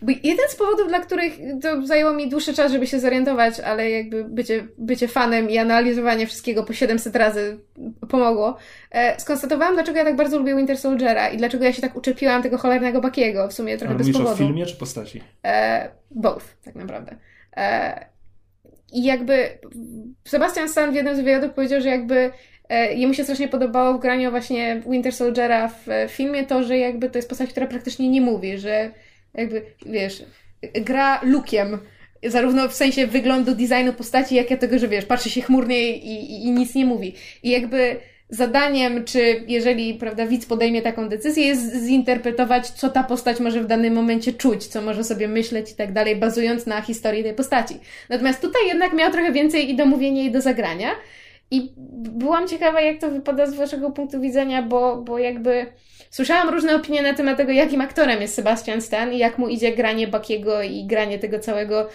jeden 0.01 0.49
z 0.49 0.55
powodów, 0.55 0.87
dla 0.87 0.99
których 0.99 1.33
to 1.61 1.85
zajęło 1.85 2.13
mi 2.13 2.29
dłuższy 2.29 2.53
czas, 2.53 2.71
żeby 2.71 2.87
się 2.87 2.99
zorientować, 2.99 3.59
ale 3.59 3.89
jakby 3.89 4.23
bycie, 4.23 4.67
bycie 4.77 5.07
fanem 5.07 5.49
i 5.49 5.57
analizowanie 5.57 6.27
wszystkiego 6.27 6.63
po 6.63 6.73
700 6.73 7.15
razy 7.15 7.59
pomogło, 8.09 8.57
e, 8.91 9.19
skonstatowałam, 9.19 9.73
dlaczego 9.73 9.97
ja 9.97 10.05
tak 10.05 10.15
bardzo 10.15 10.37
lubię 10.37 10.55
Winter 10.55 10.77
Soldiera 10.77 11.29
i 11.29 11.37
dlaczego 11.37 11.63
ja 11.63 11.73
się 11.73 11.81
tak 11.81 11.95
uczepiłam 11.95 12.43
tego 12.43 12.57
cholernego 12.57 13.01
Bakiego, 13.01 13.47
w 13.47 13.53
sumie 13.53 13.77
trochę 13.77 13.93
A 13.93 13.97
bez 13.97 14.11
powodu. 14.11 14.29
o 14.29 14.35
filmie 14.35 14.65
czy 14.65 14.75
postaci? 14.75 15.21
E, 15.45 15.89
both, 16.11 16.45
tak 16.63 16.75
naprawdę. 16.75 17.15
E, 17.57 18.05
I 18.93 19.03
jakby 19.03 19.49
Sebastian 20.25 20.69
Stan 20.69 20.91
w 20.91 20.95
jednym 20.95 21.15
z 21.15 21.19
wywiadów 21.19 21.51
powiedział, 21.51 21.81
że 21.81 21.89
jakby 21.89 22.31
e, 22.69 22.93
jemu 22.93 23.13
się 23.13 23.23
strasznie 23.23 23.47
podobało 23.47 23.93
w 23.93 24.01
graniu 24.01 24.31
właśnie 24.31 24.81
Winter 24.89 25.13
Soldiera 25.13 25.67
w 25.67 25.87
filmie 26.07 26.45
to, 26.45 26.63
że 26.63 26.77
jakby 26.77 27.09
to 27.09 27.17
jest 27.17 27.29
postać, 27.29 27.49
która 27.49 27.67
praktycznie 27.67 28.09
nie 28.09 28.21
mówi, 28.21 28.57
że 28.57 28.91
jakby, 29.37 29.61
wiesz, 29.85 30.23
gra 30.73 31.19
lukiem. 31.23 31.77
Zarówno 32.23 32.69
w 32.69 32.73
sensie 32.73 33.07
wyglądu, 33.07 33.55
designu 33.55 33.93
postaci, 33.93 34.35
jak 34.35 34.51
i 34.51 34.57
tego, 34.57 34.79
że 34.79 34.87
wiesz, 34.87 35.05
patrzy 35.05 35.29
się 35.29 35.41
chmurnie 35.41 35.91
i, 35.91 36.33
i, 36.33 36.45
i 36.45 36.51
nic 36.51 36.75
nie 36.75 36.85
mówi. 36.85 37.13
I 37.43 37.49
jakby 37.49 37.97
zadaniem, 38.29 39.05
czy 39.05 39.43
jeżeli, 39.47 39.93
prawda, 39.93 40.27
widz 40.27 40.45
podejmie 40.45 40.81
taką 40.81 41.09
decyzję, 41.09 41.45
jest 41.45 41.85
zinterpretować, 41.85 42.69
co 42.69 42.89
ta 42.89 43.03
postać 43.03 43.39
może 43.39 43.63
w 43.63 43.67
danym 43.67 43.93
momencie 43.93 44.33
czuć, 44.33 44.67
co 44.67 44.81
może 44.81 45.03
sobie 45.03 45.27
myśleć 45.27 45.71
i 45.71 45.75
tak 45.75 45.93
dalej, 45.93 46.15
bazując 46.15 46.65
na 46.65 46.81
historii 46.81 47.23
tej 47.23 47.33
postaci. 47.33 47.79
Natomiast 48.09 48.41
tutaj 48.41 48.67
jednak 48.67 48.93
miał 48.93 49.11
trochę 49.11 49.31
więcej 49.31 49.69
i 49.69 49.75
do 49.75 49.85
mówienia, 49.85 50.23
i 50.23 50.31
do 50.31 50.41
zagrania. 50.41 50.89
I 51.51 51.73
byłam 51.97 52.47
ciekawa, 52.47 52.81
jak 52.81 53.01
to 53.01 53.11
wypada 53.11 53.45
z 53.45 53.55
waszego 53.55 53.91
punktu 53.91 54.21
widzenia, 54.21 54.61
bo, 54.61 54.97
bo 54.97 55.19
jakby 55.19 55.65
Słyszałam 56.09 56.49
różne 56.49 56.75
opinie 56.75 57.01
na 57.01 57.13
temat 57.13 57.37
tego, 57.37 57.51
jakim 57.51 57.81
aktorem 57.81 58.21
jest 58.21 58.35
Sebastian 58.35 58.81
Stan 58.81 59.13
i 59.13 59.17
jak 59.17 59.37
mu 59.37 59.47
idzie 59.47 59.75
granie 59.75 60.07
Bakiego 60.07 60.61
i 60.61 60.85
granie 60.85 61.19
tego 61.19 61.39
całego 61.39 61.87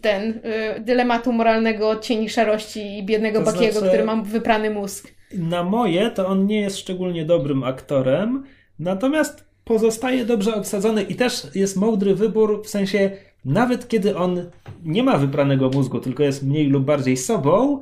ten 0.00 0.30
y, 0.30 0.80
dylematu 0.80 1.32
moralnego 1.32 1.96
cieni 1.96 2.30
szarości 2.30 2.98
i 2.98 3.04
biednego 3.04 3.38
to 3.38 3.44
Bakiego, 3.44 3.72
znaczy, 3.72 3.88
który 3.88 4.04
ma 4.04 4.16
wyprany 4.16 4.70
mózg. 4.70 5.08
Na 5.34 5.62
moje 5.62 6.10
to 6.10 6.26
on 6.26 6.46
nie 6.46 6.60
jest 6.60 6.78
szczególnie 6.78 7.24
dobrym 7.24 7.64
aktorem, 7.64 8.44
natomiast 8.78 9.44
pozostaje 9.64 10.24
dobrze 10.24 10.54
obsadzony 10.54 11.02
i 11.02 11.14
też 11.14 11.46
jest 11.54 11.76
mądry 11.76 12.14
wybór 12.14 12.62
w 12.64 12.68
sensie 12.68 13.10
nawet 13.44 13.88
kiedy 13.88 14.16
on 14.16 14.50
nie 14.84 15.02
ma 15.02 15.18
wypranego 15.18 15.70
mózgu, 15.70 16.00
tylko 16.00 16.22
jest 16.22 16.42
mniej 16.42 16.66
lub 16.66 16.84
bardziej 16.84 17.16
sobą, 17.16 17.80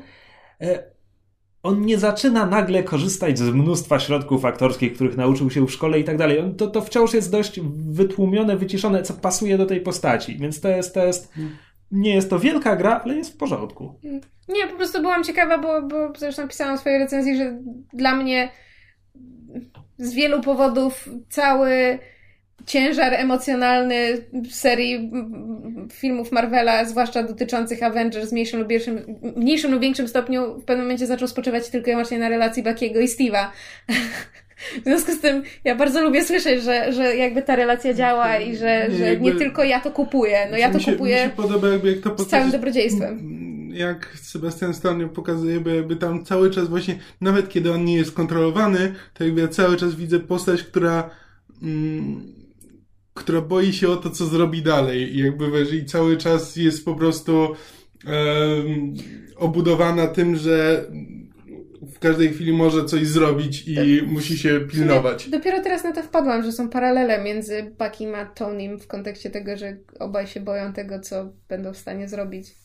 on 1.63 1.87
nie 1.87 1.99
zaczyna 1.99 2.47
nagle 2.47 2.83
korzystać 2.83 3.39
z 3.39 3.55
mnóstwa 3.55 3.99
środków 3.99 4.45
aktorskich, 4.45 4.95
których 4.95 5.17
nauczył 5.17 5.51
się 5.51 5.67
w 5.67 5.73
szkole 5.73 6.01
i 6.01 6.05
tak 6.05 6.17
dalej. 6.17 6.55
To, 6.57 6.67
to 6.67 6.83
wciąż 6.83 7.15
jest 7.15 7.31
dość 7.33 7.61
wytłumione, 7.91 8.57
wyciszone, 8.57 9.03
co 9.03 9.15
pasuje 9.15 9.59
do 9.59 9.67
tej 9.67 9.81
postaci. 9.81 10.39
Więc 10.39 10.61
to 10.61 10.69
jest, 10.69 10.95
to 10.95 11.05
jest 11.05 11.33
nie 11.91 12.15
jest 12.15 12.31
to 12.31 12.39
wielka 12.39 12.77
gra, 12.77 13.01
ale 13.05 13.17
jest 13.17 13.33
w 13.33 13.37
porządku. 13.37 13.95
Nie, 14.49 14.67
po 14.67 14.77
prostu 14.77 15.01
byłam 15.01 15.25
ciekawa, 15.25 15.59
bo, 15.59 15.83
bo 15.83 16.13
zresztą 16.19 16.49
pisałam 16.49 16.77
w 16.77 16.81
swojej 16.81 16.99
recenzji, 16.99 17.37
że 17.37 17.59
dla 17.93 18.17
mnie 18.17 18.51
z 19.99 20.15
wielu 20.15 20.41
powodów 20.41 21.09
cały 21.29 21.99
ciężar 22.67 23.15
emocjonalny 23.15 24.19
serii 24.51 25.11
filmów 25.93 26.33
Marvela, 26.33 26.85
zwłaszcza 26.85 27.23
dotyczących 27.23 27.83
Avengers 27.83 28.31
w 28.31 28.33
mniejszym 28.33 28.61
lub, 28.61 28.69
większym, 28.69 29.19
mniejszym 29.37 29.73
lub 29.73 29.81
większym 29.81 30.09
stopniu 30.09 30.61
w 30.61 30.65
pewnym 30.65 30.87
momencie 30.87 31.07
zaczął 31.07 31.29
spoczywać 31.29 31.69
tylko 31.69 31.91
i 31.91 31.93
wyłącznie 31.93 32.19
na 32.19 32.29
relacji 32.29 32.63
Buckiego 32.63 33.01
i 33.01 33.07
Steve'a. 33.07 33.47
W 34.81 34.85
związku 34.85 35.13
z 35.13 35.21
tym 35.21 35.43
ja 35.65 35.75
bardzo 35.75 36.03
lubię 36.03 36.25
słyszeć, 36.25 36.63
że, 36.63 36.93
że 36.93 37.17
jakby 37.17 37.43
ta 37.43 37.57
relacja 37.57 37.95
działa 37.95 38.39
i 38.39 38.57
że 38.57 38.89
nie, 38.91 38.97
że 38.97 39.17
nie 39.17 39.35
tylko 39.35 39.65
ja 39.65 39.81
to 39.81 39.91
kupuję. 39.91 40.49
No 40.51 40.57
ja 40.57 40.73
to 40.73 40.79
się, 40.79 40.93
kupuję 40.93 41.17
mi 41.17 41.31
się 41.31 41.37
podoba, 41.37 41.69
jakby 41.69 41.91
jak 41.91 42.01
to 42.17 42.25
z 42.25 42.27
całym 42.27 42.51
dobrodziejstwem. 42.51 43.43
Jak 43.75 44.17
Sebastian 44.23 44.75
Stan 44.75 45.09
pokazuje, 45.09 45.61
bo 45.61 45.71
jakby 45.71 45.97
tam 45.97 46.25
cały 46.25 46.51
czas 46.51 46.69
właśnie, 46.69 46.99
nawet 47.21 47.49
kiedy 47.49 47.73
on 47.73 47.85
nie 47.85 47.97
jest 47.97 48.13
kontrolowany, 48.13 48.95
to 49.15 49.25
jakby 49.25 49.41
ja 49.41 49.49
cały 49.49 49.77
czas 49.77 49.95
widzę 49.95 50.21
postać, 50.21 50.63
która 50.63 51.11
mm, 51.63 52.42
która 53.15 53.41
boi 53.41 53.73
się 53.73 53.89
o 53.89 53.97
to, 53.97 54.11
co 54.11 54.27
zrobi 54.27 54.63
dalej. 54.63 55.17
I 55.17 55.19
jakby 55.19 55.51
wiesz, 55.51 55.73
i 55.73 55.85
cały 55.85 56.17
czas 56.17 56.57
jest 56.57 56.85
po 56.85 56.95
prostu 56.95 57.57
um, 58.07 58.95
obudowana 59.37 60.07
tym, 60.07 60.37
że 60.37 60.87
w 61.95 61.99
każdej 61.99 62.29
chwili 62.29 62.53
może 62.53 62.85
coś 62.85 63.07
zrobić 63.07 63.69
i 63.69 63.75
tak. 63.75 64.09
musi 64.09 64.39
się 64.39 64.61
pilnować. 64.61 65.31
Dopiero 65.31 65.63
teraz 65.63 65.85
na 65.85 65.93
to 65.93 66.03
wpadłam, 66.03 66.43
że 66.43 66.53
są 66.53 66.69
paralele 66.69 67.25
między 67.25 67.75
Buckiem 67.79 68.15
a 68.15 68.27
Tonym 68.27 68.79
w 68.79 68.87
kontekście 68.87 69.31
tego, 69.31 69.57
że 69.57 69.77
obaj 69.99 70.27
się 70.27 70.41
boją 70.41 70.73
tego, 70.73 71.01
co 71.01 71.33
będą 71.49 71.73
w 71.73 71.77
stanie 71.77 72.09
zrobić. 72.09 72.62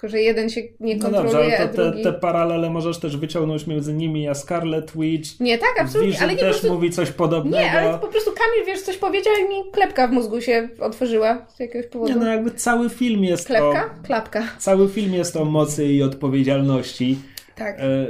Tylko, 0.00 0.12
że 0.12 0.20
jeden 0.20 0.50
się 0.50 0.60
nie 0.80 0.98
kontroluje, 0.98 1.34
no 1.34 1.40
dobrze, 1.40 1.58
ale 1.58 1.68
to 1.68 1.92
te, 1.92 2.02
te, 2.02 2.12
paralele 2.12 2.70
możesz 2.70 2.98
też 2.98 3.16
wyciągnąć 3.16 3.66
między 3.66 3.94
nimi 3.94 4.28
a 4.28 4.34
Scarlet 4.34 4.92
Witch. 4.96 5.40
Nie, 5.40 5.58
tak, 5.58 5.74
absolutnie. 5.80 6.12
Vision 6.12 6.24
ale 6.24 6.32
nie 6.32 6.38
też 6.38 6.50
prostu... 6.50 6.74
mówi 6.74 6.90
coś 6.90 7.10
podobnego. 7.10 7.56
Nie, 7.56 7.72
ale 7.72 7.98
po 7.98 8.06
prostu 8.06 8.30
Kamil, 8.30 8.66
wiesz, 8.66 8.82
coś 8.82 8.96
powiedział 8.96 9.32
i 9.44 9.48
mi 9.48 9.70
klepka 9.72 10.08
w 10.08 10.12
mózgu 10.12 10.40
się 10.40 10.68
otworzyła 10.80 11.46
z 11.56 11.60
jakiegoś 11.60 11.90
powodu. 11.90 12.12
Nie, 12.12 12.18
no 12.18 12.26
jakby 12.26 12.50
cały 12.50 12.90
film 12.90 13.24
jest 13.24 13.46
Klepka? 13.46 13.90
O... 14.00 14.06
Klapka. 14.06 14.42
Cały 14.58 14.88
film 14.88 15.14
jest 15.14 15.36
o 15.36 15.44
mocy 15.44 15.86
i 15.86 16.02
odpowiedzialności. 16.02 17.18
Tak. 17.56 17.76
E. 17.80 18.06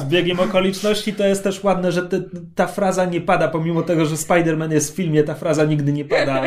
Z 0.00 0.04
biegiem 0.04 0.40
okoliczności 0.40 1.12
to 1.14 1.26
jest 1.26 1.44
też 1.44 1.64
ładne, 1.64 1.92
że 1.92 2.02
te, 2.02 2.22
ta 2.54 2.66
fraza 2.66 3.04
nie 3.04 3.20
pada, 3.20 3.48
pomimo 3.48 3.82
tego, 3.82 4.06
że 4.06 4.14
Spider-Man 4.16 4.72
jest 4.72 4.92
w 4.92 4.96
filmie, 4.96 5.22
ta 5.22 5.34
fraza 5.34 5.64
nigdy 5.64 5.92
nie 5.92 6.04
pada. 6.04 6.42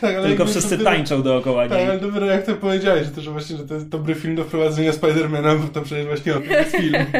tak, 0.00 0.22
tylko 0.22 0.46
wszyscy 0.46 0.78
to, 0.78 0.84
tańczą 0.84 1.22
dookoła 1.22 1.62
tak, 1.68 1.70
niej. 1.78 1.80
Tak, 1.80 1.90
ale 1.90 2.00
dopiero 2.00 2.26
jak 2.26 2.46
to 2.46 2.54
powiedziałeś, 2.54 3.04
że 3.06 3.10
to, 3.12 3.20
że 3.20 3.30
właśnie, 3.30 3.56
że 3.56 3.66
to 3.66 3.74
jest 3.74 3.88
dobry 3.88 4.14
film 4.14 4.36
do 4.36 4.44
wprowadzenia 4.44 4.92
Spidermana, 4.92 5.54
bo 5.54 5.68
to 5.68 5.80
przecież 5.82 6.06
właśnie 6.06 6.36
o 6.36 6.40
tym 6.40 6.50
jest 6.50 6.76
film. 6.76 7.04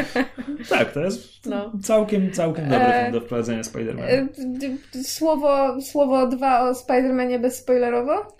Tak, 0.68 0.92
to 0.92 1.00
jest 1.00 1.46
No. 1.46 1.72
całkiem, 1.82 2.32
całkiem 2.32 2.64
dobry 2.68 2.86
E, 2.86 3.00
film 3.02 3.12
do 3.12 3.20
wprowadzenia 3.20 3.64
Spidermana. 3.64 4.08
E, 4.08 4.26
d- 4.38 4.68
d- 4.94 5.04
Słowo, 5.04 5.80
słowo 5.80 6.26
dwa 6.28 6.68
o 6.68 6.72
Spider-Manie 6.72 7.38
bezspoilerowo? 7.40 8.36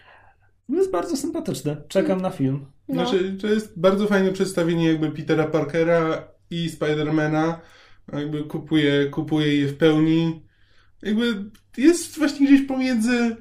Jest 0.69 0.91
bardzo 0.91 1.17
sympatyczny. 1.17 1.77
Czekam 1.89 2.21
na 2.21 2.31
film. 2.31 2.67
No. 2.89 2.95
Znaczy, 2.95 3.37
to 3.41 3.47
jest 3.47 3.79
bardzo 3.81 4.07
fajne 4.07 4.33
przedstawienie 4.33 4.89
jakby 4.89 5.11
Petera 5.11 5.45
Parkera 5.45 6.25
i 6.51 6.69
Spidermana. 6.69 7.61
Jakby 8.13 8.45
kupuje, 8.45 9.07
kupuje 9.07 9.57
je 9.57 9.69
w 9.69 9.77
pełni. 9.77 10.43
Jakby 11.03 11.51
jest 11.77 12.19
właśnie 12.19 12.47
gdzieś 12.47 12.67
pomiędzy 12.67 13.17
e, 13.19 13.37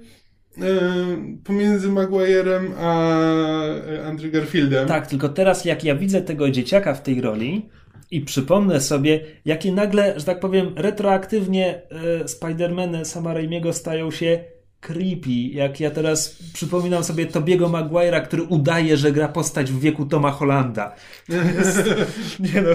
pomiędzy 1.44 1.90
Maguirem 1.90 2.74
a 2.78 3.20
e, 3.20 4.06
Andrew 4.06 4.32
Garfieldem. 4.32 4.88
Tak, 4.88 5.08
tylko 5.08 5.30
teraz 5.30 5.66
jak 5.66 5.84
ja 5.84 5.96
widzę 5.96 6.22
tego 6.22 6.52
dzieciaka 6.52 6.94
w 6.94 7.04
tej 7.04 7.22
roli 7.22 7.70
i 8.12 8.22
przypomnę 8.22 8.82
sobie, 8.82 9.26
jakie 9.46 9.72
nagle, 9.72 10.20
że 10.20 10.26
tak 10.26 10.40
powiem, 10.40 10.74
retroaktywnie 10.76 11.82
e, 11.90 12.24
Spider-Many 12.24 13.06
Sama 13.06 13.34
Raimiego 13.34 13.74
stają 13.74 14.12
się 14.12 14.44
creepy. 14.88 15.54
Jak 15.54 15.80
ja 15.80 15.92
teraz 15.92 16.38
przypominam 16.54 17.04
sobie 17.04 17.26
Tobiego 17.26 17.70
Maguire'a, 17.70 18.22
który 18.22 18.44
udaje, 18.44 18.98
że 18.98 19.12
gra 19.12 19.28
postać 19.28 19.72
w 19.72 19.80
wieku 19.80 20.06
Toma 20.06 20.32
Hollanda. 20.32 20.96
Jest, 21.30 21.78
nie 22.54 22.62
no, 22.62 22.70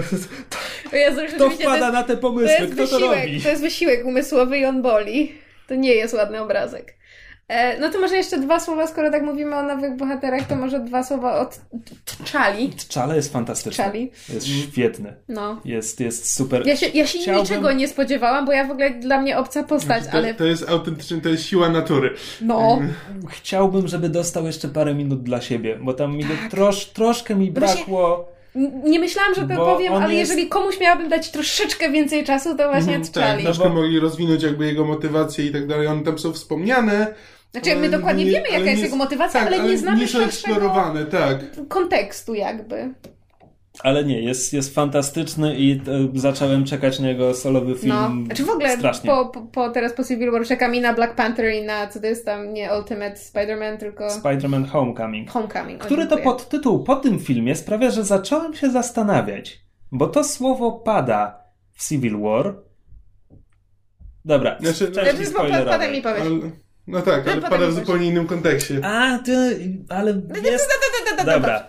O 0.93 0.95
Jezu, 0.95 1.15
to 1.15 1.27
rzeczywiście 1.27 1.63
wpada 1.63 1.87
to 1.87 1.93
na 1.93 2.03
te 2.03 2.13
jest, 2.13 2.21
to 2.21 2.27
pomysły, 2.27 2.51
jest 2.51 2.73
kto 2.73 2.87
to 2.87 2.91
wysiłek, 2.91 3.25
robi? 3.25 3.41
to 3.41 3.49
jest 3.49 3.61
wysiłek 3.61 4.05
umysłowy 4.05 4.57
i 4.57 4.65
on 4.65 4.81
boli. 4.81 5.31
To 5.67 5.75
nie 5.75 5.93
jest 5.93 6.13
ładny 6.13 6.41
obrazek. 6.41 6.98
E, 7.49 7.79
no 7.79 7.89
to 7.89 7.99
może 7.99 8.15
jeszcze 8.17 8.37
dwa 8.37 8.59
słowa, 8.59 8.87
skoro 8.87 9.11
tak 9.11 9.23
mówimy 9.23 9.55
o 9.55 9.63
nowych 9.63 9.95
bohaterach, 9.97 10.47
to 10.47 10.55
może 10.55 10.79
dwa 10.79 11.03
słowa 11.03 11.39
od 11.39 11.59
Czali. 12.25 12.73
Czale 12.89 13.15
jest 13.15 13.33
fantastyczny. 13.33 13.83
Czali. 13.83 14.11
Jest 14.33 14.47
świetny. 14.47 15.13
No. 15.29 15.61
Jest, 15.65 15.99
jest 15.99 16.31
super. 16.35 16.67
Ja 16.67 16.75
się, 16.75 16.87
ja 16.87 17.07
się 17.07 17.19
Chciałbym- 17.19 17.43
niczego 17.43 17.71
nie 17.71 17.87
spodziewałam, 17.87 18.45
bo 18.45 18.51
ja 18.51 18.67
w 18.67 18.71
ogóle 18.71 18.89
dla 18.89 19.21
mnie 19.21 19.37
obca 19.37 19.63
postać, 19.63 20.03
To, 20.05 20.11
ale 20.11 20.33
to 20.33 20.45
jest 20.45 20.69
autentycznie, 20.69 21.21
to 21.21 21.29
jest 21.29 21.45
siła 21.45 21.69
natury. 21.69 22.13
no. 22.41 22.79
Chciałbym, 23.29 23.87
żeby 23.87 24.09
dostał 24.09 24.45
jeszcze 24.45 24.67
parę 24.67 24.93
minut 24.93 25.23
dla 25.23 25.41
siebie, 25.41 25.79
bo 25.81 25.93
tam 25.93 26.17
mi 26.17 26.23
go 26.23 26.33
trosz, 26.49 26.85
troszkę 26.85 27.35
mi 27.35 27.53
Tak. 27.53 27.63
Brakło. 27.63 28.29
Nie 28.83 28.99
myślałam, 28.99 29.35
że 29.35 29.41
to 29.41 29.55
Bo 29.55 29.65
powiem, 29.65 29.93
ale 29.93 30.13
jest- 30.15 30.29
jeżeli 30.31 30.49
komuś 30.49 30.79
miałabym 30.79 31.09
dać 31.09 31.31
troszeczkę 31.31 31.89
więcej 31.91 32.23
czasu, 32.23 32.57
to 32.57 32.69
właśnie 32.69 32.97
od 32.97 33.09
tak, 33.11 33.23
Czali. 33.23 33.43
troszkę 33.43 33.63
No 33.63 33.69
bo- 33.69 33.75
mogli 33.75 33.99
rozwinąć 33.99 34.43
jakby 34.43 34.65
jego 34.65 34.85
motywację 34.85 35.45
i 35.45 35.51
tak 35.51 35.67
dalej. 35.67 35.87
One 35.87 36.03
tam 36.03 36.19
są 36.19 36.33
wspomniane. 36.33 37.13
Znaczy, 37.51 37.69
my 37.69 37.77
ale 37.77 37.89
dokładnie 37.89 38.25
nie- 38.25 38.31
wiemy, 38.31 38.45
jaka 38.47 38.57
ale 38.57 38.65
jest 38.65 38.83
jego 38.83 38.95
motywacja, 38.95 39.39
tak, 39.39 39.53
ale 39.53 39.63
nie 39.63 39.77
znamy 39.77 39.99
nie 39.99 40.07
są 40.07 40.19
szerszego 40.19 40.55
eksplorowane, 40.55 41.05
tak. 41.05 41.67
kontekstu 41.67 42.33
jakby. 42.33 42.93
Ale 43.83 44.03
nie, 44.03 44.21
jest, 44.21 44.53
jest 44.53 44.75
fantastyczny 44.75 45.55
i 45.55 45.71
e, 45.71 46.19
zacząłem 46.19 46.65
czekać 46.65 46.99
na 46.99 47.07
jego 47.07 47.33
solowy 47.33 47.75
film. 47.75 47.95
No, 47.95 48.25
znaczy 48.25 48.43
w 48.43 48.49
ogóle 48.49 48.77
strasznie. 48.77 49.09
po, 49.09 49.25
po, 49.25 49.41
po 49.41 49.69
teraz 49.69 49.93
po 49.93 50.03
Civil 50.03 50.31
War 50.31 50.45
czekam 50.45 50.75
i 50.75 50.81
na 50.81 50.93
Black 50.93 51.15
Panther 51.15 51.53
i 51.53 51.65
na, 51.65 51.87
co 51.87 51.99
to 51.99 52.07
jest 52.07 52.25
tam, 52.25 52.53
nie 52.53 52.69
Ultimate 52.77 53.15
Spider-Man, 53.15 53.77
tylko 53.77 54.07
Spider-Man 54.07 54.67
Homecoming. 54.67 55.29
Homecoming. 55.29 55.81
Który 55.81 56.07
to 56.07 56.17
podtytuł 56.17 56.83
po 56.83 56.95
tym 56.95 57.19
filmie 57.19 57.55
sprawia, 57.55 57.91
że 57.91 58.03
zacząłem 58.03 58.53
się 58.53 58.69
zastanawiać, 58.71 59.59
bo 59.91 60.07
to 60.07 60.23
słowo 60.23 60.71
pada 60.71 61.43
w 61.73 61.87
Civil 61.87 62.19
War. 62.19 62.55
Dobra, 64.25 64.57
Znaczy, 64.59 64.91
część 64.91 65.11
Znaczy, 65.11 65.25
spoilerowej. 65.25 65.91
Mi 65.91 66.01
powiesz. 66.01 66.21
Ale, 66.21 66.51
no 66.89 67.01
tak, 67.01 67.27
ale 67.27 67.35
potem 67.35 67.49
pada 67.49 67.67
w 67.67 67.73
zupełnie 67.73 68.07
innym 68.07 68.27
kontekście. 68.27 68.85
A, 68.85 69.19
ty, 69.19 69.59
ale 69.89 70.21
jest... 70.43 70.69
Dobra, 71.25 71.67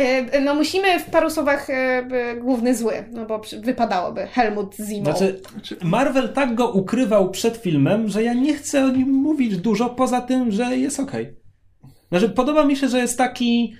E, 0.00 0.40
No 0.40 0.54
musimy 0.54 1.00
w 1.00 1.04
paru 1.04 1.30
słowach 1.30 1.70
e, 1.70 2.36
główny 2.40 2.74
zły, 2.74 3.04
no 3.12 3.26
bo 3.26 3.42
wypadałoby. 3.62 4.26
Helmut 4.26 4.76
Zimo. 4.76 5.04
Znaczy, 5.04 5.40
Marvel 5.82 6.32
tak 6.32 6.54
go 6.54 6.70
ukrywał 6.70 7.30
przed 7.30 7.56
filmem, 7.56 8.08
że 8.08 8.22
ja 8.22 8.34
nie 8.34 8.54
chcę 8.54 8.84
o 8.84 8.88
nim 8.88 9.08
mówić 9.08 9.56
dużo, 9.56 9.90
poza 9.90 10.20
tym, 10.20 10.50
że 10.50 10.76
jest 10.76 11.00
okej. 11.00 11.36
Znaczy, 12.08 12.28
podoba 12.28 12.64
mi 12.64 12.76
się, 12.76 12.88
że 12.88 12.98
jest 12.98 13.18
taki. 13.18 13.74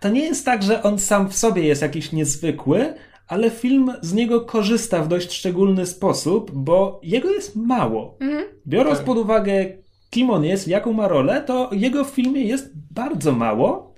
To 0.00 0.08
nie 0.08 0.24
jest 0.24 0.44
tak, 0.44 0.62
że 0.62 0.82
on 0.82 0.98
sam 0.98 1.28
w 1.28 1.36
sobie 1.36 1.62
jest 1.62 1.82
jakiś 1.82 2.12
niezwykły, 2.12 2.94
ale 3.28 3.50
film 3.50 3.92
z 4.02 4.14
niego 4.14 4.40
korzysta 4.40 5.02
w 5.02 5.08
dość 5.08 5.32
szczególny 5.32 5.86
sposób, 5.86 6.50
bo 6.54 7.00
jego 7.02 7.30
jest 7.30 7.56
mało. 7.56 8.16
Mhm. 8.20 8.44
Biorąc 8.66 8.96
Tak. 8.98 9.06
pod 9.06 9.18
uwagę, 9.18 9.66
kim 10.10 10.30
on 10.30 10.44
jest, 10.44 10.68
jaką 10.68 10.92
ma 10.92 11.08
rolę, 11.08 11.42
to 11.46 11.70
jego 11.72 12.04
w 12.04 12.10
filmie 12.10 12.44
jest 12.44 12.70
bardzo 12.92 13.32
mało 13.32 13.94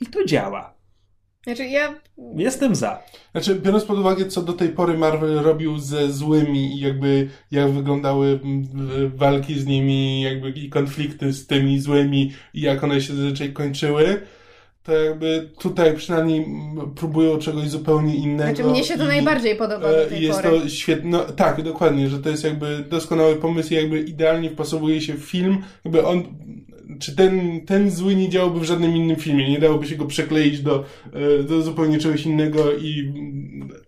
i 0.00 0.06
to 0.06 0.24
działa. 0.24 0.78
Znaczy 1.44 1.64
ja... 1.66 1.94
Jestem 2.36 2.74
za. 2.74 3.02
Znaczy, 3.32 3.54
biorąc 3.54 3.84
pod 3.84 3.98
uwagę, 3.98 4.26
co 4.26 4.42
do 4.42 4.52
tej 4.52 4.68
pory 4.68 4.98
Marvel 4.98 5.34
robił 5.34 5.78
ze 5.78 6.12
złymi 6.12 6.76
i 6.76 6.80
jakby 6.80 7.28
jak 7.50 7.70
wyglądały 7.70 8.40
walki 9.14 9.60
z 9.60 9.66
nimi, 9.66 10.22
jakby 10.22 10.50
i 10.50 10.68
konflikty 10.68 11.32
z 11.32 11.46
tymi 11.46 11.80
złymi 11.80 12.32
i 12.54 12.60
jak 12.60 12.84
one 12.84 13.00
się 13.00 13.14
zazwyczaj 13.14 13.52
kończyły, 13.52 14.20
to 14.88 15.04
jakby 15.04 15.48
tutaj 15.58 15.96
przynajmniej 15.96 16.46
próbują 16.96 17.38
czegoś 17.38 17.68
zupełnie 17.68 18.16
innego. 18.16 18.54
Znaczy 18.54 18.70
mnie 18.70 18.84
się 18.84 18.98
to 18.98 19.04
najbardziej 19.04 19.56
podoba 19.56 19.88
do 19.88 20.02
e, 20.02 20.06
tej 20.06 20.22
Jest 20.22 20.42
pory. 20.42 20.60
to 20.60 20.68
świetne, 20.68 21.10
no, 21.10 21.24
tak, 21.24 21.62
dokładnie, 21.62 22.08
że 22.08 22.18
to 22.18 22.28
jest 22.30 22.44
jakby 22.44 22.84
doskonały 22.90 23.36
pomysł 23.36 23.72
i 23.72 23.76
jakby 23.76 24.00
idealnie 24.00 24.50
wpasowuje 24.50 25.00
się 25.00 25.14
w 25.14 25.20
film, 25.24 25.62
jakby 25.84 26.06
on, 26.06 26.22
czy 26.98 27.16
ten, 27.16 27.60
ten 27.66 27.90
zły 27.90 28.16
nie 28.16 28.28
działałby 28.28 28.60
w 28.60 28.64
żadnym 28.64 28.96
innym 28.96 29.16
filmie, 29.16 29.50
nie 29.50 29.58
dałoby 29.58 29.86
się 29.86 29.96
go 29.96 30.04
przekleić 30.04 30.60
do, 30.60 30.84
e, 31.12 31.42
do 31.42 31.62
zupełnie 31.62 31.98
czegoś 31.98 32.26
innego 32.26 32.72
i, 32.72 33.12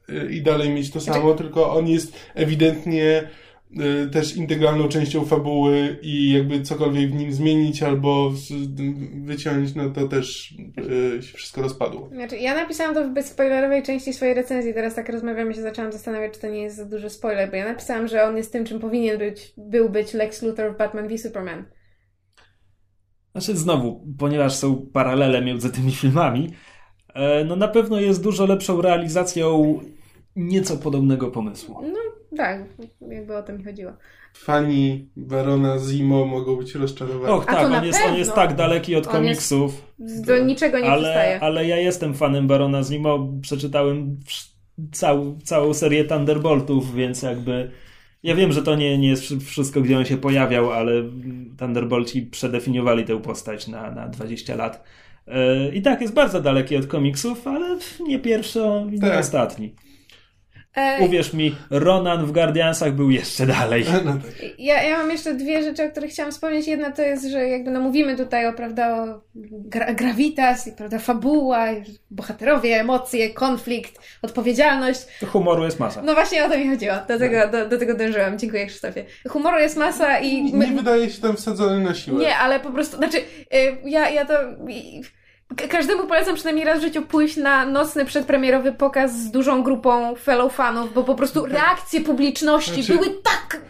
e, 0.09 0.33
i 0.33 0.43
dalej 0.43 0.71
mieć 0.71 0.91
to 0.91 1.01
Znaczy- 1.01 1.21
samo, 1.21 1.35
tylko 1.35 1.75
on 1.75 1.89
jest 1.89 2.17
ewidentnie 2.35 3.29
też 4.13 4.37
integralną 4.37 4.89
częścią 4.89 5.25
fabuły 5.25 5.99
i 6.03 6.33
jakby 6.33 6.63
cokolwiek 6.63 7.11
w 7.11 7.15
nim 7.15 7.33
zmienić 7.33 7.83
albo 7.83 8.33
wyciąć, 9.25 9.75
no 9.75 9.91
to 9.91 10.09
też 10.09 10.55
e, 11.19 11.23
się 11.23 11.37
wszystko 11.37 11.63
rozpadło. 11.63 12.11
Znaczy, 12.13 12.39
ja 12.39 12.55
napisałam 12.55 12.95
to 12.95 13.09
w 13.09 13.13
bezspoilerowej 13.13 13.83
części 13.83 14.13
swojej 14.13 14.35
recenzji, 14.35 14.75
teraz 14.75 14.95
tak 14.95 15.09
rozmawiamy 15.09 15.55
się 15.55 15.63
zaczęłam 15.63 15.93
zastanawiać, 15.93 16.35
czy 16.35 16.41
to 16.41 16.49
nie 16.49 16.63
jest 16.63 16.77
za 16.77 16.85
duży 16.85 17.11
spoiler, 17.11 17.51
bo 17.51 17.57
ja 17.57 17.65
napisałam, 17.65 18.09
że 18.09 18.25
on 18.25 18.37
jest 18.37 18.53
tym, 18.53 18.65
czym 18.65 18.81
powinien 18.81 19.19
być, 19.19 19.53
był 19.57 19.91
być 19.91 20.15
Lex 20.15 20.43
Luthor 20.43 20.75
w 20.75 20.79
Batman 20.79 21.09
v 21.09 21.19
Superman. 21.19 21.65
Znaczy 23.33 23.57
znowu, 23.57 24.07
ponieważ 24.19 24.55
są 24.55 24.87
paralele 24.93 25.43
między 25.43 25.73
tymi 25.73 25.93
filmami, 25.93 26.51
e, 27.15 27.45
no 27.45 27.57
na 27.57 27.69
pewno 27.69 28.01
jest 28.01 28.23
dużo 28.23 28.47
lepszą 28.47 28.83
realizacją 28.83 29.81
nieco 30.37 30.77
podobnego 30.77 31.31
pomysłu. 31.31 31.81
No 31.83 32.20
tak, 32.37 32.65
jakby 33.11 33.37
o 33.37 33.43
to 33.43 33.53
mi 33.53 33.65
chodziło. 33.65 33.93
Fani 34.35 35.09
Barona 35.17 35.79
Zimo 35.79 36.25
mogą 36.27 36.57
być 36.57 36.75
rozczarowani. 36.75 37.35
Och 37.35 37.47
tak, 37.47 37.67
on 37.73 37.85
jest, 37.85 37.99
on 38.09 38.17
jest 38.17 38.35
tak 38.35 38.57
daleki 38.57 38.97
od 38.97 39.07
On 39.07 39.13
komiksów, 39.13 39.83
Do 40.27 40.39
niczego 40.39 40.79
nie 40.79 40.85
ale, 40.91 41.03
przystaje. 41.03 41.41
ale 41.41 41.67
ja 41.67 41.77
jestem 41.77 42.15
fanem 42.15 42.47
Barona 42.47 42.83
Zimo, 42.83 43.29
przeczytałem 43.43 44.17
wsz- 44.27 44.51
całą, 44.93 45.39
całą 45.45 45.75
serię 45.75 46.05
Thunderboltów, 46.05 46.95
więc 46.95 47.23
jakby 47.23 47.71
ja 48.23 48.35
wiem, 48.35 48.53
że 48.53 48.63
to 48.63 48.75
nie, 48.77 48.99
nie 48.99 49.09
jest 49.09 49.23
wszy- 49.23 49.41
wszystko, 49.41 49.81
gdzie 49.81 49.99
on 49.99 50.05
się 50.05 50.17
pojawiał, 50.17 50.71
ale 50.73 50.93
Thunderbolci 51.59 52.23
przedefiniowali 52.23 53.05
tę 53.05 53.23
postać 53.23 53.69
na, 53.69 53.91
na 53.91 54.09
20 54.09 54.57
lat. 54.57 54.85
E, 55.27 55.69
I 55.75 55.83
tak, 55.83 56.01
jest 56.01 56.15
bardzo 56.15 56.41
daleki 56.41 56.77
od 56.77 56.87
komiksów, 56.87 57.47
ale 57.47 57.79
nie 58.07 58.19
pierwszy 58.19 58.61
nie 58.91 59.01
Tak. 59.01 59.21
ostatni. 59.21 59.75
E, 60.77 61.05
Uwierz 61.05 61.33
mi, 61.33 61.57
Ronan 61.71 62.27
w 62.27 62.33
Guardiansach 62.33 62.93
był 62.93 63.11
jeszcze 63.11 63.47
dalej. 63.47 63.85
No 64.05 64.13
tak. 64.13 64.21
Ja, 64.59 64.83
ja 64.83 64.99
mam 64.99 65.11
jeszcze 65.11 65.35
dwie 65.35 65.63
rzeczy, 65.63 65.85
o 65.85 65.91
których 65.91 66.11
chciałam 66.11 66.33
wspomnieć. 66.33 66.67
Jedna 66.67 66.91
to 66.91 67.03
jest, 67.03 67.25
że 67.27 67.49
jakby 67.49 67.71
no 67.71 67.81
mówimy 67.81 68.17
tutaj 68.17 68.47
o, 68.47 68.53
prawda, 68.53 69.03
o 69.05 69.21
gra, 69.35 69.95
gravitas 69.95 70.67
i 70.67 70.73
prawda, 70.73 70.99
fabuła, 70.99 71.67
bohaterowie, 72.11 72.81
emocje, 72.81 73.31
konflikt, 73.31 73.99
odpowiedzialność. 74.23 75.01
Humoru 75.27 75.65
jest 75.65 75.81
masa. 75.81 76.03
No 76.03 76.15
właśnie 76.15 76.45
o 76.45 76.49
to 76.49 76.59
mi 76.59 76.69
chodziło. 76.69 76.95
Do 77.09 77.19
tego, 77.19 77.49
do, 77.49 77.69
do 77.69 77.79
tego 77.79 77.95
dążyłam. 77.95 78.39
Dziękuję 78.39 78.67
Krzysztofie. 78.67 79.05
Humoru 79.29 79.59
jest 79.59 79.77
masa 79.77 80.19
i... 80.19 80.43
Nie, 80.43 80.53
nie 80.53 80.67
wydaje 80.67 81.11
się 81.11 81.23
tam 81.23 81.37
wsadzony 81.37 81.81
na 81.85 81.95
siłę. 81.95 82.21
Nie, 82.21 82.37
ale 82.37 82.61
po 82.61 82.71
prostu, 82.71 82.97
znaczy, 82.97 83.17
y, 83.19 83.23
ja, 83.85 84.11
ja 84.11 84.25
to. 84.25 84.35
i- 84.69 85.01
Każdemu 85.71 86.07
polecam 86.07 86.35
przynajmniej 86.35 86.67
raz 86.67 86.79
w 86.79 86.83
życiu 86.83 87.03
pójść 87.03 87.37
na 87.37 87.67
nocny 87.67 88.05
przedpremierowy 88.05 88.73
pokaz 88.73 89.13
z 89.13 89.31
dużą 89.31 89.63
grupą 89.63 90.15
fellow 90.15 90.55
fanów, 90.55 90.95
bo 90.95 91.05
po 91.05 91.15
prostu 91.15 91.47
reakcje 91.47 92.01
publiczności 92.01 92.83
Znaczy- 92.83 93.01
były 93.01 93.17
tak, 93.23 93.61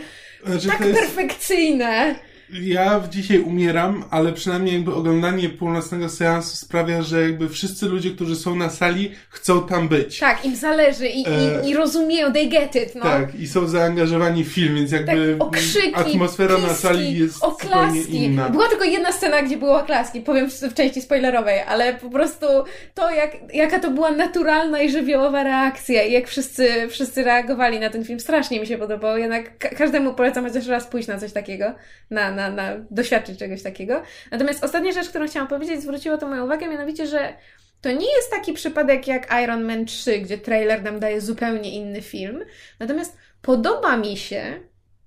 Znaczy, 0.44 0.68
tak 0.68 0.80
jest, 0.80 1.00
perfekcyjne. 1.00 2.14
Ja 2.52 3.00
dzisiaj 3.10 3.38
umieram, 3.38 4.04
ale 4.10 4.32
przynajmniej 4.32 4.74
jakby 4.74 4.94
oglądanie 4.94 5.48
północnego 5.48 6.08
seansu 6.08 6.56
sprawia, 6.56 7.02
że 7.02 7.22
jakby 7.22 7.48
wszyscy 7.48 7.86
ludzie, 7.86 8.10
którzy 8.10 8.36
są 8.36 8.54
na 8.56 8.70
sali, 8.70 9.12
chcą 9.28 9.66
tam 9.66 9.88
być. 9.88 10.18
Tak, 10.18 10.44
im 10.44 10.56
zależy 10.56 11.08
i, 11.08 11.24
E, 11.28 11.66
i, 11.66 11.70
i 11.70 11.74
rozumieją, 11.74 12.32
they 12.32 12.46
get 12.46 12.76
it, 12.76 12.94
no. 12.94 13.02
Tak, 13.02 13.34
i 13.34 13.46
są 13.48 13.66
zaangażowani 13.66 14.44
w 14.44 14.48
film, 14.48 14.74
więc 14.74 14.92
jakby 14.92 15.36
Tak, 15.38 15.46
okrzyki, 15.48 15.94
atmosfera 15.94 16.58
na 16.58 16.68
piski, 16.68 16.82
sali 16.82 17.18
jest 17.18 17.34
zupełnie 17.34 17.54
oklaski. 17.54 18.24
inna. 18.24 18.48
Była 18.48 18.68
tylko 18.68 18.84
jedna 18.84 19.12
scena, 19.12 19.42
gdzie 19.42 19.56
były 19.56 19.72
oklaski, 19.72 20.20
powiem 20.20 20.50
w, 20.50 20.74
części 20.74 21.02
spoilerowej, 21.02 21.60
ale 21.60 21.94
po 21.94 22.10
prostu 22.10 22.46
to, 22.94 23.10
jak, 23.10 23.30
jaka 23.54 23.78
to 23.80 23.90
była 23.90 24.10
naturalna 24.10 24.82
i 24.82 24.90
żywiołowa 24.90 25.42
reakcja 25.42 26.02
i 26.02 26.12
jak 26.12 26.28
wszyscy, 26.28 26.88
wszyscy 26.88 27.22
reagowali 27.24 27.80
na 27.80 27.90
ten 27.90 28.04
film, 28.04 28.20
strasznie 28.20 28.60
mi 28.60 28.66
się 28.66 28.78
podobało. 28.78 29.16
Jednak 29.16 29.58
ka- 29.58 29.68
każdemu 29.68 30.14
polecam 30.14 30.44
chociaż 30.44 30.66
raz 30.66 30.86
pójść 30.86 31.08
na 31.08 31.18
coś 31.18 31.32
takiego, 31.32 31.74
na, 32.10 32.30
na, 32.32 32.39
na 32.48 32.76
doświadczyć 32.90 33.38
czegoś 33.38 33.62
takiego. 33.62 34.02
Natomiast 34.30 34.64
ostatnia 34.64 34.92
rzecz, 34.92 35.08
którą 35.08 35.26
chciałam 35.26 35.48
powiedzieć, 35.48 35.82
zwróciło 35.82 36.18
to 36.18 36.28
moją 36.28 36.44
uwagę, 36.44 36.68
mianowicie, 36.68 37.06
że 37.06 37.34
to 37.80 37.92
nie 37.92 38.16
jest 38.16 38.30
taki 38.30 38.52
przypadek 38.52 39.08
jak 39.08 39.42
Iron 39.44 39.64
Man 39.64 39.86
3, 39.86 40.18
gdzie 40.18 40.38
trailer 40.38 40.82
nam 40.82 41.00
daje 41.00 41.20
zupełnie 41.20 41.70
inny 41.76 42.02
film. 42.02 42.44
Natomiast 42.80 43.16
podoba 43.42 43.96
mi 43.96 44.16
się, 44.16 44.60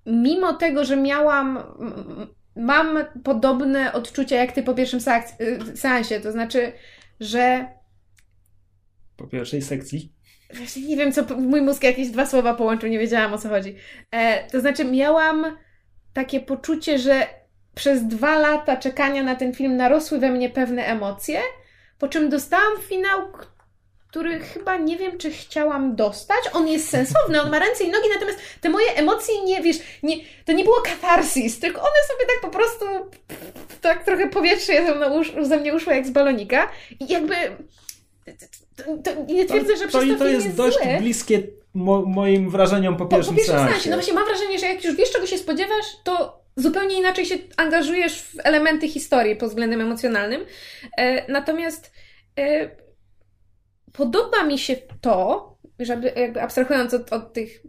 mimo 0.06 0.54
tego, 0.54 0.86
że 0.86 0.98
miałam. 0.98 1.60
Mam 2.56 2.98
podobne 3.24 3.94
odczucia 3.94 4.36
jak 4.36 4.52
ty 4.52 4.64
po 4.64 4.74
pierwszym 4.74 5.00
y, 5.42 5.78
seansie, 5.78 6.20
to 6.20 6.32
znaczy, 6.32 6.72
że 7.20 7.66
Po 9.18 9.28
pierwszej 9.28 9.62
sekcji. 9.62 10.14
Właśnie 10.54 10.82
nie 10.88 10.98
wiem, 10.98 11.12
co 11.12 11.24
mój 11.38 11.62
mózg 11.62 11.84
jakieś 11.84 12.10
dwa 12.10 12.26
słowa 12.26 12.54
połączył, 12.54 12.90
nie 12.90 13.00
wiedziałam 13.00 13.34
o 13.34 13.38
co 13.38 13.50
chodzi. 13.50 13.76
E, 14.12 14.50
to 14.50 14.62
znaczy, 14.62 14.86
miałam 14.86 15.58
takie 16.14 16.40
poczucie, 16.40 17.00
że 17.00 17.28
przez 17.76 18.08
dwa 18.08 18.40
lata 18.40 18.78
czekania 18.78 19.24
na 19.24 19.36
ten 19.36 19.54
film 19.54 19.78
narosły 19.78 20.20
we 20.20 20.30
mnie 20.32 20.50
pewne 20.50 20.86
emocje, 20.86 21.42
po 22.00 22.08
czym 22.08 22.30
dostałam 22.30 22.82
finał, 22.82 23.22
który 24.08 24.40
chyba 24.40 24.78
nie 24.78 24.98
wiem, 24.98 25.18
czy 25.18 25.32
chciałam 25.32 25.96
dostać. 25.96 26.38
On 26.54 26.68
jest 26.68 26.90
sensowny, 26.90 27.42
on 27.42 27.52
ma 27.52 27.60
ręce 27.60 27.84
i 27.84 27.90
nogi, 27.90 28.08
natomiast 28.14 28.40
te 28.62 28.70
moje 28.70 28.96
emocje 28.96 29.42
nie, 29.42 29.62
wiesz, 29.62 29.78
nie, 30.04 30.16
to 30.46 30.52
nie 30.52 30.64
było 30.64 30.82
katarsis, 30.82 31.60
tylko 31.60 31.82
one 31.82 31.96
sobie 32.08 32.26
tak 32.28 32.42
po 32.42 32.58
prostu 32.58 32.86
tak 33.82 34.06
trochę 34.06 34.30
powietrze 34.30 34.74
ze, 35.42 35.58
mnie 35.58 35.76
uszło 35.76 35.94
jak 35.94 36.08
z 36.08 36.12
balonika 36.12 36.72
i 37.00 37.08
jakby 37.08 37.36
to, 38.76 38.84
to 39.04 39.34
nie 39.34 39.46
twierdzę, 39.46 39.78
że 39.78 39.88
to, 39.88 40.00
przez 40.00 40.10
to, 40.10 40.18
to 40.18 40.26
film 40.26 40.34
jest 40.34 40.46
jest 40.46 40.58
dość 40.58 40.78
zły. 40.78 40.98
bliskie 41.00 41.44
mo 41.74 42.02
moim 42.02 42.50
wrażeniom 42.50 42.98
po 42.98 43.00
Po, 43.00 43.06
po 43.06 43.16
pierwszym 43.16 43.36
pierwszym 43.36 43.56
seansie. 43.56 43.72
seansie. 43.72 43.90
No 43.90 43.96
właśnie 43.96 44.14
mam 44.14 44.26
wrażenie, 44.26 44.60
że 44.60 44.66
jak 44.66 44.84
już 44.86 44.96
wiesz, 44.96 45.12
czego 45.12 45.26
się 45.26 45.38
spodziewasz, 45.38 45.86
to 46.04 46.44
zupełnie 46.56 47.00
inaczej 47.00 47.26
się 47.26 47.36
angażujesz 47.58 48.22
w 48.22 48.36
elementy 48.44 48.88
historii 48.88 49.36
pod 49.36 49.50
względem 49.50 49.82
emocjonalnym. 49.82 50.42
E, 50.98 51.32
natomiast 51.32 51.92
e, 52.40 52.70
podoba 53.94 54.44
mi 54.44 54.58
się 54.60 54.76
to, 55.02 55.50
żeby 55.80 56.12
jakby 56.16 56.42
abstrahując 56.42 56.94
od, 56.94 57.14
od 57.14 57.34
tych. 57.34 57.64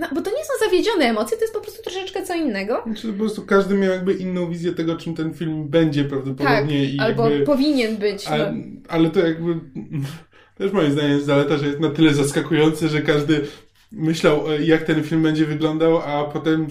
No, 0.00 0.08
bo 0.14 0.20
to 0.22 0.30
nie 0.30 0.44
są 0.44 0.64
zawiedzione 0.64 1.04
emocje, 1.04 1.36
to 1.36 1.42
jest 1.44 1.54
po 1.54 1.60
prostu 1.60 1.82
troszeczkę 1.82 2.22
co 2.22 2.34
innego. 2.34 2.82
Znaczy, 2.86 3.12
po 3.12 3.18
prostu 3.18 3.46
każdy 3.46 3.74
miał 3.74 3.92
jakby 3.92 4.12
inną 4.12 4.50
wizję 4.50 4.72
tego, 4.72 4.96
czym 4.96 5.14
ten 5.14 5.34
film 5.34 5.68
będzie 5.68 6.04
prawdopodobnie. 6.04 6.84
i 6.84 6.96
Tak, 6.96 7.06
albo 7.06 7.28
jakby, 7.30 7.44
powinien 7.46 7.96
być. 7.96 8.24
No. 8.30 8.34
a, 8.34 8.52
ale 8.88 9.10
to 9.10 9.26
jakby 9.26 9.60
też 10.60 10.72
moim 10.72 10.92
zdaniem 10.92 11.10
jest 11.10 11.26
zaleta, 11.26 11.56
że 11.56 11.66
jest 11.66 11.80
na 11.80 11.90
tyle 11.90 12.14
zaskakujący, 12.14 12.88
że 12.88 13.02
każdy 13.02 13.46
myślał, 13.92 14.52
e, 14.52 14.62
jak 14.62 14.82
ten 14.82 15.04
film 15.04 15.22
będzie 15.22 15.46
wyglądał, 15.46 15.98
a 15.98 16.24
potem 16.24 16.66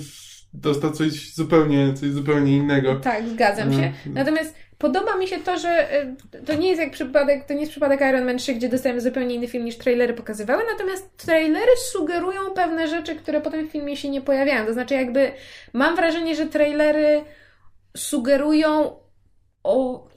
dostał 0.53 0.91
coś 0.91 1.33
zupełnie, 1.33 1.93
coś 1.93 2.09
zupełnie 2.09 2.57
innego. 2.57 2.95
Tak, 2.95 3.27
zgadzam 3.27 3.73
się. 3.73 3.85
Mhm. 3.85 4.13
Natomiast 4.13 4.55
podoba 4.77 5.17
mi 5.17 5.27
się 5.27 5.37
to, 5.37 5.57
że 5.57 6.01
y, 6.03 6.45
to 6.45 6.53
nie 6.53 6.67
jest 6.67 6.81
jak 6.81 6.91
przypadek, 6.91 7.45
to 7.45 7.53
nie 7.53 7.59
jest 7.59 7.71
przypadek 7.71 8.01
Iron 8.01 8.25
Man 8.25 8.37
3, 8.37 8.53
gdzie 8.53 8.69
dostajemy 8.69 9.01
zupełnie 9.01 9.35
inny 9.35 9.47
film 9.47 9.65
niż 9.65 9.77
trailery 9.77 10.13
pokazywały, 10.13 10.63
natomiast 10.71 11.17
trailery 11.17 11.71
sugerują 11.91 12.41
pewne 12.55 12.87
rzeczy, 12.87 13.15
które 13.15 13.41
potem 13.41 13.67
w 13.67 13.71
filmie 13.71 13.97
się 13.97 14.09
nie 14.09 14.21
pojawiają. 14.21 14.65
To 14.65 14.73
znaczy 14.73 14.93
jakby 14.93 15.31
mam 15.73 15.95
wrażenie, 15.95 16.35
że 16.35 16.45
trailery 16.45 17.23
sugerują 17.97 18.95
o 19.63 20.08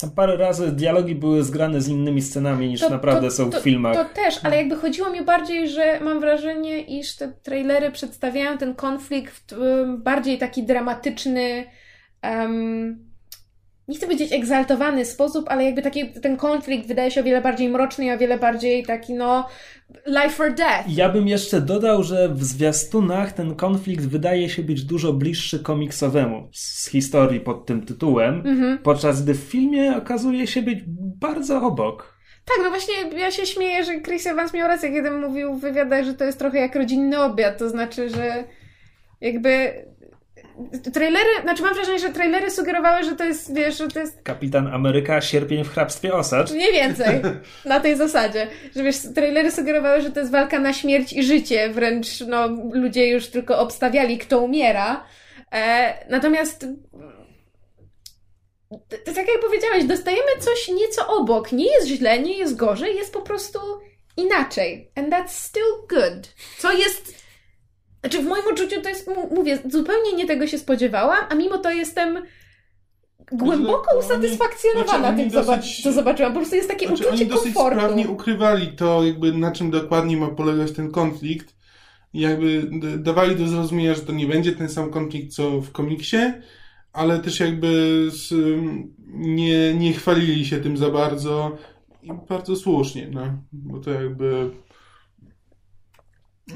Tam 0.00 0.10
parę 0.10 0.36
razy 0.36 0.72
dialogi 0.72 1.14
były 1.14 1.44
zgrane 1.44 1.80
z 1.80 1.88
innymi 1.88 2.22
scenami 2.22 2.68
niż 2.68 2.88
naprawdę 2.90 3.30
są 3.30 3.50
w 3.50 3.54
filmach. 3.54 3.96
To 3.96 4.04
też, 4.04 4.40
ale 4.42 4.56
jakby 4.56 4.76
chodziło 4.76 5.10
mi 5.10 5.22
bardziej, 5.22 5.68
że 5.68 6.00
mam 6.00 6.20
wrażenie, 6.20 6.80
iż 6.80 7.16
te 7.16 7.32
trailery 7.42 7.90
przedstawiają 7.90 8.58
ten 8.58 8.74
konflikt 8.74 9.54
w 9.54 9.84
bardziej 9.98 10.38
taki 10.38 10.62
dramatyczny, 10.62 11.64
um, 12.22 13.07
nie 13.88 13.96
chcę 13.96 14.06
powiedzieć 14.06 14.32
egzaltowany 14.32 15.04
sposób, 15.04 15.44
ale 15.48 15.64
jakby 15.64 15.82
taki, 15.82 16.06
ten 16.08 16.36
konflikt 16.36 16.88
wydaje 16.88 17.10
się 17.10 17.20
o 17.20 17.24
wiele 17.24 17.40
bardziej 17.40 17.68
mroczny 17.68 18.04
i 18.04 18.12
o 18.12 18.18
wiele 18.18 18.38
bardziej 18.38 18.84
taki, 18.84 19.14
no, 19.14 19.48
life 20.06 20.44
or 20.44 20.54
death. 20.54 20.84
Ja 20.88 21.08
bym 21.08 21.28
jeszcze 21.28 21.60
dodał, 21.60 22.02
że 22.02 22.28
w 22.28 22.44
zwiastunach 22.44 23.32
ten 23.32 23.54
konflikt 23.54 24.06
wydaje 24.06 24.48
się 24.48 24.62
być 24.62 24.82
dużo 24.84 25.12
bliższy 25.12 25.58
komiksowemu 25.62 26.48
z 26.52 26.88
historii 26.90 27.40
pod 27.40 27.66
tym 27.66 27.86
tytułem, 27.86 28.42
Mhm. 28.46 28.78
podczas 28.78 29.22
gdy 29.22 29.34
w 29.34 29.38
filmie 29.40 29.96
okazuje 29.96 30.46
się 30.46 30.62
być 30.62 30.78
bardzo 31.20 31.62
obok. 31.62 32.18
Tak, 32.44 32.56
no 32.64 32.70
właśnie 32.70 32.94
ja 33.20 33.30
się 33.30 33.46
śmieję, 33.46 33.84
że 33.84 34.00
Chris 34.00 34.26
Evans 34.26 34.54
miał 34.54 34.68
rację, 34.68 34.90
kiedy 34.92 35.10
mówił 35.10 35.54
w 35.54 35.60
wywiadach, 35.60 36.04
że 36.04 36.14
to 36.14 36.24
jest 36.24 36.38
trochę 36.38 36.58
jak 36.58 36.76
rodzinny 36.76 37.22
obiad, 37.22 37.58
to 37.58 37.68
znaczy, 37.68 38.08
że 38.10 38.44
jakby 39.20 39.72
trailery, 40.92 41.42
znaczy 41.42 41.62
mam 41.62 41.74
wrażenie, 41.74 41.98
że 41.98 42.10
trailery 42.10 42.50
sugerowały, 42.50 43.04
że 43.04 43.16
to 43.16 43.24
jest, 43.24 43.54
wiesz, 43.54 43.78
że 43.78 43.88
to 43.88 44.00
jest 44.00 44.22
Kapitan 44.22 44.66
Ameryka, 44.66 45.20
sierpień 45.20 45.64
w 45.64 45.68
hrabstwie 45.68 46.14
osacz. 46.14 46.50
mniej 46.50 46.72
więcej 46.72 47.20
na 47.64 47.80
tej 47.80 47.96
zasadzie, 47.96 48.46
że 48.76 48.82
wiesz, 48.82 48.96
trailery 49.14 49.50
sugerowały, 49.50 50.00
że 50.00 50.10
to 50.10 50.20
jest 50.20 50.32
walka 50.32 50.58
na 50.58 50.72
śmierć 50.72 51.12
i 51.12 51.22
życie, 51.22 51.68
wręcz 51.68 52.20
no 52.20 52.48
ludzie 52.72 53.08
już 53.08 53.26
tylko 53.26 53.58
obstawiali, 53.58 54.18
kto 54.18 54.38
umiera, 54.38 55.04
e, 55.52 55.94
natomiast 56.10 56.66
to, 58.70 58.96
to 59.04 59.12
tak 59.14 59.28
jak 59.28 59.40
powiedziałeś, 59.40 59.84
dostajemy 59.84 60.30
coś 60.40 60.68
nieco 60.68 61.06
obok, 61.16 61.52
nie 61.52 61.72
jest 61.72 61.86
źle, 61.86 62.18
nie 62.18 62.38
jest 62.38 62.56
gorzej, 62.56 62.96
jest 62.96 63.12
po 63.12 63.22
prostu 63.22 63.58
inaczej. 64.16 64.90
And 64.94 65.08
that's 65.08 65.28
still 65.28 65.86
good. 65.88 66.34
Co 66.58 66.72
jest. 66.72 67.17
Znaczy, 68.00 68.22
w 68.22 68.26
moim 68.26 68.44
odczuciu 68.52 68.82
to 68.82 68.88
jest, 68.88 69.10
mówię, 69.36 69.58
zupełnie 69.70 70.12
nie 70.16 70.26
tego 70.26 70.46
się 70.46 70.58
spodziewałam, 70.58 71.18
a 71.30 71.34
mimo 71.34 71.58
to 71.58 71.70
jestem 71.70 72.18
głęboko 73.32 73.90
oni- 73.90 73.98
usatysfakcjonowana 74.00 74.98
znaczy, 74.98 75.16
tym, 75.16 75.30
co, 75.30 75.44
dosyć- 75.44 75.82
co 75.82 75.92
zobaczyłam. 75.92 76.32
Po 76.32 76.38
prostu 76.38 76.56
jest 76.56 76.68
takie 76.68 76.86
Znaczy, 76.86 77.02
uczucie 77.02 77.22
oni 77.22 77.26
dosyć 77.30 77.54
komfortu. 77.54 77.78
sprawnie 77.78 78.08
ukrywali 78.08 78.66
to, 78.68 79.04
jakby 79.04 79.32
na 79.32 79.52
czym 79.52 79.70
dokładnie 79.70 80.16
ma 80.16 80.28
polegać 80.28 80.72
ten 80.72 80.90
konflikt. 80.90 81.58
I 82.12 82.20
jakby 82.20 82.62
dawali 82.98 83.36
do 83.36 83.48
zrozumienia, 83.48 83.94
że 83.94 84.00
to 84.00 84.12
nie 84.12 84.26
będzie 84.26 84.52
ten 84.52 84.68
sam 84.68 84.90
konflikt, 84.90 85.34
co 85.34 85.60
w 85.60 85.72
komiksie, 85.72 86.16
ale 86.92 87.18
też 87.18 87.40
jakby 87.40 87.68
z, 88.10 88.34
nie, 89.14 89.74
nie 89.74 89.92
chwalili 89.92 90.46
się 90.46 90.56
tym 90.60 90.76
za 90.76 90.90
bardzo 90.90 91.56
i 92.02 92.08
bardzo 92.28 92.56
słusznie, 92.56 93.08
no. 93.12 93.22
Bo 93.52 93.78
to 93.78 93.90
jakby... 93.90 94.50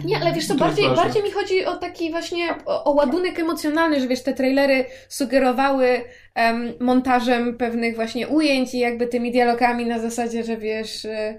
Nie, 0.04 0.16
ale 0.16 0.32
wiesz 0.32 0.46
co, 0.46 0.54
bardziej, 0.54 0.88
bardziej 0.88 1.22
mi 1.22 1.30
chodzi 1.30 1.64
o 1.64 1.76
taki 1.76 2.10
właśnie, 2.10 2.54
o, 2.66 2.84
o 2.84 2.90
ładunek 2.92 3.38
emocjonalny, 3.38 4.00
że 4.00 4.08
wiesz, 4.08 4.22
te 4.22 4.32
trailery 4.32 4.84
sugerowały 5.08 6.04
em, 6.34 6.72
montażem 6.80 7.56
pewnych 7.56 7.94
właśnie 7.94 8.28
ujęć 8.28 8.74
i 8.74 8.78
jakby 8.78 9.06
tymi 9.06 9.32
dialogami 9.32 9.86
na 9.86 9.98
zasadzie, 9.98 10.44
że 10.44 10.56
wiesz, 10.56 11.04
y, 11.04 11.38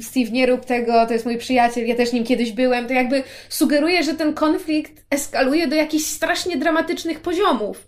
Steve, 0.00 0.30
nie 0.30 0.46
rób 0.46 0.64
tego, 0.64 1.06
to 1.06 1.12
jest 1.12 1.26
mój 1.26 1.38
przyjaciel, 1.38 1.86
ja 1.86 1.94
też 1.94 2.12
nim 2.12 2.24
kiedyś 2.24 2.52
byłem, 2.52 2.86
to 2.86 2.92
jakby 2.92 3.22
sugeruje, 3.48 4.02
że 4.02 4.14
ten 4.14 4.34
konflikt 4.34 5.04
eskaluje 5.10 5.68
do 5.68 5.76
jakichś 5.76 6.04
strasznie 6.04 6.56
dramatycznych 6.56 7.20
poziomów. 7.20 7.86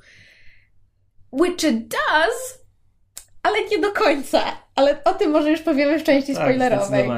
Which 1.33 1.65
it 1.65 1.89
does, 1.89 2.59
ale 3.43 3.65
nie 3.71 3.79
do 3.79 3.93
końca. 3.93 4.62
Ale 4.75 5.05
o 5.05 5.13
tym 5.13 5.31
może 5.31 5.51
już 5.51 5.61
powiemy 5.61 5.99
w 5.99 6.05
części 6.05 6.35
Tak, 6.35 6.43
spoilerowej, 6.43 7.09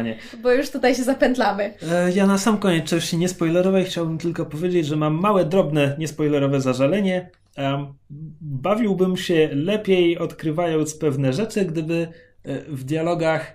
bo 0.43 0.52
już 0.52 0.70
tutaj 0.70 0.94
się 0.94 1.02
zapętlamy. 1.02 1.74
E, 1.93 2.12
Ja 2.12 2.26
na 2.26 2.39
sam 2.39 2.59
koniec 2.59 2.85
części 2.85 3.16
niespoilerowej 3.18 3.85
chciałbym 3.85 4.18
tylko 4.18 4.47
powiedzieć, 4.47 4.86
że 4.86 4.97
mam 4.97 5.14
małe, 5.20 5.44
drobne, 5.44 5.97
niespoilerowe 5.98 6.60
zażalenie. 6.60 7.31
Bawiłbym 8.40 9.16
się 9.16 9.48
lepiej 9.52 10.18
odkrywając 10.18 10.94
pewne 10.94 11.32
rzeczy, 11.32 11.64
gdyby 11.64 12.09
e, 12.44 12.59
w 12.60 12.85
dialogach 12.85 13.55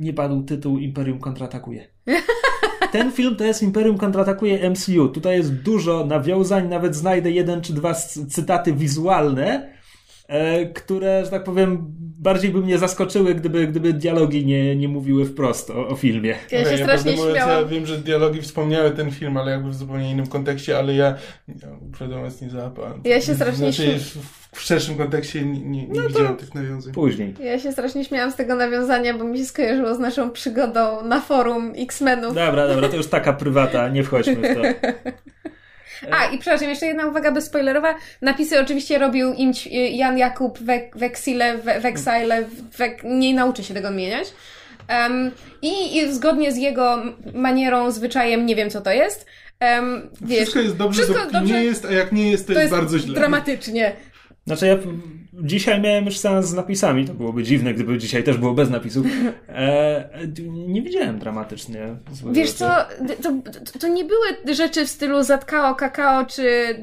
nie 0.00 0.12
padł 0.12 0.42
tytuł 0.42 0.78
Imperium 0.78 1.18
kontratakuje. 1.18 1.86
Ten 2.92 3.12
film 3.12 3.36
to 3.36 3.44
jest 3.44 3.62
Imperium 3.62 3.98
kontratakuje 3.98 4.70
MCU. 4.70 5.08
Tutaj 5.08 5.36
jest 5.36 5.54
dużo 5.54 6.06
nawiązań, 6.06 6.68
nawet 6.68 6.94
znajdę 6.96 7.30
jeden 7.30 7.60
czy 7.60 7.72
dwa 7.72 7.94
cytaty 8.28 8.72
wizualne, 8.72 9.72
e, 10.28 10.66
które, 10.66 11.24
że 11.24 11.30
tak 11.30 11.44
powiem, 11.44 11.94
bardziej 12.20 12.50
by 12.50 12.60
mnie 12.60 12.78
zaskoczyły, 12.78 13.34
gdyby, 13.34 13.66
gdyby 13.66 13.92
dialogi 13.92 14.46
nie, 14.46 14.76
nie 14.76 14.88
mówiły 14.88 15.24
wprost 15.24 15.70
o, 15.70 15.88
o 15.88 15.96
filmie. 15.96 16.34
Ja 16.50 16.58
się 16.58 16.66
Okej, 16.66 16.78
strasznie 16.78 17.12
mówiąc, 17.12 17.36
Ja 17.36 17.64
wiem, 17.64 17.86
że 17.86 17.98
dialogi 17.98 18.42
wspomniały 18.42 18.90
ten 18.90 19.10
film, 19.10 19.36
ale 19.36 19.50
jakby 19.50 19.70
w 19.70 19.74
zupełnie 19.74 20.10
innym 20.10 20.26
kontekście, 20.26 20.78
ale 20.78 20.94
ja, 20.94 21.14
ja 21.48 22.06
mówiąc 22.06 22.40
nie 22.40 22.50
załapałem. 22.50 23.00
Ja 23.04 23.20
się 23.20 23.34
strasznie 23.34 23.72
Znaczy, 23.72 23.98
w, 23.98 24.56
w 24.56 24.60
szerszym 24.60 24.96
kontekście 24.96 25.44
nie, 25.44 25.60
nie, 25.60 25.86
nie 25.88 26.00
widziałem 26.08 26.36
tych 26.36 26.54
nawiązań. 26.54 26.92
Później. 26.92 27.34
Ja 27.40 27.58
się 27.58 27.72
strasznie 27.72 28.04
śmiałam 28.04 28.32
z 28.32 28.36
tego 28.36 28.54
nawiązania, 28.54 29.18
bo 29.18 29.24
mi 29.24 29.38
się 29.38 29.44
skojarzyło 29.44 29.94
z 29.94 29.98
naszą 29.98 30.30
przygodą 30.30 31.04
na 31.04 31.20
forum 31.20 31.72
X-Menów. 31.76 32.34
Dobra, 32.34 32.68
dobra, 32.68 32.88
to 32.88 32.96
już 32.96 33.06
taka 33.06 33.32
prywata, 33.32 33.88
nie 33.88 34.04
wchodźmy 34.04 34.36
w 34.36 34.54
to. 34.54 34.62
A, 36.10 36.26
i 36.26 36.38
przepraszam, 36.38 36.68
jeszcze 36.68 36.86
jedna 36.86 37.06
uwaga 37.06 37.32
bezspoilerowa. 37.32 37.94
Napisy 38.22 38.60
oczywiście 38.60 38.98
robił 38.98 39.32
Imć 39.32 39.66
Jan 39.92 40.18
Jakub 40.18 40.58
We- 40.58 40.90
Weksile, 40.94 41.58
Wek, 42.78 43.00
nie 43.04 43.34
nauczy 43.34 43.64
się 43.64 43.74
tego 43.74 43.88
odmieniać. 43.88 44.28
Um, 44.88 45.30
i, 45.62 45.96
I 45.96 46.12
zgodnie 46.12 46.52
z 46.52 46.56
jego 46.56 47.02
manierą, 47.34 47.90
zwyczajem, 47.90 48.46
nie 48.46 48.56
wiem 48.56 48.70
co 48.70 48.80
to 48.80 48.92
jest. 48.92 49.26
Um, 49.60 50.10
wiesz, 50.20 50.38
Wszystko 50.40 50.60
jest 50.60 50.76
dobrze, 50.76 51.02
wszystko 51.02 51.30
dobrze- 51.30 51.54
nie 51.54 51.64
jest, 51.64 51.84
a 51.84 51.92
jak 51.92 52.12
nie 52.12 52.30
jest, 52.30 52.46
to, 52.46 52.52
to 52.52 52.60
jest, 52.60 52.72
jest 52.72 52.82
bardzo 52.82 52.98
źle. 52.98 53.14
dramatycznie. 53.14 53.92
Znaczy 54.46 54.66
ja 54.66 54.76
dzisiaj 55.32 55.80
miałem 55.80 56.04
już 56.04 56.18
seans 56.18 56.46
z 56.46 56.54
napisami, 56.54 57.06
to 57.06 57.14
byłoby 57.14 57.42
dziwne, 57.42 57.74
gdyby 57.74 57.98
dzisiaj 57.98 58.24
też 58.24 58.36
było 58.36 58.54
bez 58.54 58.70
napisów. 58.70 59.06
E, 59.48 60.10
nie 60.46 60.82
widziałem 60.82 61.18
dramatycznie 61.18 61.80
Wiesz 62.32 62.46
rzeczy. 62.46 62.58
co, 62.58 62.68
to, 63.22 63.32
to, 63.72 63.78
to 63.78 63.88
nie 63.88 64.04
były 64.04 64.54
rzeczy 64.54 64.86
w 64.86 64.88
stylu 64.88 65.22
Zatkao, 65.22 65.74
Kakao 65.74 66.26
czy 66.26 66.76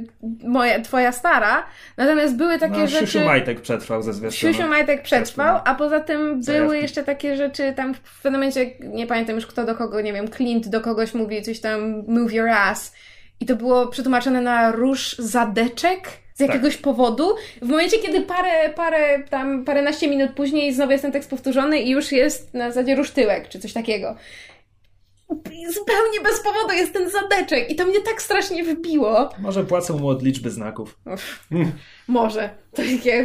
moja, 0.43 0.81
twoja 0.81 1.11
stara, 1.11 1.65
natomiast 1.97 2.35
były 2.35 2.59
takie 2.59 2.77
no, 2.77 2.87
rzeczy... 2.87 3.07
Siusiu 3.07 3.25
Majtek 3.25 3.61
przetrwał 3.61 4.01
ze 4.01 4.13
zwiastunu. 4.13 4.53
Siusiu 4.53 4.67
Majtek 4.67 5.03
przetrwał, 5.03 5.59
a 5.65 5.75
poza 5.75 5.99
tym 5.99 6.43
Zajawki. 6.43 6.65
były 6.65 6.81
jeszcze 6.81 7.03
takie 7.03 7.37
rzeczy 7.37 7.73
tam 7.75 7.93
w 7.93 8.21
pewnym 8.21 8.39
momencie, 8.39 8.71
nie 8.79 9.07
pamiętam 9.07 9.35
już 9.35 9.47
kto 9.47 9.65
do 9.65 9.75
kogo, 9.75 10.01
nie 10.01 10.13
wiem, 10.13 10.27
Clint 10.27 10.67
do 10.67 10.81
kogoś 10.81 11.13
mówi 11.13 11.41
coś 11.41 11.59
tam 11.59 12.03
move 12.07 12.33
your 12.33 12.49
ass 12.49 12.93
i 13.39 13.45
to 13.45 13.55
było 13.55 13.87
przetłumaczone 13.87 14.41
na 14.41 14.71
róż 14.71 15.15
zadeczek 15.19 16.09
z 16.33 16.37
Tak. 16.37 16.47
jakiegoś 16.47 16.77
powodu. 16.77 17.35
W 17.61 17.67
momencie, 17.67 17.97
kiedy 17.99 18.21
parę, 18.21 18.69
parę 18.75 19.23
tam, 19.29 19.65
paręnaście 19.65 20.07
minut 20.07 20.31
później 20.31 20.73
znowu 20.73 20.91
jest 20.91 21.01
ten 21.01 21.11
tekst 21.11 21.29
powtórzony 21.29 21.79
i 21.79 21.89
już 21.89 22.11
jest 22.11 22.53
na 22.53 22.71
zasadzie 22.71 22.95
róż 22.95 23.11
tyłek, 23.11 23.49
czy 23.49 23.59
coś 23.59 23.73
takiego. 23.73 24.15
Zupełnie 25.73 26.21
bez 26.23 26.39
powodu 26.39 26.73
jest 26.73 26.93
ten 26.93 27.09
zadeczek 27.09 27.71
i 27.71 27.75
to 27.75 27.85
mnie 27.85 28.01
tak 28.01 28.21
strasznie 28.21 28.63
wybiło. 28.63 29.29
Może 29.39 29.63
płacą 29.63 29.99
mu 29.99 30.07
od 30.07 30.23
liczby 30.23 30.49
znaków. 30.49 30.99
Może. 32.07 32.49
To 32.75 32.81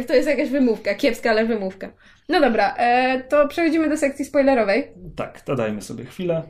to 0.07 0.13
jest 0.13 0.27
jakaś 0.29 0.49
wymówka. 0.49 0.95
Kiepska, 0.95 1.29
ale 1.29 1.45
wymówka. 1.45 1.91
No 2.29 2.41
dobra, 2.41 2.75
e, 2.77 3.23
to 3.23 3.47
przechodzimy 3.47 3.89
do 3.89 3.97
sekcji 3.97 4.25
spoilerowej. 4.25 4.91
Tak, 5.15 5.41
to 5.41 5.55
dajmy 5.55 5.81
sobie 5.81 6.05
chwilę. 6.05 6.43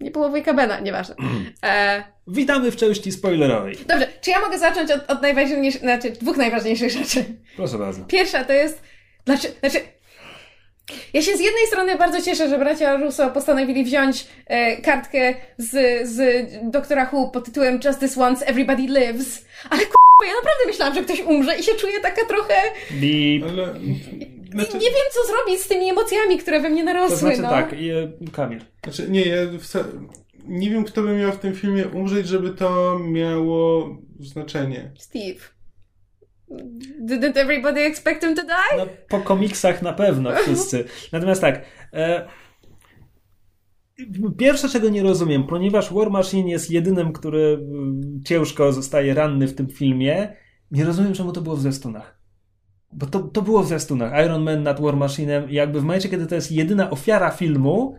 Nie 0.00 0.10
było 0.10 0.28
wujka 0.28 0.54
Bena, 0.54 0.80
nieważne. 0.80 1.14
E, 1.64 2.02
Witamy 2.26 2.70
w 2.70 2.76
części 2.76 3.12
spoilerowej. 3.12 3.76
dobrze, 3.88 4.08
czy 4.20 4.30
ja 4.30 4.40
mogę 4.40 4.58
zacząć 4.58 4.90
od, 4.90 5.10
od 5.10 5.22
najważniejszych, 5.22 5.80
znaczy 5.80 6.10
dwóch 6.10 6.36
najważniejszych 6.36 6.90
rzeczy? 6.90 7.24
Proszę 7.56 7.78
bardzo. 7.78 8.04
Pierwsza 8.04 8.44
to 8.44 8.52
jest, 8.52 8.82
znaczy, 9.26 9.48
znaczy 9.60 9.78
ja 11.14 11.22
się 11.22 11.36
z 11.36 11.40
jednej 11.40 11.66
strony 11.66 11.96
bardzo 11.96 12.22
cieszę, 12.22 12.48
że 12.48 12.58
bracia 12.58 12.96
Russo 12.96 13.30
postanowili 13.30 13.84
wziąć 13.84 14.26
e, 14.46 14.76
kartkę 14.76 15.34
z, 15.58 15.70
z 16.08 16.46
Doktora 16.70 17.10
Who 17.12 17.28
pod 17.28 17.44
tytułem 17.44 17.80
Justice 17.84 18.20
Once 18.20 18.46
Everybody 18.46 18.82
Lives, 18.82 19.44
ale 19.70 19.82
k***a, 19.82 20.26
ja 20.26 20.32
naprawdę 20.34 20.66
myślałam, 20.66 20.94
że 20.94 21.02
ktoś 21.02 21.20
umrze 21.20 21.56
i 21.58 21.62
się 21.62 21.72
czuję 21.74 22.00
taka 22.02 22.26
trochę... 22.26 22.54
I 23.02 23.44
Ale, 23.50 23.74
znaczy, 24.50 24.74
Nie 24.74 24.90
wiem, 24.90 25.06
co 25.12 25.26
zrobić 25.26 25.62
z 25.62 25.68
tymi 25.68 25.90
emocjami, 25.90 26.38
które 26.38 26.60
we 26.60 26.70
mnie 26.70 26.80
to 26.80 26.86
narosły, 26.86 27.16
znaczy 27.16 27.42
no. 27.42 27.50
tak, 27.50 27.80
i, 27.80 27.90
e, 27.90 28.12
Kamil. 28.32 28.60
znaczy, 28.84 29.10
nie, 29.10 29.24
ja 29.28 29.36
nie 30.48 30.70
wiem, 30.70 30.84
kto 30.84 31.02
by 31.02 31.16
miał 31.16 31.32
w 31.32 31.38
tym 31.38 31.54
filmie 31.54 31.88
umrzeć, 31.88 32.26
żeby 32.28 32.50
to 32.50 32.98
miało 32.98 33.88
znaczenie. 34.20 34.92
Steve. 34.98 35.40
Didn't 37.06 37.36
everybody 37.36 37.80
expect 37.80 38.24
him 38.24 38.34
to 38.34 38.42
die? 38.42 38.76
No, 38.78 38.86
po 39.08 39.20
komiksach 39.20 39.82
na 39.82 39.92
pewno 39.92 40.36
wszyscy. 40.42 40.84
Natomiast 41.12 41.40
tak. 41.40 41.64
E, 41.92 42.28
pierwsze, 44.38 44.68
czego 44.68 44.88
nie 44.88 45.02
rozumiem, 45.02 45.46
ponieważ 45.46 45.92
War 45.92 46.10
Machine 46.10 46.50
jest 46.50 46.70
jedynym, 46.70 47.12
który 47.12 47.58
ciężko 48.24 48.72
zostaje 48.72 49.14
ranny 49.14 49.48
w 49.48 49.54
tym 49.54 49.68
filmie, 49.68 50.36
nie 50.70 50.84
rozumiem, 50.84 51.12
czemu 51.12 51.32
to 51.32 51.40
było 51.40 51.56
w 51.56 51.60
zwiastunach. 51.60 52.17
Bo 52.92 53.06
to, 53.06 53.20
to 53.20 53.42
było 53.42 53.62
w 53.62 53.66
zwiastunach. 53.66 54.24
Iron 54.26 54.42
Man 54.42 54.62
nad 54.62 54.80
War 54.80 54.94
Machine'em. 54.94 55.48
Jakby 55.48 55.80
w 55.80 55.84
momencie, 55.84 56.08
kiedy 56.08 56.26
to 56.26 56.34
jest 56.34 56.52
jedyna 56.52 56.90
ofiara 56.90 57.30
filmu, 57.30 57.98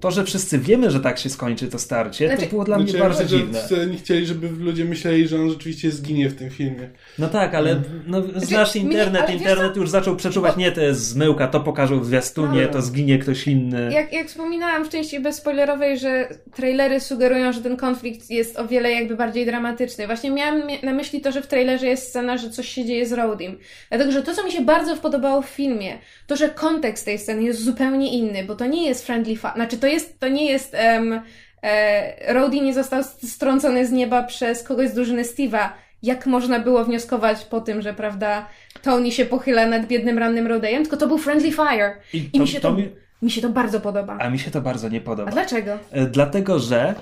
to, 0.00 0.10
że 0.10 0.24
wszyscy 0.24 0.58
wiemy, 0.58 0.90
że 0.90 1.00
tak 1.00 1.18
się 1.18 1.30
skończy 1.30 1.68
to 1.68 1.78
starcie, 1.78 2.26
Znaczy- 2.28 2.42
to 2.42 2.48
było 2.50 2.64
dla 2.64 2.78
mnie 2.78 2.86
Znaczy, 2.86 2.98
bardzo 3.04 3.22
że 3.28 3.38
dziwne. 3.38 3.86
nie 3.90 3.96
chcieli, 3.96 4.26
żeby 4.26 4.48
ludzie 4.48 4.84
myśleli, 4.84 5.28
że 5.28 5.40
on 5.40 5.50
rzeczywiście 5.50 5.90
zginie 5.90 6.28
w 6.28 6.34
tym 6.36 6.50
filmie. 6.50 6.90
No 7.18 7.28
tak, 7.28 7.54
ale 7.54 7.80
no, 8.06 8.22
znasz 8.36 8.74
mnie- 8.74 8.84
internet, 8.84 9.22
wiesz 9.28 9.36
internet 9.40 9.76
już 9.76 9.90
zaczął 9.90 10.16
przeczuwać, 10.16 10.56
nie, 10.56 10.72
to 10.72 10.80
jest 10.80 11.00
zmyłka, 11.08 11.46
to 11.48 11.60
pokażą 11.60 12.00
w 12.00 12.06
zwiastunie, 12.06 12.62
No. 12.62 12.68
to 12.68 12.82
zginie 12.82 13.18
ktoś 13.18 13.46
inny. 13.46 13.90
Jak, 13.92 14.12
jak 14.12 14.26
wspominałam 14.28 14.84
w 14.84 14.88
części 14.88 15.20
bezspoilerowej, 15.20 15.98
że 15.98 16.28
trailery 16.54 17.00
sugerują, 17.00 17.52
że 17.52 17.60
ten 17.60 17.76
konflikt 17.76 18.30
jest 18.30 18.58
o 18.58 18.66
wiele 18.68 18.92
jakby 18.92 19.16
bardziej 19.16 19.46
dramatyczny. 19.46 20.06
Właśnie 20.06 20.30
miałam 20.30 20.62
na 20.82 20.92
myśli 20.92 21.20
to, 21.20 21.32
że 21.32 21.42
w 21.42 21.46
trailerze 21.46 21.86
jest 21.86 22.08
scena, 22.08 22.38
że 22.38 22.50
coś 22.50 22.68
się 22.68 22.84
dzieje 22.84 23.06
z 23.06 23.12
Rodim. 23.12 23.58
Dlatego, 23.88 24.12
że 24.12 24.22
to, 24.22 24.34
co 24.34 24.44
mi 24.44 24.52
się 24.52 24.60
bardzo 24.60 24.96
podobało 24.96 25.42
w 25.42 25.46
filmie, 25.48 25.98
to, 26.26 26.36
że 26.36 26.48
kontekst 26.48 27.04
tej 27.04 27.18
sceny 27.18 27.42
jest 27.42 27.62
zupełnie 27.64 28.12
inny, 28.18 28.44
bo 28.44 28.54
to 28.56 28.66
nie 28.66 28.88
jest 28.88 29.06
friendly 29.06 29.36
fa- 29.36 29.52
znaczy 29.54 29.76
to 29.78 29.86
jest, 29.86 29.93
to 30.18 30.28
nie 30.28 30.50
jest 30.52 30.76
um, 30.94 31.20
e, 31.62 32.32
Rhodey 32.32 32.60
nie 32.60 32.74
został 32.74 33.02
strącony 33.04 33.86
z 33.86 33.92
nieba 33.92 34.22
przez 34.22 34.62
kogoś 34.62 34.88
z 34.88 34.94
drużyny 34.94 35.22
Steve'a. 35.22 35.68
Jak 36.02 36.26
można 36.26 36.60
było 36.60 36.84
wnioskować 36.84 37.44
po 37.44 37.60
tym, 37.60 37.82
że 37.82 37.94
prawda, 37.94 38.48
Tony 38.82 39.12
się 39.12 39.24
pochyla 39.24 39.66
nad 39.66 39.86
biednym 39.86 40.18
rannym 40.18 40.46
Rodeyem, 40.46 40.82
tylko 40.82 40.96
to 40.96 41.06
był 41.06 41.18
friendly 41.18 41.52
fire. 41.52 42.00
I 42.12 42.40
mi 42.40 42.48
się 42.48 42.60
to, 42.60 42.72
mi, 42.74 42.88
mi 43.22 43.30
się 43.30 43.40
to 43.40 43.48
bardzo 43.48 43.80
podoba. 43.80 44.18
a 44.20 44.30
mi 44.30 44.38
się 44.38 44.50
to 44.50 44.60
bardzo 44.60 44.88
nie 44.88 45.00
podoba. 45.00 45.30
A 45.30 45.32
dlaczego? 45.32 45.78
E, 45.90 46.06
Dlatego, 46.06 46.58
że 46.58 46.94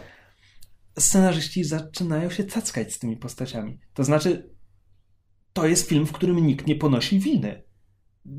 scenarzyści 0.99 1.65
zaczynają 1.65 2.31
się 2.31 2.45
cackać 2.45 2.93
z 2.93 2.99
tymi 2.99 3.17
postaciami. 3.17 3.79
To 3.95 4.05
znaczy, 4.05 4.51
to 5.53 5.67
jest 5.67 5.89
film, 5.89 6.07
w 6.07 6.13
którym 6.13 6.47
nikt 6.47 6.67
nie 6.67 6.77
ponosi 6.77 7.19
winy. 7.19 7.63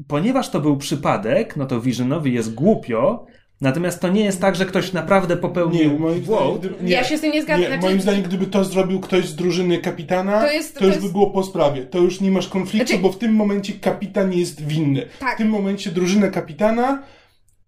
Ponieważ 0.08 0.50
to 0.50 0.60
był 0.60 0.78
przypadek, 0.78 1.56
no 1.58 1.66
to 1.66 1.82
Visionowi 1.82 2.34
jest 2.34 2.54
głupio, 2.54 3.26
natomiast 3.64 4.02
to 4.02 4.07
nie 4.10 4.23
jest 4.23 4.41
tak, 4.41 4.56
że 4.56 4.65
ktoś 4.65 4.94
naprawdę 4.94 5.38
popełnił 5.38 5.99
moim 5.99 6.23
zdaniem, 6.23 6.44
błąd. 6.44 6.60
gdyby, 6.60 6.84
nie, 6.84 6.91
Ja 6.91 7.03
się 7.03 7.18
z 7.18 7.22
tym 7.22 7.31
nie 7.31 7.41
zgadzam. 7.44 7.61
Nie, 7.61 7.68
Znaczy- 7.68 7.81
moim 7.85 8.02
zdaniem, 8.02 8.22
gdyby 8.23 8.45
to 8.45 8.64
zrobił 8.64 8.99
ktoś 8.99 9.26
z 9.27 9.35
drużyny 9.35 9.77
kapitana, 9.77 10.41
To 10.41 10.48
to, 10.48 10.53
jest- 10.53 10.77
to 10.80 10.85
już 10.85 10.95
jest- 10.95 11.06
by 11.07 11.11
było 11.11 11.30
po 11.31 11.44
sprawie. 11.44 11.84
To 11.85 11.99
już 11.99 12.22
nie 12.22 12.31
masz 12.31 12.48
konfliktu, 12.48 12.88
Znaczy- 12.88 13.02
bo 13.03 13.11
w 13.11 13.18
tym 13.18 13.34
momencie 13.35 13.73
kapitan 13.73 14.34
jest 14.34 14.65
winny. 14.68 15.06
Tak. 15.19 15.35
W 15.35 15.38
tym 15.38 15.49
momencie 15.49 15.91
drużyna 15.91 16.27
kapitana 16.27 17.03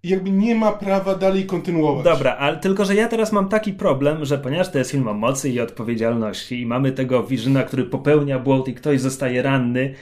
jakby 0.04 0.32
nie 0.32 0.56
ma 0.56 0.72
prawa 0.72 1.16
dalej 1.16 1.46
kontynuować. 1.46 2.04
Dobra, 2.06 2.36
ale 2.36 2.58
tylko, 2.58 2.86
że 2.86 2.96
ja 2.96 3.08
teraz 3.08 3.32
mam 3.32 3.50
taki 3.50 3.74
problem, 3.74 4.26
że 4.26 4.38
ponieważ 4.38 4.72
to 4.72 4.78
jest 4.78 4.92
film 4.92 5.08
o 5.08 5.14
mocy 5.14 5.50
i 5.50 5.60
odpowiedzialności 5.60 6.62
i 6.62 6.66
mamy 6.66 6.92
tego 6.92 7.24
Visiona, 7.24 7.64
który 7.64 7.84
popełnia 7.84 8.40
błąd 8.40 8.68
i 8.68 8.74
ktoś 8.74 9.02
zostaje 9.02 9.42
ranny 9.42 9.94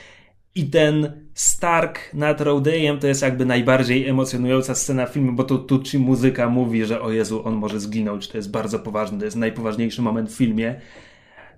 i 0.55 0.65
ten 0.65 1.23
Stark 1.33 2.13
nad 2.13 2.41
Rodeyem 2.41 2.99
to 2.99 3.07
jest 3.07 3.21
jakby 3.21 3.45
najbardziej 3.45 4.07
emocjonująca 4.07 4.75
scena 4.75 5.05
filmu, 5.05 5.33
bo 5.33 5.43
to 5.43 5.57
tu 5.57 5.79
ci 5.79 5.99
muzyka 5.99 6.49
mówi, 6.49 6.85
że 6.85 7.01
o 7.01 7.11
Jezu, 7.11 7.47
on 7.47 7.53
może 7.53 7.79
zginąć, 7.79 8.27
to 8.27 8.37
jest 8.37 8.51
bardzo 8.51 8.79
poważne, 8.79 9.19
to 9.19 9.25
jest 9.25 9.37
najpoważniejszy 9.37 10.01
moment 10.01 10.31
w 10.31 10.37
filmie. 10.37 10.81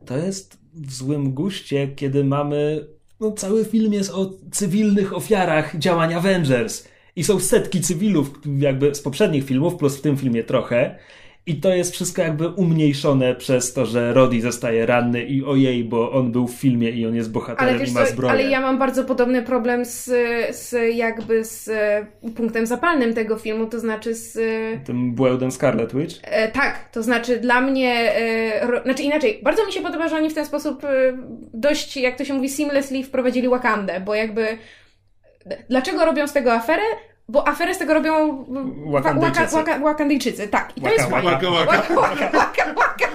To 0.05 0.17
jest 0.17 0.57
w 0.73 0.93
złym 0.93 1.33
guście, 1.33 1.87
kiedy 1.87 2.23
mamy 2.23 2.87
no, 3.19 3.31
cały 3.31 3.65
film 3.65 3.93
jest 3.93 4.11
o 4.11 4.33
cywilnych 4.51 5.13
ofiarach 5.13 5.77
działań 5.77 6.13
Avengers. 6.13 6.87
I 7.15 7.23
są 7.23 7.39
setki 7.39 7.81
cywilów, 7.81 8.39
jakby 8.57 8.95
z 8.95 9.01
poprzednich 9.01 9.45
filmów, 9.45 9.75
plus 9.75 9.97
w 9.97 10.01
tym 10.01 10.17
filmie 10.17 10.43
trochę. 10.43 10.99
I 11.47 11.55
to 11.55 11.73
jest 11.73 11.93
wszystko 11.93 12.21
jakby 12.21 12.47
umniejszone 12.47 13.35
przez 13.35 13.73
to, 13.73 13.85
że 13.85 14.13
Roddy 14.13 14.41
zostaje 14.41 14.85
ranny 14.85 15.23
i 15.23 15.43
ojej, 15.43 15.83
bo 15.83 16.11
on 16.11 16.31
był 16.31 16.47
w 16.47 16.53
filmie 16.53 16.89
i 16.89 17.05
on 17.05 17.15
jest 17.15 17.31
bohaterem 17.31 17.75
Ale 17.75 17.85
i 17.85 17.91
ma 17.91 18.05
co, 18.05 18.11
zbroję. 18.11 18.33
ale 18.33 18.43
ja 18.43 18.61
mam 18.61 18.77
bardzo 18.79 19.03
podobny 19.03 19.41
problem 19.41 19.85
z, 19.85 20.03
z 20.55 20.95
jakby 20.95 21.43
z 21.45 21.67
e, 21.69 22.05
punktem 22.35 22.65
zapalnym 22.65 23.13
tego 23.13 23.37
filmu, 23.37 23.65
to 23.67 23.79
znaczy 23.79 24.15
z... 24.15 24.37
e, 24.37 24.85
Tym 24.85 25.11
błędem 25.15 25.51
Scarlet 25.51 25.95
Witch. 25.95 26.15
E, 26.23 26.51
tak, 26.51 26.89
to 26.91 27.03
znaczy 27.03 27.39
dla 27.39 27.61
mnie, 27.61 27.93
e, 28.15 28.67
ro, 28.67 28.83
znaczy 28.83 29.03
inaczej, 29.03 29.39
bardzo 29.43 29.65
mi 29.65 29.71
się 29.71 29.81
podoba, 29.81 30.07
że 30.07 30.15
oni 30.15 30.29
w 30.29 30.33
ten 30.35 30.45
sposób 30.45 30.83
e, 30.83 30.87
dość, 31.53 31.97
jak 31.97 32.17
to 32.17 32.25
się 32.25 32.33
mówi, 32.33 32.49
seamlessly 32.49 33.03
wprowadzili 33.03 33.49
Wakandę, 33.49 33.99
bo 33.99 34.15
jakby 34.15 34.47
dlaczego 35.69 36.05
robią 36.05 36.27
z 36.27 36.33
tego 36.33 36.53
aferę? 36.53 36.83
Bo 37.29 37.47
aferę 37.47 37.75
z 37.75 37.77
tego 37.77 37.93
robią 37.93 38.45
Wakandyjczycy. 38.91 39.55
Waka, 39.55 39.79
Wakandyjczycy, 39.79 40.47
tak. 40.47 40.77
I 40.77 40.81
to 40.81 40.87
Waka, 40.89 40.95
jest 40.95 41.09
fajne. 41.11 41.31
Łaka, 41.31 41.49
łaka. 41.49 41.71
Łaka, 41.71 41.93
łaka, 41.95 42.37
łaka, 42.37 42.63
łaka. 42.77 43.07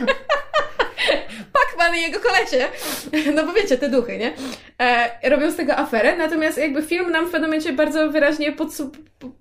Pacman 1.52 1.96
i 1.98 2.02
jego 2.02 2.20
kolesie. 2.20 2.66
No 3.36 3.46
bo 3.46 3.52
wiecie, 3.52 3.78
te 3.78 3.88
duchy, 3.88 4.18
nie? 4.18 4.32
e, 4.78 5.30
robią 5.30 5.50
z 5.50 5.56
tego 5.56 5.76
aferę, 5.76 6.16
natomiast 6.16 6.58
jakby 6.58 6.82
film 6.82 7.10
nam 7.10 7.26
w 7.26 7.30
pewnym 7.30 7.50
momencie 7.50 7.72
bardzo 7.72 8.10
wyraźnie 8.10 8.52
podsu 8.52 8.90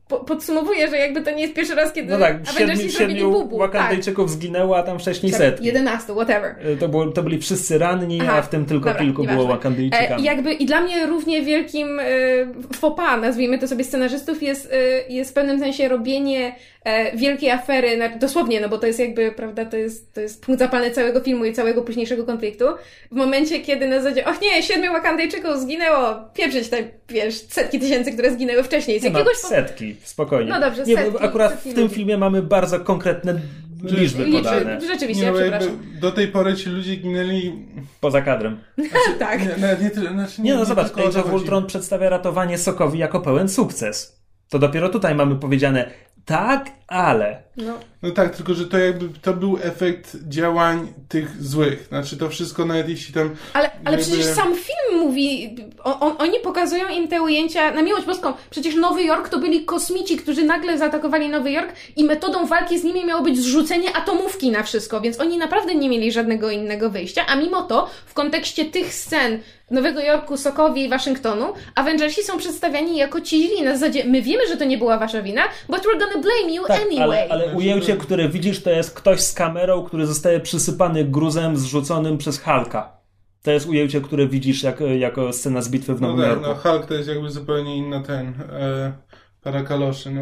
po, 0.08 0.20
podsumowuje, 0.20 0.88
że 0.88 0.98
jakby 0.98 1.22
to 1.22 1.32
nie 1.32 1.42
jest 1.42 1.54
pierwszy 1.54 1.76
raz, 1.76 1.94
kiedy 1.94 2.12
No 2.12 2.20
tak, 2.20 2.38
Avengersi 2.50 2.92
siedmiu, 2.92 3.32
bubu. 3.32 3.58
Wakandejczyków 3.58 4.26
tak. 4.26 4.36
zginęło, 4.36 4.78
a 4.78 4.84
tam 4.84 5.00
wcześniej 5.00 5.32
setki. 5.32 5.66
11, 5.66 6.14
whatever. 6.14 6.56
Y, 6.68 6.78
To, 6.78 6.90
było, 6.90 7.08
to 7.08 7.24
byli 7.24 7.40
wszyscy 7.40 7.78
ranni, 7.78 8.20
Aha, 8.22 8.34
a 8.38 8.42
w 8.42 8.50
tym 8.50 8.66
tylko 8.66 8.90
dobra, 8.90 9.02
kilku 9.02 9.24
było 9.24 9.44
E, 9.44 9.48
Wakandejczykami. 9.48 10.22
I 10.22 10.26
jakby 10.26 10.54
i 10.54 10.66
dla 10.66 10.82
mnie 10.82 11.06
równie 11.06 11.42
wielkim 11.42 12.00
e, 12.00 12.92
pas, 12.96 13.22
nazwijmy 13.22 13.60
to 13.60 13.68
sobie 13.68 13.84
scenarzystów, 13.84 14.44
jest, 14.44 14.72
e, 14.74 14.78
jest 15.14 15.32
w 15.32 15.34
pewnym 15.34 15.60
sensie 15.60 15.88
robienie 15.88 16.48
e, 16.48 16.79
wielkiej 17.16 17.52
afery, 17.52 18.00
dosłownie, 18.20 18.62
no 18.62 18.70
bo 18.70 18.78
to 18.78 18.88
jest 18.88 19.00
jakby, 19.00 19.32
prawda, 19.32 19.66
to 19.66 19.78
jest, 19.78 20.14
to 20.14 20.22
jest 20.22 20.46
punkt 20.46 20.60
zapalny 20.60 20.92
całego 20.92 21.20
filmu 21.20 21.46
i 21.46 21.54
całego 21.54 21.82
późniejszego 21.82 22.24
konfliktu. 22.26 22.66
W 23.12 23.16
momencie, 23.16 23.60
kiedy 23.62 23.88
na 23.88 24.02
zasadzie, 24.02 24.26
och 24.26 24.42
nie, 24.42 24.64
siedmiu 24.64 24.92
Wakandejczyków 24.94 25.60
zginęło, 25.60 26.16
pieprzyć 26.34 26.70
te, 26.70 26.78
wiesz, 27.10 27.36
setki 27.48 27.80
tysięcy, 27.80 28.12
które 28.12 28.32
zginęły 28.34 28.64
wcześniej. 28.64 29.00
Z 29.00 29.04
Nie, 29.04 29.10
no, 29.10 29.20
jakiegoś 29.20 29.42
po- 29.42 29.48
setki, 29.48 29.96
spokojnie. 30.04 30.50
No 30.52 30.60
dobrze, 30.60 30.84
nie, 30.84 30.96
setki, 30.96 31.24
Akurat 31.24 31.52
setki 31.52 31.70
w 31.72 31.74
tym 31.74 31.84
ludzi. 31.84 31.96
filmie 31.96 32.18
mamy 32.18 32.42
bardzo 32.42 32.80
konkretne 32.80 33.40
liczby 33.84 34.26
podane. 34.32 34.82
rzeczywiście, 34.82 35.22
Nie, 35.24 35.28
ja 35.28 35.34
no, 35.34 35.40
przepraszam. 35.40 35.80
do 36.02 36.12
tej 36.12 36.28
pory 36.28 36.56
ci 36.56 36.70
ludzie 36.70 36.96
ginęli... 36.96 37.66
Poza 38.02 38.22
kadrem. 38.22 38.60
tak. 39.20 39.40
Nie, 39.40 39.78
nie, 39.84 39.90
tyle- 39.90 40.12
znaczy, 40.14 40.42
Nie 40.42 40.54
no, 40.56 40.66
zobacz, 40.66 40.88
Age 40.98 41.20
of. 41.20 41.34
Ultron 41.34 41.66
przedstawia 41.66 42.10
ratowanie 42.10 42.58
Sokowi 42.58 43.00
jako 43.00 43.20
pełen 43.20 43.50
sukces. 43.50 44.20
To 44.50 44.60
dopiero 44.60 44.90
tutaj 44.90 45.16
mamy 45.16 45.36
powiedziane 45.36 45.90
tak, 46.30 46.72
ale. 46.90 47.42
No. 47.58 47.74
No 48.02 48.12
tak, 48.12 48.36
tylko 48.36 48.54
że 48.54 48.66
to 48.66 48.78
jakby 48.78 49.10
to 49.22 49.34
był 49.34 49.58
efekt 49.64 50.18
działań 50.28 50.94
tych 51.10 51.44
złych. 51.44 51.86
Znaczy 51.88 52.18
to 52.18 52.30
wszystko, 52.30 52.66
nawet 52.66 52.90
jeśli 52.90 53.14
tam. 53.14 53.36
Ale, 53.54 53.72
ale 53.86 53.98
Jakby- 53.98 54.12
przecież 54.12 54.26
sam 54.26 54.56
film 54.56 55.02
mówi, 55.06 55.56
o, 55.84 56.00
on, 56.00 56.16
oni 56.20 56.40
pokazują 56.40 56.88
im 56.90 57.08
te 57.08 57.22
ujęcia, 57.22 57.72
na 57.72 57.82
miłość 57.82 58.06
boską, 58.06 58.34
przecież 58.50 58.76
Nowy 58.76 59.04
Jork 59.04 59.30
to 59.30 59.40
byli 59.40 59.66
kosmici, 59.66 60.18
którzy 60.18 60.44
nagle 60.44 60.78
zaatakowali 60.78 61.30
Nowy 61.30 61.52
Jork 61.52 61.74
i 61.96 62.04
metodą 62.04 62.46
walki 62.46 62.80
z 62.80 62.84
nimi 62.84 63.06
miało 63.06 63.22
być 63.22 63.40
zrzucenie 63.40 63.96
atomówki 63.96 64.52
na 64.52 64.64
wszystko, 64.64 65.02
więc 65.02 65.20
oni 65.20 65.38
naprawdę 65.38 65.76
nie 65.76 65.90
mieli 65.90 66.12
żadnego 66.12 66.52
innego 66.52 66.90
wyjścia, 66.90 67.26
a 67.28 67.36
mimo 67.36 67.62
to 67.62 67.90
w 68.06 68.14
kontekście 68.14 68.66
tych 68.66 68.94
scen 68.94 69.40
Nowego 69.72 70.00
Jorku, 70.00 70.38
Sokowi 70.38 70.84
i 70.84 70.90
Waszyngtonu, 70.90 71.54
Avengersi 71.76 72.24
są 72.24 72.38
przedstawiani 72.38 72.98
jako 72.98 73.22
ci 73.22 73.48
źli. 73.48 73.62
Na 73.62 73.74
zasadzie, 73.78 74.04
my 74.06 74.22
wiemy, 74.22 74.48
że 74.48 74.58
to 74.58 74.66
nie 74.66 74.78
była 74.78 74.98
wasza 74.98 75.22
wina, 75.22 75.42
but 75.70 75.80
we're 75.80 76.00
gonna 76.00 76.18
blame 76.22 76.54
you 76.54 76.64
Tak, 76.68 76.79
anyway. 76.82 77.02
ale, 77.04 77.28
ale 77.30 77.56
ujęcie, 77.56 77.98
które 77.98 78.30
widzisz, 78.30 78.64
to 78.64 78.70
jest 78.70 78.94
ktoś 78.94 79.20
z 79.22 79.34
kamerą, 79.34 79.84
który 79.84 80.08
zostaje 80.08 80.40
przysypany 80.40 81.06
gruzem 81.06 81.58
zrzuconym 81.58 82.18
przez 82.18 82.40
Halka. 82.40 83.00
To 83.44 83.52
jest 83.52 83.68
ujęcie, 83.68 84.02
które 84.02 84.28
widzisz 84.28 84.64
jak, 84.64 84.80
jako 85.00 85.34
scena 85.34 85.62
z 85.62 85.70
bitwy 85.70 85.96
w 85.96 86.02
No 86.02 86.08
Nowym 86.08 86.22
tak, 86.22 86.30
Jorku. 86.30 86.48
no 86.48 86.56
Hulk 86.56 86.86
to 86.86 86.94
jest 86.94 87.10
jakby 87.10 87.30
zupełnie 87.30 87.78
inna 87.78 88.04
ten. 88.04 88.28
E, 88.52 88.94
para 89.42 89.64
kaloszy. 89.64 90.12
No, 90.12 90.22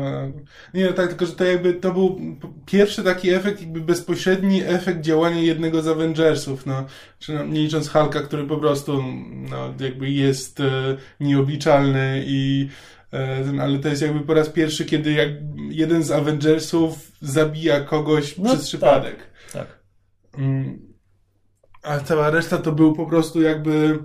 nie, 0.73 0.85
no 0.85 0.93
tak, 0.93 1.07
tylko 1.07 1.25
że 1.25 1.31
to 1.31 1.43
jakby 1.43 1.73
to 1.73 1.93
był 1.93 2.19
pierwszy 2.65 3.03
taki 3.03 3.29
efekt, 3.29 3.61
jakby 3.61 3.81
bezpośredni 3.81 4.61
efekt 4.65 5.01
działania 5.01 5.41
jednego 5.41 5.81
z 5.81 5.87
Avengersów. 5.87 6.65
No, 6.65 6.85
czy 7.19 7.33
no, 7.33 7.43
nie 7.43 7.59
licząc 7.61 7.89
Hulka, 7.89 8.21
który 8.21 8.43
po 8.43 8.57
prostu 8.57 9.03
no, 9.49 9.73
jakby 9.79 10.09
jest 10.09 10.59
e, 10.59 10.97
nieobliczalny 11.19 12.23
i 12.27 12.69
e, 12.69 12.96
ale 13.61 13.79
to 13.79 13.89
jest 13.89 14.01
jakby 14.01 14.19
po 14.19 14.33
raz 14.33 14.49
pierwszy, 14.49 14.85
kiedy 14.85 15.11
jak 15.11 15.29
jeden 15.69 16.03
z 16.03 16.11
Avengersów 16.11 17.11
zabija 17.21 17.81
kogoś 17.81 18.37
No 18.37 18.43
przez 18.43 18.57
tak. 18.59 18.67
przypadek. 18.67 19.17
Tak. 19.53 19.79
Mm. 20.37 20.87
A 21.83 21.99
cała 21.99 22.29
reszta 22.29 22.57
to 22.57 22.71
był 22.71 22.93
po 22.93 23.05
prostu 23.05 23.41
jakby. 23.41 23.99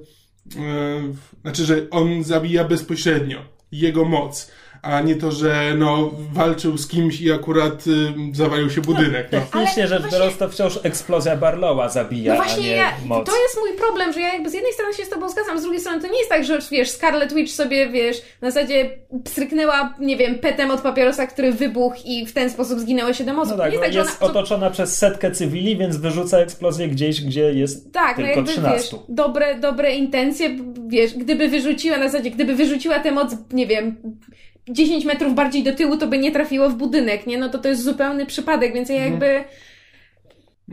e, 0.57 1.13
znaczy, 1.43 1.65
że 1.65 1.91
on 1.91 2.25
zabija 2.25 2.65
bezpośrednio. 2.65 3.39
Jego 3.73 4.05
moc. 4.05 4.51
A 4.83 5.01
nie 5.01 5.17
to, 5.17 5.33
że 5.33 5.75
no, 5.79 6.11
walczył 6.33 6.79
z 6.79 6.89
kimś 6.89 7.21
i 7.21 7.33
akurat 7.33 7.87
y, 7.87 8.13
zawalił 8.33 8.71
się 8.71 8.81
budynek. 8.81 9.29
No. 9.33 9.39
Technicznie 9.41 9.87
rzecz 9.87 10.01
właśnie- 10.03 10.19
biorąc, 10.19 10.37
to 10.37 10.49
wciąż 10.49 10.79
eksplozja 10.83 11.37
Barlowa 11.37 11.89
zabija, 11.89 12.35
No 12.35 12.41
a 12.41 12.45
właśnie, 12.45 12.63
nie 12.63 12.77
ja, 12.77 12.93
moc. 13.07 13.27
to 13.27 13.43
jest 13.43 13.59
mój 13.61 13.79
problem, 13.79 14.13
że 14.13 14.21
ja 14.21 14.33
jakby 14.33 14.51
z 14.51 14.55
jednej 14.55 14.73
strony 14.73 14.95
się 14.95 15.05
z 15.05 15.09
tobą 15.09 15.29
zgadzam, 15.29 15.59
z 15.59 15.63
drugiej 15.63 15.81
strony 15.81 16.01
to 16.03 16.07
nie 16.09 16.19
jest 16.19 16.31
tak, 16.31 16.45
że 16.45 16.59
wiesz, 16.71 16.91
Scarlet 16.91 17.33
Witch 17.35 17.53
sobie, 17.53 17.89
wiesz, 17.91 18.17
na 18.41 18.51
zasadzie 18.51 18.91
pstryknęła, 19.25 19.95
nie 20.01 20.17
wiem, 20.17 20.39
petem 20.39 20.71
od 20.71 20.81
papierosa, 20.81 21.27
który 21.27 21.53
wybuchł 21.53 21.97
i 22.05 22.27
w 22.27 22.33
ten 22.33 22.51
sposób 22.51 22.81
zginęło 22.81 23.13
7 23.13 23.39
osób. 23.39 23.57
No 23.57 23.63
tak, 23.63 23.73
nie 23.73 23.79
jest 23.79 23.95
jest, 23.95 24.11
tak, 24.11 24.19
że 24.21 24.25
ona... 24.25 24.31
otoczona 24.41 24.71
przez 24.71 24.99
setkę 24.99 25.31
cywili, 25.31 25.77
więc 25.77 25.97
wyrzuca 25.97 26.39
eksplozję 26.39 26.89
gdzieś, 26.89 27.21
gdzie 27.21 27.53
jest 27.55 27.93
Tak, 27.93 28.19
no 28.19 28.25
tylko 28.25 28.37
jakby 28.41 28.53
13. 28.53 28.97
wiesz, 28.97 29.05
dobre, 29.09 29.59
dobre 29.61 29.95
intencje, 29.95 30.51
wiesz, 30.89 31.15
gdyby 31.15 31.49
wyrzuciła 31.49 31.99
na 31.99 32.09
zasadzie, 32.09 32.31
gdyby 32.31 32.55
wyrzuciła 32.55 32.99
tę 32.99 33.13
moc, 33.13 33.37
nie 33.53 33.67
wiem, 33.67 33.97
10 34.69 35.05
metrów 35.05 35.35
bardziej 35.35 35.63
do 35.63 35.73
tyłu, 35.75 35.97
to 35.97 36.07
by 36.07 36.19
nie 36.19 36.33
trafiło 36.33 36.69
w 36.71 36.75
budynek, 36.75 37.27
nie? 37.27 37.39
No 37.39 37.49
to 37.49 37.59
to 37.59 37.69
jest 37.69 37.83
zupełny 37.83 38.27
przypadek, 38.27 38.75
więc 38.75 38.89
ja 38.89 38.95
Mhm. 38.95 39.11
jakby... 39.13 39.45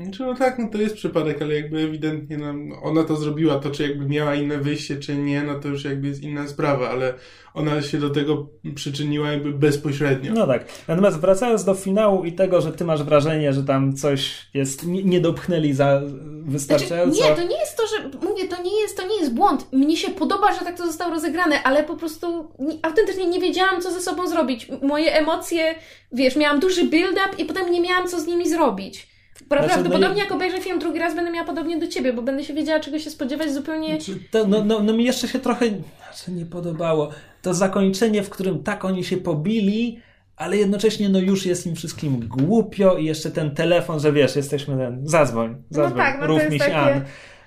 Znaczy, 0.04 0.24
no 0.24 0.36
tak, 0.36 0.60
no 0.60 0.68
to 0.72 0.78
jest 0.78 0.96
przypadek, 0.96 1.42
ale 1.42 1.56
jakby 1.56 1.80
ewidentnie 1.80 2.38
no, 2.38 2.82
ona 2.82 3.04
to 3.04 3.16
zrobiła, 3.16 3.60
to 3.60 3.70
czy 3.70 3.84
jakby 3.84 4.06
miała 4.06 4.36
inne 4.36 4.58
wyjście, 4.58 4.98
czy 4.98 5.16
nie, 5.16 5.44
no 5.44 5.60
to 5.60 5.68
już 5.68 5.86
jakby 5.86 6.08
jest 6.08 6.24
inna 6.24 6.48
sprawa, 6.48 6.90
ale 6.90 7.14
ona 7.54 7.82
się 7.82 7.98
do 7.98 8.10
tego 8.10 8.48
przyczyniła 8.76 9.32
jakby 9.32 9.54
bezpośrednio. 9.54 10.34
No 10.34 10.48
tak. 10.48 10.66
Natomiast 10.88 11.20
wracając 11.20 11.64
do 11.64 11.74
finału 11.74 12.26
i 12.26 12.32
tego, 12.32 12.62
że 12.62 12.72
ty 12.72 12.86
masz 12.86 13.04
wrażenie, 13.04 13.54
że 13.54 13.64
tam 13.64 13.96
coś 13.96 14.50
jest, 14.54 14.86
nie, 14.88 15.04
nie 15.04 15.22
dopchnęli 15.22 15.74
za 15.74 16.00
Znaczy, 16.00 16.20
wystarczająco. 16.46 17.30
nie, 17.30 17.36
to 17.36 17.44
nie 17.44 17.60
jest 17.60 17.78
to, 17.78 17.84
że 17.88 18.28
mówię, 18.30 18.48
to 18.48 18.64
nie 18.64 18.82
jest, 18.82 18.98
to 18.98 19.08
nie 19.08 19.20
jest 19.20 19.34
błąd. 19.34 19.74
Mnie 19.74 19.98
się 19.98 20.12
podoba, 20.12 20.54
że 20.54 20.60
tak 20.60 20.78
to 20.78 20.86
zostało 20.88 21.12
rozegrane, 21.12 21.64
ale 21.64 21.84
po 21.84 21.96
prostu 21.96 22.52
nie, 22.60 22.78
autentycznie 22.82 23.28
nie 23.28 23.40
wiedziałam, 23.40 23.82
co 23.82 23.92
ze 23.92 24.02
sobą 24.02 24.28
zrobić. 24.28 24.68
Moje 24.82 25.14
emocje, 25.14 25.76
wiesz, 26.12 26.36
miałam 26.36 26.60
duży 26.60 26.84
build-up 26.84 27.30
i 27.38 27.46
potem 27.46 27.72
nie 27.72 27.82
miałam, 27.82 28.08
co 28.08 28.20
z 28.20 28.28
nimi 28.28 28.50
zrobić. 28.50 29.09
Prawdopodobnie 29.50 29.98
Znaczy, 30.00 30.14
no 30.16 30.20
jak 30.24 30.32
obejrzę 30.32 30.62
film 30.62 30.80
drugi 30.80 31.00
raz, 31.00 31.16
będę 31.16 31.32
miała 31.32 31.48
podobnie 31.48 31.78
do 31.78 31.88
ciebie, 31.88 32.14
bo 32.14 32.22
będę 32.22 32.44
się 32.44 32.54
wiedziała, 32.54 32.80
czego 32.80 33.00
się 33.00 33.10
spodziewać 33.10 33.54
zupełnie... 33.54 34.02
Znaczy, 34.02 34.20
To, 34.32 34.48
no, 34.48 34.64
no, 34.66 34.80
no 34.84 34.94
mi 34.94 35.04
jeszcze 35.04 35.28
się 35.28 35.40
trochę 35.40 35.66
znaczy 35.68 36.32
nie 36.32 36.46
podobało. 36.46 37.10
To 37.42 37.54
zakończenie, 37.54 38.24
w 38.24 38.30
którym 38.30 38.64
tak 38.64 38.86
oni 38.86 39.04
się 39.04 39.18
pobili, 39.18 40.00
ale 40.36 40.58
jednocześnie 40.58 41.10
no 41.10 41.20
już 41.20 41.46
jest 41.46 41.68
im 41.68 41.76
wszystkim 41.76 42.20
głupio 42.28 42.98
i 42.98 43.06
jeszcze 43.06 43.32
ten 43.32 43.56
telefon, 43.56 44.00
że 44.00 44.14
wiesz, 44.14 44.36
jesteśmy 44.36 44.78
ten, 44.78 45.08
zadzwoń, 45.08 45.56
zadzwoń, 45.70 45.98
tak, 45.98 46.16
no 46.16 46.22
to 46.22 46.28
rów 46.28 46.50
mi 46.50 46.60
takie- 46.60 46.76
An. 46.78 47.02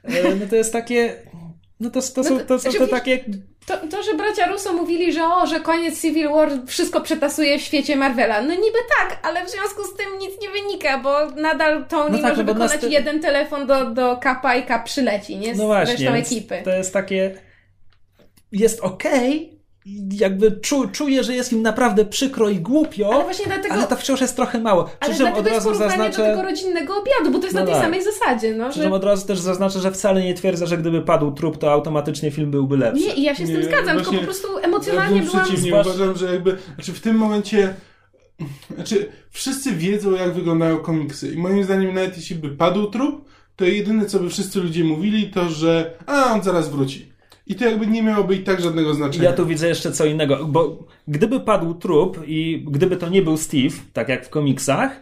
E, 0.04 0.34
No 0.40 0.46
to 0.50 0.56
jest 0.56 0.72
takie, 0.72 1.14
no 1.80 1.90
to, 1.90 2.00
to, 2.02 2.06
No 2.16 2.24
są, 2.24 2.38
to- 2.38 2.44
to 2.44 2.58
są 2.58 2.62
znaczy, 2.62 2.78
te 2.78 2.84
wiesz- 2.84 2.90
takie 2.90 3.24
To, 3.66 3.76
to, 3.90 4.02
że 4.02 4.14
bracia 4.14 4.46
Russo 4.46 4.72
mówili, 4.72 5.12
że 5.12 5.24
o, 5.24 5.46
że 5.46 5.60
koniec 5.60 6.02
Civil 6.02 6.28
War 6.28 6.50
wszystko 6.66 7.00
przetasuje 7.00 7.58
w 7.58 7.62
świecie 7.62 7.96
Marvela. 7.96 8.42
No 8.42 8.54
niby 8.54 8.78
tak, 8.98 9.18
ale 9.22 9.46
w 9.46 9.50
związku 9.50 9.84
z 9.84 9.94
tym 9.96 10.18
nic 10.18 10.40
nie 10.42 10.50
wynika, 10.50 10.98
bo 10.98 11.26
nadal 11.30 11.84
Tony 11.88 12.10
No 12.10 12.18
tak, 12.18 12.30
może 12.30 12.44
no 12.44 12.54
wykonać 12.54 12.82
nas 12.82 12.92
jeden 12.92 13.20
telefon 13.20 13.66
do, 13.66 13.90
do 13.90 14.16
Kapa 14.16 14.54
i 14.54 14.62
Kap 14.62 14.84
przyleci, 14.84 15.36
nie? 15.36 15.54
Z 15.54 15.58
No 15.58 15.66
właśnie, 15.66 16.10
resztą 16.10 16.34
ekipy. 16.34 16.62
to 16.64 16.70
jest 16.70 16.92
takie. 16.92 17.34
Jest 18.52 18.80
okej, 18.80 19.52
i 19.52 19.61
jakby 20.12 20.52
czu, 20.52 20.88
czuję, 20.92 21.24
że 21.24 21.34
jest 21.34 21.52
im 21.52 21.62
naprawdę 21.62 22.04
przykro 22.04 22.48
i 22.48 22.56
głupio, 22.60 23.14
Ale 23.14 23.24
właśnie 23.24 23.46
dlatego... 23.46 23.74
ale 23.74 23.86
to 23.86 23.96
wciąż 23.96 24.20
jest 24.20 24.36
trochę 24.36 24.58
mało. 24.60 24.84
Przy 24.84 24.94
Ale 25.00 25.14
czym 25.14 25.26
od 25.26 25.36
jest 25.36 25.48
razu 25.48 25.64
porównanie 25.64 25.96
do 25.96 26.04
zaznaczę. 26.04 26.30
tego 26.30 26.42
rodzinnego 26.42 26.94
obiadu, 26.96 27.30
bo 27.32 27.38
to 27.38 27.44
jest 27.44 27.54
No 27.54 27.60
na 27.60 27.66
tej 27.66 27.74
tak. 27.74 27.84
samej 27.84 28.02
zasadzie, 28.04 28.54
no, 28.54 28.68
Przy 28.70 28.78
że... 28.78 28.84
czym 28.84 28.92
od 28.92 29.04
razu 29.04 29.26
też 29.26 29.38
zaznaczę, 29.40 29.80
że 29.80 29.92
wcale 29.92 30.22
nie 30.22 30.34
twierdzę, 30.34 30.66
że 30.66 30.78
gdyby 30.78 31.02
padł 31.02 31.30
trup, 31.32 31.58
to 31.58 31.72
automatycznie 31.72 32.30
film 32.30 32.50
byłby 32.50 32.76
lepszy. 32.76 33.06
Nie, 33.06 33.14
i 33.14 33.22
ja 33.22 33.34
się 33.34 33.46
z 33.46 33.48
tym 33.48 33.58
Nie, 33.60 33.64
zgadzam, 33.64 33.96
tylko 33.96 34.12
po 34.12 34.18
prostu 34.22 34.58
Ja 34.58 34.62
emocjonalnie 34.64 35.14
wręcz 35.16 35.30
byłam... 35.30 35.44
przeciwnie, 35.46 35.80
uważam, 35.80 36.16
że 36.16 36.32
jakby, 36.32 36.56
znaczy 36.74 36.92
w 36.92 37.00
tym 37.00 37.16
momencie, 37.16 37.74
znaczy 38.74 39.08
wszyscy 39.30 39.72
wiedzą 39.72 40.12
jak 40.12 40.32
wyglądają 40.34 40.78
komiksy 40.78 41.32
i 41.32 41.36
moim 41.36 41.64
zdaniem 41.64 41.94
nawet 41.94 42.16
jeśli 42.16 42.36
by 42.36 42.48
padł 42.48 42.86
trup, 42.90 43.24
to 43.56 43.64
jedyne 43.64 44.06
co 44.06 44.18
by 44.18 44.30
wszyscy 44.30 44.60
ludzie 44.60 44.84
mówili 44.84 45.30
to, 45.30 45.48
że 45.48 45.94
a 46.06 46.32
on 46.34 46.42
zaraz 46.42 46.68
wróci. 46.68 47.11
I 47.46 47.54
to 47.54 47.64
jakby 47.64 47.86
nie 47.86 48.02
miałoby 48.02 48.34
i 48.34 48.38
tak 48.42 48.60
żadnego 48.60 48.94
znaczenia. 48.94 49.24
Ja 49.24 49.32
tu 49.32 49.46
widzę 49.46 49.68
jeszcze 49.68 49.92
co 49.92 50.04
innego, 50.04 50.46
bo 50.46 50.86
gdyby 51.08 51.40
padł 51.40 51.74
trup 51.74 52.18
i 52.26 52.64
gdyby 52.70 52.96
to 52.96 53.08
nie 53.08 53.22
był 53.22 53.36
Steve, 53.36 53.76
tak 53.92 54.08
jak 54.08 54.26
w 54.26 54.28
komiksach, 54.30 55.00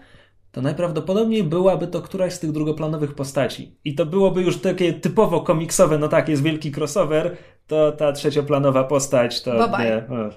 to 0.53 0.63
najprawdopodobniej 0.63 1.45
byłaby 1.45 1.87
to 1.87 2.03
któraś 2.03 2.33
z 2.33 2.39
tych 2.41 2.53
drugoplanowych 2.53 3.15
postaci. 3.15 3.75
I 3.85 3.95
to 3.95 4.07
byłoby 4.07 4.43
już 4.43 4.57
takie 4.59 4.93
typowo 4.93 5.41
komiksowe, 5.41 5.99
no 5.99 6.09
tak, 6.09 6.29
jest 6.29 6.43
wielki 6.43 6.73
crossover, 6.77 7.37
to 7.67 7.93
ta 7.93 8.13
trzecioplanowa 8.13 8.85
postać 8.85 9.43
to 9.43 9.51
Bye 9.51 9.69
bye. 9.69 9.79
nie, 10.11 10.17
e, 10.17 10.31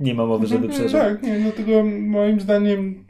nie 0.00 0.14
ma 0.14 0.26
mowy, 0.26 0.46
żeby 0.46 0.66
Mhm, 0.66 0.80
przeżył. 0.80 1.00
Tak, 1.00 1.22
nie, 1.22 1.38
no 1.38 1.52
tego 1.52 1.84
moim 1.84 2.40
zdaniem 2.40 3.04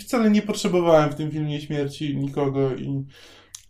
wcale 0.00 0.30
nie 0.30 0.42
potrzebowałem 0.42 1.10
w 1.10 1.14
tym 1.14 1.30
filmie 1.30 1.60
śmierci 1.60 2.16
nikogo 2.16 2.74
i 2.74 3.04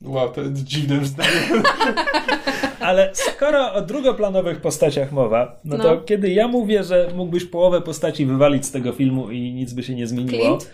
wow, 0.02 0.32
to 0.32 0.40
jest 0.40 0.64
dziwne 0.64 1.04
zdanie. 1.04 1.30
Ale 2.80 3.10
skoro 3.14 3.72
o 3.72 3.82
drugoplanowych 3.82 4.60
postaciach 4.60 5.12
mowa, 5.12 5.56
no, 5.64 5.76
No. 5.76 5.84
to 5.84 6.00
kiedy 6.00 6.28
ja 6.30 6.48
mówię, 6.48 6.84
że 6.84 7.10
mógłbyś 7.14 7.44
połowę 7.44 7.80
postaci 7.80 8.26
wywalić 8.26 8.66
z 8.66 8.70
tego 8.70 8.92
filmu 8.92 9.30
i 9.30 9.52
nic 9.52 9.72
by 9.72 9.82
się 9.82 9.94
nie 9.94 10.06
zmieniło, 10.06 10.44
Clint? 10.58 10.70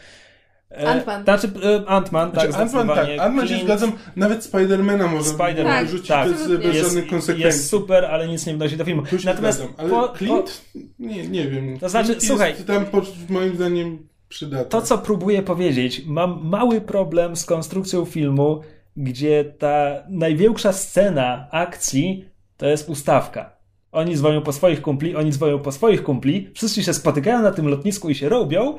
E, 0.70 0.86
Ant-Man. 0.86 1.22
Znaczy 1.24 1.46
e, 1.62 1.78
Ant-Man, 1.90 2.30
tak, 2.32 2.52
Znaczy, 2.52 2.70
Ant-Man, 2.70 2.94
tak. 2.94 3.08
Ant-Man 3.08 3.46
się 3.48 3.64
zgadzam, 3.64 3.92
nawet 4.16 4.44
Spidermana 4.44 5.06
można 5.08 5.32
Spider-Man, 5.38 5.64
Tak, 5.64 5.84
wyrzucić 5.86 6.08
tak. 6.08 6.28
bez, 6.28 6.48
bez 6.48 6.64
jest, 6.74 6.86
żadnych 6.86 7.06
konsekwencji. 7.06 7.44
jest 7.44 7.68
super, 7.68 8.04
ale 8.04 8.28
nic 8.28 8.46
nie 8.46 8.54
wnosi 8.54 8.76
do 8.76 8.84
filmu. 8.84 9.02
Tu 9.02 9.18
się 9.18 9.26
Natomiast 9.26 9.58
zgadzam, 9.58 9.74
ale 9.78 9.90
po, 9.90 10.08
Clint? 10.18 10.62
Nie, 10.98 11.28
nie 11.28 11.48
wiem. 11.48 11.78
To 11.78 11.88
znaczy, 11.88 12.06
Clint 12.16 12.24
słuchaj- 12.24 12.50
Jest 12.50 12.66
tam 12.66 12.84
po, 12.86 13.02
moim 13.28 13.54
zdaniem 13.56 14.08
przydatny. 14.28 14.68
To, 14.70 14.82
co 14.82 14.98
próbuję 14.98 15.42
powiedzieć, 15.42 16.02
mam 16.06 16.40
mały 16.48 16.80
problem 16.80 17.36
z 17.36 17.44
konstrukcją 17.44 18.04
filmu, 18.04 18.60
gdzie 18.96 19.44
ta 19.44 20.04
największa 20.08 20.72
scena 20.72 21.48
akcji 21.50 22.28
to 22.56 22.66
jest 22.66 22.88
ustawka. 22.88 23.56
Oni 23.92 24.16
dzwonią 24.16 24.42
po 24.42 24.52
swoich 24.52 24.82
kumpli, 24.82 25.16
oni 25.16 25.32
dzwonią 25.32 25.58
po 25.58 25.72
swoich 25.72 26.02
kumpli, 26.02 26.50
wszyscy 26.54 26.82
się 26.82 26.94
spotykają 26.94 27.42
na 27.42 27.50
tym 27.50 27.68
lotnisku 27.68 28.10
i 28.10 28.14
się 28.14 28.28
robią, 28.28 28.78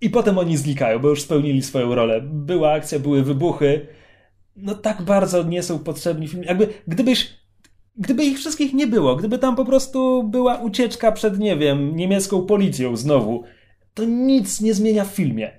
i 0.00 0.10
potem 0.10 0.38
oni 0.38 0.56
znikają, 0.56 0.98
bo 0.98 1.08
już 1.08 1.22
spełnili 1.22 1.62
swoją 1.62 1.94
rolę. 1.94 2.20
Była 2.24 2.72
akcja, 2.72 2.98
były 2.98 3.22
wybuchy. 3.22 3.86
No 4.56 4.74
tak 4.74 5.02
bardzo 5.02 5.42
nie 5.42 5.62
są 5.62 5.78
potrzebni 5.78 6.28
film. 6.28 6.42
Jakby, 6.42 6.68
gdybyś 6.86 7.42
Gdyby 7.96 8.24
ich 8.24 8.38
wszystkich 8.38 8.74
nie 8.74 8.86
było, 8.86 9.16
gdyby 9.16 9.38
tam 9.38 9.56
po 9.56 9.64
prostu 9.64 10.24
była 10.24 10.56
ucieczka 10.56 11.12
przed, 11.12 11.38
nie 11.38 11.56
wiem, 11.56 11.96
niemiecką 11.96 12.46
policją 12.46 12.96
znowu, 12.96 13.44
to 13.94 14.04
nic 14.04 14.60
nie 14.60 14.74
zmienia 14.74 15.04
w 15.04 15.08
filmie. 15.08 15.50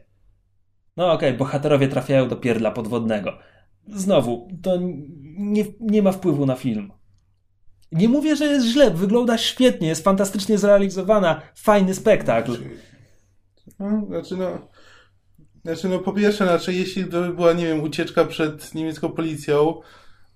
No 0.97 1.11
okej, 1.11 1.33
bohaterowie 1.33 1.87
trafiają 1.87 2.27
do 2.27 2.35
pierdla 2.35 2.71
podwodnego. 2.71 3.37
Znowu, 3.87 4.47
to 4.61 4.77
nie, 5.37 5.65
nie 5.79 6.01
ma 6.01 6.11
wpływu 6.11 6.45
na 6.45 6.55
film. 6.55 6.91
Nie 7.91 8.09
mówię, 8.09 8.35
że 8.35 8.45
jest 8.45 8.65
źle, 8.65 8.91
wygląda 8.91 9.37
świetnie, 9.37 9.87
jest 9.87 10.03
fantastycznie 10.03 10.57
zrealizowana, 10.57 11.41
fajny 11.55 11.93
spektakl. 11.93 12.57
No, 13.79 14.05
znaczy 14.07 14.37
no... 14.37 14.73
Znaczy 15.65 15.89
no 15.89 15.99
po 15.99 16.13
pierwsze, 16.13 16.45
znaczy 16.45 16.73
jeśli 16.73 17.05
to 17.05 17.21
by 17.21 17.33
była, 17.33 17.53
nie 17.53 17.65
wiem, 17.65 17.83
ucieczka 17.83 18.25
przed 18.25 18.75
niemiecką 18.75 19.09
policją, 19.09 19.81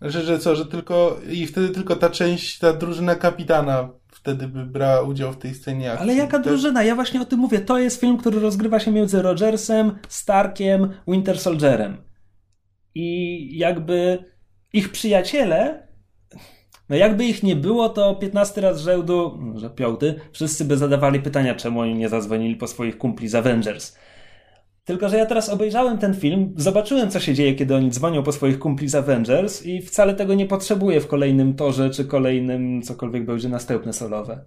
że, 0.01 0.21
że 0.21 0.39
co, 0.39 0.55
że 0.55 0.65
tylko 0.65 1.19
i 1.29 1.47
wtedy 1.47 1.69
tylko 1.69 1.95
ta 1.95 2.09
część, 2.09 2.59
ta 2.59 2.73
drużyna 2.73 3.15
kapitana 3.15 3.89
wtedy 4.11 4.47
by 4.47 4.65
brała 4.65 5.01
udział 5.01 5.33
w 5.33 5.37
tej 5.37 5.53
scenie 5.53 5.91
akcji. 5.91 6.03
Ale 6.03 6.15
jaka 6.15 6.39
Te- 6.39 6.49
drużyna? 6.49 6.83
Ja 6.83 6.95
właśnie 6.95 7.21
o 7.21 7.25
tym 7.25 7.39
mówię. 7.39 7.59
To 7.59 7.79
jest 7.79 8.01
film, 8.01 8.17
który 8.17 8.39
rozgrywa 8.39 8.79
się 8.79 8.91
między 8.91 9.21
Rogersem, 9.21 9.97
Starkiem, 10.09 10.89
Winter 11.07 11.39
Soldierem. 11.39 12.06
I 12.97 13.57
jakby 13.57 14.25
ich 14.73 14.91
przyjaciele, 14.91 15.87
no 16.89 16.95
jakby 16.95 17.25
ich 17.25 17.43
nie 17.43 17.55
było, 17.55 17.89
to 17.89 18.15
15 18.15 18.61
raz 18.61 18.81
rzędu, 18.81 19.39
że 19.55 19.69
piąty, 19.69 20.15
wszyscy 20.31 20.65
by 20.65 20.77
zadawali 20.77 21.19
pytania, 21.19 21.55
czemu 21.55 21.79
oni 21.79 21.95
nie 21.95 22.09
zadzwonili 22.09 22.55
po 22.55 22.67
swoich 22.67 22.97
kumpli 22.97 23.27
z 23.27 23.35
Avengers. 23.35 23.97
Tylko, 24.83 25.09
że 25.09 25.17
ja 25.17 25.25
teraz 25.25 25.49
obejrzałem 25.49 25.97
ten 25.97 26.13
film, 26.13 26.53
zobaczyłem, 26.57 27.11
co 27.11 27.19
się 27.19 27.33
dzieje, 27.33 27.55
kiedy 27.55 27.75
oni 27.75 27.91
dzwonią 27.91 28.23
po 28.23 28.31
swoich 28.31 28.59
kumpli 28.59 28.87
z 28.87 28.95
Avengers 28.95 29.65
i 29.65 29.81
wcale 29.81 30.15
tego 30.15 30.33
nie 30.33 30.45
potrzebuję 30.45 31.01
w 31.01 31.07
kolejnym 31.07 31.53
torze, 31.53 31.89
czy 31.89 32.05
kolejnym 32.05 32.81
cokolwiek 32.81 33.25
będzie 33.25 33.49
następne 33.49 33.93
solowe. 33.93 34.45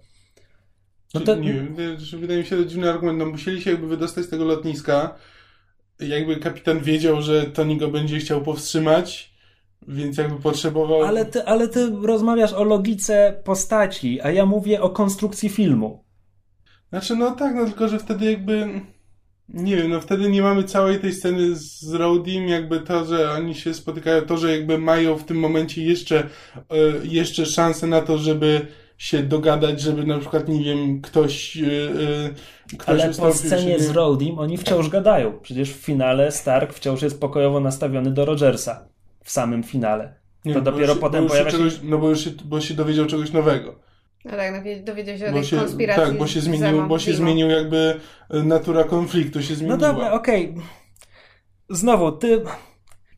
No 1.13 1.21
to, 1.21 1.35
Nie 1.35 1.53
wiem, 1.53 1.75
wydaje 2.19 2.39
mi 2.39 2.45
się 2.45 2.57
to 2.57 2.65
dziwny 2.65 2.89
argument. 2.89 3.19
No 3.19 3.25
musieli 3.25 3.61
się 3.61 3.71
jakby 3.71 3.87
wydostać 3.87 4.25
z 4.25 4.29
tego 4.29 4.45
lotniska. 4.45 5.15
Jakby 6.01 6.35
kapitan 6.35 6.79
wiedział, 6.79 7.21
że 7.21 7.43
Tony 7.43 7.77
go 7.77 7.87
będzie 7.87 8.17
chciał 8.17 8.41
powstrzymać, 8.41 9.33
więc 9.87 10.17
jakby 10.17 10.41
potrzebował... 10.41 11.03
Ale 11.03 11.25
ty, 11.25 11.45
ale 11.45 11.67
ty 11.67 11.91
rozmawiasz 12.03 12.53
o 12.53 12.63
logice 12.63 13.41
postaci, 13.43 14.21
a 14.21 14.31
ja 14.31 14.45
mówię 14.45 14.81
o 14.81 14.89
konstrukcji 14.89 15.49
filmu. 15.49 16.03
Znaczy, 16.89 17.15
no 17.15 17.31
tak, 17.31 17.55
no 17.55 17.65
tylko, 17.65 17.87
że 17.87 17.99
wtedy 17.99 18.31
jakby... 18.31 18.81
Nie 19.49 19.75
wiem, 19.75 19.89
no 19.89 20.01
wtedy 20.01 20.29
nie 20.29 20.41
mamy 20.41 20.63
całej 20.63 20.99
tej 20.99 21.13
sceny 21.13 21.55
z 21.55 21.93
Rodim, 21.93 22.47
jakby 22.47 22.79
to, 22.79 23.05
że 23.05 23.31
oni 23.31 23.55
się 23.55 23.73
spotykają, 23.73 24.21
to, 24.21 24.37
że 24.37 24.51
jakby 24.51 24.77
mają 24.77 25.17
w 25.17 25.23
tym 25.23 25.39
momencie 25.39 25.83
jeszcze, 25.83 26.19
e, 26.19 26.75
jeszcze 27.03 27.45
szansę 27.45 27.87
na 27.87 28.01
to, 28.01 28.17
żeby 28.17 28.67
się 29.01 29.23
dogadać, 29.23 29.81
żeby 29.81 30.03
na 30.05 30.19
przykład, 30.19 30.47
nie 30.49 30.63
wiem, 30.63 31.01
ktoś, 31.01 31.57
e, 31.57 31.63
ktoś 32.77 33.01
Ale 33.01 33.13
po 33.13 33.33
scenie 33.33 33.77
się, 33.77 33.83
z 33.83 33.89
Rodim 33.89 34.39
oni 34.39 34.57
wciąż 34.57 34.89
gadają. 34.89 35.39
Przecież 35.41 35.69
w 35.73 35.75
finale 35.77 36.31
Stark 36.31 36.73
wciąż 36.73 37.01
jest 37.01 37.19
pokojowo 37.21 37.59
nastawiony 37.59 38.11
do 38.11 38.25
Rogersa. 38.25 38.87
W 39.23 39.31
samym 39.31 39.63
finale. 39.63 40.13
Nie, 40.45 40.53
to 40.53 40.61
dopiero 40.61 40.93
już, 40.93 41.01
potem 41.01 41.27
pojawia 41.27 41.51
się... 41.51 41.57
Czegoś, 41.57 41.79
no 41.83 41.97
bo 41.97 42.09
już 42.09 42.23
się, 42.23 42.31
bo 42.45 42.61
się 42.61 42.73
dowiedział 42.73 43.05
czegoś 43.05 43.31
nowego. 43.31 43.75
No 44.25 44.31
tak, 44.31 44.53
no, 44.55 44.63
wie- 44.63 44.83
dowiedział 44.83 45.17
się 45.17 45.25
o 45.25 45.31
Bo 45.31 45.33
tej 45.37 45.43
się, 45.45 45.57
konspiracji. 45.57 46.03
tak, 46.05 46.17
bo 46.17 46.27
się 46.27 46.41
zmienił, 46.41 46.87
bo 46.87 46.99
się 46.99 47.13
zmienił 47.13 47.49
jakby 47.49 47.99
e, 48.29 48.43
natura 48.43 48.83
konfliktu 48.83 49.41
się 49.41 49.53
No 49.53 49.55
zmieniła. 49.57 49.77
dobra, 49.77 50.11
okej. 50.11 50.55
Znowu, 51.69 52.11
ty... 52.11 52.41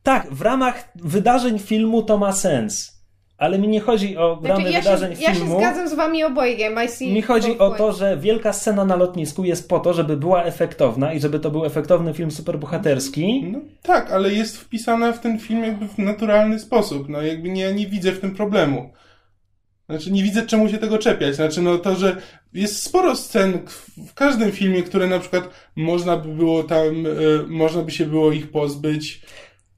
Tak, 0.04 0.34
w 0.34 0.42
ramach 0.42 0.90
wydarzeń 0.96 1.60
filmu 1.60 2.04
to 2.04 2.18
ma 2.18 2.32
sens. 2.32 2.93
Ale 3.38 3.60
mi 3.60 3.68
nie 3.68 3.80
chodzi 3.80 4.18
o 4.18 4.38
Znaczy, 4.42 4.54
ramy 4.54 4.72
ja, 4.72 4.80
wydarzeń 4.82 5.16
się, 5.16 5.22
ja 5.22 5.34
się 5.34 5.40
filmu. 5.40 5.58
zgadzam 5.60 5.90
z 5.90 5.94
wami 5.94 6.24
obojgiem. 6.24 6.76
Mi 7.02 7.22
chodzi 7.22 7.60
o 7.60 7.72
to, 7.72 7.92
że 7.92 8.18
wielka 8.18 8.54
scena 8.54 8.86
na 8.86 8.96
lotnisku 8.96 9.44
jest 9.44 9.70
po 9.70 9.80
to, 9.80 9.94
żeby 9.94 10.18
była 10.18 10.44
efektowna 10.44 11.14
i 11.14 11.20
żeby 11.20 11.40
to 11.40 11.52
był 11.52 11.66
efektowny 11.66 12.14
film 12.14 12.32
superbohaterski. 12.32 13.44
No 13.52 13.60
tak, 13.82 14.12
ale 14.12 14.34
jest 14.34 14.58
wpisana 14.58 15.12
w 15.12 15.20
ten 15.20 15.40
film 15.40 15.64
jakby 15.64 15.88
w 15.88 15.98
naturalny 15.98 16.60
sposób. 16.60 17.10
No 17.10 17.22
jakby 17.22 17.50
nie, 17.50 17.74
nie 17.74 17.88
widzę 17.88 18.12
w 18.12 18.20
tym 18.20 18.36
problemu. 18.36 18.90
Znaczy 19.90 20.12
nie 20.12 20.24
widzę 20.24 20.46
czemu 20.46 20.70
się 20.70 20.78
tego 20.78 20.98
czepiać. 20.98 21.36
Znaczy 21.36 21.62
no 21.62 21.78
to, 21.78 21.96
że 21.96 22.18
jest 22.54 22.84
sporo 22.84 23.16
scen 23.16 23.60
w 24.08 24.14
każdym 24.14 24.52
filmie, 24.52 24.84
które 24.84 25.08
na 25.08 25.20
przykład 25.20 25.50
można 25.76 26.18
by 26.18 26.30
było 26.30 26.64
tam, 26.64 27.06
e, 27.06 27.10
można 27.48 27.82
by 27.82 27.92
się 27.92 28.06
było 28.06 28.32
ich 28.32 28.52
pozbyć. 28.52 29.22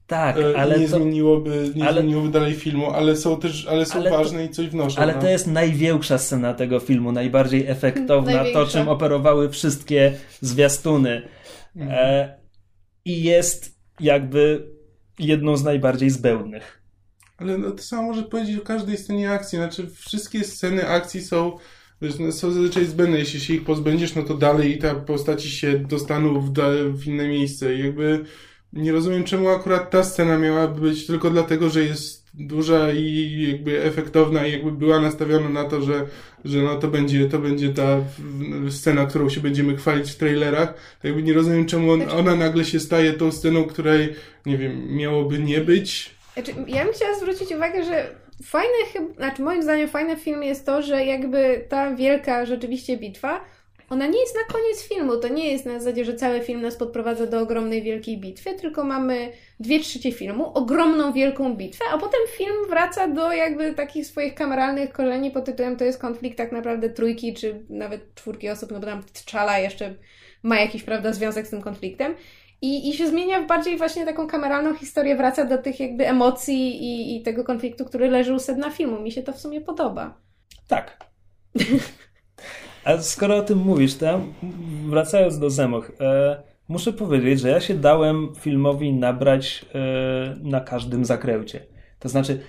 Tak, 0.06 0.36
e, 0.38 0.56
ale 0.58 0.78
nie 0.80 0.88
to, 0.88 0.96
zmieniłoby, 0.96 1.72
nie 1.74 1.88
ale- 1.88 2.00
zmieniłoby 2.00 2.28
dalej 2.28 2.54
filmu, 2.54 2.90
ale 2.90 3.16
są 3.16 3.40
też, 3.40 3.66
ale 3.66 3.86
są 3.86 3.98
Ale 3.98 4.10
to- 4.10 4.16
ważne 4.18 4.44
i 4.44 4.48
coś 4.48 4.68
wnoszą. 4.68 5.00
ale 5.00 5.14
no. 5.14 5.20
to 5.20 5.28
jest 5.28 5.46
największa 5.46 6.18
scena 6.18 6.54
tego 6.54 6.80
filmu, 6.80 7.12
najbardziej 7.12 7.66
efektowna, 7.66 8.32
to 8.32 8.42
Największa. 8.42 8.78
czym 8.78 8.88
operowały 8.88 9.50
wszystkie 9.50 10.12
zwiastuny. 10.40 11.22
Mhm. 11.76 11.98
E, 12.00 12.38
I 13.04 13.22
jest 13.22 13.76
jakby 14.00 14.66
jedną 15.18 15.56
z 15.56 15.64
najbardziej 15.64 16.10
zbełdnych. 16.10 16.82
Ale 17.38 17.58
no, 17.58 17.70
to 17.70 17.82
samo 17.82 18.02
może 18.02 18.22
powiedzieć 18.22 18.58
o 18.58 18.64
każdej 18.64 18.96
scenie 18.96 19.30
akcji. 19.30 19.58
Znaczy, 19.58 19.86
wszystkie 19.90 20.44
sceny 20.44 20.88
akcji 20.88 21.20
są, 21.22 21.56
wiesz, 22.02 22.18
no, 22.18 22.32
są 22.32 22.50
zazwyczaj 22.50 22.84
zbędne. 22.86 23.18
Jeśli 23.18 23.40
się 23.40 23.54
ich 23.54 23.64
pozbędziesz, 23.64 24.14
no 24.14 24.22
to 24.22 24.34
dalej 24.34 24.72
i 24.76 24.78
ta 24.78 24.94
postaci 24.94 25.50
się 25.50 25.78
dostaną 25.78 26.40
w, 26.40 26.52
w 26.92 27.06
inne 27.06 27.28
miejsce. 27.28 27.74
I 27.74 27.78
jakby 27.84 28.24
nie 28.72 28.92
rozumiem, 28.92 29.24
czemu 29.24 29.48
akurat 29.48 29.90
ta 29.90 30.04
scena 30.04 30.38
miałaby 30.38 30.80
być 30.80 31.06
tylko 31.06 31.30
dlatego, 31.30 31.70
że 31.70 31.84
jest 31.84 32.26
duża 32.34 32.92
i 32.92 33.46
jakby 33.50 33.84
efektowna 33.84 34.46
i 34.46 34.52
jakby 34.52 34.72
była 34.72 35.00
nastawiona 35.00 35.48
na 35.48 35.64
to, 35.64 35.82
że, 35.82 36.06
że 36.44 36.58
no 36.58 36.76
to 36.76 36.88
będzie, 36.88 37.28
to 37.28 37.38
będzie 37.38 37.68
ta 37.68 38.00
scena, 38.70 39.06
którą 39.06 39.28
się 39.28 39.40
będziemy 39.40 39.76
chwalić 39.76 40.10
w 40.10 40.16
trailerach. 40.16 40.74
To 41.02 41.06
jakby 41.06 41.22
nie 41.22 41.32
rozumiem, 41.32 41.66
czemu 41.66 41.92
on, 41.92 42.02
ona 42.10 42.36
nagle 42.36 42.64
się 42.64 42.80
staje 42.80 43.12
tą 43.12 43.32
sceną, 43.32 43.64
której, 43.64 44.14
nie 44.46 44.58
wiem, 44.58 44.96
miałoby 44.96 45.38
nie 45.38 45.60
być. 45.60 46.14
Znaczy, 46.34 46.52
ja 46.66 46.84
bym 46.84 46.94
chciała 46.94 47.14
zwrócić 47.14 47.52
uwagę, 47.52 47.84
że 47.84 48.10
fajne 48.44 48.74
znaczy 49.16 49.42
moim 49.42 49.62
zdaniem 49.62 49.88
fajne 49.88 50.16
w 50.16 50.20
filmie 50.20 50.48
jest 50.48 50.66
to, 50.66 50.82
że 50.82 51.04
jakby 51.04 51.64
ta 51.68 51.94
wielka 51.94 52.46
rzeczywiście 52.46 52.96
bitwa, 52.96 53.44
ona 53.90 54.06
nie 54.06 54.20
jest 54.20 54.34
na 54.34 54.54
koniec 54.54 54.88
filmu. 54.88 55.16
To 55.16 55.28
nie 55.28 55.52
jest 55.52 55.66
na 55.66 55.78
zasadzie, 55.78 56.04
że 56.04 56.14
cały 56.14 56.40
film 56.40 56.62
nas 56.62 56.76
podprowadza 56.76 57.26
do 57.26 57.40
ogromnej 57.40 57.82
wielkiej 57.82 58.18
bitwy, 58.18 58.54
tylko 58.54 58.84
mamy 58.84 59.32
dwie 59.60 59.80
trzecie 59.80 60.12
filmu, 60.12 60.52
ogromną 60.54 61.12
wielką 61.12 61.56
bitwę, 61.56 61.84
a 61.92 61.98
potem 61.98 62.20
film 62.36 62.66
wraca 62.68 63.08
do 63.08 63.32
jakby 63.32 63.74
takich 63.74 64.06
swoich 64.06 64.34
kameralnych 64.34 64.92
koleni 64.92 65.30
pod 65.30 65.44
tytułem 65.44 65.76
to 65.76 65.84
jest 65.84 66.00
konflikt 66.00 66.38
tak 66.38 66.52
naprawdę 66.52 66.90
trójki, 66.90 67.34
czy 67.34 67.64
nawet 67.68 68.14
czwórki 68.14 68.48
osób, 68.48 68.70
no 68.70 68.80
bo 68.80 68.86
tam 68.86 69.02
T'Challa 69.02 69.58
jeszcze 69.58 69.94
ma 70.42 70.60
jakiś, 70.60 70.82
prawda, 70.82 71.12
związek 71.12 71.46
z 71.46 71.50
tym 71.50 71.62
konfliktem. 71.62 72.14
I, 72.62 72.88
I 72.90 72.94
się 72.94 73.08
zmienia 73.08 73.40
w 73.40 73.46
bardziej 73.46 73.76
właśnie 73.76 74.04
taką 74.04 74.26
kameralną 74.26 74.74
historię, 74.74 75.16
wraca 75.16 75.44
do 75.44 75.58
tych 75.58 75.80
jakby 75.80 76.08
emocji 76.08 76.84
i, 76.84 77.16
i 77.16 77.22
tego 77.22 77.44
konfliktu, 77.44 77.84
który 77.84 78.10
leży 78.10 78.34
u 78.34 78.38
sedna 78.38 78.70
filmu. 78.70 79.00
Mi 79.00 79.12
się 79.12 79.22
to 79.22 79.32
w 79.32 79.40
sumie 79.40 79.60
podoba. 79.60 80.20
Tak. 80.68 80.96
A 82.86 83.02
skoro 83.02 83.36
o 83.36 83.42
tym 83.42 83.58
mówisz, 83.58 83.94
to 83.94 84.04
ja, 84.04 84.20
wracając 84.88 85.38
do 85.38 85.50
Zemoch, 85.50 85.92
e, 86.00 86.42
muszę 86.68 86.92
powiedzieć, 86.92 87.40
że 87.40 87.48
ja 87.48 87.60
się 87.60 87.74
dałem 87.74 88.28
filmowi 88.40 88.92
nabrać 88.92 89.66
e, 89.74 90.36
na 90.42 90.60
każdym 90.60 91.04
zakręcie. 91.04 91.66
To 91.98 92.08
znaczy, 92.08 92.40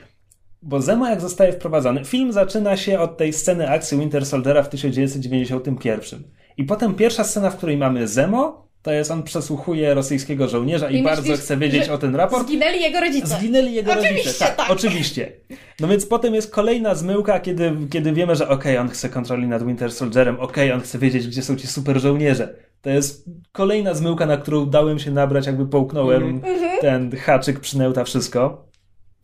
bo 0.62 0.82
Zemo 0.82 1.10
jak 1.10 1.22
zostaje 1.22 1.54
wprowadzony, 1.54 2.06
film 2.06 2.32
zaczyna 2.32 2.78
się 2.78 3.00
od 3.00 3.18
tej 3.18 3.34
sceny 3.34 3.70
akcji 3.70 3.98
Winter 3.98 4.26
Soldiera 4.26 4.64
w 4.64 4.70
1991. 4.70 6.24
I 6.58 6.64
potem 6.64 6.96
pierwsza 6.96 7.24
scena, 7.24 7.50
w 7.50 7.58
której 7.58 7.78
mamy 7.78 8.08
Zemo, 8.08 8.67
to 8.88 8.92
jest 8.94 9.12
on 9.12 9.24
przesłuchuje 9.24 9.94
rosyjskiego 9.94 10.48
żołnierza 10.48 10.90
i, 10.90 10.98
I 10.98 11.04
bardzo 11.04 11.22
myślisz, 11.22 11.40
chce 11.40 11.58
wiedzieć 11.58 11.90
o 11.90 11.98
ten 11.98 12.16
raport. 12.16 12.48
Zginęli 12.48 12.82
jego 12.82 13.00
rodzice. 13.00 13.28
Zginęli 13.28 13.74
jego 13.74 13.92
Oczywiście, 13.92 14.18
rodzice. 14.18 14.46
Tak, 14.46 14.56
tak. 14.56 14.72
oczywiście. 14.72 15.32
No 15.80 15.88
więc 15.88 16.06
potem 16.06 16.36
jest 16.36 16.52
kolejna 16.52 16.96
zmyłka, 16.96 17.40
kiedy, 17.40 17.74
kiedy 17.92 18.14
wiemy, 18.14 18.36
że 18.36 18.50
okej, 18.50 18.78
on 18.78 18.90
chce 18.90 19.10
kontroli 19.10 19.48
nad 19.48 19.66
Winter 19.66 19.92
Soldierem, 19.92 20.40
okej, 20.40 20.72
on 20.72 20.82
chce 20.82 21.00
wiedzieć, 21.00 21.28
gdzie 21.28 21.42
są 21.42 21.56
ci 21.56 21.68
super 21.68 22.00
żołnierze. 22.02 22.56
To 22.82 22.90
jest 22.90 23.26
kolejna 23.52 23.94
zmyłka, 23.94 24.26
na 24.26 24.38
którą 24.38 24.66
dałem 24.66 25.00
się 25.00 25.12
nabrać, 25.12 25.46
jakby 25.48 25.68
połknąłem 25.68 26.24
Mhm. 26.24 26.80
ten 26.82 27.18
haczyk, 27.18 27.60
przynęta, 27.60 28.04
wszystko. 28.04 28.68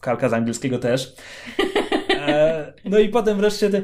Kalka 0.01 0.29
z 0.29 0.33
angielskiego 0.33 0.79
też. 0.79 1.15
E, 2.27 2.73
no 2.85 2.99
i 2.99 3.09
potem 3.09 3.37
wreszcie... 3.37 3.69
Te, 3.69 3.81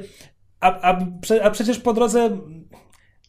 a, 0.60 0.91
a, 0.91 0.99
a 1.43 1.49
przecież 1.49 1.80
po 1.80 1.93
drodze... 1.93 2.30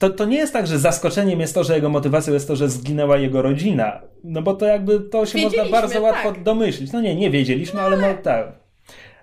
To, 0.00 0.10
to 0.10 0.24
nie 0.24 0.36
jest 0.36 0.52
tak, 0.52 0.66
że 0.66 0.78
zaskoczeniem 0.78 1.40
jest 1.40 1.54
to, 1.54 1.64
że 1.64 1.74
jego 1.74 1.88
motywacją 1.88 2.34
jest 2.34 2.48
to, 2.48 2.56
że 2.56 2.68
zginęła 2.68 3.16
jego 3.16 3.42
rodzina. 3.42 4.02
No 4.24 4.42
bo 4.42 4.54
to 4.54 4.66
jakby 4.66 5.00
to 5.00 5.26
się 5.26 5.38
można 5.38 5.64
bardzo 5.64 6.00
łatwo 6.00 6.32
tak. 6.32 6.42
domyślić. 6.42 6.92
No 6.92 7.00
nie, 7.00 7.14
nie 7.14 7.30
wiedzieliśmy, 7.30 7.80
ale 7.80 7.96
no 7.96 8.22
tak. 8.22 8.52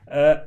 E, 0.08 0.42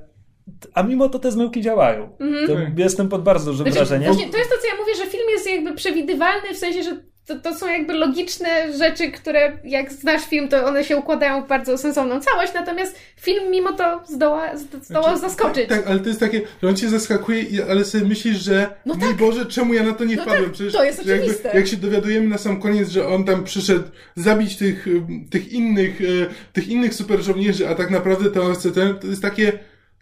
a 0.74 0.82
mimo 0.82 1.08
to 1.08 1.18
te 1.18 1.32
zmyłki 1.32 1.60
działają. 1.60 2.08
To 2.46 2.52
jestem 2.76 3.08
pod 3.08 3.22
bardzo 3.22 3.50
dużym. 3.50 3.66
Znaczy, 3.66 3.78
wrażeniem. 3.78 4.12
właśnie, 4.12 4.32
to 4.32 4.38
jest 4.38 4.50
to, 4.50 4.56
co 4.60 4.66
ja 4.66 4.74
mówię, 4.80 4.94
że 4.94 5.06
film 5.06 5.30
jest 5.30 5.46
jakby 5.46 5.74
przewidywalny, 5.74 6.54
w 6.54 6.58
sensie, 6.58 6.82
że 6.82 7.02
to, 7.34 7.40
to 7.50 7.54
są 7.58 7.68
jakby 7.68 7.92
logiczne 7.92 8.48
rzeczy, 8.78 9.10
które 9.10 9.52
jak 9.64 9.92
znasz 9.92 10.22
film, 10.26 10.48
to 10.48 10.64
one 10.66 10.84
się 10.84 10.96
układają 10.96 11.42
w 11.42 11.48
bardzo 11.48 11.78
sensowną 11.78 12.20
całość, 12.20 12.54
natomiast 12.54 12.96
film 13.20 13.50
mimo 13.50 13.72
to 13.72 14.00
zdoła, 14.08 14.54
zd- 14.54 14.84
zdołał 14.84 15.16
Znaczy, 15.18 15.20
zaskoczyć. 15.34 15.68
Tak, 15.68 15.78
tak, 15.78 15.86
ale 15.90 16.00
to 16.00 16.08
jest 16.08 16.20
takie, 16.20 16.40
że 16.62 16.68
on 16.68 16.76
cię 16.76 16.88
zaskakuje, 16.88 17.44
ale 17.70 17.84
sobie 17.84 18.04
myślisz, 18.04 18.36
że 18.36 18.70
No 18.86 18.94
mój 18.94 19.08
tak. 19.08 19.16
Boże, 19.16 19.46
czemu 19.46 19.74
ja 19.74 19.82
na 19.82 19.92
to 19.92 20.04
nie 20.04 20.16
No 20.16 20.22
wpadłem? 20.22 20.44
tak, 20.44 20.52
Przecież 20.52 20.72
to 20.72 20.84
jest 20.84 21.04
że 21.04 21.10
jakby, 21.12 21.26
oczywiste. 21.26 21.50
jak 21.54 21.66
się 21.66 21.76
dowiadujemy 21.76 22.28
na 22.28 22.38
sam 22.38 22.60
koniec, 22.60 22.88
że 22.88 23.06
on 23.08 23.24
tam 23.24 23.44
przyszedł 23.44 23.84
zabić 24.16 24.56
tych, 24.56 24.86
tych 25.30 25.52
innych, 25.52 26.00
y, 26.00 26.26
tych 26.52 26.68
innych 26.68 26.94
super 26.94 27.22
żołnierzy, 27.22 27.68
a 27.68 27.74
tak 27.74 27.90
naprawdę 27.90 28.30
to, 28.30 28.52
to 29.00 29.06
jest 29.06 29.22
takie, 29.22 29.52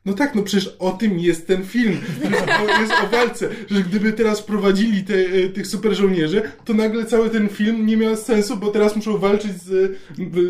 no 0.05 0.15
tak, 0.15 0.35
no 0.35 0.43
przecież 0.43 0.77
o 0.79 0.91
tym 0.91 1.19
jest 1.19 1.47
ten 1.47 1.65
film. 1.65 2.01
Przecież 2.21 2.41
o, 2.41 2.81
jest 2.81 2.93
o 3.05 3.09
walce, 3.09 3.49
że 3.71 3.81
gdyby 3.81 4.13
teraz 4.13 4.43
prowadzili 4.43 5.05
te, 5.05 5.15
y, 5.15 5.51
tych 5.51 5.67
super 5.67 5.95
żołnierzy, 5.95 6.43
to 6.65 6.75
nagle 6.75 7.05
cały 7.05 7.31
ten 7.31 7.49
film 7.49 7.87
nie 7.87 7.97
miał 7.97 8.17
sensu, 8.17 8.57
bo 8.57 8.71
teraz 8.71 8.97
muszą 8.97 9.19
walczyć 9.19 9.53
z 9.63 9.99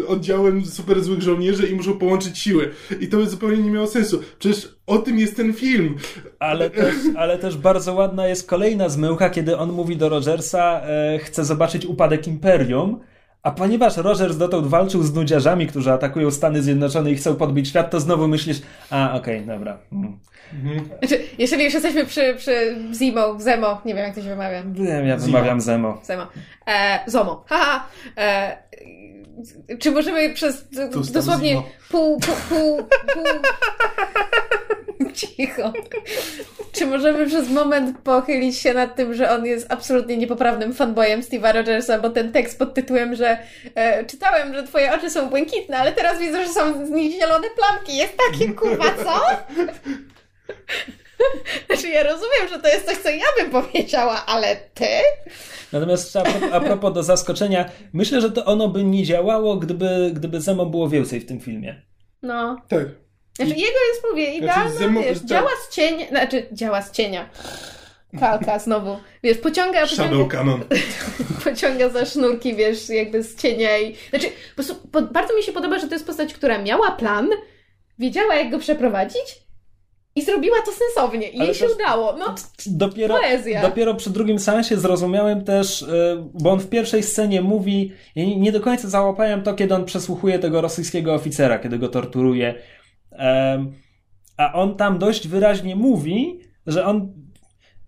oddziałem 0.09 0.67
super 0.67 1.03
złych 1.03 1.23
żołnierzy 1.23 1.67
i 1.67 1.75
muszą 1.75 1.99
połączyć 1.99 2.39
siły. 2.39 2.71
I 3.01 3.09
to 3.09 3.17
by 3.17 3.29
zupełnie 3.29 3.63
nie 3.63 3.71
miało 3.71 3.87
sensu. 3.87 4.23
Przecież 4.39 4.77
o 4.87 4.99
tym 4.99 5.19
jest 5.19 5.37
ten 5.37 5.53
film. 5.53 5.97
Ale 6.39 6.71
też, 6.71 6.95
ale 7.17 7.39
też 7.39 7.57
bardzo 7.57 7.95
ładna 7.95 8.29
jest 8.29 8.47
kolejna 8.47 8.89
zmyłka, 8.89 9.31
kiedy 9.31 9.57
on 9.57 9.73
mówi 9.73 9.97
do 9.97 10.09
Rogersa, 10.09 10.81
e, 10.81 11.19
chce 11.19 11.45
zobaczyć 11.45 11.87
upadek 11.87 12.27
Imperium, 12.27 13.01
a 13.49 13.51
ponieważ 13.51 13.97
Rogers 13.97 14.37
dotąd 14.37 14.67
walczył 14.67 15.03
z 15.03 15.15
nudziarzami, 15.15 15.67
którzy 15.67 15.93
atakują 15.93 16.31
Stany 16.31 16.63
Zjednoczone 16.63 17.11
i 17.11 17.17
chcą 17.17 17.37
podbić 17.37 17.69
świat, 17.69 17.91
to 17.91 18.01
znowu 18.01 18.29
myślisz, 18.29 18.63
a 18.91 19.15
okej, 19.15 19.47
dobra. 19.47 19.79
Mm. 19.93 20.19
Znaczy, 20.99 21.23
jeszcze 21.39 21.63
już 21.65 21.75
jesteśmy 21.75 22.07
przy, 22.07 22.35
przy 22.39 22.77
Zimo, 22.95 23.41
Zemo, 23.41 23.81
nie 23.85 23.95
wiem 23.95 24.05
jak 24.05 24.15
to 24.15 24.23
się 24.23 24.29
wymawia. 24.29 24.63
Wiem, 24.73 25.07
ja 25.07 25.17
wymawiam 25.17 25.61
Zemo. 25.61 25.99
Zemo. 26.03 26.27
E, 26.67 27.01
Zomo. 27.07 27.45
Haha. 27.49 27.87
E, 28.19 28.57
czy 29.79 29.91
możemy 29.91 30.35
przez 30.35 30.69
d- 30.69 30.91
dosłownie 31.13 31.63
pół, 31.91 32.21
pół, 32.21 32.37
pół, 32.49 32.77
pół... 33.15 33.25
Cicho. 35.15 35.73
Czy 36.73 36.87
możemy 36.87 37.27
przez 37.27 37.51
moment 37.51 37.99
pochylić 37.99 38.59
się 38.59 38.75
nad 38.75 38.97
tym, 38.97 39.15
że 39.15 39.31
on 39.31 39.47
jest 39.47 39.67
absolutnie 39.73 40.17
niepoprawnym 40.17 40.75
fanboyem 40.75 41.21
Steve'a 41.21 41.55
Rogersa, 41.55 41.99
bo 41.99 42.11
ten 42.11 42.33
tekst 42.33 42.59
pod 42.59 42.75
tytułem, 42.75 43.15
że 43.15 43.39
e, 43.75 44.05
czytałem, 44.05 44.55
że 44.55 44.63
twoje 44.63 44.95
oczy 44.95 45.11
są 45.11 45.29
błękitne, 45.29 45.79
ale 45.79 45.93
teraz 45.93 46.19
widzę, 46.19 46.47
że 46.47 46.53
są 46.53 46.87
z 46.87 46.91
nich 46.91 47.21
zielone 47.21 47.47
plamki. 47.57 47.97
Jest 47.97 48.15
takie 48.17 48.53
kurwa, 48.53 48.85
co? 49.05 49.21
Znaczy 51.67 51.89
ja 51.89 52.03
rozumiem, 52.03 52.49
że 52.51 52.59
to 52.59 52.69
jest 52.69 52.87
coś, 52.87 52.97
co 52.97 53.11
ja 53.11 53.27
bym 53.39 53.51
powiedziała, 53.51 54.27
ale 54.27 54.57
ty? 54.57 54.87
Natomiast 55.73 56.17
a 56.17 56.23
propos, 56.23 56.53
a 56.53 56.61
propos 56.61 56.95
do 56.95 57.03
zaskoczenia, 57.03 57.71
myślę, 57.93 58.21
że 58.21 58.31
to 58.31 58.45
ono 58.45 58.69
by 58.69 58.85
nie 58.85 59.05
działało, 59.05 59.57
gdyby, 59.57 60.11
gdyby 60.15 60.41
Zemo 60.41 60.67
było 60.67 60.89
więcej 60.89 61.21
w 61.21 61.27
tym 61.27 61.41
filmie. 61.41 61.83
No. 62.23 62.63
Tak. 62.69 63.08
Znaczy 63.47 63.61
jego 63.61 63.79
jest, 63.93 64.03
mówię, 64.11 64.35
idealna, 64.35 64.71
Zemo- 64.81 65.05
wiesz, 65.05 65.19
tak. 65.19 65.27
działa 65.27 65.51
z 65.69 65.75
cienia, 65.75 66.07
znaczy 66.09 66.47
działa 66.53 66.83
z 66.83 66.91
cienia. 66.93 67.29
Kalka 68.21 68.59
znowu. 68.69 68.97
Wiesz, 69.23 69.39
pociąga, 69.39 69.87
Shadow 69.87 70.07
pociąga, 70.11 70.37
Canon. 70.37 70.65
pociąga 71.45 71.89
za 71.89 72.05
sznurki, 72.07 72.55
wiesz, 72.57 72.89
jakby 72.89 73.23
z 73.23 73.37
cienia 73.37 73.79
i... 73.79 73.97
Znaczy, 74.11 74.27
po 74.27 74.55
prostu 74.55 74.75
po, 74.75 75.03
bardzo 75.03 75.37
mi 75.37 75.43
się 75.43 75.53
podoba, 75.53 75.79
że 75.79 75.89
to 75.89 75.95
jest 75.95 76.07
postać, 76.07 76.35
która 76.35 76.59
miała 76.59 76.91
plan, 76.91 77.29
wiedziała 77.99 78.35
jak 78.35 78.51
go 78.51 78.59
przeprowadzić 78.59 79.39
i 80.17 80.23
zrobiła 80.23 80.57
to 80.67 80.73
sensownie 80.73 81.29
i 81.29 81.37
Ale 81.37 81.45
jej 81.45 81.55
się 81.55 81.67
udało. 81.69 82.17
No, 82.17 82.35
Dopiero, 82.67 83.15
Poezja. 83.15 83.63
dopiero 83.63 83.95
przy 83.95 84.11
drugim 84.11 84.39
seansie 84.39 84.77
zrozumiałem 84.77 85.45
też, 85.45 85.83
e, 85.83 85.87
bo 86.35 86.51
on 86.51 86.61
w 86.61 86.69
pierwszej 86.69 87.03
scenie 87.03 87.43
mówi, 87.43 87.93
ja 88.15 88.25
nie, 88.25 88.37
nie 88.37 88.53
do 88.53 88.61
końca 88.61 88.89
załapałem 88.89 89.43
to, 89.43 89.55
kiedy 89.55 89.75
on 89.75 89.85
przesłuchuje 89.85 90.39
tego 90.39 90.61
rosyjskiego 90.61 91.15
oficera, 91.15 91.59
kiedy 91.59 91.79
go 91.79 91.89
torturuje. 91.89 92.55
A 94.37 94.53
on 94.53 94.77
tam 94.77 94.99
dość 94.99 95.29
wyraźnie 95.29 95.77
mówi, 95.77 96.41
że 96.67 96.87
on, 96.87 97.13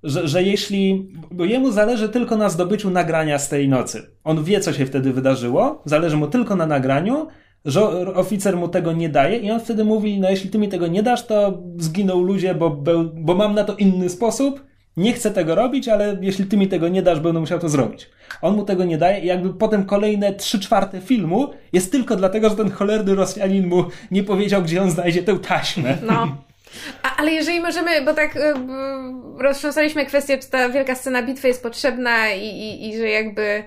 że, 0.03 0.29
że 0.29 0.43
jeśli, 0.43 1.13
bo 1.31 1.45
jemu 1.45 1.71
zależy 1.71 2.09
tylko 2.09 2.37
na 2.37 2.49
zdobyciu 2.49 2.91
nagrania 2.91 3.39
z 3.39 3.49
tej 3.49 3.69
nocy. 3.69 4.11
On 4.25 4.45
wie, 4.45 4.61
co 4.61 4.73
się 4.73 4.87
wtedy 4.87 5.13
wydarzyło, 5.13 5.83
zależy 5.85 6.17
mu 6.17 6.27
tylko 6.27 6.57
na 6.57 6.67
nagraniu, 6.67 7.27
że 7.65 7.83
oficer 8.15 8.57
mu 8.57 8.69
tego 8.69 8.93
nie 8.93 9.09
daje 9.09 9.39
i 9.39 9.51
on 9.51 9.61
wtedy 9.61 9.85
mówi, 9.85 10.21
no 10.21 10.31
jeśli 10.31 10.51
ty 10.51 10.59
mi 10.59 10.69
tego 10.69 10.87
nie 10.87 11.03
dasz, 11.03 11.27
to 11.27 11.63
zginą 11.79 12.23
ludzie, 12.23 12.55
bo, 12.55 12.71
bo 13.15 13.35
mam 13.35 13.55
na 13.55 13.65
to 13.65 13.77
inny 13.77 14.09
sposób, 14.09 14.70
nie 14.97 15.13
chcę 15.13 15.31
tego 15.31 15.55
robić, 15.55 15.89
ale 15.89 16.17
jeśli 16.21 16.45
ty 16.45 16.57
mi 16.57 16.69
tego 16.69 16.89
nie 16.89 17.03
dasz, 17.03 17.21
będę 17.21 17.41
musiał 17.41 17.59
to 17.59 17.69
zrobić. 17.69 18.11
On 18.43 18.57
mu 18.57 18.65
tego 18.65 18.85
nie 18.85 18.99
daje 18.99 19.21
i 19.21 19.27
jakby 19.27 19.55
potem 19.55 19.85
kolejne 19.85 20.33
trzy 20.35 20.61
czwarte 20.61 21.01
filmu 21.01 21.51
jest 21.73 21.93
tylko 21.93 22.17
dlatego, 22.17 22.51
że 22.51 22.57
ten 22.57 22.71
cholerny 22.71 23.15
Rosjanin 23.15 23.67
mu 23.67 23.85
nie 24.11 24.23
powiedział, 24.23 24.63
gdzie 24.63 24.83
on 24.83 24.91
znajdzie 24.91 25.23
tę 25.23 25.39
taśmę. 25.39 25.99
no. 26.03 26.37
A, 27.03 27.17
ale 27.17 27.33
jeżeli 27.33 27.61
możemy, 27.61 28.03
bo 28.03 28.15
tak 28.15 28.37
y, 28.37 28.41
y, 28.41 28.53
roztrząsaliśmy 29.39 30.07
kwestię, 30.07 30.39
czy 30.39 30.51
ta 30.51 30.69
wielka 30.69 30.95
scena 30.95 31.23
bitwy 31.23 31.49
jest 31.49 31.63
potrzebna 31.63 32.31
i, 32.31 32.47
i, 32.47 32.89
i 32.89 32.99
że 32.99 33.09
jakby 33.09 33.65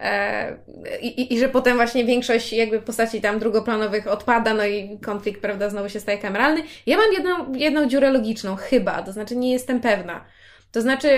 e, 0.00 0.56
i, 1.00 1.06
i, 1.06 1.34
i 1.34 1.38
że 1.38 1.48
potem 1.48 1.76
właśnie 1.76 2.04
większość 2.04 2.52
jakby 2.52 2.80
postaci 2.80 3.20
tam 3.20 3.38
drugoplanowych 3.38 4.06
odpada, 4.06 4.54
no 4.54 4.66
i 4.66 4.98
konflikt, 5.04 5.40
prawda, 5.40 5.70
znowu 5.70 5.88
się 5.88 6.00
staje 6.00 6.18
kameralny. 6.18 6.62
Ja 6.86 6.96
mam 6.96 7.12
jedną, 7.12 7.54
jedną 7.54 7.86
dziurę 7.86 8.10
logiczną, 8.10 8.56
chyba, 8.56 9.02
to 9.02 9.12
znaczy 9.12 9.36
nie 9.36 9.52
jestem 9.52 9.80
pewna. 9.80 10.24
To 10.72 10.80
znaczy 10.80 11.08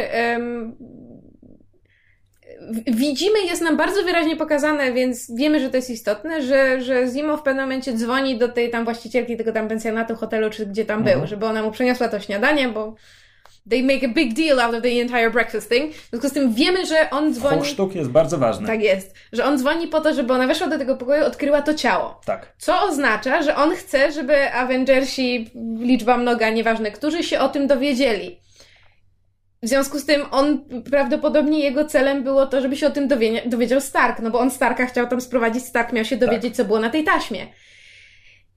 w- 2.72 2.96
widzimy, 2.96 3.38
jest 3.46 3.62
nam 3.62 3.76
bardzo 3.76 4.02
wyraźnie 4.02 4.36
pokazane, 4.36 4.92
więc 4.92 5.34
wiemy, 5.36 5.60
że 5.60 5.70
to 5.70 5.76
jest 5.76 5.90
istotne, 5.90 6.42
że, 6.42 6.80
że 6.80 7.06
Zimo 7.14 7.36
w 7.36 7.42
pewnym 7.42 7.64
momencie 7.64 7.92
dzwoni 7.92 8.38
do 8.38 8.48
tej 8.48 8.70
tam 8.70 8.84
właścicielki 8.84 9.36
tego 9.36 9.52
tam 9.52 9.68
pensjonatu, 9.68 10.16
hotelu, 10.16 10.50
czy 10.50 10.66
gdzie 10.66 10.84
tam 10.84 10.98
Mhm. 10.98 11.18
był, 11.18 11.28
żeby 11.28 11.46
ona 11.46 11.62
mu 11.62 11.70
przyniosła 11.70 12.08
to 12.08 12.20
śniadanie, 12.20 12.68
bo 12.68 12.94
they 13.70 13.82
make 13.82 14.04
a 14.04 14.08
big 14.08 14.34
deal 14.34 14.60
out 14.60 14.74
of 14.74 14.82
the 14.82 14.88
entire 14.88 15.30
breakfast 15.30 15.70
thing. 15.70 15.94
W 15.94 16.08
związku 16.10 16.28
z 16.28 16.32
tym 16.32 16.54
wiemy, 16.54 16.86
że 16.86 17.10
on 17.10 17.34
dzwoni... 17.34 17.56
Hochsztuk 17.58 17.94
jest 17.94 18.10
bardzo 18.10 18.38
ważny. 18.38 18.66
Tak 18.66 18.82
jest. 18.82 19.14
Że 19.32 19.44
on 19.44 19.58
dzwoni 19.58 19.88
po 19.88 20.00
to, 20.00 20.14
żeby 20.14 20.32
ona 20.32 20.46
weszła 20.46 20.66
do 20.66 20.78
tego 20.78 20.96
pokoju, 20.96 21.24
odkryła 21.24 21.62
to 21.62 21.74
ciało. 21.74 22.20
tak. 22.26 22.52
Co 22.58 22.82
oznacza, 22.82 23.42
że 23.42 23.56
on 23.56 23.70
chce, 23.76 24.12
żeby 24.12 24.52
Avengersi, 24.52 25.50
liczba 25.80 26.16
mnoga, 26.16 26.50
nieważne, 26.50 26.90
którzy 26.90 27.22
się 27.22 27.40
o 27.40 27.48
tym 27.48 27.66
dowiedzieli. 27.66 28.40
W 29.62 29.68
związku 29.68 29.98
z 29.98 30.04
tym 30.04 30.22
on, 30.30 30.64
prawdopodobnie 30.90 31.60
jego 31.60 31.84
celem 31.84 32.24
było 32.24 32.46
to, 32.46 32.60
żeby 32.60 32.76
się 32.76 32.86
o 32.86 32.90
tym 32.90 33.08
dowie- 33.08 33.42
dowiedział 33.46 33.80
Stark, 33.80 34.20
no 34.20 34.30
bo 34.30 34.38
on 34.40 34.50
Starka 34.50 34.86
chciał 34.86 35.06
tam 35.06 35.20
sprowadzić, 35.20 35.64
Stark 35.64 35.92
miał 35.92 36.04
się 36.04 36.16
dowiedzieć, 36.16 36.56
co 36.56 36.64
było 36.64 36.80
na 36.80 36.90
tej 36.90 37.04
taśmie. 37.04 37.46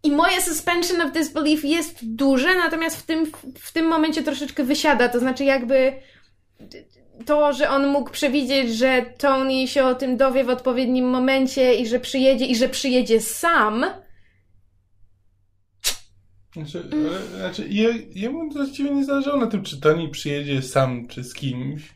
I 0.03 0.11
moje 0.11 0.41
suspension 0.41 1.01
of 1.01 1.11
disbelief 1.11 1.65
jest 1.65 2.15
duże, 2.15 2.55
natomiast 2.55 2.97
w 2.97 3.05
tym, 3.05 3.31
w 3.59 3.71
tym 3.71 3.87
momencie 3.87 4.23
troszeczkę 4.23 4.63
wysiada, 4.63 5.09
to 5.09 5.19
znaczy 5.19 5.43
jakby 5.43 5.93
to, 7.25 7.53
że 7.53 7.69
on 7.69 7.87
mógł 7.87 8.11
przewidzieć, 8.11 8.75
że 8.75 9.05
Tony 9.17 9.67
się 9.67 9.85
o 9.85 9.95
tym 9.95 10.17
dowie 10.17 10.43
w 10.43 10.49
odpowiednim 10.49 11.09
momencie 11.09 11.75
i 11.75 11.87
że 11.87 11.99
przyjedzie, 11.99 12.45
i 12.45 12.55
że 12.55 12.69
przyjedzie 12.69 13.21
sam, 13.21 13.85
Znaczy, 16.53 16.83
ale, 16.93 17.39
znaczy 17.39 17.65
je, 17.69 17.93
jemu 18.15 18.49
właściwie 18.49 18.91
nie 18.91 19.05
zależało 19.05 19.37
na 19.37 19.47
tym, 19.47 19.63
czy 19.63 19.81
Tony 19.81 20.09
przyjedzie 20.09 20.61
sam, 20.61 21.07
czy 21.07 21.23
z 21.23 21.33
kimś. 21.33 21.93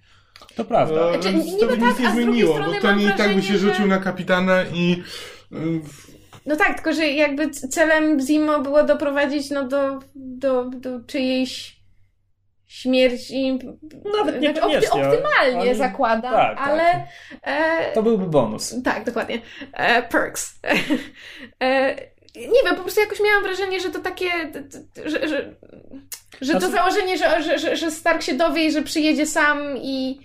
To 0.56 0.66
prawda. 0.66 0.96
To, 0.96 1.22
Znaczy, 1.22 1.38
to 1.60 1.68
by 1.68 1.78
tak, 1.78 1.82
nic 1.90 2.00
nie 2.00 2.12
z 2.12 2.14
drugiej 2.16 2.24
zmieniło, 2.26 2.54
bo 2.60 2.64
Tony 2.82 3.04
mam 3.06 3.14
i 3.14 3.18
tak 3.18 3.36
by 3.36 3.42
się 3.42 3.48
wrażenie, 3.48 3.58
rzucił 3.60 3.82
że- 3.84 3.88
na 3.88 3.98
kapitana 3.98 4.64
i 4.74 5.04
y, 5.54 5.82
No 6.46 6.56
tak, 6.56 6.76
tylko 6.76 6.94
że 6.94 7.08
jakby 7.08 7.50
celem 7.50 8.20
Zimo 8.20 8.60
było 8.60 8.84
doprowadzić 8.84 9.50
no 9.50 9.68
do, 9.68 10.00
do, 10.16 10.66
do 10.70 11.00
czyjejś 11.08 11.78
śmierci. 12.68 13.60
Nawet 14.18 14.36
znaczy, 14.36 14.40
niekoniecznie. 14.40 14.90
opty- 14.90 15.08
optymalnie 15.08 15.70
Oni- 15.72 15.76
zakładam, 15.76 16.34
tak, 16.34 16.58
tak. 16.58 16.68
ale. 16.68 17.08
E, 17.42 17.92
To 17.94 18.04
byłby 18.04 18.28
bonus. 18.28 18.76
tak, 18.84 19.06
dokładnie. 19.06 19.42
E, 19.74 20.04
perks. 20.04 20.60
e, 21.64 21.96
nie 22.38 22.64
wiem, 22.66 22.76
po 22.76 22.82
prostu 22.82 23.00
jakoś 23.02 23.20
miałam 23.20 23.44
wrażenie, 23.44 23.80
że 23.80 23.90
to 23.90 24.00
takie. 24.00 24.26
że, 25.06 25.28
że, 25.28 25.56
że 26.42 26.54
to 26.54 26.60
Znaczy- 26.60 26.72
założenie, 26.76 27.18
że, 27.18 27.60
że, 27.60 27.76
że, 27.78 27.92
Stark 27.92 28.22
się 28.22 28.34
dowie 28.34 28.66
i 28.66 28.72
że 28.72 28.82
przyjedzie 28.82 29.26
sam 29.26 29.58
i. 29.78 30.20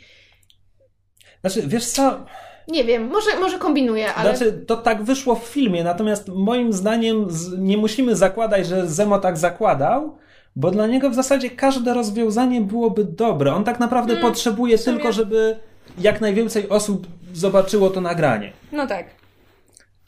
Znaczy, 1.40 1.62
wiesz 1.66 1.86
co, 1.86 2.26
Nie 2.68 2.84
wiem, 2.84 3.06
może, 3.09 3.36
może 3.40 3.59
kombinuję, 3.59 4.14
ale... 4.14 4.36
Znaczy, 4.36 4.52
to 4.66 4.76
tak 4.76 5.02
wyszło 5.02 5.34
w 5.34 5.44
filmie, 5.44 5.84
natomiast 5.84 6.28
moim 6.28 6.72
zdaniem 6.72 7.28
nie 7.59 7.76
musimy 7.76 8.16
zakładać, 8.16 8.66
że 8.66 8.89
Zemo 8.89 9.18
tak 9.18 9.36
zakładał, 9.39 10.18
bo 10.56 10.70
dla 10.70 10.86
niego 10.86 11.10
w 11.10 11.14
zasadzie 11.14 11.51
każde 11.51 11.94
rozwiązanie 11.94 12.60
byłoby 12.60 13.05
dobre. 13.05 13.55
On 13.55 13.64
tak 13.64 13.80
naprawdę 13.80 14.14
Hmm, 14.14 14.30
potrzebuje 14.32 14.78
sumie- 14.78 14.97
tylko, 14.97 15.12
żeby 15.12 15.56
jak 15.98 16.20
najwięcej 16.20 16.68
osób 16.68 17.06
zobaczyło 17.34 17.90
to 17.90 18.01
nagranie. 18.01 18.52
No 18.72 18.86
tak. 18.86 19.06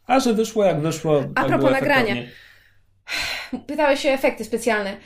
A 0.07 0.21
że 0.21 0.35
wyszło 0.35 0.65
jak 0.65 0.81
wyszło. 0.81 1.25
A 1.35 1.41
tak 1.41 1.49
propos 1.49 1.71
nagrania. 1.73 2.15
Pytałeś 3.67 4.01
się 4.01 4.09
o 4.11 4.13
efekty 4.13 4.45
specjalne. 4.45 4.97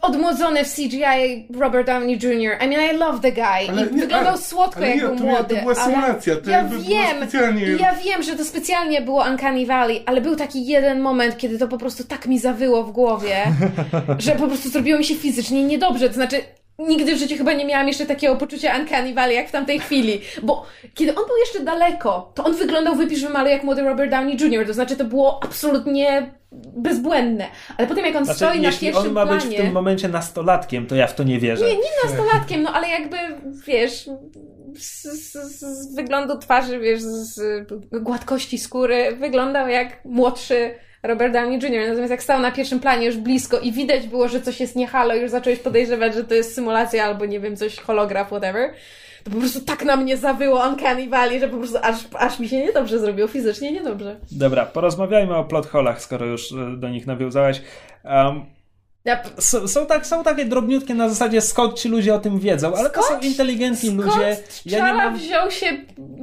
Odmłodzony 0.00 0.64
w 0.64 0.74
CGI 0.74 1.46
Robert 1.58 1.86
Downey 1.86 2.12
Jr. 2.22 2.56
I 2.64 2.68
mean, 2.68 2.94
I 2.94 2.98
love 2.98 3.20
the 3.20 3.32
guy. 3.32 3.44
Ale 3.68 3.86
I 3.86 3.94
nie, 3.94 4.00
wyglądał 4.00 4.32
ale- 4.32 4.38
słodko, 4.42 4.76
ale 4.76 4.88
jak 4.88 4.96
nie, 4.96 5.02
był 5.02 5.16
to 5.16 5.24
młody. 5.24 5.54
to 5.56 5.60
była 5.60 5.74
symulacja, 5.74 6.36
to 6.36 6.50
ja 6.50 6.64
wiem, 6.64 7.16
specjalnie- 7.16 7.66
ja 7.66 7.94
wiem, 7.94 8.22
że 8.22 8.36
to 8.36 8.44
specjalnie 8.44 9.02
było 9.02 9.24
Uncanny 9.30 9.66
Valley, 9.66 10.02
ale 10.06 10.20
był 10.20 10.36
taki 10.36 10.66
jeden 10.66 11.00
moment, 11.00 11.38
kiedy 11.38 11.58
to 11.58 11.68
po 11.68 11.78
prostu 11.78 12.04
tak 12.04 12.26
mi 12.26 12.38
zawyło 12.38 12.84
w 12.84 12.92
głowie, 12.92 13.36
że 14.18 14.32
po 14.32 14.46
prostu 14.46 14.68
zrobiło 14.68 14.98
mi 14.98 15.04
się 15.04 15.14
fizycznie 15.14 15.64
niedobrze. 15.64 16.08
To 16.08 16.14
znaczy, 16.14 16.36
nigdy 16.88 17.14
w 17.14 17.18
życiu 17.18 17.36
chyba 17.36 17.52
nie 17.52 17.64
miałam 17.64 17.88
jeszcze 17.88 18.06
takiego 18.06 18.36
poczucia 18.36 18.76
Uncanny 18.78 19.14
Valley 19.14 19.36
jak 19.36 19.48
w 19.48 19.52
tamtej 19.52 19.80
chwili. 19.80 20.20
Bo 20.42 20.66
kiedy 20.94 21.14
on 21.14 21.26
był 21.26 21.36
jeszcze 21.36 21.60
daleko, 21.60 22.32
to 22.34 22.44
on 22.44 22.54
wyglądał 22.54 22.94
wypisz 22.94 23.22
wymalu 23.22 23.48
jak 23.48 23.64
młody 23.64 23.82
Robert 23.82 24.10
Downey 24.10 24.36
Jr. 24.40 24.66
To 24.66 24.74
znaczy, 24.74 24.96
to 24.96 25.04
było 25.04 25.44
absolutnie 25.44 26.32
bezbłędne. 26.76 27.46
Ale 27.76 27.88
potem 27.88 28.04
jak 28.04 28.16
on 28.16 28.24
Znaczy, 28.24 28.38
stoi 28.38 28.60
na 28.60 28.72
pierwszym 28.72 29.06
on 29.06 29.12
ma 29.12 29.26
być 29.26 29.42
planie... 29.42 29.58
w 29.58 29.60
tym 29.60 29.72
momencie 29.72 30.08
nastolatkiem, 30.08 30.86
to 30.86 30.94
ja 30.94 31.06
w 31.06 31.14
to 31.14 31.22
nie 31.22 31.40
wierzę. 31.40 31.64
Nie, 31.64 31.74
nie 31.74 31.90
nastolatkiem, 32.04 32.62
no 32.62 32.72
ale 32.72 32.88
jakby, 32.88 33.16
wiesz, 33.66 34.10
z, 34.78 35.02
z, 35.02 35.32
z 35.60 35.94
wyglądu 35.94 36.38
twarzy, 36.38 36.78
wiesz, 36.78 37.02
z 37.02 37.40
gładkości 37.92 38.58
skóry, 38.58 39.16
wyglądał 39.16 39.68
jak 39.68 40.04
młodszy 40.04 40.74
Robert 41.02 41.32
Downey 41.32 41.58
Jr. 41.58 41.88
Natomiast 41.88 42.10
jak 42.10 42.22
stał 42.22 42.40
na 42.40 42.52
pierwszym 42.52 42.80
planie 42.80 43.06
już 43.06 43.16
blisko 43.16 43.58
i 43.58 43.72
widać 43.72 44.08
było, 44.08 44.28
że 44.28 44.40
coś 44.40 44.60
jest 44.60 44.76
niehalo, 44.76 45.14
już 45.14 45.30
zacząłeś 45.30 45.58
podejrzewać, 45.58 46.14
że 46.14 46.24
to 46.24 46.34
jest 46.34 46.54
symulacja 46.54 47.04
albo 47.04 47.26
nie 47.26 47.40
wiem, 47.40 47.56
coś 47.56 47.76
holograf, 47.76 48.26
whatever, 48.26 48.74
to 49.24 49.30
po 49.30 49.36
prostu 49.36 49.60
tak 49.60 49.84
na 49.84 49.96
mnie 49.96 50.16
zawyło 50.16 50.68
Uncanny 50.68 51.08
Valley, 51.08 51.40
że 51.40 51.48
po 51.48 51.56
prostu 51.56 51.78
aż, 51.82 51.96
aż 52.14 52.38
mi 52.38 52.48
się 52.48 52.58
niedobrze 52.58 52.98
zrobiło, 52.98 53.28
fizycznie 53.28 53.72
niedobrze. 53.72 54.16
Dobra, 54.32 54.66
porozmawiajmy 54.66 55.36
o 55.36 55.44
plot 55.44 55.66
holach, 55.66 56.02
skoro 56.02 56.26
już 56.26 56.52
e, 56.52 56.76
do 56.76 56.88
nich 56.88 57.06
nawiązałaś. 57.06 57.62
Um, 58.04 58.44
Ja, 59.04 59.22
są, 59.38 59.68
są, 59.68 59.86
tak, 59.86 60.06
są 60.06 60.22
takie 60.24 60.44
drobniutkie 60.44 60.94
na 60.94 61.08
zasadzie 61.08 61.40
skąd 61.40 61.74
ci 61.74 61.88
ludzie 61.88 62.14
o 62.14 62.18
tym 62.18 62.38
wiedzą, 62.38 62.74
ale 62.76 62.90
to 62.90 63.02
są 63.02 63.08
Skąd- 63.08 63.24
inteligentni 63.24 63.90
ludzie. 63.90 64.10
Skąd 64.10 64.62
Ja 64.66 64.86
nie 64.86 64.92
mam... 64.94 65.16
wziął 65.16 65.50
się 65.50 65.66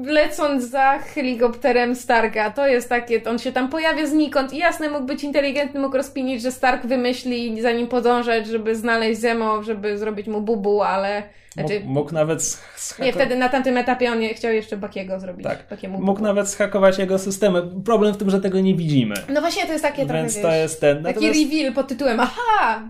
lecąc 0.05 0.63
za 0.63 0.99
helikopterem 0.99 1.95
Starka? 1.95 2.51
To 2.51 2.67
jest 2.67 2.89
takie, 2.89 3.23
on 3.23 3.39
się 3.39 3.51
tam 3.51 3.69
pojawia 3.69 4.07
znikąd 4.07 4.53
i 4.53 4.57
jasne 4.57 4.89
mógł 4.89 5.05
być 5.05 5.23
inteligentny, 5.23 5.79
mógł 5.79 5.97
rozpinić, 5.97 6.41
że 6.41 6.51
Stark 6.51 6.85
wymyśli 6.85 7.61
za 7.61 7.71
nim 7.71 7.87
podążać, 7.87 8.47
żeby 8.47 8.75
znaleźć 8.75 9.21
Zemo, 9.21 9.63
żeby 9.63 9.97
zrobić 9.97 10.27
mu 10.27 10.41
bubu, 10.41 10.81
ale... 10.83 11.23
Znaczy, 11.57 11.79
Mógł, 11.79 11.89
mógł 11.93 12.13
nawet 12.13 12.39
sch- 12.39 13.01
nie, 13.03 13.13
wtedy 13.13 13.35
na 13.35 13.49
tamtym 13.49 13.77
etapie 13.77 14.11
on 14.11 14.19
nie 14.19 14.33
chciał 14.33 14.51
jeszcze 14.53 14.77
Bakiego 14.77 15.19
zrobić. 15.19 15.43
Tak. 15.47 15.65
Bakiemu 15.69 16.01
mógł 16.01 16.21
nawet 16.21 16.49
schakować 16.49 16.97
jego 16.97 17.19
systemy. 17.19 17.63
Problem 17.85 18.13
w 18.13 18.17
tym, 18.17 18.29
że 18.29 18.41
tego 18.41 18.59
nie 18.59 18.75
widzimy. 18.75 19.15
No 19.29 19.41
właśnie, 19.41 19.65
to 19.65 19.71
jest 19.71 19.83
takie 19.83 20.05
trochę, 20.05 20.21
Więc 20.21 20.41
to 20.41 20.51
jest 20.51 20.81
ten. 20.81 21.03
taki 21.03 21.15
Natomiast... 21.25 21.39
reveal 21.51 21.73
pod 21.73 21.87
tytułem 21.87 22.19
aha, 22.19 22.81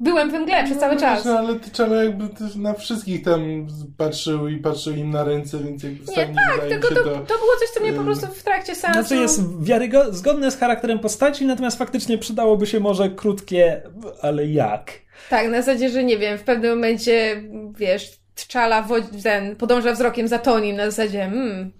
byłem 0.00 0.30
w 0.30 0.34
mgle 0.34 0.64
przez 0.64 0.78
cały 0.78 0.94
No, 0.94 1.00
czas. 1.00 1.24
wiesz, 1.24 1.34
Ale 1.34 1.52
T'Challa 1.54 2.04
jakby 2.04 2.28
też 2.28 2.54
na 2.56 2.74
wszystkich 2.74 3.22
tam 3.24 3.66
patrzył 3.96 4.48
i 4.48 4.56
patrzył 4.58 4.96
im 4.96 5.10
na 5.10 5.24
ręce, 5.24 5.58
więc 5.58 5.82
jakby 5.82 6.10
Nie, 6.10 6.16
tak, 6.16 6.68
tylko 6.68 6.88
to, 6.88 6.94
to... 6.94 7.04
to 7.04 7.10
było 7.10 7.52
coś, 7.60 7.68
co 7.74 7.80
mnie 7.80 7.92
po 7.92 8.02
prostu 8.04 8.26
w 8.26 8.42
trakcie 8.42 8.74
seansu... 8.74 9.00
Znaczy 9.00 9.16
jest 9.22 9.62
wiarygodne, 9.64 10.12
zgodne 10.14 10.50
z 10.50 10.56
charakterem 10.56 10.98
postaci, 10.98 11.46
natomiast 11.46 11.78
faktycznie 11.78 12.18
przydałoby 12.18 12.66
się 12.66 12.80
może 12.80 13.10
krótkie, 13.10 13.82
ale 14.22 14.46
jak? 14.46 14.92
Tak, 15.30 15.48
na 15.48 15.62
zasadzie, 15.62 15.88
że 15.88 16.04
nie 16.04 16.18
wiem, 16.18 16.38
w 16.38 16.42
pewnym 16.42 16.70
momencie, 16.70 17.42
wiesz, 17.78 18.10
wo- 18.82 19.20
ten, 19.22 19.56
podąża 19.56 19.92
wzrokiem 19.92 20.28
za 20.28 20.38
Tonim, 20.38 20.76
na 20.76 20.90
zasadzie, 20.90 21.18
hmm, 21.18 21.72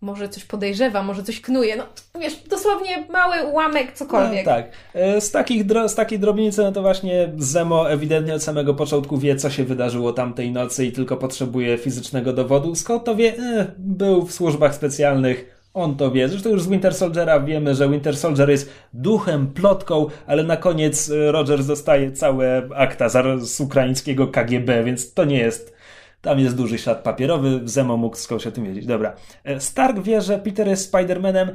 może 0.00 0.28
coś 0.28 0.44
podejrzewa, 0.44 1.02
może 1.02 1.22
coś 1.22 1.40
knuje, 1.40 1.76
no 1.76 1.86
wiesz, 2.20 2.36
dosłownie 2.36 3.06
mały 3.10 3.42
ułamek, 3.46 3.92
cokolwiek. 3.92 4.46
No, 4.46 4.52
tak. 4.52 4.66
E, 4.94 5.20
Z, 5.20 5.30
takich 5.30 5.64
z 5.86 5.94
takiej 5.94 6.18
drobnicy, 6.18 6.62
no 6.62 6.72
to 6.72 6.82
właśnie 6.82 7.32
Zemo 7.38 7.90
ewidentnie 7.90 8.34
od 8.34 8.42
samego 8.42 8.74
początku 8.74 9.18
wie, 9.18 9.36
co 9.36 9.50
się 9.50 9.64
wydarzyło 9.64 10.12
tamtej 10.12 10.52
nocy 10.52 10.86
i 10.86 10.92
tylko 10.92 11.16
potrzebuje 11.16 11.78
fizycznego 11.78 12.32
dowodu. 12.32 12.74
Skąd 12.74 13.04
to 13.04 13.16
wie? 13.16 13.34
E, 13.38 13.66
był 13.78 14.26
w 14.26 14.32
służbach 14.32 14.74
specjalnych. 14.74 15.59
On 15.74 15.96
to 15.96 16.10
wie. 16.10 16.28
Zresztą 16.28 16.50
już 16.50 16.62
z 16.62 16.68
Winter 16.68 16.94
Soldiera 16.94 17.40
wiemy, 17.40 17.74
że 17.74 17.88
Winter 17.88 18.16
Soldier 18.16 18.50
jest 18.50 18.72
duchem, 18.92 19.46
plotką, 19.46 20.06
ale 20.26 20.44
na 20.44 20.56
koniec 20.56 21.10
e, 21.10 21.32
Rogers 21.32 21.66
dostaje 21.66 22.12
całe 22.12 22.68
akta 22.74 23.08
z, 23.08 23.60
ukraińskiego 23.60 24.28
KGB, 24.28 24.84
więc 24.84 25.14
to 25.14 25.24
nie 25.24 25.38
jest. 25.38 25.74
Tam 26.20 26.38
jest 26.38 26.56
duży 26.56 26.78
ślad 26.78 27.02
papierowy. 27.02 27.60
Zemo 27.64 27.96
mógł 27.96 28.16
skądś 28.16 28.46
o 28.46 28.52
tym 28.52 28.64
wiedzieć. 28.64 28.86
Dobra. 28.86 29.16
E, 29.44 29.60
Stark 29.60 29.98
wie, 29.98 30.20
że 30.20 30.38
Peter 30.38 30.68
jest 30.68 30.92
Spider-Manem 30.92 31.48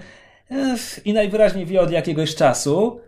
Ech, 0.52 1.06
i 1.06 1.14
najwyraźniej 1.14 1.66
wie 1.66 1.82
od 1.82 1.92
jakiegoś 1.92 2.36
czasu. 2.36 3.00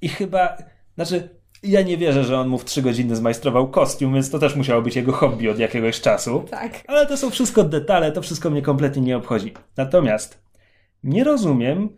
I 0.00 0.08
chyba, 0.08 0.56
znaczy, 0.94 1.28
ja 1.62 1.82
nie 1.82 1.96
wierzę, 1.96 2.24
że 2.24 2.38
on 2.38 2.48
mu 2.48 2.58
w 2.58 2.64
trzy 2.64 2.82
godziny 2.82 3.16
zmajstrował 3.16 3.70
kostium, 3.70 4.14
więc 4.14 4.30
to 4.30 4.38
też 4.38 4.56
musiało 4.56 4.82
być 4.82 4.96
jego 4.96 5.12
hobby 5.12 5.50
od 5.50 5.58
jakiegoś 5.58 6.00
czasu. 6.00 6.44
Tak. 6.50 6.84
Ale 6.86 7.06
to 7.06 7.16
są 7.16 7.30
wszystko 7.30 7.64
detale, 7.64 8.12
to 8.12 8.22
wszystko 8.22 8.50
mnie 8.50 8.62
kompletnie 8.62 9.02
nie 9.02 9.16
obchodzi. 9.16 9.54
Natomiast 9.76 10.42
nie 11.04 11.24
rozumiem 11.24 11.96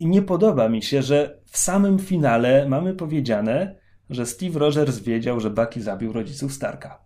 i 0.00 0.06
nie 0.06 0.22
podoba 0.22 0.68
mi 0.68 0.82
się, 0.82 1.02
że 1.02 1.40
w 1.50 1.58
samym 1.58 1.98
finale 1.98 2.68
mamy 2.68 2.94
powiedziane, 2.94 3.76
że 4.10 4.26
Steve 4.26 4.58
Rogers 4.58 4.98
wiedział, 4.98 5.40
że 5.40 5.50
Bucky 5.50 5.82
zabił 5.82 6.12
rodziców 6.12 6.52
Starka. 6.52 6.98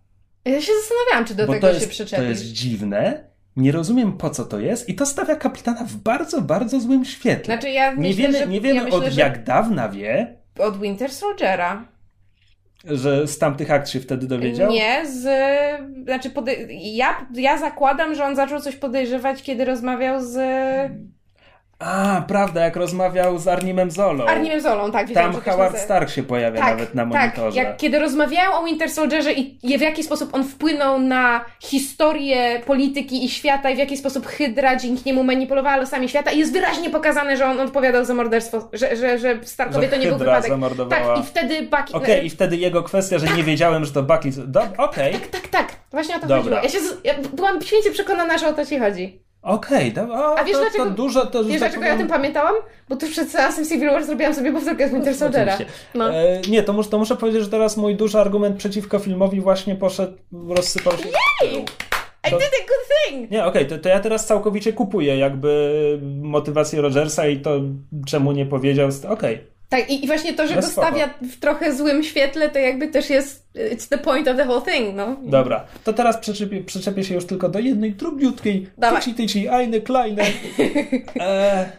Ja 0.45 0.61
się 0.61 0.71
zastanawiałam, 0.81 1.25
czy 1.25 1.35
do 1.35 1.47
Bo 1.47 1.53
tego 1.53 1.67
to 1.67 1.73
się 1.73 1.79
jest, 1.79 1.87
to 1.87 1.91
przyczepisz. 1.91 2.29
jest 2.29 2.43
dziwne. 2.43 3.29
Nie 3.55 3.71
rozumiem 3.71 4.17
po 4.17 4.29
co 4.29 4.45
to 4.45 4.59
jest 4.59 4.89
i 4.89 4.95
to 4.95 5.05
stawia 5.05 5.35
kapitana 5.35 5.83
w 5.85 5.95
bardzo, 5.95 6.41
bardzo 6.41 6.79
złym 6.79 7.05
świetle. 7.05 7.45
Znaczy 7.45 7.69
ja 7.69 7.93
nie 7.93 7.97
myślę, 7.97 8.15
wiemy, 8.15 8.39
że, 8.39 8.47
nie 8.47 8.61
wiemy 8.61 8.75
ja 8.75 8.83
myślę, 8.83 8.99
od 8.99 9.05
że 9.05 9.21
jak 9.21 9.43
dawna 9.43 9.89
wie, 9.89 10.37
od 10.59 10.79
Winter 10.81 11.11
Soldiera. 11.11 11.85
że 12.85 13.27
z 13.27 13.37
tamtych 13.37 13.71
akt 13.71 13.89
się 13.89 13.99
wtedy 13.99 14.27
dowiedział. 14.27 14.71
Nie, 14.71 15.05
z... 15.05 15.23
Znaczy 16.03 16.29
pode... 16.29 16.53
ja, 16.69 17.27
ja 17.33 17.57
zakładam, 17.57 18.15
że 18.15 18.25
on 18.25 18.35
zaczął 18.35 18.59
coś 18.59 18.75
podejrzewać, 18.75 19.43
kiedy 19.43 19.65
rozmawiał 19.65 20.21
z 20.21 20.37
A, 21.79 22.23
prawda, 22.27 22.61
jak 22.61 22.75
rozmawiał 22.75 23.37
z 23.37 23.47
Arnimem 23.47 23.91
Zolą. 23.91 24.25
Arnim 24.25 24.61
Zolą, 24.61 24.91
tak. 24.91 25.07
wiedziałam, 25.07 25.31
Tam 25.31 25.41
Howard 25.41 25.59
nazywa. 25.73 25.83
Stark 25.85 26.09
się 26.09 26.23
pojawia 26.23 26.59
tak, 26.59 26.69
nawet 26.69 26.95
na 26.95 27.05
tak, 27.05 27.09
monitorze. 27.37 27.57
jak 27.61 27.77
kiedy 27.77 27.99
rozmawiają 27.99 28.51
o 28.53 28.63
Winter 28.63 28.89
Soldierze 28.89 29.31
i 29.33 29.77
w 29.77 29.81
jaki 29.81 30.03
sposób 30.03 30.29
on 30.35 30.43
wpłynął 30.43 30.99
na 30.99 31.45
historię 31.59 32.61
polityki 32.65 33.25
i 33.25 33.29
świata 33.29 33.69
i 33.69 33.75
w 33.75 33.77
jaki 33.77 33.97
sposób 33.97 34.25
Hydra 34.27 34.75
dzięki 34.75 35.01
niemu 35.05 35.23
manipulowała 35.23 35.77
losami 35.77 36.09
świata 36.09 36.31
i 36.31 36.39
jest 36.39 36.53
wyraźnie 36.53 36.89
pokazane, 36.89 37.37
że 37.37 37.45
on 37.45 37.59
odpowiadał 37.59 38.05
za 38.05 38.13
morderstwo, 38.13 38.69
że, 38.73 38.95
że, 38.95 39.19
że 39.19 39.39
Starkowi 39.43 39.85
Że 39.85 39.91
to 39.91 39.97
nie 39.97 40.07
był 40.07 40.17
Hydra 40.17 40.31
wypadek. 40.31 40.49
zamordowała. 40.51 41.15
Tak, 41.15 41.23
i 41.23 41.27
wtedy 41.27 41.61
Bucky... 41.61 41.93
Okej, 41.93 42.25
i 42.25 42.29
wtedy 42.29 42.57
jego 42.57 42.83
kwestia, 42.83 43.19
że 43.19 43.27
nie 43.27 43.43
wiedziałem, 43.43 43.85
że 43.85 43.91
to 43.91 44.03
Bucky... 44.03 44.29
Do... 44.47 44.61
Okej, 44.77 45.13
Tak, 45.13 45.27
tak, 45.27 45.47
tak. 45.47 45.67
Właśnie 45.91 46.15
o 46.15 46.19
to 46.19 46.27
Dobra. 46.27 46.61
chodziło. 46.61 46.63
Ja, 46.63 46.69
się 46.69 46.79
z... 46.79 46.97
ja 47.03 47.13
byłam 47.33 47.61
święcie 47.61 47.91
przekonana, 47.91 48.37
że 48.37 48.47
o 48.47 48.53
to 48.53 48.65
ci 48.65 48.79
chodzi. 48.79 49.24
Okej. 49.45 49.91
do- 49.93 50.01
o, 50.13 50.39
A 50.39 50.43
wiesz 50.43 50.53
to, 50.57 50.61
dlaczego- 50.61 50.83
To 50.85 50.89
dużo, 50.91 51.25
to, 51.25 51.43
Wiesz 51.43 51.51
tak 51.51 51.59
dlaczego 51.59 51.85
ja 51.85 51.93
o 51.93 51.97
tym 51.97 52.07
powiem- 52.07 52.21
pamiętałam? 52.21 52.55
Bo 52.89 52.95
tuż 52.95 53.09
przed 53.09 53.29
seansem 53.31 53.65
Civil 53.65 53.89
War 53.89 54.05
zrobiłam 54.05 54.33
sobie 54.35 54.51
powtórkę 54.51 54.89
z 54.89 54.91
Winter 54.93 55.15
Soldiera. 55.15 55.57
No. 55.93 56.13
E, 56.13 56.41
nie, 56.49 56.63
to, 56.63 56.73
mus, 56.73 56.89
to 56.89 56.97
muszę 56.97 57.15
powiedzieć, 57.15 57.43
że 57.43 57.49
teraz 57.49 57.77
mój 57.77 57.95
duży 57.95 58.19
argument 58.19 58.57
przeciwko 58.57 58.99
filmowi 58.99 59.41
właśnie 59.41 59.75
poszedł, 59.75 60.13
rozsypał 60.49 60.93
się. 60.97 61.07
I 62.27 62.31
to- 62.31 62.37
did 62.37 62.47
a 62.47 62.67
good 62.67 62.87
thing! 63.09 63.31
Nie, 63.31 63.45
okej, 63.45 63.67
to, 63.67 63.77
to 63.77 63.89
ja 63.89 63.99
teraz 63.99 64.25
całkowicie 64.25 64.73
kupuję 64.73 65.17
jakby 65.17 65.99
motywację 66.21 66.81
Rogersa 66.81 67.27
i 67.27 67.37
to, 67.39 67.51
czemu 68.07 68.31
nie 68.31 68.45
powiedział. 68.45 68.89
Okej, 69.09 69.43
Tak, 69.69 69.89
i, 69.89 70.03
i 70.03 70.07
właśnie 70.07 70.33
to, 70.33 70.47
że 70.47 70.55
No 70.55 70.61
go 70.61 70.67
spoko. 70.67 70.87
stawia 70.87 71.09
w 71.21 71.39
trochę 71.39 71.75
złym 71.75 72.03
świetle, 72.03 72.49
to 72.49 72.59
jakby 72.59 72.87
też 72.87 73.09
jest 73.09 73.45
it's 73.55 73.89
the 73.89 73.97
point 73.97 74.27
of 74.27 74.37
the 74.37 74.45
whole 74.45 74.61
thing, 74.61 74.95
no. 74.95 75.15
dobra. 75.23 75.65
To 75.83 75.93
teraz 75.93 76.17
przyczepię, 76.17 76.63
przyczepię 76.63 77.03
się 77.03 77.15
już 77.15 77.25
tylko 77.25 77.49
do 77.49 77.59
jednej 77.59 77.91
drobniutkiej, 77.91 78.69
Dawaj. 78.77 79.01
tyci 79.01 79.13
tyci, 79.13 79.47
eine 79.47 79.81
kleine. 79.81 80.23
E, 81.19 81.69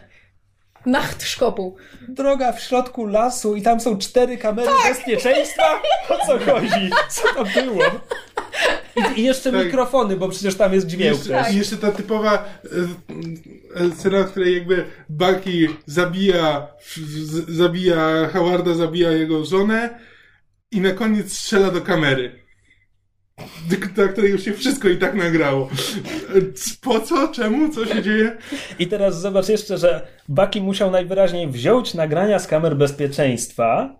Nachtszkopu. 0.87 1.75
droga 2.07 2.51
w 2.51 2.61
środku 2.63 3.05
lasu 3.05 3.55
i 3.55 3.61
tam 3.61 3.79
są 3.79 3.97
cztery 3.97 4.37
kamery 4.37 4.67
Tak. 4.83 4.93
bezpieczeństwa? 4.93 5.63
O 6.09 6.25
co 6.25 6.39
chodzi? 6.51 6.89
Co 7.09 7.33
tam 7.35 7.65
było? 7.65 7.83
I, 9.15 9.19
i 9.19 9.23
jeszcze 9.23 9.51
Tak. 9.51 9.65
mikrofony, 9.65 10.17
bo 10.17 10.29
przecież 10.29 10.55
tam 10.55 10.73
jest 10.73 10.87
dźwięk 10.87 11.17
Jeszcze, 11.17 11.29
też. 11.29 11.53
I 11.53 11.57
jeszcze 11.57 11.77
ta 11.77 11.91
typowa 11.91 12.33
e, 13.75 13.83
e, 13.85 13.91
scena, 13.95 14.23
w 14.23 14.31
której 14.31 14.53
jakby 14.55 14.85
Bucky 15.09 15.67
zabija, 15.85 16.67
zabija 17.47 18.29
Howarda, 18.33 18.73
zabija 18.73 19.11
jego 19.11 19.45
żonę 19.45 19.99
i 20.71 20.81
na 20.81 20.91
koniec 20.91 21.33
strzela 21.33 21.71
do 21.71 21.81
kamery. 21.81 22.46
Na 23.97 24.07
której 24.07 24.31
już 24.31 24.45
się 24.45 24.53
wszystko 24.53 24.89
i 24.89 24.97
tak 24.97 25.15
nagrało. 25.15 25.69
Po 26.81 26.99
co? 26.99 27.27
Czemu? 27.27 27.69
Co 27.69 27.85
się 27.85 28.01
dzieje? 28.01 28.37
I 28.79 28.87
teraz 28.87 29.21
zobacz 29.21 29.49
jeszcze, 29.49 29.77
że 29.77 30.07
Baki 30.29 30.61
musiał 30.61 30.91
najwyraźniej 30.91 31.47
wziąć 31.47 31.93
nagrania 31.93 32.39
z 32.39 32.47
kamer 32.47 32.75
bezpieczeństwa, 32.75 33.95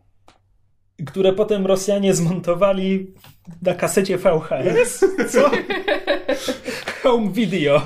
które 1.05 1.33
potem 1.33 1.65
Rosjanie 1.65 2.13
zmontowali 2.13 3.13
na 3.61 3.73
kasecie 3.73 4.17
VHS. 4.17 5.05
Co? 5.31 5.51
Home 7.03 7.31
video. 7.31 7.81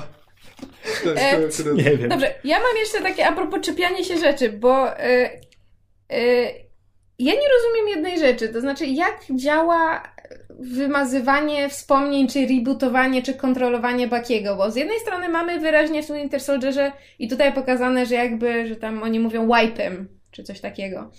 Tak, 1.04 1.16
E, 1.16 1.40
Nie 1.74 1.96
wiem. 1.96 2.08
Dobrze, 2.08 2.34
ja 2.44 2.58
mam 2.58 2.76
jeszcze 2.76 3.00
takie 3.02 3.26
a 3.26 3.32
propos 3.32 3.60
czepiania 3.60 4.04
się 4.04 4.16
rzeczy, 4.18 4.52
bo 4.52 5.00
y, 5.00 5.02
y, 6.12 6.62
ja 7.18 7.32
nie 7.32 7.48
rozumiem 7.48 7.88
jednej 7.88 8.18
rzeczy, 8.18 8.48
to 8.48 8.60
znaczy 8.60 8.86
jak 8.86 9.18
działa 9.36 10.02
wymazywanie 10.60 11.68
wspomnień, 11.68 12.28
czy 12.28 12.46
rebootowanie, 12.46 13.22
czy 13.22 13.34
kontrolowanie 13.34 14.08
Bakiego, 14.08 14.56
bo 14.56 14.70
z 14.70 14.76
jednej 14.76 14.98
strony 15.00 15.28
mamy 15.28 15.60
wyraźnie 15.60 16.02
w 16.02 16.06
tym 16.06 16.16
Winter 16.16 16.40
Soldierze 16.40 16.92
i 17.18 17.28
tutaj 17.28 17.52
pokazane, 17.52 18.06
że 18.06 18.14
jakby, 18.14 18.66
że 18.66 18.76
tam 18.76 19.02
oni 19.02 19.20
mówią 19.20 19.46
wipe 19.46 19.82
him, 19.82 20.08
czy 20.30 20.42
coś 20.42 20.60
takiego. 20.60 21.10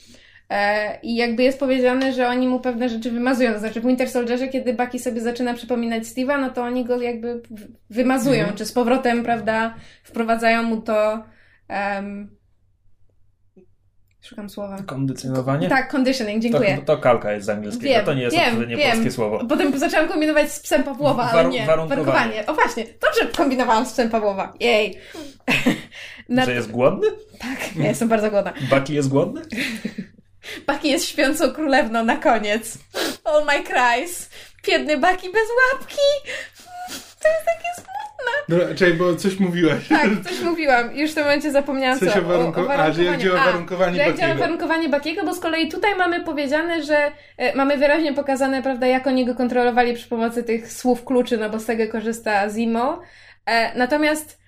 E, 0.49 0.99
I 1.03 1.15
jakby 1.15 1.43
jest 1.43 1.59
powiedziane, 1.59 2.13
że 2.13 2.27
oni 2.27 2.47
mu 2.47 2.59
pewne 2.59 2.89
rzeczy 2.89 3.11
wymazują. 3.11 3.53
To 3.53 3.59
znaczy 3.59 3.81
w 3.81 3.85
Winter 3.87 4.09
Soldierze, 4.09 4.47
kiedy 4.47 4.73
Bucky 4.73 4.99
sobie 4.99 5.21
zaczyna 5.21 5.53
przypominać 5.53 6.03
Steve'a, 6.03 6.41
no 6.41 6.49
to 6.49 6.63
oni 6.63 6.85
go 6.85 7.01
jakby 7.01 7.41
wymazują, 7.89 8.39
Mhm. 8.39 8.57
czy 8.57 8.65
z 8.65 8.71
powrotem, 8.71 9.23
prawda, 9.23 9.75
wprowadzają 10.03 10.63
mu 10.63 10.81
to. 10.81 11.23
em, 11.67 12.35
szukam 14.23 14.49
słowa. 14.49 14.77
Kondycjonowanie? 14.85 15.69
Tak, 15.69 15.91
conditioning, 15.95 16.43
dziękuję. 16.43 16.77
To, 16.77 16.95
to 16.95 17.01
kalka 17.01 17.31
jest 17.31 17.45
z 17.45 17.49
angielskiego, 17.49 17.89
Wiem, 17.93 18.05
to 18.05 18.13
nie 18.13 18.21
jest 18.21 18.35
wiem, 18.35 18.45
odpowiednie 18.47 18.77
wiem. 18.77 18.91
polskie 18.91 19.11
słowo. 19.11 19.45
Potem 19.49 19.79
zaczęłam 19.79 20.07
kombinować 20.07 20.51
z 20.51 20.59
psem 20.59 20.83
Pawłowa, 20.83 21.23
ale 21.23 21.43
Waru- 21.43 21.51
nie. 21.51 21.65
warunkowanie. 21.65 22.45
O 22.47 22.53
właśnie, 22.53 22.85
dobrze 23.01 23.25
kombinowałam 23.37 23.85
z 23.85 23.91
psem 23.91 24.09
Pawłowa. 24.09 24.53
Jej. 24.59 24.97
Na... 26.29 26.45
Że 26.45 26.53
jest 26.53 26.71
głodny? 26.71 27.07
Tak, 27.39 27.75
ja 27.75 27.87
jestem 27.87 28.07
bardzo 28.09 28.31
głodna. 28.31 28.53
Baki 28.71 28.93
jest 28.93 29.09
głodny? 29.09 29.41
Baki 30.67 30.89
jest 30.89 31.05
śpiącą 31.05 31.51
królewną 31.51 32.03
na 32.05 32.17
koniec. 32.17 32.77
All 33.23 33.45
my 33.45 33.63
cries. 33.63 34.29
Biedny 34.67 34.97
Baki 34.97 35.29
bez 35.31 35.47
łapki. 35.73 35.95
To 37.19 37.27
jest 37.29 37.45
takie 37.45 37.67
smutne. 37.75 38.02
Dobra, 38.49 38.75
czekaj, 38.75 38.93
bo 38.93 39.15
coś 39.15 39.39
mówiłaś. 39.39 39.87
Tak, 39.87 40.09
coś 40.29 40.41
mówiłam. 40.41 40.95
Już 40.97 41.11
w 41.11 41.13
tym 41.15 41.23
momencie 41.23 41.51
zapomniałam 41.51 41.99
Coś 41.99 42.13
co. 42.13 42.19
o 42.19 42.21
warunko- 42.21 42.69
a, 42.71 42.91
że 42.91 43.03
jak 43.03 43.17
działa 43.17 43.41
A, 43.41 43.45
warunkowanie 43.45 43.95
że 43.95 44.01
jak 44.01 44.07
działa 44.07 44.27
Bakiego. 44.27 44.39
warunkowanie 44.39 44.89
Bakiego, 44.89 45.23
bo 45.25 45.33
z 45.33 45.39
kolei 45.39 45.69
tutaj 45.69 45.95
mamy 45.95 46.21
powiedziane, 46.23 46.83
że 46.83 47.11
e, 47.37 47.55
mamy 47.55 47.77
wyraźnie 47.77 48.13
pokazane, 48.13 48.61
prawda, 48.63 48.87
jak 48.87 49.07
oni 49.07 49.25
go 49.25 49.35
kontrolowali 49.35 49.93
przy 49.93 50.09
pomocy 50.09 50.43
tych 50.43 50.71
słów 50.73 51.05
kluczy, 51.05 51.37
no 51.37 51.49
bo 51.49 51.59
z 51.59 51.65
tego 51.65 51.91
korzysta 51.91 52.49
Zimo. 52.49 53.01
E, 53.45 53.77
natomiast 53.77 54.39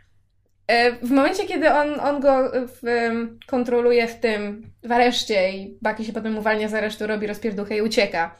e, 0.67 0.91
w 0.91 1.11
momencie, 1.11 1.43
kiedy 1.45 1.73
on, 1.73 1.99
on 1.99 2.19
go 2.19 2.51
w, 2.81 2.87
em, 2.87 3.39
kontroluje 3.47 4.07
w 4.07 4.15
tym, 4.19 4.71
w 4.83 4.91
areszcie 4.91 5.51
i 5.51 5.77
Baki 5.81 6.05
się 6.05 6.13
potem 6.13 6.37
uwalnia 6.37 6.67
z 6.69 6.73
aresztu, 6.73 7.07
robi 7.07 7.27
rozpierduchę 7.27 7.77
i 7.77 7.81
ucieka, 7.81 8.35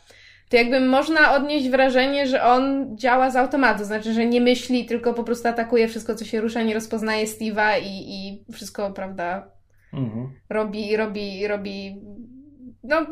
to 0.49 0.57
jakby 0.57 0.79
można 0.79 1.35
odnieść 1.35 1.69
wrażenie, 1.69 2.27
że 2.27 2.43
on 2.43 2.87
działa 2.97 3.29
z 3.31 3.35
automatu, 3.35 3.83
znaczy, 3.83 4.13
że 4.13 4.25
nie 4.25 4.41
myśli, 4.41 4.85
tylko 4.85 5.13
po 5.13 5.23
prostu 5.23 5.47
atakuje 5.47 5.87
wszystko, 5.87 6.15
co 6.15 6.25
się 6.25 6.41
rusza, 6.41 6.61
nie 6.63 6.73
rozpoznaje 6.73 7.25
Steve'a 7.25 7.81
i, 7.81 8.15
i 8.27 8.43
wszystko, 8.53 8.91
prawda, 8.91 9.47
Mhm. 9.93 10.29
robi, 10.49 10.97
robi, 10.97 11.47
robi, 11.47 12.01
no, 12.83 13.05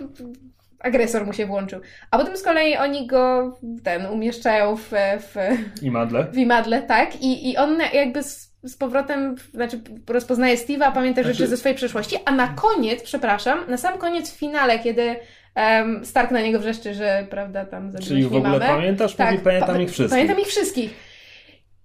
agresor 0.79 1.25
mu 1.25 1.33
się 1.33 1.45
włączył. 1.45 1.79
A 2.11 2.17
potem 2.17 2.37
z 2.37 2.43
kolei 2.43 2.77
oni 2.77 3.07
go, 3.07 3.53
ten, 3.83 4.05
umieszczają 4.05 4.75
w, 4.75 4.91
w, 5.19 5.35
I 5.81 5.91
madle? 5.91 6.27
w 6.31 6.37
imadle, 6.37 6.81
tak? 6.81 7.21
I, 7.21 7.49
i 7.51 7.57
on 7.57 7.77
jakby 7.93 8.23
z, 8.23 8.53
z 8.63 8.77
powrotem, 8.77 9.35
znaczy 9.53 9.81
rozpoznaje 10.09 10.57
Steve'a, 10.57 10.93
pamięta 10.93 11.23
rzeczy 11.23 11.35
Znaczy- 11.37 11.49
ze 11.49 11.57
swojej 11.57 11.75
przeszłości, 11.77 12.15
a 12.25 12.31
na 12.31 12.47
koniec, 12.47 13.03
przepraszam, 13.03 13.59
na 13.69 13.77
sam 13.77 13.97
koniec 13.97 14.31
w 14.31 14.37
finale, 14.37 14.79
kiedy 14.79 15.15
um, 15.55 16.05
Stark 16.05 16.31
na 16.31 16.41
niego 16.41 16.59
wrzeszczy, 16.59 16.93
że, 16.93 17.27
prawda, 17.29 17.65
tam 17.65 17.91
zabiłeś 17.91 18.07
Czyli 18.07 18.23
w 18.23 18.27
ogóle 18.35 18.41
mamę. 18.59 18.65
pamiętasz? 18.67 19.15
Tak, 19.15 19.31
Mówi, 19.31 19.43
pamiętam 19.43 19.75
pa- 19.75 19.81
ich 19.81 19.89
wszystkich. 19.91 20.09
Pamiętam 20.09 20.39
ich 20.39 20.47
wszystkich. 20.47 20.93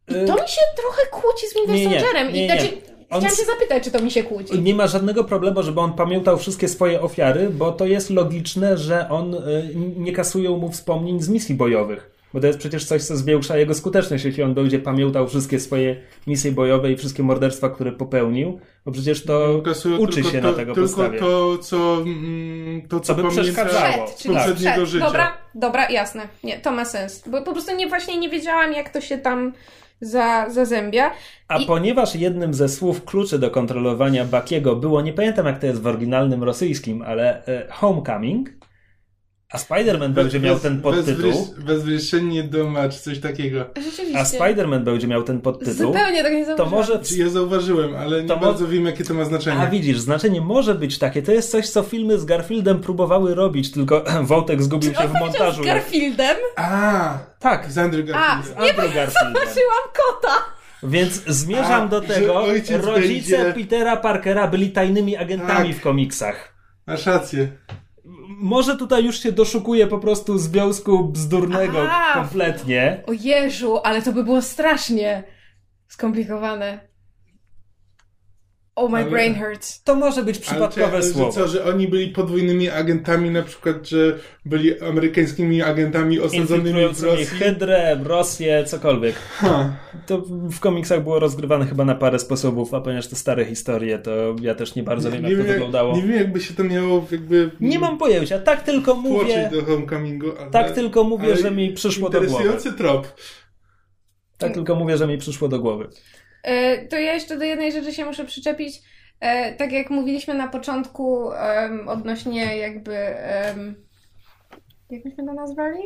I 0.08 0.14
Y, 0.14 0.26
to 0.26 0.32
mi 0.34 0.48
się 0.48 0.60
trochę 0.76 1.02
kłóci 1.10 1.46
z 1.46 1.54
Winter 1.54 1.74
Nie, 1.74 1.86
nie, 1.86 2.00
Soldierem. 2.00 2.32
nie, 2.32 2.44
I 2.44 2.48
nie. 2.48 2.54
znaczy, 2.54 2.68
On 3.10 3.20
chciałam 3.20 3.36
się 3.36 3.44
zapytać, 3.44 3.84
czy 3.84 3.90
to 3.90 4.00
mi 4.00 4.10
się 4.10 4.22
kłóci. 4.22 4.60
Nie 4.62 4.74
ma 4.74 4.86
żadnego 4.86 5.24
problemu, 5.24 5.62
żeby 5.62 5.80
on 5.80 5.92
pamiętał 5.92 6.38
wszystkie 6.38 6.68
swoje 6.68 7.00
ofiary, 7.00 7.50
bo 7.50 7.72
to 7.72 7.86
jest 7.86 8.10
logiczne, 8.10 8.76
że 8.76 9.08
on 9.08 9.34
y, 9.34 9.40
nie 9.96 10.12
kasują 10.12 10.56
mu 10.56 10.70
wspomnień 10.70 11.20
z 11.22 11.28
misji 11.28 11.54
bojowych. 11.54 12.10
Bo 12.34 12.40
to 12.40 12.46
jest 12.46 12.58
przecież 12.58 12.84
coś, 12.84 13.02
co 13.02 13.16
zwiększa 13.16 13.56
jego 13.56 13.74
skuteczność, 13.74 14.24
jeśli 14.24 14.42
on 14.42 14.54
będzie 14.54 14.78
pamiętał 14.78 15.28
wszystkie 15.28 15.60
swoje 15.60 15.96
misje 16.26 16.52
bojowe 16.52 16.92
i 16.92 16.96
wszystkie 16.96 17.22
morderstwa, 17.22 17.68
które 17.70 17.92
popełnił, 17.92 18.60
bo 18.84 18.92
przecież 18.92 19.24
to 19.24 19.62
Kasują 19.64 19.96
uczy 19.98 20.14
tylko 20.14 20.30
się 20.30 20.40
to, 20.40 20.50
na 20.50 20.56
tego 20.56 20.74
Tylko 20.74 20.88
podstawie. 20.88 21.18
to, 21.18 21.58
co, 21.58 21.96
mm, 22.02 22.82
to, 22.88 23.00
co 23.00 23.14
Co 23.14 23.22
by 23.22 23.28
przeszkadzało. 23.30 24.06
Przed, 24.06 24.18
z 24.18 24.26
poprzedniego 24.26 24.76
przed. 24.76 24.88
życia. 24.88 25.06
Dobra, 25.06 25.32
dobra, 25.54 25.90
jasne. 25.90 26.22
Nie, 26.44 26.58
to 26.58 26.70
ma 26.72 26.84
sens. 26.84 27.28
Bo 27.28 27.42
po 27.42 27.52
prostu 27.52 27.76
nie, 27.76 27.88
właśnie 27.88 28.18
nie 28.18 28.28
wiedziałam, 28.28 28.72
jak 28.72 28.90
to 28.90 29.00
się 29.00 29.18
tam 29.18 29.52
za, 30.00 30.50
zazębia. 30.50 31.10
A 31.48 31.58
I- 31.58 31.66
ponieważ 31.66 32.14
jednym 32.14 32.54
ze 32.54 32.68
słów 32.68 33.04
kluczy 33.04 33.38
do 33.38 33.50
kontrolowania 33.50 34.24
Bakiego 34.24 34.76
było, 34.76 35.00
nie 35.02 35.12
pamiętam 35.12 35.46
jak 35.46 35.58
to 35.58 35.66
jest 35.66 35.82
w 35.82 35.86
oryginalnym 35.86 36.44
rosyjskim, 36.44 37.02
ale 37.02 37.46
e, 37.46 37.66
Homecoming, 37.70 38.50
a 39.52 39.56
Spider-Man 39.58 40.08
będzie 40.12 40.40
miał 40.40 40.58
ten 40.58 40.80
podtytuł, 40.80 41.54
Bezwryszenie 41.58 42.42
doma, 42.42 42.88
czy 42.88 42.98
coś 42.98 43.18
takiego. 43.20 43.64
Rzeczywiście. 43.84 44.18
a 44.20 44.24
Spider-Man 44.24 44.80
będzie 44.84 45.06
miał 45.06 45.22
ten 45.22 45.40
podtytuł, 45.40 45.74
Zupełnie 45.92 46.22
tak 46.22 46.32
nie 46.32 46.40
to 46.46 46.56
zauważyłam. 46.56 46.70
może... 46.70 47.04
Czy 47.04 47.18
ja 47.18 47.28
zauważyłem, 47.28 47.96
ale 47.96 48.22
nie 48.22 48.28
To 48.28 48.36
mo- 48.36 48.40
bardzo 48.42 48.68
wiem, 48.68 48.86
jakie 48.86 49.04
to 49.04 49.14
ma 49.14 49.24
znaczenie. 49.24 49.56
A 49.60 49.66
widzisz, 49.66 49.98
znaczenie 49.98 50.40
może 50.40 50.74
być 50.74 50.98
takie. 50.98 51.22
To 51.22 51.32
jest 51.32 51.50
coś, 51.50 51.68
co 51.70 51.82
filmy 51.82 52.18
z 52.18 52.24
Garfieldem 52.24 52.80
próbowały 52.80 53.34
robić, 53.34 53.70
tylko 53.72 54.04
Wątek 54.22 54.62
zgubił 54.62 54.92
się 54.94 54.98
On 54.98 55.08
w 55.08 55.12
montażu. 55.20 55.62
z 55.62 55.66
Garfieldem? 55.66 56.36
A, 56.56 57.18
Tak, 57.38 57.72
z 57.72 57.78
Andrew 57.78 58.06
A, 58.10 58.12
Garfield. 58.12 58.56
nie, 58.60 58.70
Andrew 58.70 58.94
Garfieldem. 58.94 59.34
zobaczyłam 59.34 59.84
kota! 59.96 60.34
Więc 60.82 61.24
zmierzam 61.26 61.82
A, 61.82 61.86
do 61.88 62.00
tego, 62.00 62.46
rodzice 62.82 63.38
będzie- 63.44 63.52
Petera 63.64 63.96
Parkera 63.96 64.48
byli 64.48 64.70
tajnymi 64.70 65.16
agentami 65.16 65.68
Tak. 65.68 65.78
w 65.78 65.80
komiksach. 65.82 66.52
Masz 66.86 67.06
rację. 67.06 67.48
Może 68.28 68.76
tutaj 68.76 69.04
już 69.04 69.22
się 69.22 69.32
doszukuje 69.32 69.86
po 69.86 69.98
prostu 69.98 70.38
związku 70.38 71.04
bzdurnego 71.04 71.90
A. 71.90 72.14
kompletnie. 72.14 73.02
O 73.06 73.12
Jezu, 73.12 73.78
ale 73.84 74.02
to 74.02 74.12
by 74.12 74.24
było 74.24 74.42
strasznie 74.42 75.22
skomplikowane. 75.88 76.87
Oh, 78.78 78.92
my 78.92 78.98
Ale- 78.98 79.10
brain 79.10 79.34
hurts. 79.34 79.82
To 79.82 79.94
może 79.94 80.22
być 80.22 80.36
Ale 80.36 80.44
przypadkowe 80.46 81.00
czy- 81.00 81.08
słowo. 81.08 81.32
Że 81.32 81.40
co, 81.40 81.48
że 81.48 81.64
oni 81.64 81.88
byli 81.88 82.08
podwójnymi 82.08 82.70
agentami, 82.70 83.30
na 83.30 83.42
przykład, 83.42 83.88
że 83.88 84.18
byli 84.44 84.80
amerykańskimi 84.80 85.62
agentami 85.62 86.20
osadzonymi 86.20 86.94
w 86.94 87.02
Rosji? 87.02 87.26
Hydrę, 87.26 88.00
Rosję, 88.04 88.64
cokolwiek. 88.66 89.14
Ha. 89.36 89.76
To 90.06 90.22
w 90.28 90.60
komiksach 90.60 91.02
było 91.02 91.18
rozgrywane 91.18 91.66
chyba 91.66 91.84
na 91.84 91.94
parę 91.94 92.18
sposobów, 92.18 92.74
a 92.74 92.80
ponieważ 92.80 93.08
to 93.08 93.16
stare 93.16 93.44
historie, 93.44 93.98
to 93.98 94.10
ja 94.42 94.54
też 94.54 94.74
nie 94.74 94.82
bardzo 94.82 95.10
wiem, 95.10 95.24
jak 95.24 95.38
to 95.38 95.44
wyglądało. 95.44 95.96
nie 95.96 96.02
wiem, 96.02 96.16
jakby 96.16 96.40
się 96.40 96.54
to 96.54 96.64
miało 96.64 97.06
jakby... 97.12 97.50
Nie 97.60 97.78
mam 97.78 97.98
pojęcia, 97.98 98.38
tak 98.38 98.62
tylko 98.62 98.94
mówię, 98.94 99.50
do 99.52 99.64
Homecomingu, 99.64 100.26
ale... 100.40 100.50
tak 100.50 100.70
tylko 100.70 101.04
mówię, 101.04 101.24
ale 101.24 101.36
że 101.36 101.50
mi 101.50 101.72
przyszło 101.72 102.10
do 102.10 102.18
głowy. 102.18 102.32
Interesujący 102.32 102.72
trop. 102.72 103.14
Tak 104.38 104.54
tylko 104.54 104.74
mówię, 104.74 104.96
że 104.96 105.06
mi 105.06 105.18
przyszło 105.18 105.48
do 105.48 105.58
głowy. 105.58 105.88
E, 106.48 106.86
to 106.86 106.98
ja 106.98 107.14
jeszcze 107.14 107.36
do 107.38 107.44
jednej 107.44 107.72
rzeczy 107.72 107.92
się 107.92 108.04
muszę 108.04 108.24
przyczepić. 108.24 108.82
E, 109.20 109.52
tak 109.54 109.72
jak 109.72 109.90
mówiliśmy 109.90 110.34
na 110.34 110.48
początku 110.48 111.30
odnośnie 111.86 112.56
jakby 112.56 112.92
jak 114.90 115.04
myśmy 115.04 115.26
to 115.26 115.32
nazwali? 115.34 115.80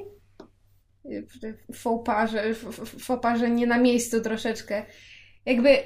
E, 1.05 1.73
Faux 1.75 2.07
pas, 2.07 2.31
że, 2.31 2.43
f- 2.43 2.67
f- 2.69 2.95
faux 3.03 3.23
pas, 3.23 3.39
że 3.39 3.51
nie 3.51 3.67
na 3.67 3.79
miejscu 3.79 4.21
troszeczkę. 4.21 4.83
Jakby 5.47 5.79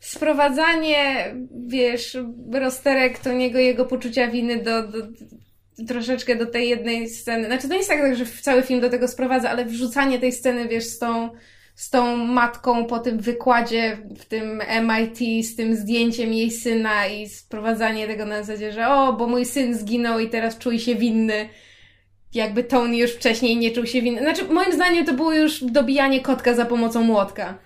sprowadzanie, 0.00 1.34
wiesz, 1.66 2.18
rozterek 2.52 3.18
to 3.18 3.32
niego 3.32 3.58
jego 3.58 3.84
poczucia 3.84 4.28
winy 4.28 4.62
do, 4.62 4.88
do, 4.88 4.98
troszeczkę 5.88 6.36
do 6.36 6.46
tej 6.46 6.68
jednej 6.68 7.08
sceny. 7.08 7.46
Znaczy 7.46 7.62
to 7.68 7.72
nie 7.72 7.78
jest 7.78 7.90
tak, 7.90 8.16
że 8.16 8.26
cały 8.26 8.62
film 8.62 8.80
do 8.80 8.90
tego 8.90 9.08
sprowadza, 9.08 9.50
ale 9.50 9.64
wrzucanie 9.64 10.18
tej 10.18 10.32
sceny, 10.32 10.68
wiesz, 10.68 10.84
z 10.84 10.98
tą 10.98 11.30
z 11.78 11.90
tą 11.90 12.16
matką 12.16 12.84
po 12.84 12.98
tym 12.98 13.18
wykładzie 13.18 13.98
w 14.18 14.24
tym 14.24 14.62
MIT, 14.82 15.46
z 15.46 15.56
tym 15.56 15.76
zdjęciem 15.76 16.32
jej 16.32 16.50
syna 16.50 17.06
i 17.06 17.28
sprowadzanie 17.28 18.06
tego 18.06 18.24
na 18.26 18.42
zasadzie, 18.42 18.72
że 18.72 18.88
o, 18.88 19.12
bo 19.12 19.26
mój 19.26 19.44
syn 19.44 19.74
zginął 19.74 20.18
i 20.18 20.28
teraz 20.28 20.58
czuj 20.58 20.78
się 20.78 20.94
winny. 20.94 21.48
Jakby 22.34 22.64
Tony 22.64 22.96
już 22.96 23.12
wcześniej 23.12 23.56
nie 23.56 23.70
czuł 23.70 23.86
się 23.86 24.02
winny. 24.02 24.20
Znaczy, 24.20 24.44
moim 24.44 24.72
zdaniem 24.72 25.04
to 25.04 25.12
było 25.12 25.32
już 25.32 25.64
dobijanie 25.64 26.20
kotka 26.20 26.54
za 26.54 26.64
pomocą 26.64 27.02
młotka. 27.02 27.58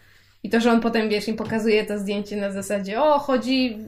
I 0.42 0.50
to, 0.50 0.60
że 0.60 0.72
on 0.72 0.80
potem, 0.80 1.08
wiesz, 1.08 1.28
im 1.28 1.36
pokazuje 1.36 1.84
to 1.84 1.98
zdjęcie 1.98 2.36
na 2.36 2.52
zasadzie, 2.52 3.02
o, 3.02 3.18
chodzi, 3.18 3.78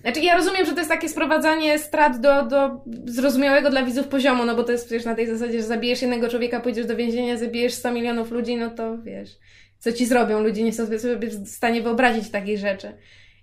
Znaczy, 0.00 0.20
ja 0.20 0.36
rozumiem, 0.36 0.66
że 0.66 0.72
to 0.72 0.78
jest 0.78 0.90
takie 0.90 1.08
sprowadzanie 1.08 1.78
strat 1.78 2.20
do, 2.20 2.46
do 2.46 2.84
zrozumiałego 3.04 3.70
dla 3.70 3.82
widzów 3.84 4.08
poziomu, 4.08 4.44
no 4.44 4.56
bo 4.56 4.64
to 4.64 4.72
jest 4.72 4.86
przecież 4.86 5.04
na 5.04 5.14
tej 5.14 5.26
zasadzie, 5.26 5.58
że 5.58 5.66
zabijesz 5.66 6.02
jednego 6.02 6.28
człowieka, 6.28 6.60
pójdziesz 6.60 6.86
do 6.86 6.96
więzienia, 6.96 7.36
zabijesz 7.36 7.74
100 7.74 7.92
milionów 7.92 8.30
ludzi, 8.30 8.56
no 8.56 8.70
to 8.70 8.98
wiesz, 8.98 9.30
co 9.78 9.92
ci 9.92 10.06
zrobią. 10.06 10.40
Ludzie 10.40 10.62
nie 10.62 10.72
są 10.72 10.86
sobie 10.86 10.98
w 10.98 11.48
stanie 11.48 11.82
wyobrazić 11.82 12.30
takich 12.30 12.58
rzeczy. 12.58 12.92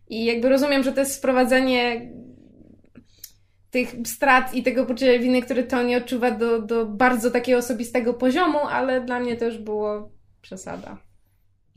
I 0.09 0.26
jakby 0.26 0.49
rozumiem, 0.49 0.84
że 0.84 0.91
to 0.91 0.99
jest 0.99 1.13
sprowadzenie 1.13 2.11
tych 3.71 3.95
strat 4.05 4.53
i 4.53 4.63
tego 4.63 4.85
poczucia 4.85 5.19
winy, 5.19 5.41
które 5.41 5.63
Tony 5.63 5.95
odczuwa 5.95 6.31
do, 6.31 6.61
do 6.61 6.85
bardzo 6.85 7.31
takiego 7.31 7.57
osobistego 7.57 8.13
poziomu, 8.13 8.59
ale 8.59 9.01
dla 9.01 9.19
mnie 9.19 9.38
to 9.38 9.45
już 9.45 9.57
było 9.57 10.11
przesada. 10.41 11.09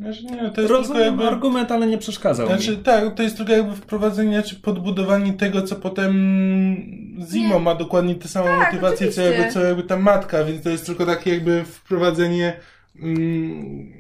Znaczy, 0.01 0.25
nie, 0.25 0.51
to 0.51 0.61
jest 0.61 0.73
Rozumiem 0.73 1.03
jakby... 1.03 1.27
argument, 1.29 1.73
ale 1.73 1.87
nie 1.87 1.99
przeszkadzał 1.99 2.47
Znaczy, 2.47 2.71
mi. 2.71 2.77
tak, 2.77 3.15
to 3.15 3.23
jest 3.23 3.37
tylko 3.37 3.53
jakby 3.53 3.77
wprowadzenie 3.77 4.43
czy 4.43 4.57
podbudowanie 4.57 5.33
tego, 5.33 5.63
co 5.63 5.77
potem 5.77 6.13
Zimo 7.33 7.55
Nie. 7.55 7.61
ma 7.61 7.75
dokładnie 7.75 8.15
tę 8.15 8.29
samą 8.29 8.47
Tak, 8.47 8.73
motywację, 8.73 9.11
co 9.13 9.23
jakby, 9.23 9.53
co 9.53 9.61
jakby 9.61 9.83
ta 9.83 9.97
matka, 9.97 10.45
więc 10.45 10.63
to 10.63 10.71
jest 10.71 10.87
tylko 10.87 11.07
takie 11.07 11.35
jakby 11.35 11.65
wprowadzenie 11.65 12.53
mm, 12.97 13.93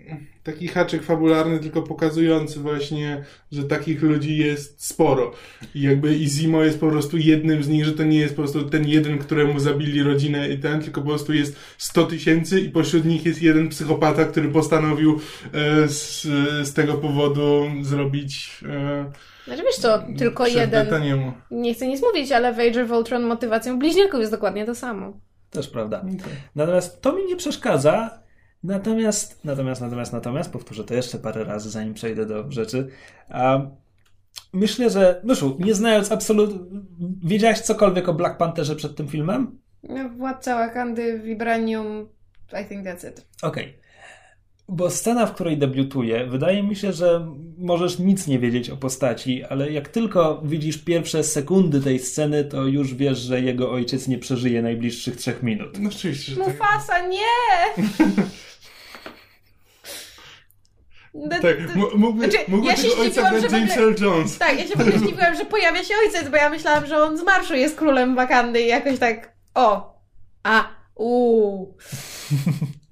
taki 0.43 0.69
haczyk 0.69 1.03
fabularny, 1.03 1.59
tylko 1.59 1.83
pokazujący 1.83 2.61
właśnie, 2.61 3.25
że 3.53 3.65
takich 3.65 4.03
ludzi 4.03 4.37
jest 4.37 4.87
sporo. 4.87 5.33
I 5.75 5.83
jakby 5.83 6.17
i 6.17 6.29
Zimo 6.29 6.63
jest 6.63 6.81
po 6.81 6.91
prostu 6.91 7.19
jednym 7.19 7.63
z 7.63 7.69
nich, 7.69 7.85
że 7.85 7.93
to 7.93 8.05
nie 8.05 8.19
jest 8.19 8.37
po 8.37 8.43
prostu 8.43 8.63
ten 8.63 8.89
jeden, 8.89 9.19
któremu 9.19 9.59
zabili 9.59 10.03
rodzinę 10.03 10.49
i 10.49 10.59
ten, 10.59 10.81
tylko 10.81 11.01
po 11.01 11.09
prostu 11.09 11.33
jest 11.33 11.57
100 11.79 12.05
tysięcy 12.05 12.61
i 12.61 12.71
pośród 12.71 13.05
nich 13.05 13.27
jest 13.27 13.43
jeden 13.43 13.69
psychopata, 13.69 14.25
który 14.25 14.49
postanowił 14.49 15.21
e, 15.53 15.89
z, 15.89 16.23
z 16.69 16.73
tego 16.73 16.95
powodu 16.95 17.67
zrobić 17.83 18.61
e, 18.69 19.13
Znaczy 19.45 19.63
wiesz 19.63 19.77
co, 19.77 20.05
tylko 20.19 20.47
jeden. 20.47 20.87
Taniemu. 20.87 21.33
Nie 21.51 21.75
chcę 21.75 21.87
nic 21.87 22.03
mówić, 22.03 22.33
ale 22.33 22.53
w 22.53 22.59
Age 22.59 22.85
of 22.85 22.91
Ultron 22.91 23.23
motywacją 23.23 23.79
bliźniaków 23.79 24.21
jest 24.21 24.33
dokładnie 24.33 24.67
to 24.67 24.75
samo. 24.75 25.13
Też 25.51 25.69
prawda. 25.69 26.05
Natomiast 26.55 27.03
to 27.03 27.13
mi 27.13 27.25
nie 27.25 27.37
przeszkadza. 27.37 28.22
Natomiast, 28.65 29.45
natomiast, 29.45 29.81
natomiast, 29.81 30.13
natomiast, 30.13 30.53
powtórzę 30.53 30.85
to 30.85 30.95
jeszcze 30.95 31.19
parę 31.19 31.45
razy, 31.45 31.71
zanim 31.71 31.95
przejdę 31.95 32.27
do 32.27 32.51
rzeczy. 32.51 32.89
A 33.29 33.61
myślę, 34.53 34.91
że, 34.91 35.21
Myszu, 35.25 35.57
nie 35.61 35.75
znając 35.75 36.13
absolutnie, 36.13 36.81
wiedziałaś 37.25 37.61
cokolwiek 37.61 38.09
o 38.09 38.15
Black 38.15 38.37
Pantherze 38.37 38.77
przed 38.77 38.97
tym 38.97 39.09
filmem? 39.09 39.59
No, 39.83 40.09
Władca 40.09 40.55
Wakandy, 40.55 41.19
Vibranium, 41.19 42.09
I 42.63 42.65
think 42.69 42.87
that's 42.87 43.09
it. 43.09 43.27
Okej. 43.43 43.82
Bo 44.75 44.91
scena, 44.91 45.27
w 45.27 45.35
której 45.35 45.59
debiutuje, 45.59 46.27
wydaje 46.27 46.63
mi 46.63 46.77
się, 46.77 46.93
że 46.93 47.29
możesz 47.59 47.99
nic 47.99 48.27
nie 48.27 48.39
wiedzieć 48.39 48.71
o 48.71 48.77
postaci, 48.77 49.45
ale 49.45 49.73
jak 49.73 49.89
tylko 49.89 50.43
widzisz 50.45 50.79
pierwsze 50.79 51.25
sekundy 51.25 51.81
tej 51.81 51.99
sceny, 51.99 52.45
to 52.45 52.63
już 52.67 52.95
wiesz, 52.95 53.19
że 53.19 53.41
jego 53.41 53.71
ojciec 53.73 54.09
nie 54.09 54.19
przeżyje 54.19 54.63
najbliższych 54.63 55.17
trzech 55.17 55.43
minut. 55.43 55.79
No 55.79 55.89
oczywiście, 55.89 56.33
że 56.33 56.41
tak. 56.41 56.49
Mufasa, 56.49 57.07
nie! 57.07 57.85
No, 61.15 61.29
Tak, 61.29 61.43
to- 61.43 61.73
m- 61.73 61.87
mógłby, 61.95 62.31
Znaczy, 62.31 62.45
mógłby 62.49 62.69
ja 62.71 62.77
się 62.77 62.89
tego 62.89 63.01
ojca 63.03 63.31
w 63.49 63.53
James 63.53 63.77
Earl 63.77 64.05
Jones. 64.05 64.39
Tak, 64.39 64.59
ja 64.59 64.67
się 64.67 64.77
w 64.77 64.81
ogóle 64.81 64.99
zdziwiłam, 64.99 65.35
że 65.37 65.45
pojawia 65.45 65.85
się 65.85 65.95
ojciec, 66.07 66.29
bo 66.31 66.37
ja 66.37 66.51
myślałam, 66.51 66.87
że 66.87 67.03
on 67.03 67.19
z 67.19 67.23
marszu 67.23 67.55
jest 67.55 67.77
królem 67.77 68.15
Wakandy 68.15 68.61
i 68.63 68.67
jakoś 68.67 68.99
tak, 68.99 69.33
o, 69.55 69.99
a, 70.43 70.69
uuu, 70.95 71.77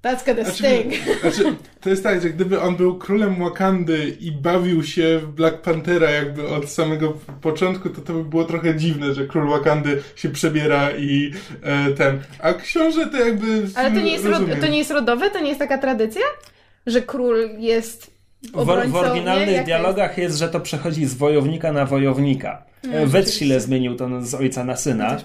that's 0.01 0.25
gonna 0.25 0.43
Znaczy, 0.43 0.57
sting. 0.57 0.93
znaczy, 1.21 1.55
to 1.81 1.89
jest 1.89 2.03
tak, 2.03 2.21
że 2.21 2.29
gdyby 2.29 2.61
on 2.61 2.75
był 2.75 2.97
królem 2.97 3.35
Wakandy 3.35 4.17
i 4.19 4.31
bawił 4.31 4.83
się 4.83 5.19
w 5.19 5.27
Black 5.27 5.61
Panthera 5.61 6.09
jakby 6.11 6.47
od 6.47 6.69
samego 6.69 7.13
początku, 7.41 7.89
to 7.89 8.01
to 8.01 8.13
by 8.13 8.23
było 8.23 8.43
trochę 8.43 8.75
dziwne, 8.75 9.13
że 9.13 9.27
król 9.27 9.49
Wakandy 9.49 10.01
się 10.15 10.29
przebiera 10.29 10.91
i 10.91 11.33
e, 11.61 11.91
ten. 11.91 12.19
A 12.39 12.53
książę 12.53 13.07
to 13.07 13.17
jakby... 13.17 13.63
Ale 13.75 13.91
to 13.91 14.01
nie, 14.01 14.11
jest 14.11 14.25
rozumiem. 14.25 14.59
to 14.59 14.67
nie 14.67 14.77
jest 14.77 14.91
rodowe? 14.91 15.29
To 15.29 15.39
nie 15.39 15.47
jest 15.47 15.59
taka 15.59 15.77
tradycja? 15.77 16.21
Że 16.85 17.01
król 17.01 17.49
jest 17.57 18.20
W, 18.43 18.89
w 18.91 18.95
oryginalnych 18.95 19.55
nie? 19.57 19.63
Dialogach 19.63 20.17
jest? 20.17 20.37
że 20.37 20.49
to 20.49 20.59
przechodzi 20.59 21.05
z 21.05 21.13
wojownika 21.13 21.71
na 21.71 21.85
wojownika. 21.85 22.63
Mm, 22.83 23.09
Wetschile 23.09 23.23
rzeczywiście. 23.25 23.59
zmienił 23.59 23.95
to 23.95 24.21
z 24.21 24.33
ojca 24.33 24.63
na 24.63 24.71
jest? 24.71 24.83
syna. 24.83 25.17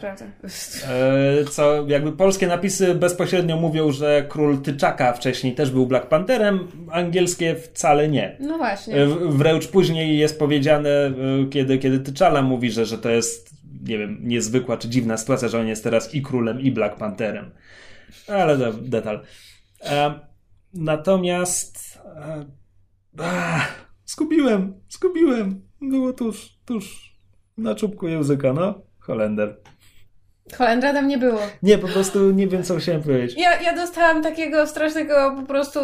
Jest. 0.42 0.86
E, 0.88 1.44
Co 1.50 1.86
jakby 1.88 2.12
polskie 2.12 2.46
napisy 2.46 2.94
bezpośrednio 2.94 3.56
mówią, 3.56 3.92
że 3.92 4.26
król 4.28 4.62
Tyczaka 4.62 5.12
wcześniej 5.12 5.54
też 5.54 5.70
był 5.70 5.86
Black 5.86 6.06
Pantherem, 6.06 6.68
angielskie 6.90 7.54
wcale 7.54 8.08
nie. 8.08 8.36
No 8.40 8.58
właśnie. 8.58 8.96
E, 8.96 9.06
Wręcz 9.28 9.68
później 9.68 10.18
jest 10.18 10.38
powiedziane, 10.38 10.90
e, 10.90 11.12
kiedy, 11.50 11.78
kiedy 11.78 11.98
Tyczala 12.00 12.42
mówi, 12.42 12.70
że, 12.70 12.86
że 12.86 12.98
to 12.98 13.10
jest, 13.10 13.50
nie 13.82 13.98
wiem, 13.98 14.18
niezwykła 14.22 14.76
czy 14.76 14.88
dziwna 14.88 15.16
sytuacja, 15.16 15.48
że 15.48 15.60
on 15.60 15.66
jest 15.66 15.84
teraz 15.84 16.14
i 16.14 16.22
królem, 16.22 16.60
i 16.60 16.70
Black 16.70 16.96
Pantherem. 16.96 17.50
Ale 18.28 18.58
to 18.58 18.72
detal. 18.72 19.20
E, 19.84 20.14
Natomiast. 20.74 21.98
Ach, 23.18 23.86
Zgubiłem, 24.06 24.74
zgubiłem. 24.88 25.62
Było 25.80 26.12
tuż, 26.12 26.58
tuż 26.64 27.16
na 27.58 27.74
czubku 27.74 28.08
języka, 28.08 28.52
no. 28.52 28.82
Holender. 28.98 29.60
Holendra 30.54 30.92
tam 30.92 31.08
nie 31.08 31.18
było. 31.18 31.40
Nie, 31.62 31.78
po 31.78 31.88
prostu 31.88 32.30
nie 32.30 32.46
wiem, 32.46 32.62
co 32.62 32.76
chciałem 32.76 33.02
powiedzieć. 33.02 33.38
Ja, 33.38 33.60
ja 33.60 33.76
dostałam 33.76 34.22
takiego 34.22 34.66
strasznego 34.66 35.34
po 35.40 35.46
prostu 35.46 35.80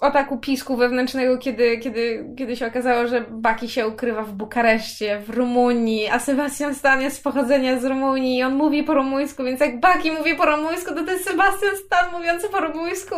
ataku 0.00 0.38
pisku 0.38 0.76
wewnętrznego, 0.76 1.38
kiedy, 1.38 1.78
kiedy, 1.78 2.24
kiedy 2.38 2.56
się 2.56 2.66
okazało, 2.66 3.06
że 3.06 3.24
Baki 3.30 3.68
się 3.68 3.88
ukrywa 3.88 4.22
w 4.22 4.32
Bukareszcie, 4.32 5.20
w 5.20 5.30
Rumunii, 5.30 6.08
a 6.08 6.18
Sebastian 6.18 6.74
Stan 6.74 7.02
jest 7.02 7.16
z 7.16 7.20
pochodzenia 7.20 7.80
z 7.80 7.84
Rumunii 7.84 8.38
i 8.38 8.42
on 8.42 8.54
mówi 8.54 8.82
po 8.82 8.94
rumuńsku, 8.94 9.44
więc 9.44 9.60
jak 9.60 9.80
Baki 9.80 10.12
mówi 10.12 10.34
po 10.34 10.46
rumuńsku, 10.46 10.94
to 10.94 11.04
to 11.04 11.12
jest 11.12 11.24
Sebastian 11.24 11.76
Stan 11.86 12.12
mówiący 12.12 12.48
po 12.48 12.60
rumuńsku. 12.60 13.14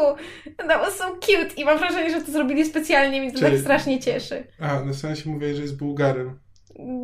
That 0.57 0.81
was 0.81 0.97
so 0.97 1.05
cute 1.05 1.55
i 1.57 1.65
mam 1.65 1.79
wrażenie, 1.79 2.11
że 2.11 2.21
to 2.21 2.33
zrobili 2.33 2.65
specjalnie, 2.65 3.21
mi 3.21 3.33
to 3.33 3.39
Czyli- 3.39 3.51
tak 3.51 3.61
strasznie 3.61 4.01
cieszy. 4.01 4.45
A, 4.61 4.81
na 4.81 4.93
sensie 4.95 5.31
mówię, 5.31 5.55
że 5.55 5.63
jest 5.63 5.77
Bułgarem. 5.79 6.39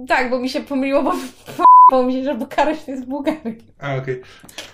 Tak, 0.08 0.30
bo 0.30 0.38
mi 0.38 0.48
się 0.50 0.60
pomyliło, 0.60 1.02
bo 1.02 1.12
po 1.90 2.02
mi 2.02 2.12
się, 2.12 2.24
że 2.24 2.34
Bukareszt 2.34 2.88
jest 2.88 3.04
Bułgarem. 3.04 3.56
A, 3.80 3.96
okej. 3.96 4.20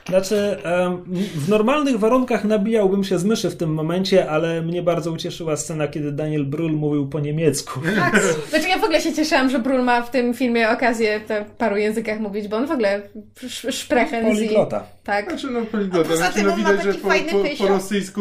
Znaczy, 0.08 0.56
em, 0.64 1.04
w 1.34 1.48
normalnych 1.48 1.98
warunkach 1.98 2.44
nabijałbym 2.44 3.04
się 3.04 3.18
z 3.18 3.24
myszy 3.24 3.50
w 3.50 3.56
tym 3.56 3.74
momencie, 3.74 4.30
ale 4.30 4.62
mnie 4.62 4.82
bardzo 4.82 5.10
ucieszyła 5.12 5.56
scena, 5.56 5.88
kiedy 5.88 6.12
Daniel 6.12 6.46
Brühl 6.50 6.72
mówił 6.72 7.08
po 7.08 7.20
niemiecku. 7.20 7.80
Tak. 7.96 8.22
Znaczy 8.50 8.68
ja 8.68 8.78
w 8.78 8.84
ogóle 8.84 9.00
się 9.00 9.12
cieszyłam, 9.12 9.50
że 9.50 9.58
Brul 9.58 9.82
ma 9.82 10.02
w 10.02 10.10
tym 10.10 10.34
filmie 10.34 10.70
okazję 10.70 11.20
w 11.48 11.50
paru 11.50 11.76
językach 11.76 12.20
mówić, 12.20 12.48
bo 12.48 12.56
on 12.56 12.66
w 12.66 12.70
ogóle 12.70 13.02
sz- 13.42 13.74
szprechen 13.74 14.24
z... 14.24 14.38
Poliglota. 14.38 14.84
Tak. 15.04 15.28
Znaczy, 15.28 15.46
no 15.50 15.62
poliglota. 15.62 16.16
Znaczy, 16.16 16.42
no 16.42 16.52
on 16.52 16.62
ma 16.62 16.70
widać, 16.72 16.84
że 16.84 16.94
po, 16.94 17.08
po, 17.08 17.58
po 17.58 17.68
rosyjsku 17.68 18.20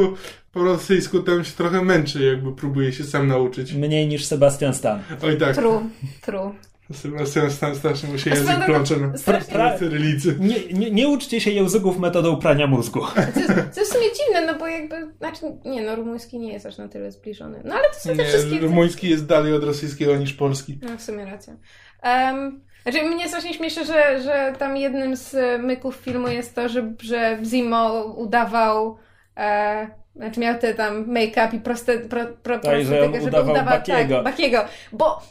po 0.54 0.64
rosyjsku 0.64 1.20
tam 1.20 1.44
się 1.44 1.52
trochę 1.52 1.82
męczy, 1.82 2.24
jakby 2.24 2.56
próbuje 2.56 2.94
się 2.94 3.04
sam 3.04 3.28
nauczyć. 3.28 3.74
Mniej 3.74 4.08
niż 4.08 4.26
Sebastian 4.26 4.74
Stan. 4.74 5.00
Oj 5.24 5.38
tak, 5.38 5.56
True, 5.56 5.82
true. 6.22 6.52
Sebastian 6.94 7.52
Stan 7.52 7.76
strasznie 7.76 8.10
mu 8.10 8.18
się 8.18 8.32
A 8.32 8.36
język 8.36 8.50
drogą, 8.56 8.66
plącze 8.66 8.98
na 8.98 9.18
strasznie- 9.18 9.58
na 9.58 9.78
cyrylicy. 9.78 10.36
Nie, 10.40 10.74
nie, 10.80 10.92
nie 10.92 11.08
uczcie 11.08 11.42
się 11.42 11.52
języków 11.52 12.00
metodą 12.00 12.36
prania 12.36 12.68
mózgu. 12.68 13.00
Co 13.74 13.80
jest, 13.80 13.92
w 13.92 13.94
sumie 13.94 14.06
dziwne, 14.06 14.46
no 14.54 14.60
bo 14.60 14.68
jakby, 14.68 14.96
znaczy, 15.18 15.40
nie 15.66 15.82
no, 15.82 15.96
rumuński 15.96 16.40
nie 16.40 16.54
jest 16.54 16.66
aż 16.66 16.78
na 16.78 16.88
tyle 16.88 17.12
zbliżony. 17.12 17.62
No 17.66 17.74
ale 17.76 17.90
to 17.90 18.00
są 18.00 18.10
te 18.10 18.16
Nie, 18.16 18.26
wszystkie... 18.26 18.60
rumuński 18.60 19.10
jest 19.10 19.26
dalej 19.26 19.54
od 19.54 19.64
rosyjskiego 19.64 20.16
niż 20.16 20.34
polski. 20.34 20.80
No, 20.82 20.98
w 20.98 21.02
sumie 21.02 21.26
racja. 21.26 21.54
Um, 22.04 22.62
znaczy, 22.84 23.04
mnie 23.04 23.28
strasznie 23.28 23.54
śmieszy, 23.54 23.86
że, 23.86 24.22
że 24.24 24.54
tam 24.60 24.78
jednym 24.78 25.16
z 25.16 25.36
myków 25.62 25.96
filmu 25.96 26.28
jest 26.28 26.56
to, 26.56 26.70
że, 26.70 26.94
że 27.02 27.40
Zimo 27.44 28.04
udawał, 28.04 28.98
e, 29.38 29.88
znaczy 30.16 30.40
miał 30.40 30.60
te 30.60 30.74
tam 30.74 31.06
make-up 31.08 31.50
i 31.54 31.60
proste, 31.60 32.00
pro, 32.00 32.26
pro, 32.44 32.60
Tak, 32.60 32.86
że 32.86 33.04
żeby 33.04 33.20
udawał 33.28 33.52
udawać- 33.54 33.88
Bakiego. 33.88 34.16
Tak, 34.16 34.24
Bakiego. 34.24 34.66
Bo 34.92 35.22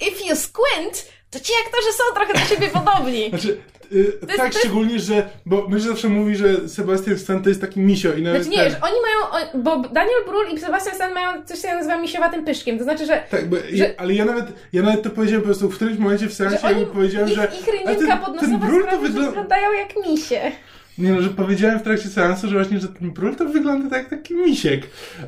if 0.00 0.24
you 0.28 0.36
squint, 0.36 1.08
to 1.30 1.40
ci 1.40 1.52
aktorzy 1.66 1.92
są 1.92 2.14
trochę 2.14 2.32
do 2.32 2.38
siebie 2.54 2.68
podobni. 2.68 3.28
Znaczy, 3.30 3.60
y, 3.92 3.96
jest- 3.98 4.20
tak 4.20 4.36
to 4.36 4.44
jest- 4.44 4.58
szczególnie, 4.58 4.98
że, 4.98 5.28
bo 5.46 5.68
my 5.68 5.80
zawsze 5.80 6.08
mówi, 6.08 6.36
że 6.36 6.68
Sebastian 6.68 7.18
Stan 7.18 7.42
to 7.42 7.48
jest 7.48 7.60
taki 7.60 7.80
misio 7.80 8.12
i 8.12 8.22
nawet 8.22 8.42
Znaczy 8.42 8.56
nie, 8.58 8.62
ten, 8.64 8.72
że 8.72 8.80
oni 8.80 8.96
mają, 9.02 9.48
on, 9.52 9.62
bo 9.62 9.88
Daniel 9.88 10.24
Brühl 10.28 10.54
i 10.54 10.60
Sebastian 10.60 10.94
Stan 10.94 11.12
mają 11.14 11.44
coś, 11.44 11.58
co 11.58 11.66
ja 11.68 11.74
nazywam 11.74 12.02
misiowatym 12.02 12.44
pyszkiem. 12.44 12.78
To 12.78 12.84
znaczy, 12.84 13.06
że 13.06 13.22
tak, 13.30 13.48
bo, 13.48 13.56
że- 13.72 13.94
ale 14.00 14.14
ja 14.14 14.24
nawet, 14.24 14.46
ja 14.72 14.82
nawet 14.82 15.02
to 15.02 15.10
powiedziałem 15.10 15.42
po 15.42 15.46
prostu 15.46 15.70
w 15.70 15.74
którymś 15.76 15.98
momencie 15.98 16.26
w 16.28 16.34
seansie, 16.34 16.66
jakby 16.68 16.86
powiedziałem, 16.86 17.28
ich, 17.28 17.34
że 17.34 17.44
ich 17.60 17.68
a 17.68 17.72
rynienka 17.72 17.94
ten, 17.94 18.06
ten 18.08 18.18
podnosowa 18.18 18.66
to 18.66 18.72
sprawia, 18.72 18.90
że 18.90 18.98
wygląda... 18.98 19.26
wyglądają 19.30 19.72
jak 19.72 19.88
misie. 20.06 20.52
Nie 20.98 21.10
no, 21.10 21.22
że 21.22 21.30
powiedziałem 21.30 21.78
w 21.78 21.82
trakcie 21.82 22.08
seansu, 22.08 22.48
że 22.48 22.54
właśnie, 22.54 22.78
że 22.78 22.88
ten 22.88 23.10
brul 23.10 23.36
to 23.36 23.44
wygląda 23.44 23.90
tak 23.90 23.98
jak 23.98 24.20
taki 24.20 24.34
misiek. 24.34 24.82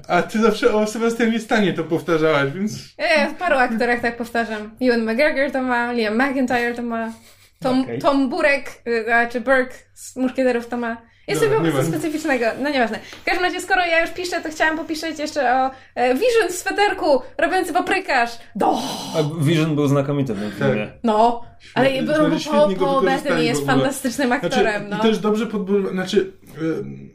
A 0.09 0.23
ty 0.23 0.39
zawsze 0.39 0.75
o 0.75 0.87
Sebastianie 0.87 1.41
Stanie 1.41 1.73
to 1.73 1.85
powtarzałaś, 1.85 2.53
więc... 2.53 2.95
Ja 2.99 3.31
w 3.31 3.35
paru 3.35 3.57
aktorach 3.57 4.01
tak 4.01 4.17
powtarzam. 4.17 4.71
Ewan 4.81 5.03
McGregor 5.03 5.51
to 5.51 5.63
ma, 5.63 5.93
Liam 5.93 6.17
McIntyre 6.17 6.75
to 6.75 6.83
ma, 6.83 7.13
Tom, 7.61 7.81
Okej. 7.81 7.99
Tom 7.99 8.29
Burek, 8.29 8.83
y, 8.87 9.15
a, 9.15 9.27
czy 9.27 9.41
Burke 9.41 9.75
z 9.95 10.17
Muszkieterów 10.17 10.67
to 10.67 10.77
ma. 10.77 10.97
Jest 11.27 11.43
Dobra, 11.43 11.59
coś 11.59 11.67
po 11.67 11.73
prostu 11.73 11.93
specyficznego. 11.93 12.47
No 12.63 12.71
nieważne. 12.71 12.99
W 13.21 13.25
każdym 13.25 13.45
razie, 13.45 13.61
skoro 13.61 13.81
ja 13.87 14.01
już 14.01 14.11
piszę, 14.11 14.41
to 14.43 14.51
chciałam 14.51 14.79
popisać 14.79 15.19
jeszcze 15.19 15.55
o 15.55 15.71
e, 15.95 16.15
Vision 16.15 16.49
w 16.49 16.53
sweterku, 16.53 17.23
robiący 17.39 17.73
paprykarz. 17.73 18.31
Do! 18.57 18.79
A 19.15 19.45
Vision 19.45 19.75
był 19.75 19.89
znakomity 19.89 20.35
w 20.35 20.41
tym 20.41 20.53
filmie. 20.53 20.93
No, 21.05 21.45
ale 21.75 21.91
Świetnie- 21.91 22.15
znaczy, 22.15 22.41
świetnie 22.41 22.87
Bettany 23.05 23.41
w 23.41 23.45
jest 23.45 23.67
fantastycznym 23.67 24.33
aktorem. 24.33 24.87
Znaczy, 24.87 24.87
no. 24.91 24.99
I 24.99 25.01
też 25.01 25.19
dobrze 25.19 25.47
podbudowane, 25.47 25.93
znaczy 25.93 26.33
em, 26.59 27.11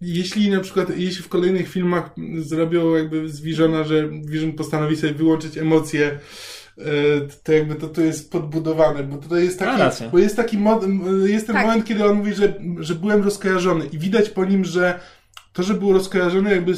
jeśli 0.00 0.50
na 0.50 0.60
przykład, 0.60 0.88
jeśli 0.96 1.22
w 1.22 1.28
kolejnych 1.28 1.68
filmach 1.68 2.10
zrobią 2.38 2.94
jakby 2.96 3.28
z 3.28 3.40
Visiona, 3.40 3.84
że 3.84 4.08
Vision 4.08 4.52
postanowi 4.52 4.96
sobie 4.96 5.14
wyłączyć 5.14 5.58
emocje, 5.58 6.18
to 7.42 7.52
jakby 7.52 7.74
to, 7.74 7.88
to 7.88 8.00
jest 8.00 8.32
podbudowane, 8.32 9.02
bo 9.02 9.16
tutaj 9.16 9.44
jest 9.44 9.58
taki, 9.58 10.10
bo 10.12 10.18
jest 10.18 10.36
taki 10.36 10.58
mod, 10.58 10.84
jest 11.26 11.46
ten 11.46 11.56
Tak. 11.56 11.66
moment, 11.66 11.84
kiedy 11.84 12.04
on 12.04 12.16
mówi, 12.16 12.34
że, 12.34 12.54
że 12.78 12.94
byłem 12.94 13.24
rozkojarzony 13.24 13.86
i 13.86 13.98
widać 13.98 14.28
po 14.28 14.44
nim, 14.44 14.64
że 14.64 15.00
to, 15.52 15.62
że 15.62 15.74
był 15.74 15.92
rozkojarzony 15.92 16.50
jakby 16.50 16.74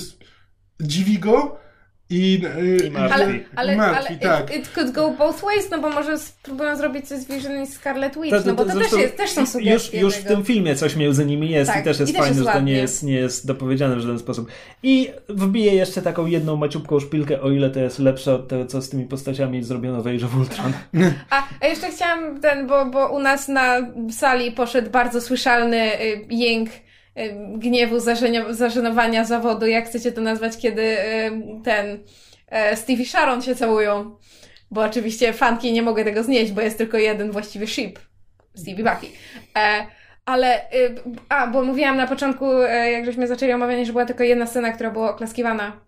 dziwi 0.80 1.18
go 1.18 1.58
i, 2.10 2.42
e, 2.82 2.86
I 2.86 2.90
martwi. 2.90 3.20
Ale, 3.22 3.38
ale, 3.56 3.76
martwi, 3.76 4.18
ale 4.22 4.36
tak. 4.38 4.50
it, 4.50 4.56
it 4.56 4.68
could 4.68 4.90
go 4.90 5.10
both 5.10 5.40
ways, 5.42 5.70
no 5.70 5.78
bo 5.80 5.90
może 5.90 6.18
spróbują 6.18 6.76
zrobić 6.76 7.08
coś 7.08 7.18
z 7.18 7.26
Vision 7.26 7.62
i 7.62 7.66
Scarlet 7.66 8.14
Witch, 8.14 8.30
To- 8.30 8.40
to- 8.42 8.46
no 8.46 8.54
bo 8.54 8.64
to 8.64 8.78
też, 8.78 8.92
jest, 8.92 9.16
też 9.16 9.30
są 9.30 9.40
Już, 9.40 9.50
sugestie 9.50 10.00
już 10.00 10.14
w 10.14 10.22
tego. 10.22 10.34
tym 10.34 10.44
filmie 10.44 10.76
coś 10.76 10.96
między 10.96 11.26
nimi 11.26 11.50
jest 11.50 11.70
Tak, 11.70 11.80
i 11.80 11.84
też 11.84 12.00
jest 12.00 12.12
i 12.12 12.14
też 12.14 12.22
fajne, 12.22 12.36
jest 12.36 12.46
że 12.48 12.52
to 12.52 12.60
nie 12.60 12.72
jest, 12.72 13.02
nie 13.02 13.14
jest 13.14 13.46
dopowiedziane 13.46 13.96
w 13.96 14.00
żaden 14.00 14.18
sposób. 14.18 14.48
I 14.82 15.10
wbiję 15.28 15.74
jeszcze 15.74 16.02
taką 16.02 16.26
jedną 16.26 16.56
maciupką 16.56 17.00
szpilkę, 17.00 17.40
o 17.40 17.50
ile 17.50 17.70
to 17.70 17.80
jest 17.80 17.98
lepsze 17.98 18.34
od 18.34 18.48
tego, 18.48 18.66
co 18.66 18.82
z 18.82 18.88
tymi 18.88 19.04
postaciami 19.04 19.62
zrobiono 19.62 20.02
w 20.02 20.06
Age 20.06 20.26
of 20.26 20.36
Ultron. 20.36 20.72
A, 21.30 21.42
a 21.60 21.66
jeszcze 21.66 21.90
chciałam 21.90 22.40
ten, 22.40 22.66
bo, 22.66 22.86
bo 22.86 23.08
u 23.08 23.18
nas 23.18 23.48
na 23.48 23.76
sali 24.10 24.52
poszedł 24.52 24.90
bardzo 24.90 25.20
słyszalny 25.20 26.00
y, 26.00 26.26
jęk 26.30 26.68
y, 26.68 26.89
gniewu, 27.54 27.96
zażenowania 28.50 29.24
zawodu, 29.24 29.66
jak 29.66 29.86
chcecie 29.86 30.12
to 30.12 30.20
nazwać, 30.20 30.58
kiedy 30.58 30.96
ten 31.64 31.98
y, 32.72 32.76
Stevie 32.76 33.06
Sharon 33.06 33.42
się 33.42 33.54
całują. 33.54 34.16
Bo 34.70 34.82
oczywiście 34.82 35.32
fanki 35.32 35.72
nie 35.72 35.82
mogę 35.82 36.04
tego 36.04 36.22
znieść, 36.22 36.52
bo 36.52 36.60
jest 36.60 36.78
tylko 36.78 36.98
jeden 36.98 37.30
właściwy 37.30 37.66
ship. 37.66 37.98
Stevie 38.54 38.84
Bucky. 38.84 39.06
E, 39.56 39.86
ale, 40.24 40.60
a, 41.28 41.46
bo 41.46 41.62
mówiłam 41.62 41.96
na 41.96 42.06
początku, 42.06 42.52
e, 42.52 42.90
jak 42.90 43.04
żeśmy 43.04 43.26
zaczęli 43.26 43.52
omawianie, 43.52 43.86
że 43.86 43.92
była 43.92 44.06
tylko 44.06 44.24
jedna 44.24 44.46
scena, 44.46 44.72
która 44.72 44.90
była 44.90 45.10
oklaskiwana. 45.10 45.80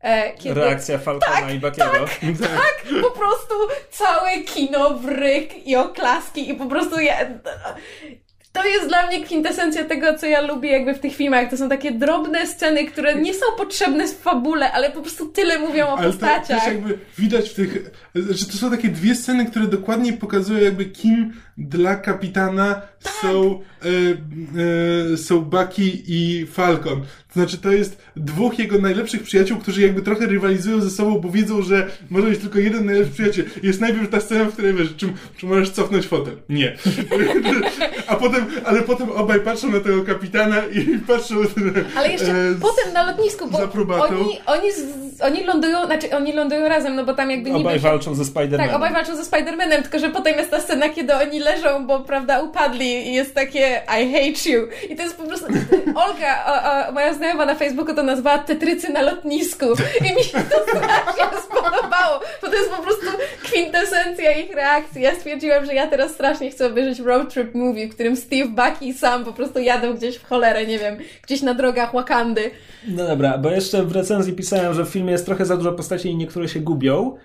E, 0.00 0.32
kiedy, 0.34 0.60
Reakcja 0.60 0.98
Falcona 0.98 1.50
i 1.50 1.58
Bakiego. 1.58 1.90
tak, 2.40 2.84
po 3.02 3.10
prostu 3.10 3.54
całe 3.90 4.38
kino 4.38 4.90
w 4.90 5.08
ryk 5.08 5.66
i 5.66 5.76
oklaski 5.76 6.50
i 6.50 6.54
po 6.54 6.66
prostu 6.66 7.00
ja... 7.00 7.16
To 8.52 8.66
jest 8.66 8.88
dla 8.88 9.06
mnie 9.06 9.24
kwintesencja 9.24 9.84
tego, 9.84 10.18
co 10.18 10.26
ja 10.26 10.40
lubię 10.40 10.70
jakby 10.70 10.94
w 10.94 10.98
tych 10.98 11.14
filmach. 11.16 11.50
To 11.50 11.56
są 11.56 11.68
takie 11.68 11.92
drobne 11.92 12.46
sceny, 12.46 12.84
które 12.84 13.14
nie 13.14 13.34
są 13.34 13.46
potrzebne 13.58 14.08
w 14.08 14.18
fabule, 14.18 14.72
ale 14.72 14.90
po 14.90 15.00
prostu 15.00 15.26
tyle 15.28 15.58
mówią 15.58 15.86
o 15.86 15.98
Ale 15.98 16.06
postaciach. 16.06 16.46
też 16.64 16.66
jakby 16.74 16.98
widać 17.18 17.48
w 17.50 17.54
tych, 17.54 17.90
że 18.14 18.46
to 18.46 18.52
są 18.52 18.70
takie 18.70 18.88
dwie 18.88 19.14
sceny, 19.14 19.46
które 19.46 19.66
dokładnie 19.66 20.12
pokazują 20.12 20.60
jakby 20.64 20.84
kim 20.84 21.32
dla 21.58 21.96
kapitana 21.96 22.74
Tak. 23.02 23.12
są, 23.22 23.60
e, 23.82 23.86
e, 25.12 25.16
są 25.16 25.40
Bucky 25.40 25.82
i 26.06 26.46
Falcon. 26.52 27.00
To 27.00 27.32
znaczy 27.34 27.58
to 27.58 27.72
jest 27.72 28.02
dwóch 28.16 28.58
jego 28.58 28.78
najlepszych 28.78 29.22
przyjaciół, 29.22 29.58
którzy 29.58 29.82
jakby 29.82 30.02
trochę 30.02 30.26
rywalizują 30.26 30.80
ze 30.80 30.90
sobą, 30.90 31.18
bo 31.18 31.30
wiedzą, 31.30 31.62
że 31.62 31.86
może 32.10 32.26
być 32.28 32.40
tylko 32.40 32.58
jeden 32.58 32.86
najlepszy 32.86 33.12
przyjaciel. 33.12 33.44
Jest 33.62 33.80
najpierw 33.80 34.10
ta 34.10 34.20
scena, 34.20 34.44
w 34.44 34.52
której 34.52 34.74
wiesz, 34.74 34.96
czy, 34.96 35.06
czy 35.36 35.46
możesz 35.46 35.70
cofnąć 35.70 36.06
fotel? 36.06 36.36
Nie. 36.48 36.76
A 38.06 38.16
potem, 38.16 38.46
ale 38.64 38.82
potem 38.82 39.10
obaj 39.10 39.40
patrzą 39.40 39.70
na 39.70 39.80
tego 39.80 40.04
kapitana 40.04 40.56
i 40.66 40.98
patrzą... 41.08 41.34
Ale 41.96 42.12
jeszcze 42.12 42.32
e, 42.32 42.54
z- 42.54 42.60
potem 42.60 42.92
na 42.92 43.10
lotnisku, 43.10 43.50
bo 43.50 43.58
oni, 44.04 44.38
oni, 44.46 44.72
z, 44.72 45.20
oni 45.20 45.44
lądują, 45.44 45.86
znaczy 45.86 46.16
oni 46.16 46.32
lądują 46.32 46.68
razem, 46.68 46.96
no 46.96 47.04
bo 47.04 47.14
tam 47.14 47.30
jakby 47.30 47.50
niby 47.50 47.60
Obaj 47.60 47.78
walczą 47.78 48.14
ze 48.14 48.22
Spider-Manem. 48.22 48.56
Tak, 48.56 48.74
obaj 48.74 48.92
walczą 48.92 49.16
ze 49.16 49.22
Spider-Manem, 49.22 49.82
tylko 49.82 49.98
że 49.98 50.10
potem 50.10 50.38
jest 50.38 50.50
ta 50.50 50.60
scena, 50.60 50.88
kiedy 50.88 51.14
oni 51.14 51.38
leżą, 51.48 51.86
bo 51.86 52.00
prawda, 52.00 52.42
upadli 52.42 53.08
i 53.08 53.14
jest 53.14 53.34
takie 53.34 53.82
I 54.00 54.12
hate 54.12 54.50
you. 54.50 54.68
I 54.90 54.96
to 54.96 55.02
jest 55.02 55.16
po 55.16 55.24
prostu... 55.24 55.46
Olga, 55.94 56.44
o, 56.46 56.88
o, 56.88 56.92
moja 56.92 57.14
znajoma 57.14 57.46
na 57.46 57.54
Facebooku 57.54 57.94
to 57.94 58.02
nazwała 58.02 58.38
tetrycy 58.38 58.92
na 58.92 59.02
lotnisku. 59.02 59.64
I 60.00 60.14
mi 60.16 60.24
się 60.24 60.38
to 60.38 60.62
strasznie 60.68 61.38
spodobało, 61.42 62.20
bo 62.42 62.48
to 62.48 62.54
jest 62.54 62.70
po 62.70 62.82
prostu 62.82 63.06
kwintesencja 63.42 64.32
ich 64.32 64.54
reakcji. 64.54 65.02
Ja 65.02 65.14
stwierdziłam, 65.14 65.66
że 65.66 65.74
ja 65.74 65.86
teraz 65.86 66.10
strasznie 66.10 66.50
chcę 66.50 66.66
obejrzeć 66.66 66.98
road 66.98 67.34
trip 67.34 67.54
movie, 67.54 67.88
w 67.88 67.94
którym 67.94 68.16
Steve, 68.16 68.48
Bucky 68.48 68.94
Sam 68.94 69.24
po 69.24 69.32
prostu 69.32 69.58
jadą 69.58 69.94
gdzieś 69.94 70.16
w 70.16 70.28
cholerę, 70.28 70.66
nie 70.66 70.78
wiem, 70.78 70.96
gdzieś 71.22 71.42
na 71.42 71.54
drogach 71.54 71.92
Wakandy. 71.92 72.50
No 72.88 73.06
dobra, 73.06 73.38
bo 73.38 73.50
jeszcze 73.50 73.82
w 73.82 73.92
recenzji 73.92 74.32
pisałem, 74.32 74.74
że 74.74 74.84
w 74.84 74.88
filmie 74.88 75.12
jest 75.12 75.26
trochę 75.26 75.44
za 75.44 75.56
dużo 75.56 75.72
postaci 75.72 76.08
i 76.08 76.16
niektóre 76.16 76.48
się 76.48 76.60
gubią. 76.60 77.18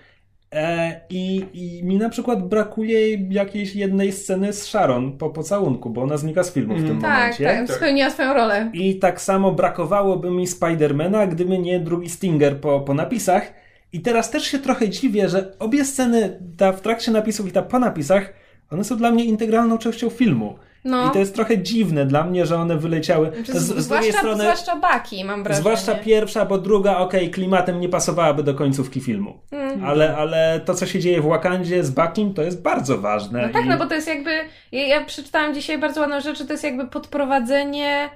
E, 0.52 1.00
i, 1.10 1.44
I 1.52 1.84
mi 1.84 1.96
na 1.98 2.08
przykład 2.08 2.48
brakuje 2.48 3.16
jakiejś 3.30 3.74
jednej 3.74 4.12
sceny 4.12 4.52
z 4.52 4.62
Sharon 4.62 5.18
po 5.18 5.30
pocałunku, 5.30 5.90
bo 5.90 6.02
ona 6.02 6.16
znika 6.16 6.44
z 6.44 6.52
filmu 6.52 6.74
w 6.74 6.86
tym 6.86 7.00
Tak, 7.00 7.12
momencie. 7.14 7.44
tak, 7.44 7.76
spełniła 7.76 8.10
swoją 8.10 8.34
rolę. 8.34 8.70
I 8.72 8.98
tak 8.98 9.20
samo 9.20 9.52
brakowałoby 9.52 10.30
mi 10.30 10.46
Spidermana, 10.46 11.26
gdyby 11.26 11.58
nie 11.58 11.80
drugi 11.80 12.10
Stinger 12.10 12.60
po, 12.60 12.80
po 12.80 12.94
napisach. 12.94 13.52
I 13.92 14.00
teraz 14.00 14.30
też 14.30 14.44
się 14.44 14.58
trochę 14.58 14.88
dziwię, 14.88 15.28
że 15.28 15.58
obie 15.58 15.84
sceny, 15.84 16.38
ta 16.58 16.72
w 16.72 16.80
trakcie 16.80 17.12
napisów 17.12 17.48
i 17.48 17.52
ta 17.52 17.62
po 17.62 17.78
napisach, 17.78 18.32
one 18.70 18.84
są 18.84 18.96
dla 18.96 19.10
mnie 19.10 19.24
integralną 19.24 19.78
częścią 19.78 20.10
filmu. 20.10 20.54
No. 20.84 21.08
I 21.08 21.10
to 21.10 21.18
jest 21.18 21.34
trochę 21.34 21.58
dziwne 21.58 22.06
dla 22.06 22.24
mnie, 22.24 22.46
że 22.46 22.56
one 22.56 22.76
wyleciały. 22.76 23.32
Znaczy, 23.34 23.52
Z, 23.52 23.62
z 23.62 23.66
zwłaszcza, 23.66 23.94
drugiej 23.94 24.12
strony, 24.12 24.42
zwłaszcza 24.42 24.76
Bucky, 24.76 25.24
mam 25.24 25.42
wrażenie. 25.42 25.60
zwłaszcza 25.60 25.94
pierwsza, 25.94 26.44
bo 26.44 26.58
druga, 26.58 26.96
okej, 26.96 27.30
klimatem 27.30 27.80
nie 27.80 27.88
pasowałaby 27.88 28.42
do 28.42 28.54
końcówki 28.54 29.00
filmu. 29.00 29.40
Mm. 29.50 29.84
Ale, 29.84 30.16
ale 30.16 30.60
to, 30.64 30.74
co 30.74 30.86
się 30.86 31.00
dzieje 31.00 31.20
w 31.20 31.26
Wakandzie 31.26 31.84
z 31.84 31.90
Buckim, 31.90 32.34
to 32.34 32.42
jest 32.42 32.62
bardzo 32.62 32.98
ważne. 32.98 33.46
No 33.46 33.52
tak, 33.52 33.64
I- 33.64 33.68
no 33.68 33.78
bo 33.78 33.86
to 33.86 33.94
jest 33.94 34.08
jakby. 34.08 34.30
Ja, 34.72 34.86
ja 34.86 35.04
przeczytałam 35.04 35.54
dzisiaj 35.54 35.78
bardzo 35.78 36.00
ładną 36.00 36.20
rzecz, 36.20 36.46
to 36.46 36.52
jest 36.52 36.64
jakby 36.64 36.86
podprowadzenie. 36.86 38.10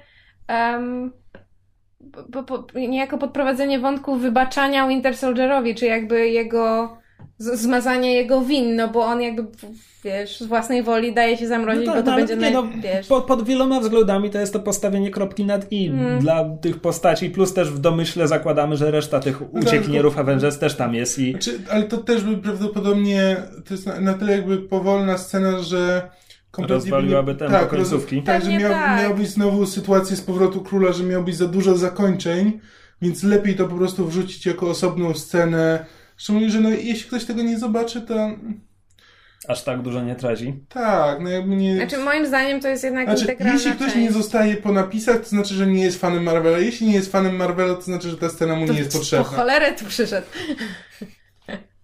Um, 0.49 1.11
po, 2.31 2.43
po, 2.43 2.65
niejako 2.75 3.17
podprowadzenie 3.17 3.79
wątku 3.79 4.15
wybaczania 4.15 4.87
Winter 4.87 5.17
Soldierowi, 5.17 5.75
czy 5.75 5.85
jakby 5.85 6.29
jego. 6.29 6.97
Zmazanie 7.37 8.13
jego 8.13 8.41
win, 8.41 8.75
no 8.75 8.87
bo 8.87 9.05
on 9.05 9.21
jakby, 9.21 9.43
wiesz, 10.03 10.39
z 10.39 10.45
własnej 10.45 10.83
woli 10.83 11.13
daje 11.13 11.37
się 11.37 11.47
zamrozić, 11.47 11.85
No 11.87 11.91
bo 11.91 11.95
tak, 11.95 12.05
to 12.05 12.11
no, 12.11 12.13
ale 12.15 12.21
będzie 12.21 12.35
nie, 12.35 12.41
naj... 12.41 12.53
no, 12.53 12.81
wiesz. 12.83 13.07
pod, 13.07 13.25
pod 13.25 13.43
wieloma 13.45 13.79
względami 13.79 14.29
to 14.29 14.39
jest 14.39 14.53
to 14.53 14.59
postawienie 14.59 15.11
kropki 15.11 15.45
nad 15.45 15.71
i 15.71 15.87
Mm. 15.87 16.19
dla 16.19 16.45
tych 16.61 16.79
postaci, 16.81 17.29
plus 17.29 17.53
też 17.53 17.71
w 17.71 17.79
domyśle 17.79 18.27
zakładamy, 18.27 18.77
że 18.77 18.91
reszta 18.91 19.19
tych 19.19 19.53
uciekinierów 19.53 20.13
tylko- 20.13 20.21
Avengers 20.31 20.59
też 20.59 20.75
tam 20.75 20.95
jest 20.95 21.19
i 21.19 21.31
Znaczy, 21.31 21.59
ale 21.71 21.83
to 21.83 21.97
też 21.97 22.23
by 22.23 22.37
prawdopodobnie, 22.37 23.37
to 23.67 23.73
jest 23.73 23.85
na, 23.85 23.99
na 23.99 24.13
tyle 24.13 24.31
jakby 24.31 24.57
powolna 24.57 25.17
scena, 25.17 25.59
że 25.61 26.09
kompletnie 26.51 26.83
by 26.89 26.95
Rozwaliłaby 26.95 27.35
tempo 27.35 27.53
tak, 27.53 27.69
końcówki. 27.69 28.15
Roz, 28.15 28.25
tak, 28.25 28.43
że 28.45 28.57
miał, 28.57 28.71
tak. 28.71 29.01
miał 29.03 29.15
być 29.15 29.27
znowu 29.29 29.65
sytuację 29.65 30.15
z 30.15 30.21
powrotu 30.21 30.61
króla, 30.61 30.91
że 30.91 31.03
miał 31.03 31.23
być 31.23 31.35
za 31.37 31.47
dużo 31.47 31.77
zakończeń, 31.77 32.59
więc 33.01 33.23
lepiej 33.23 33.55
to 33.55 33.65
po 33.67 33.75
prostu 33.75 34.05
wrzucić 34.07 34.45
jako 34.45 34.69
osobną 34.69 35.13
scenę. 35.13 35.85
Szczególnie, 36.19 36.49
że 36.49 36.59
no, 36.59 36.69
jeśli 36.69 37.07
ktoś 37.07 37.25
tego 37.25 37.41
nie 37.41 37.59
zobaczy, 37.59 38.01
to 38.01 38.29
aż 39.47 39.63
tak 39.63 39.81
dużo 39.81 40.01
nie 40.01 40.15
traci. 40.15 40.53
tak, 40.69 41.19
no 41.19 41.29
jakby 41.29 41.55
nie... 41.55 41.75
Znaczy, 41.75 41.97
moim 41.97 42.27
zdaniem 42.27 42.61
to 42.61 42.67
jest 42.67 42.83
jednak 42.83 43.05
Znaczy, 43.05 43.21
integralna 43.21 43.53
jeśli 43.53 43.71
ktoś 43.71 43.93
część. 43.93 43.95
nie 43.95 44.11
zostaje 44.11 44.57
po 44.57 44.71
napisach, 44.71 45.19
to 45.19 45.29
znaczy, 45.29 45.53
że 45.53 45.67
nie 45.67 45.83
jest 45.83 45.99
fanem 46.01 46.23
Marvela. 46.23 46.57
Jeśli 46.57 46.87
nie 46.87 46.93
jest 46.93 47.11
fanem 47.11 47.35
Marvela, 47.35 47.75
to 47.75 47.81
znaczy, 47.81 48.09
że 48.09 48.17
ta 48.17 48.29
scena 48.29 48.55
mu 48.55 48.67
To 48.67 48.73
nie 48.73 48.79
jest 48.79 48.91
Po 48.91 48.97
potrzebna. 48.97 49.25
cholerę 49.25 49.71
tu 49.73 49.85
przyszedł. 49.85 50.27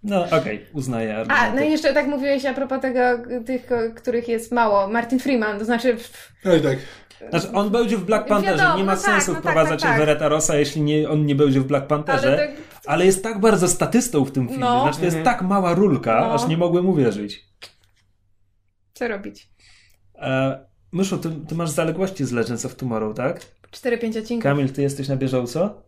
No 0.03 0.25
okej, 0.31 0.65
uznaję 0.73 1.25
A, 1.27 1.51
no 1.51 1.61
i 1.63 1.71
jeszcze 1.71 1.93
tak 1.93 2.07
mówiłeś 2.07 2.45
a 2.45 2.53
propos 2.53 2.81
tego, 2.81 2.99
tych, 3.45 3.69
których 3.95 4.27
jest 4.27 4.51
mało. 4.51 4.87
Martin 4.87 5.19
Freeman, 5.19 5.59
to 5.59 5.65
znaczy 5.65 5.97
Oj 6.45 6.61
tak. 6.61 6.77
Znaczy, 7.29 7.51
on 7.51 7.69
będzie 7.69 7.97
w 7.97 8.03
Black 8.05 8.27
Pantherze, 8.27 8.57
Wiadomo, 8.57 8.77
nie 8.77 8.83
ma 8.83 8.95
no 8.95 9.01
tak, 9.01 9.11
sensu 9.11 9.31
no 9.31 9.35
tak, 9.35 9.43
wprowadzać 9.43 9.81
tak, 9.81 9.91
tak. 9.91 10.01
Everetta 10.01 10.29
Rossa, 10.29 10.55
jeśli 10.55 10.81
nie, 10.81 11.09
on 11.09 11.25
nie 11.25 11.35
będzie 11.35 11.59
w 11.59 11.63
Black 11.63 11.87
Pantherze. 11.87 12.47
Ale 12.87 13.05
jest 13.05 13.23
tak 13.23 13.39
bardzo 13.39 13.67
statystą 13.67 14.25
w 14.25 14.31
tym 14.31 14.47
filmie, 14.47 14.61
No. 14.63 14.81
znaczy 14.81 14.99
to 14.99 15.05
jest 15.05 15.23
tak 15.23 15.41
mała 15.41 15.73
rulka, 15.73 16.19
No. 16.21 16.33
aż 16.33 16.47
nie 16.47 16.57
mogłem 16.57 16.89
uwierzyć. 16.89 17.45
co 18.93 19.07
robić? 19.07 19.49
E, 20.15 20.65
Myszu, 20.91 21.17
ty, 21.17 21.29
ty 21.47 21.55
masz 21.55 21.69
zaległości 21.69 22.25
z 22.25 22.31
Legends 22.31 22.65
of 22.65 22.75
Tomorrow, 22.75 23.15
tak? 23.17 23.41
4-5 23.71 24.17
odcinków. 24.19 24.43
Kamil, 24.43 24.69
ty 24.73 24.81
jesteś 24.81 25.07
na 25.07 25.15
bieżąco? 25.15 25.81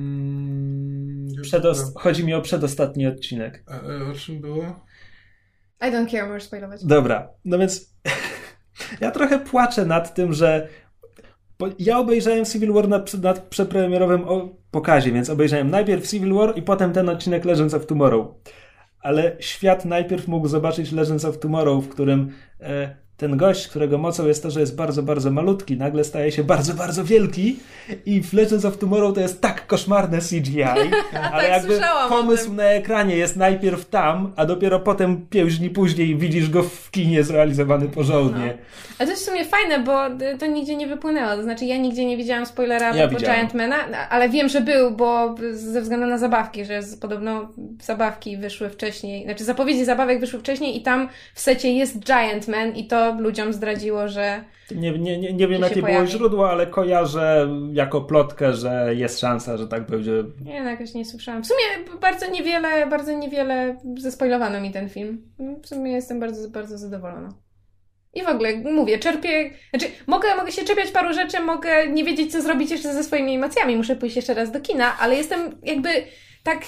Mm, 0.00 1.26
Przedost- 1.42 1.92
chodzi 1.96 2.24
mi 2.24 2.34
o 2.34 2.40
przedostatni 2.42 3.06
odcinek. 3.06 3.64
A, 3.66 3.72
a, 3.74 4.10
o 4.10 4.14
czym 4.14 4.40
było? 4.40 4.64
I 5.80 5.84
don't 5.84 6.10
care, 6.10 6.26
możesz 6.28 6.42
spoilować. 6.44 6.84
Dobra, 6.84 7.28
no 7.44 7.58
więc 7.58 7.94
ja 9.00 9.10
trochę 9.10 9.38
płaczę 9.38 9.86
nad 9.86 10.14
tym, 10.14 10.32
że 10.32 10.68
ja 11.78 11.98
obejrzałem 11.98 12.44
Civil 12.44 12.72
War 12.72 12.88
na, 12.88 13.04
na 13.22 13.34
przepremierowym 13.34 14.24
pokazie, 14.70 15.12
więc 15.12 15.30
obejrzałem 15.30 15.70
najpierw 15.70 16.08
Civil 16.08 16.34
War 16.34 16.58
i 16.58 16.62
potem 16.62 16.92
ten 16.92 17.08
odcinek 17.08 17.44
Legends 17.44 17.74
of 17.74 17.86
Tomorrow. 17.86 18.26
Ale 19.00 19.36
świat 19.40 19.84
najpierw 19.84 20.28
mógł 20.28 20.48
zobaczyć 20.48 20.92
Legends 20.92 21.24
of 21.24 21.38
Tomorrow, 21.38 21.84
w 21.84 21.88
którym 21.88 22.32
e, 22.60 22.96
ten 23.20 23.36
gość, 23.36 23.68
którego 23.68 23.98
mocą 23.98 24.26
jest 24.26 24.42
to, 24.42 24.50
że 24.50 24.60
jest 24.60 24.76
bardzo, 24.76 25.02
bardzo 25.02 25.30
malutki, 25.30 25.76
nagle 25.76 26.04
staje 26.04 26.32
się 26.32 26.44
bardzo, 26.44 26.74
bardzo 26.74 27.04
wielki 27.04 27.56
i 28.06 28.22
w 28.22 28.32
Legends 28.32 28.64
of 28.64 28.78
Tomorrow 28.78 29.14
to 29.14 29.20
jest 29.20 29.40
tak 29.40 29.66
koszmarne 29.66 30.18
CGI, 30.18 30.62
ale 31.32 31.48
Tak, 31.48 31.50
jakby 31.50 31.80
pomysł 32.08 32.52
na 32.52 32.64
ekranie 32.64 33.16
jest 33.16 33.36
najpierw 33.36 33.88
tam, 33.88 34.32
a 34.36 34.46
dopiero 34.46 34.80
potem 34.80 35.26
pięć 35.30 35.58
dni 35.58 35.70
później 35.70 36.16
widzisz 36.16 36.50
go 36.50 36.62
w 36.62 36.90
kinie 36.90 37.22
zrealizowany 37.22 37.88
porządnie. 37.88 38.58
A 38.98 39.04
to 39.04 39.10
jest 39.10 39.22
w 39.22 39.26
sumie 39.26 39.44
fajne, 39.44 39.78
bo 39.78 39.98
to 40.38 40.46
nigdzie 40.46 40.76
nie 40.76 40.86
wypłynęło. 40.86 41.36
To 41.36 41.42
znaczy, 41.42 41.64
ja 41.64 41.76
nigdzie 41.76 42.04
nie 42.04 42.16
widziałam 42.16 42.46
spoilera 42.46 42.96
Ja 42.96 43.08
po. 43.08 43.16
Giantmana, 43.18 43.76
ale 44.10 44.28
wiem, 44.28 44.48
że 44.48 44.60
był, 44.60 44.90
bo 44.90 45.34
ze 45.52 45.80
względu 45.80 46.06
na 46.06 46.18
zabawki, 46.18 46.64
że 46.64 46.80
podobno 47.00 47.48
zabawki 47.82 48.36
wyszły 48.36 48.70
wcześniej, 48.70 49.24
znaczy 49.24 49.44
zapowiedzi 49.44 49.84
zabawek 49.84 50.20
wyszły 50.20 50.40
wcześniej 50.40 50.76
i 50.76 50.82
tam 50.82 51.08
w 51.34 51.40
secie 51.40 51.72
jest 51.72 51.98
Giantman 51.98 52.76
i 52.76 52.86
to 52.86 53.09
ludziom 53.18 53.52
zdradziło, 53.52 54.08
że 54.08 54.44
Nie, 54.74 54.98
nie, 54.98 55.18
nie, 55.18 55.32
nie 55.32 55.48
wiem, 55.48 55.62
jakie 55.62 55.82
było 55.82 56.06
źródło, 56.06 56.50
ale 56.50 56.66
kojarzę 56.66 57.48
jako 57.72 58.00
plotkę, 58.00 58.54
że 58.54 58.94
jest 58.94 59.20
szansa, 59.20 59.56
że 59.56 59.68
tak 59.68 59.86
będzie. 59.86 60.12
nie, 60.44 60.62
no 60.62 60.70
jakoś 60.70 60.94
nie 60.94 61.04
słyszałam. 61.04 61.42
W 61.42 61.46
sumie 61.46 61.86
bardzo 62.00 62.30
niewiele, 62.30 62.86
bardzo 62.86 63.12
niewiele 63.18 63.76
zespoilowano 63.98 64.60
mi 64.60 64.70
ten 64.70 64.88
film. 64.88 65.22
W 65.62 65.68
sumie 65.68 65.92
jestem 65.92 66.20
bardzo, 66.20 66.50
bardzo 66.50 66.78
zadowolona. 66.78 67.34
I 68.14 68.22
w 68.22 68.28
ogóle 68.28 68.56
mówię, 68.56 68.98
czerpię. 68.98 69.50
Znaczy, 69.70 69.86
mogę, 70.06 70.36
mogę 70.36 70.52
się 70.52 70.64
czepiać 70.64 70.90
paru 70.90 71.14
rzeczy, 71.14 71.40
mogę 71.40 71.88
nie 71.88 72.04
wiedzieć, 72.04 72.32
co 72.32 72.42
zrobić 72.42 72.70
jeszcze 72.70 72.94
ze 72.94 73.04
swoimi 73.04 73.34
emocjami. 73.34 73.76
Muszę 73.76 73.96
pójść 73.96 74.16
jeszcze 74.16 74.34
raz 74.34 74.50
do 74.50 74.60
kina, 74.60 74.98
ale 74.98 75.16
jestem 75.16 75.40
jakby 75.62 75.88
tak. 76.42 76.58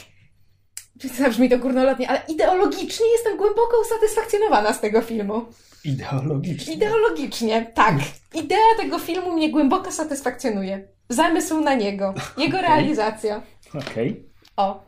Zabrzmi 1.19 1.49
to 1.51 1.59
górnolotnie, 1.59 2.09
ale 2.11 2.21
ideologicznie 2.29 3.07
jestem 3.13 3.37
głęboko 3.37 3.81
usatysfakcjonowana 3.81 4.73
z 4.73 4.81
tego 4.81 5.01
filmu. 5.03 5.45
Ideologicznie. 5.85 6.75
Ideologicznie, 6.75 7.73
tak. 7.75 7.95
Idea 8.35 8.59
tego 8.77 8.99
filmu 8.99 9.33
mnie 9.33 9.51
głęboko 9.51 9.93
satysfakcjonuje. 9.93 10.89
Zamysł 11.09 11.61
na 11.61 11.75
niego, 11.75 12.15
jego 12.37 12.61
realizacja. 12.61 13.43
Okej. 13.75 14.29
O. 14.57 14.85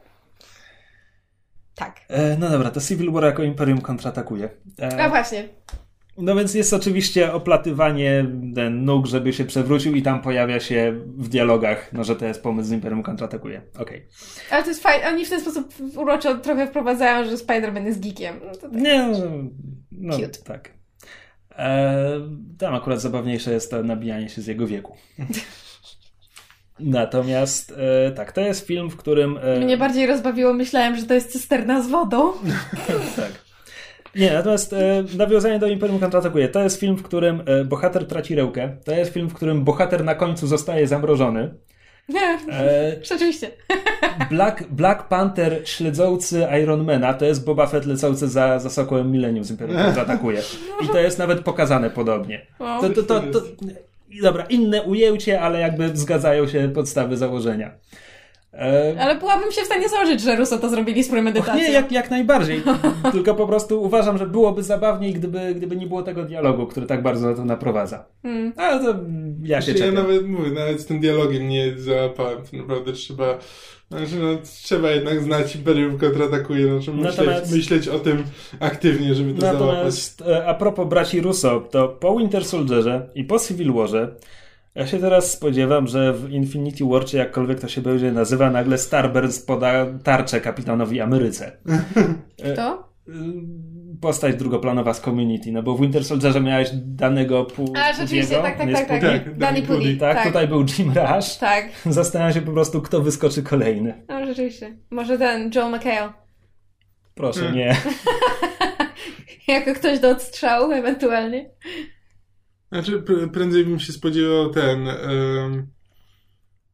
Tak. 1.75 2.01
E, 2.09 2.37
No 2.37 2.51
dobra, 2.51 2.71
to 2.71 2.81
Civil 2.81 3.13
War 3.13 3.25
jako 3.25 3.43
Imperium 3.43 3.81
kontratakuje. 3.81 4.49
E, 4.83 5.05
A 5.05 5.09
właśnie. 5.09 5.49
No 6.19 6.35
więc 6.35 6.55
jest 6.55 6.73
oczywiście 6.73 7.33
oplatywanie 7.33 8.27
ten 8.55 8.85
nóg, 8.85 9.07
żeby 9.07 9.33
się 9.33 9.45
przewrócił 9.45 9.95
i 9.95 10.03
tam 10.03 10.23
pojawia 10.23 10.61
się 10.61 11.01
w 11.07 11.29
dialogach, 11.29 11.93
no 11.93 12.05
że 12.05 12.17
to 12.17 12.27
jest 12.27 12.43
pomysł 12.43 12.69
z 12.69 12.73
Imperium 12.73 13.03
kontratakuje. 13.03 13.63
Okej. 13.79 14.07
Ale 14.51 14.63
to 14.63 14.69
jest 14.69 14.83
fajne. 14.83 15.09
Oni 15.09 15.25
w 15.25 15.31
ten 15.31 15.41
sposób 15.41 15.75
uroczo 15.97 16.35
trochę 16.35 16.67
wprowadzają, 16.67 17.25
że 17.25 17.37
Spider-Man 17.37 17.85
jest 17.85 18.03
geekiem. 18.03 18.41
No 18.47 18.57
tak. 18.57 18.73
Nie, 18.73 19.09
no, 19.09 19.19
no 19.93 20.17
Cute. 20.17 20.39
tak. 20.45 20.71
E, 21.59 22.21
tam 22.59 22.75
akurat 22.75 23.01
zabawniejsze 23.01 23.53
jest 23.53 23.71
to 23.71 23.83
nabijanie 23.83 24.29
się 24.29 24.43
z 24.43 24.47
jego 24.47 24.67
wieku. 24.67 24.97
Natomiast 26.81 27.75
e, 28.07 28.11
tak, 28.11 28.33
to 28.33 28.41
jest 28.41 28.67
film, 28.67 28.91
w 28.91 28.97
którym... 28.97 29.39
E, 29.43 29.61
Mnie 29.61 29.77
bardziej 29.77 30.07
rozbawiło, 30.07 30.53
myślałem, 30.53 30.97
że 30.97 31.03
to 31.07 31.15
jest 31.15 31.33
cysterna 31.33 31.83
z 31.83 31.89
wodą. 31.89 32.33
tak. 33.17 33.44
Nie, 34.17 34.33
natomiast 34.33 34.73
e, 34.73 35.05
nawiązanie 35.17 35.59
do 35.59 35.67
Imperium 35.67 35.99
kontratakuje. 35.99 36.49
To 36.49 36.63
jest 36.63 36.81
film, 36.81 36.97
w 36.97 37.03
którym 37.03 37.43
e, 37.47 37.65
bohater 37.65 38.07
traci 38.07 38.35
rękę. 38.35 38.77
To 38.85 38.93
jest 38.93 39.13
film, 39.13 39.29
w 39.29 39.35
którym 39.35 39.65
bohater 39.65 40.05
na 40.05 40.15
końcu 40.15 40.47
zostaje 40.47 40.87
zamrożony. 40.87 41.55
Nie, 42.09 42.39
E, 42.53 42.97
rzeczywiście. 43.03 43.51
Black, 44.31 44.63
Black 44.63 45.09
Panther 45.09 45.69
śledzący 45.69 46.47
Ironmana 46.63 47.15
to 47.15 47.25
jest 47.25 47.45
Boba 47.45 47.67
Fett 47.67 47.87
lecący 47.87 48.29
za, 48.29 48.59
za 48.59 48.71
Sokołem 48.71 49.13
Millennium 49.13 49.45
z 49.45 49.51
Imperium 49.51 49.83
kontratakuje. 49.87 50.43
I 50.85 50.89
to 50.89 50.99
jest 50.99 51.19
nawet 51.19 51.41
pokazane 51.41 51.91
podobnie. 51.91 52.47
O. 52.59 52.81
To, 52.81 52.89
to, 52.89 53.03
to, 53.03 53.21
to, 53.21 53.41
dobra, 54.23 54.45
inne 54.45 54.83
ujęcie, 54.83 55.41
ale 55.41 55.61
jakby 55.61 55.97
zgadzają 55.97 56.49
się 56.49 56.69
podstawy 56.69 57.17
założenia. 57.17 57.71
Ale 58.99 59.15
byłabym 59.17 59.53
się 59.53 59.63
w 59.63 59.65
stanie 59.65 59.89
założyć, 59.89 60.21
że 60.21 60.37
Russo 60.37 60.59
to 60.59 60.69
zrobili 60.69 61.03
z 61.05 61.07
Och, 61.07 61.13
premedytacją. 61.13 61.55
nie, 61.55 61.71
jak, 61.73 61.93
jak 61.93 62.11
najbardziej. 62.11 62.63
Tylko 63.13 63.35
po 63.35 63.47
prostu 63.47 63.83
uważam, 63.83 64.19
że 64.19 64.27
byłoby 64.27 64.63
zabawniej, 64.63 65.13
gdyby, 65.13 65.55
gdyby 65.55 65.77
nie 65.77 65.87
było 65.87 66.03
tego 66.03 66.23
dialogu, 66.25 66.67
który 66.67 66.87
tak 66.87 67.03
bardzo 67.03 67.31
na 67.31 67.37
to 67.37 67.45
naprowadza. 67.45 68.05
Hmm. 68.23 68.53
Ale 68.57 68.85
to 68.85 68.95
ja 69.43 69.61
się 69.63 69.73
Znaczy, 69.73 69.81
ja 69.81 69.87
czepiam. 69.91 70.05
nawet 70.09 70.27
mówię, 70.29 70.51
nawet 70.51 70.81
z 70.81 70.87
tym 70.87 71.01
dialogiem 71.01 71.49
nie 71.49 71.79
załapałem. 71.79 72.39
To 72.51 72.57
naprawdę 72.57 72.93
trzeba. 72.93 73.39
Znaczy, 73.91 74.17
no, 74.23 74.29
trzeba 74.63 74.91
jednak 74.91 75.23
znać 75.23 75.57
Imperium 75.57 75.99
kontratakuje, 75.99 76.67
no, 76.67 76.79
trzeba 76.81 76.97
myśleć, 76.97 77.17
Natomiast- 77.17 77.57
myśleć 77.57 77.89
o 77.89 77.99
tym 77.99 78.25
aktywnie, 78.61 79.15
żeby 79.15 79.35
to 79.35 79.41
załapać. 79.41 79.63
Natomiast 79.69 80.23
e, 80.23 80.47
a 80.47 80.55
propos 80.55 80.89
braci 80.89 81.21
Russo, 81.21 81.61
to 81.71 81.89
po 81.89 82.17
Winter 82.19 82.45
Soldierze 82.45 83.09
i 83.15 83.25
po 83.25 83.39
Civil 83.39 83.73
Warze 83.73 84.15
ja 84.75 84.87
się 84.87 84.99
teraz 84.99 85.33
spodziewam, 85.33 85.87
że 85.87 86.13
w 86.13 86.31
Infinity 86.31 86.85
War, 86.85 87.05
czy 87.05 87.17
jakkolwiek 87.17 87.61
to 87.61 87.69
się 87.69 87.81
będzie 87.81 88.13
nazywa, 88.13 88.51
nagle 88.51 88.79
Starburns 88.79 89.39
poda 89.39 89.87
tarczę 90.05 90.41
kapitanowi 90.41 91.01
Ameryce. 91.01 91.53
To? 92.57 92.89
Y, 93.09 93.13
Postać 94.01 94.37
drugoplanowa 94.37 94.95
z 94.95 95.01
Community, 95.01 95.53
no 95.53 95.63
bo 95.63 95.75
w 95.77 95.81
Winter 95.81 96.05
Soldierze 96.05 96.41
miałeś 96.41 96.71
danego 96.75 97.45
pół 97.45 97.73
A, 97.77 97.93
rzeczywiście, 97.93 98.37
tak, 98.43 98.59
tak, 98.59 98.67
nie 98.67 98.73
tak, 98.73 98.89
tak. 98.89 99.01
Tak, 99.03 99.39
Danny 99.39 99.63
Pudi, 99.63 99.97
Tak, 99.99 100.17
tak. 100.17 100.27
tutaj 100.27 100.49
był 100.49 100.65
Jim 100.79 100.89
Rush. 100.89 101.37
Tak. 101.37 101.69
Zastanawiam 101.87 102.35
się 102.35 102.41
po 102.43 102.53
prostu, 102.53 102.83
kto 102.83 103.01
wyskoczy 103.01 103.43
kolejny. 103.43 104.05
No, 104.09 104.27
rzeczywiście. 104.27 104.77
Może 104.91 105.19
ten, 105.19 105.51
Joel 105.55 105.73
McHale. 105.77 106.13
Proszę, 107.15 107.41
Hmm. 107.41 107.57
nie. 107.57 107.77
jako 109.55 109.75
ktoś 109.75 109.99
do 109.99 110.11
odstrzału 110.11 110.73
ewentualnie. 110.73 111.51
Znaczy, 112.75 112.99
pr- 113.03 113.31
prędzej 113.31 113.65
bym 113.65 113.79
się 113.81 113.93
spodziewał 113.93 114.51
ten. 114.51 114.89
em, 114.89 115.67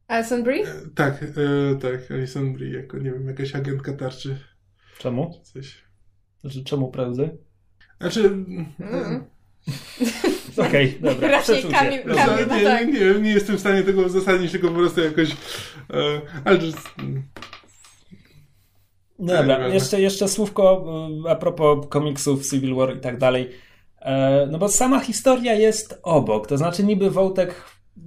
Alison 0.07 0.43
Brie? 0.43 0.65
tak, 0.95 1.23
e, 1.23 1.75
tak, 1.75 2.11
Alison 2.11 2.53
Brie, 2.53 2.73
jako, 2.73 2.97
nie 2.97 3.11
wiem, 3.11 3.27
jakaś 3.27 3.55
agentka 3.55 3.93
tarczy, 3.93 4.37
Czemu? 4.99 5.41
coś. 5.43 5.83
Znaczy, 6.41 6.63
czemu 6.63 6.91
prędzej? 6.91 7.29
Znaczy. 7.99 8.25
Mm. 8.25 8.65
Okej, 10.67 10.97
dobra. 11.01 11.27
Raczej. 11.31 11.63
Kamil-. 11.63 12.03
Kamil- 12.03 12.47
No, 12.47 12.55
nie, 12.57 12.63
tak. 12.63 12.87
nie, 12.87 12.99
wiem, 12.99 13.23
nie 13.23 13.31
jestem 13.33 13.57
w 13.57 13.59
stanie 13.59 13.83
tego 13.83 14.01
uzasadnić, 14.01 14.51
tylko 14.51 14.67
po 14.67 14.73
prostu 14.75 15.01
jakoś. 15.01 15.31
E, 15.31 16.21
ale 16.45 16.59
Dobra, 19.19 19.67
jeszcze, 19.67 20.01
jeszcze 20.01 20.27
słówko 20.27 20.85
y, 21.25 21.29
a 21.29 21.35
propos 21.35 21.87
komiksów, 21.89 22.49
Civil 22.49 22.75
War 22.75 22.97
i 22.97 22.99
tak 22.99 23.17
dalej. 23.17 23.49
E, 24.01 24.47
No 24.51 24.57
bo 24.57 24.67
sama 24.69 24.99
historia 24.99 25.53
jest 25.53 25.99
obok, 26.03 26.47
to 26.47 26.57
znaczy 26.57 26.83
niby 26.83 27.11
wątek 27.11 27.55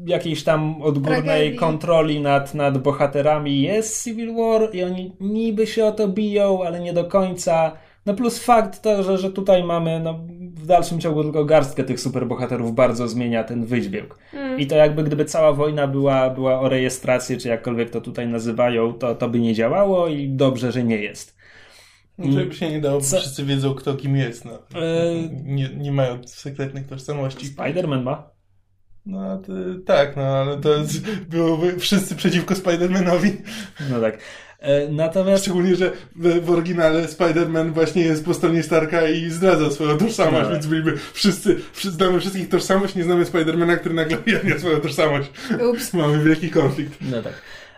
jakiejś 0.06 0.44
tam 0.44 0.82
odgórnej 0.82 1.22
Tragedii. 1.24 1.56
kontroli 1.58 2.20
nad, 2.20 2.54
nad 2.54 2.78
bohaterami 2.78 3.62
jest 3.62 4.04
Civil 4.04 4.34
War 4.34 4.74
i 4.74 4.84
oni 4.84 5.16
niby 5.20 5.66
się 5.66 5.84
o 5.84 5.92
to 5.92 6.08
biją, 6.08 6.62
ale 6.64 6.80
nie 6.80 6.92
do 6.92 7.04
końca. 7.04 7.72
No 8.06 8.14
plus 8.14 8.38
fakt 8.38 8.82
to, 8.82 9.02
że, 9.02 9.18
że 9.18 9.30
tutaj 9.32 9.64
mamy 9.64 10.00
no, 10.00 10.20
w 10.54 10.66
dalszym 10.66 11.00
ciągu 11.00 11.22
tylko 11.22 11.44
garstkę 11.44 11.84
tych 11.84 12.00
superbohaterów 12.00 12.74
bardzo 12.74 13.08
zmienia 13.08 13.44
ten 13.44 13.64
wydźwięk. 13.64 14.18
Mm. 14.32 14.60
I 14.60 14.66
to 14.66 14.76
jakby 14.76 15.04
gdyby 15.04 15.24
cała 15.24 15.52
wojna 15.52 15.86
była, 15.86 16.30
była 16.30 16.60
o 16.60 16.68
rejestrację, 16.68 17.36
czy 17.36 17.48
jakkolwiek 17.48 17.90
to 17.90 18.00
tutaj 18.00 18.28
nazywają, 18.28 18.92
to, 18.92 19.14
to 19.14 19.28
by 19.28 19.40
nie 19.40 19.54
działało 19.54 20.08
i 20.08 20.28
dobrze, 20.28 20.72
że 20.72 20.84
nie 20.84 20.96
jest. 20.96 21.34
Żeby 22.18 22.54
się 22.54 22.70
nie 22.70 22.80
dało, 22.80 23.00
bo 23.00 23.06
Co- 23.06 23.20
wszyscy 23.20 23.44
wiedzą, 23.44 23.74
kto 23.74 23.94
kim 23.94 24.16
jest. 24.16 24.44
No. 24.44 24.52
E, 24.52 25.14
Nie, 25.44 25.68
nie 25.68 25.92
mają 25.92 26.18
sekretnych 26.26 26.86
tożsamości. 26.86 27.46
Spider-Man 27.46 28.02
ma. 28.02 28.30
No 29.06 29.38
to, 29.38 29.52
tak, 29.86 30.16
no 30.16 30.22
ale 30.22 30.60
to 30.60 30.74
jest, 30.74 31.00
byłoby 31.28 31.78
wszyscy 31.78 32.14
przeciwko 32.14 32.54
Spider-Manowi. 32.54 33.30
No 33.90 34.00
tak. 34.00 34.18
E, 34.60 34.88
Natomiast 34.88 35.42
Szczególnie, 35.44 35.76
że 35.76 35.92
w, 36.16 36.44
w 36.44 36.50
oryginale 36.50 37.04
Spider-Man 37.06 37.72
właśnie 37.72 38.02
jest 38.02 38.24
po 38.24 38.34
stronie 38.34 38.62
Starka 38.62 39.08
i 39.08 39.30
zdradza 39.30 39.70
swoją 39.70 39.98
tożsamość, 39.98 40.42
Tak. 40.44 40.52
więc 40.52 40.66
byliby 40.66 40.98
wszyscy, 41.12 41.60
wszyscy, 41.72 41.96
znamy 41.96 42.20
wszystkich 42.20 42.48
tożsamość, 42.48 42.94
nie 42.94 43.04
znamy 43.04 43.24
Spider-Mana, 43.24 43.76
który 43.78 43.94
nagle 43.94 44.18
ujawnia 44.26 44.58
swoją 44.58 44.80
tożsamość. 44.80 45.30
Ups. 45.70 45.92
Mamy 45.94 46.24
wielki 46.24 46.50
konflikt. 46.50 46.98
No 47.00 47.22
tak. 47.22 47.32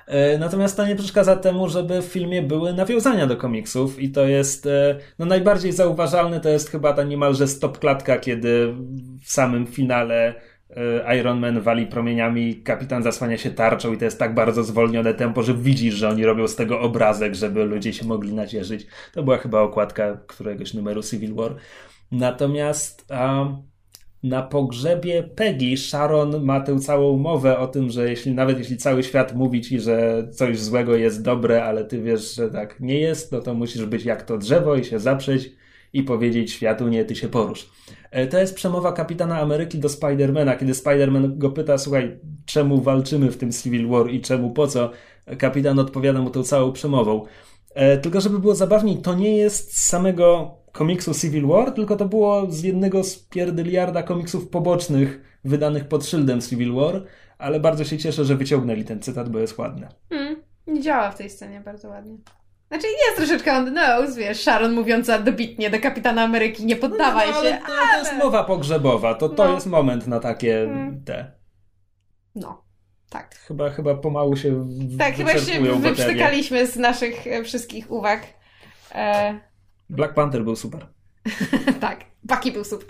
E, 0.07 0.39
Natomiast 0.39 0.77
to 0.77 0.87
nie 0.87 0.97
przeszkadza 0.97 1.37
temu, 1.37 1.69
żeby 1.69 2.03
w 2.03 2.05
filmie 2.05 2.43
były 2.43 2.73
nawiązania 2.73 3.27
do 3.27 3.37
komiksów 3.37 4.01
i 4.03 4.11
to 4.11 4.27
jest, 4.27 4.67
e, 4.67 4.99
no 5.19 5.27
najbardziej 5.27 5.73
zauważalny 5.73 6.41
to 6.41 6.49
jest 6.49 6.71
chyba 6.71 6.93
ta 6.93 7.03
niemalże 7.03 7.49
stop 7.49 7.79
klatka, 7.79 8.19
kiedy 8.19 8.75
w 9.23 9.33
samym 9.33 9.67
finale 9.67 10.35
e, 10.77 11.19
Iron 11.19 11.39
Man 11.39 11.61
wali 11.61 11.87
promieniami, 11.87 12.63
kapitan 12.63 13.03
zasłania 13.03 13.39
się 13.39 13.51
tarczą 13.51 13.93
i 13.93 13.99
to 13.99 14.05
jest 14.05 14.19
tak 14.19 14.35
bardzo 14.35 14.65
zwolnione 14.65 15.15
tempo, 15.15 15.43
że 15.43 15.55
widzisz, 15.55 15.95
że 15.95 16.09
oni 16.09 16.25
robią 16.25 16.49
z 16.49 16.57
tego 16.57 16.81
obrazek, 16.81 17.35
żeby 17.35 17.65
ludzie 17.65 17.93
się 17.93 18.07
mogli 18.07 18.35
nacieszyć. 18.35 18.87
To 19.13 19.23
była 19.23 19.39
chyba 19.39 19.61
okładka 19.61 20.19
któregoś 20.27 20.75
numeru 20.75 21.03
Civil 21.03 21.35
War. 21.35 21.55
Natomiast 22.13 23.07
um, 23.11 23.63
na 24.23 24.43
pogrzebie 24.43 25.23
Peggy 25.23 25.77
Sharon 25.77 26.45
ma 26.45 26.61
tę 26.61 26.79
całą 26.79 27.17
mowę 27.17 27.59
o 27.59 27.67
tym, 27.67 27.91
że 27.91 28.11
jeśli 28.11 28.35
nawet 28.35 28.59
jeśli 28.59 28.77
cały 28.77 29.03
świat 29.03 29.35
mówi 29.35 29.61
ci, 29.61 29.81
że 29.81 30.29
coś 30.33 30.61
złego 30.61 30.97
jest 30.97 31.23
dobre, 31.23 31.65
ale 31.65 31.85
ty 31.85 32.03
wiesz, 32.03 32.35
że 32.35 32.51
tak 32.51 32.81
nie 32.81 33.01
jest, 33.01 33.33
no 33.33 33.41
to 33.41 33.55
musisz 33.55 33.85
być 33.85 34.05
jak 34.05 34.23
to 34.23 34.39
drzewo 34.39 34.77
i 34.77 34.85
się 34.85 34.99
zaprzeć 34.99 35.53
i 35.93 36.03
powiedzieć 36.03 36.53
światu, 36.53 36.89
nie, 36.89 37.05
ty 37.05 37.17
się 37.17 37.29
porusz. 37.29 37.71
E, 38.11 38.27
to 38.27 38.39
jest 38.39 38.55
przemowa 38.55 38.93
kapitana 38.93 39.41
Ameryki 39.41 39.79
do 39.79 39.89
Spidermana, 39.89 40.57
kiedy 40.57 40.75
Spiderman 40.75 41.39
go 41.39 41.51
pyta, 41.51 41.79
słuchaj, 41.79 42.19
czemu 42.47 42.81
walczymy 42.81 43.31
w 43.31 43.37
tym 43.37 43.53
Civil 43.53 43.89
War 43.89 44.11
i 44.11 44.21
czemu, 44.21 44.51
po 44.51 44.67
co? 44.67 44.91
Kapitan 45.39 45.79
odpowiada 45.79 46.21
mu 46.21 46.31
tą 46.31 46.43
całą 46.43 46.73
przemową. 46.73 47.25
E, 47.75 47.99
tylko 47.99 48.21
żeby 48.21 48.39
było 48.39 48.55
zabawniej, 48.55 48.97
to 48.97 49.15
nie 49.15 49.37
jest 49.37 49.87
samego 49.87 50.55
komiksu 50.77 51.15
Civil 51.15 51.47
War, 51.47 51.71
tylko 51.73 51.97
to 51.97 52.05
było 52.05 52.47
z 52.51 52.63
jednego 52.63 53.05
z 53.05 53.19
pierdyliarda 53.19 54.03
komiksów 54.03 54.49
pobocznych 54.49 55.21
wydanych 55.45 55.89
pod 55.89 56.07
szyldem 56.07 56.41
Civil 56.41 56.75
War, 56.75 57.03
ale 57.39 57.61
bardzo 57.61 57.85
się 57.85 57.99
cieszę, 57.99 58.25
że 58.25 58.37
wyciągnęli 58.37 58.85
ten 58.85 59.01
cytat, 59.01 59.29
bo 59.29 59.39
jest 59.39 59.59
ładny. 59.59 59.89
Nie 60.67 60.81
działa 60.81 61.11
w 61.11 61.17
tej 61.19 61.31
scenie 61.31 61.61
bardzo 61.61 61.89
ładnie. 61.89 62.17
Znaczy 62.69 62.87
jest 63.07 63.17
troszeczkę 63.17 63.57
on 63.57 63.65
the 63.65 63.71
nose, 63.71 64.19
wiesz, 64.21 64.41
Sharon 64.41 64.73
mówiąca 64.73 65.19
dobitnie 65.19 65.71
do 65.71 65.81
Kapitana 65.81 66.23
Ameryki, 66.23 66.67
nie 66.67 66.77
poddawaj 66.77 67.29
no, 67.31 67.37
ale 67.37 67.51
się. 67.51 67.59
To, 67.59 67.67
to 67.93 67.99
jest 67.99 68.25
mowa 68.25 68.45
pogrzebowa, 68.45 69.15
to, 69.15 69.29
to 69.29 69.45
No. 69.45 69.55
jest 69.55 69.67
moment 69.67 70.07
na 70.07 70.21
takie 70.21 70.67
Hmm. 70.67 71.05
te. 71.05 71.33
No, 72.35 72.65
tak. 73.11 73.35
Chyba, 73.35 73.71
chyba 73.71 73.95
pomału 73.95 74.37
się 74.37 74.69
Tak, 74.99 75.15
chyba 75.15 75.33
się 75.39 75.61
wyprztykaliśmy 75.61 76.67
z 76.67 76.77
naszych 76.77 77.27
e, 77.27 77.45
wszystkich 77.45 77.91
uwag. 77.91 78.21
E, 78.95 79.41
Black 79.91 80.15
Panther 80.15 80.45
był 80.45 80.57
super. 80.57 80.87
tak, 81.81 82.05
Bucky 82.23 82.53
był 82.53 82.65
super. 82.65 82.89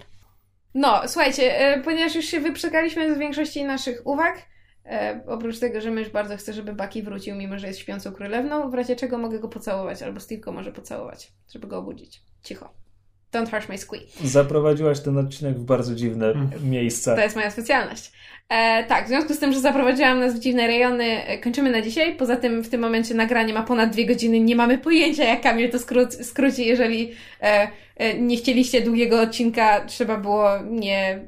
No, 0.75 1.03
słuchajcie, 1.07 1.59
e, 1.59 1.83
ponieważ 1.83 2.15
już 2.15 2.25
się 2.25 2.41
wyprzekaliśmy 2.41 3.15
z 3.15 3.19
większości 3.19 3.65
naszych 3.65 4.07
uwag, 4.07 4.43
e, 4.85 5.21
oprócz 5.27 5.59
tego, 5.59 5.81
że 5.81 5.91
mysz 5.91 6.09
bardzo 6.09 6.37
chce, 6.37 6.53
żeby 6.53 6.75
Bucky 6.75 7.03
wrócił, 7.03 7.37
mimo 7.37 7.59
że 7.59 7.67
jest 7.67 7.79
śpiącą 7.79 8.13
królewną, 8.13 8.71
w 8.71 8.75
razie 8.75 8.97
czego 8.97 9.19
mogę 9.19 9.39
go 9.39 9.49
pocałować, 9.49 10.03
albo 10.03 10.21
Steve 10.21 10.41
go 10.41 10.53
może 10.53 10.73
pocałować, 10.73 11.33
żeby 11.53 11.67
go 11.67 11.79
obudzić. 11.79 12.23
Cicho. 12.43 12.86
Don't 13.33 13.51
harsh 13.51 13.69
my 13.69 13.79
squeak. 13.79 14.05
Zaprowadziłaś 14.25 15.01
ten 15.01 15.19
odcinek 15.19 15.59
w 15.59 15.65
bardzo 15.65 15.95
dziwne 15.95 16.35
miejsca. 16.65 17.17
To 17.17 17.23
jest 17.23 17.37
moja 17.37 17.51
specjalność. 17.51 18.13
E, 18.49 18.85
tak, 18.85 19.05
w 19.05 19.09
związku 19.09 19.35
z 19.35 19.39
tym, 19.39 19.53
że 19.53 19.61
zaprowadziłam 19.61 20.21
nas 20.21 20.35
w 20.35 20.39
dziwne 20.39 20.67
rejony, 20.67 21.05
e, 21.05 21.39
kończymy 21.39 21.71
na 21.71 21.83
dzisiaj. 21.83 22.15
Poza 22.17 22.37
tym 22.37 22.63
w 22.63 22.69
tym 22.69 22.81
momencie 22.81 23.15
nagranie 23.15 23.55
ma 23.55 23.63
ponad 23.63 23.91
dwie 23.91 24.07
godziny. 24.07 24.41
Nie 24.41 24.57
mamy 24.57 24.79
pojęcia, 24.79 25.25
jak 25.25 25.41
Kamil 25.41 25.71
to 25.71 25.79
skró- 25.79 26.23
skróci. 26.23 26.67
Jeżeli 26.67 27.13
e, 27.43 27.69
e, 27.97 28.19
nie 28.19 28.37
chcieliście 28.37 28.81
długiego 28.81 29.21
odcinka, 29.21 29.85
trzeba 29.85 30.17
było 30.17 30.51
nie 30.71 31.19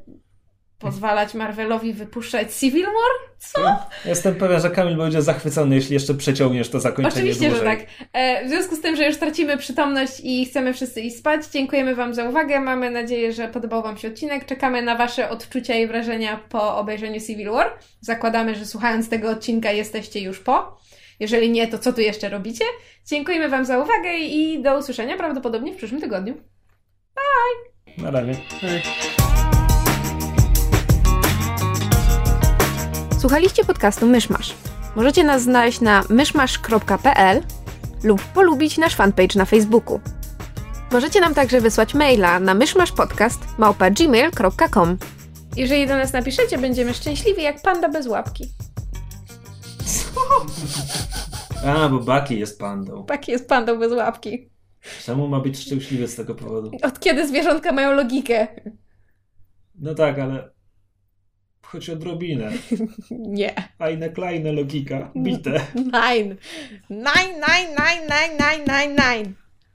pozwalać 0.79 1.35
Marvelowi 1.35 1.93
wypuszczać 1.93 2.55
Civil 2.55 2.85
War? 2.87 3.29
Co? 3.39 3.77
Jestem 4.09 4.35
pewien, 4.35 4.61
że 4.61 4.71
Kamil 4.71 4.97
będzie 4.97 5.23
zachwycony, 5.23 5.75
jeśli 5.75 5.95
jeszcze 5.95 6.15
przeciągniesz 6.15 6.69
to 6.69 6.81
zakończenie 6.81 7.15
Oczywiście, 7.15 7.45
że 7.45 7.57
dłużej. 7.57 7.79
tak. 7.79 7.87
E, 8.13 8.45
w 8.45 8.49
związku 8.49 8.77
z 8.77 8.81
tym, 8.81 8.97
że 8.97 9.07
już 9.07 9.17
tracimy 9.17 9.57
przytomność 9.57 10.21
i 10.25 10.47
chcemy 10.47 10.75
wszyscy 10.75 11.01
iść 11.01 11.17
spać, 11.17 11.47
dziękujemy 11.47 11.95
Wam 11.95 12.15
za 12.15 12.25
uwagę. 12.25 12.61
Mamy 12.61 12.91
nadzieję, 12.91 13.33
że 13.33 13.49
podobał 13.49 13.83
Wam 13.83 13.97
się 13.97 14.09
odcinek. 14.09 14.47
Czekamy 14.47 14.83
na 14.83 14.95
Wasze 14.97 15.31
odczucia 15.31 15.75
i 15.75 15.87
wrażenia 15.87 16.41
po 16.49 16.77
obejrzeniu 16.77 17.21
Civil 17.21 17.51
War. 17.51 17.79
Zakładamy, 18.01 18.55
że 18.55 18.67
słuchając 18.67 19.09
tego 19.09 19.31
odcinka 19.31 19.73
jesteście 19.73 20.21
już 20.21 20.41
po. 20.41 20.79
Jeżeli 21.21 21.51
nie, 21.51 21.69
to 21.69 21.79
co 21.79 21.93
tu 21.93 22.01
jeszcze 22.01 22.29
robicie? 22.29 22.65
Dziękujemy 23.07 23.49
Wam 23.49 23.65
za 23.65 23.79
uwagę 23.79 24.19
i 24.19 24.63
do 24.63 24.79
usłyszenia 24.79 25.17
prawdopodobnie 25.17 25.73
w 25.73 25.77
przyszłym 25.77 26.01
tygodniu. 26.01 26.35
Na 27.99 28.11
razie. 28.11 28.33
Słuchaliście 33.21 33.65
podcastu 33.65 34.07
Myszmasz. 34.07 34.55
Możecie 34.97 35.25
nas 35.25 35.43
znaleźć 35.43 35.81
na 35.81 36.05
myszmasz.pl 36.09 37.43
lub 38.05 38.23
polubić 38.23 38.79
nasz 38.79 38.95
fanpage 38.95 39.39
na 39.39 39.45
Facebooku. 39.45 40.01
Możecie 40.93 41.21
nam 41.21 41.35
także 41.35 41.61
wysłać 41.61 41.95
maila 41.95 42.41
na 42.41 42.55
myszmaszpodcast.gmail.com 42.55 44.99
Jeżeli 45.57 45.87
do 45.87 45.97
nas 45.97 46.13
napiszecie, 46.13 46.59
będziemy 46.59 46.95
szczęśliwi 46.95 47.43
jak 47.43 47.63
panda 47.63 47.89
bez 47.89 48.07
łapki. 48.07 48.45
A, 51.67 51.89
bo 51.89 51.99
Bucky 51.99 52.35
jest 52.35 52.59
pandą. 52.59 53.05
Taki 53.05 53.33
jest 53.33 53.49
pandą 53.49 53.79
bez 53.79 53.93
łapki. 53.93 54.51
Czemu 55.05 55.29
ma 55.29 55.41
być 55.41 55.59
szczęśliwy 55.59 56.09
z 56.09 56.17
tego 56.17 56.35
powodu? 56.35 56.71
Od 56.83 57.01
kiedy 57.01 57.29
zwierzątka 57.29 57.73
mają 57.73 57.93
logikę? 57.93 58.47
No 59.75 59.95
tak, 59.95 60.19
ale 60.19 60.51
choć 61.69 61.91
odrobinę. 61.91 62.53
Nie. 63.11 63.55
Eine 63.79 64.11
kleine 64.11 64.53
logika. 64.53 65.11
Bite. 65.17 65.51
Nine. 65.75 66.37
Nine, 66.91 67.35
nine, 67.49 67.69
nine, 67.79 68.03
nine, 68.09 68.37
nine, 68.39 68.65
nine, 68.67 68.95
nine. 68.95 69.48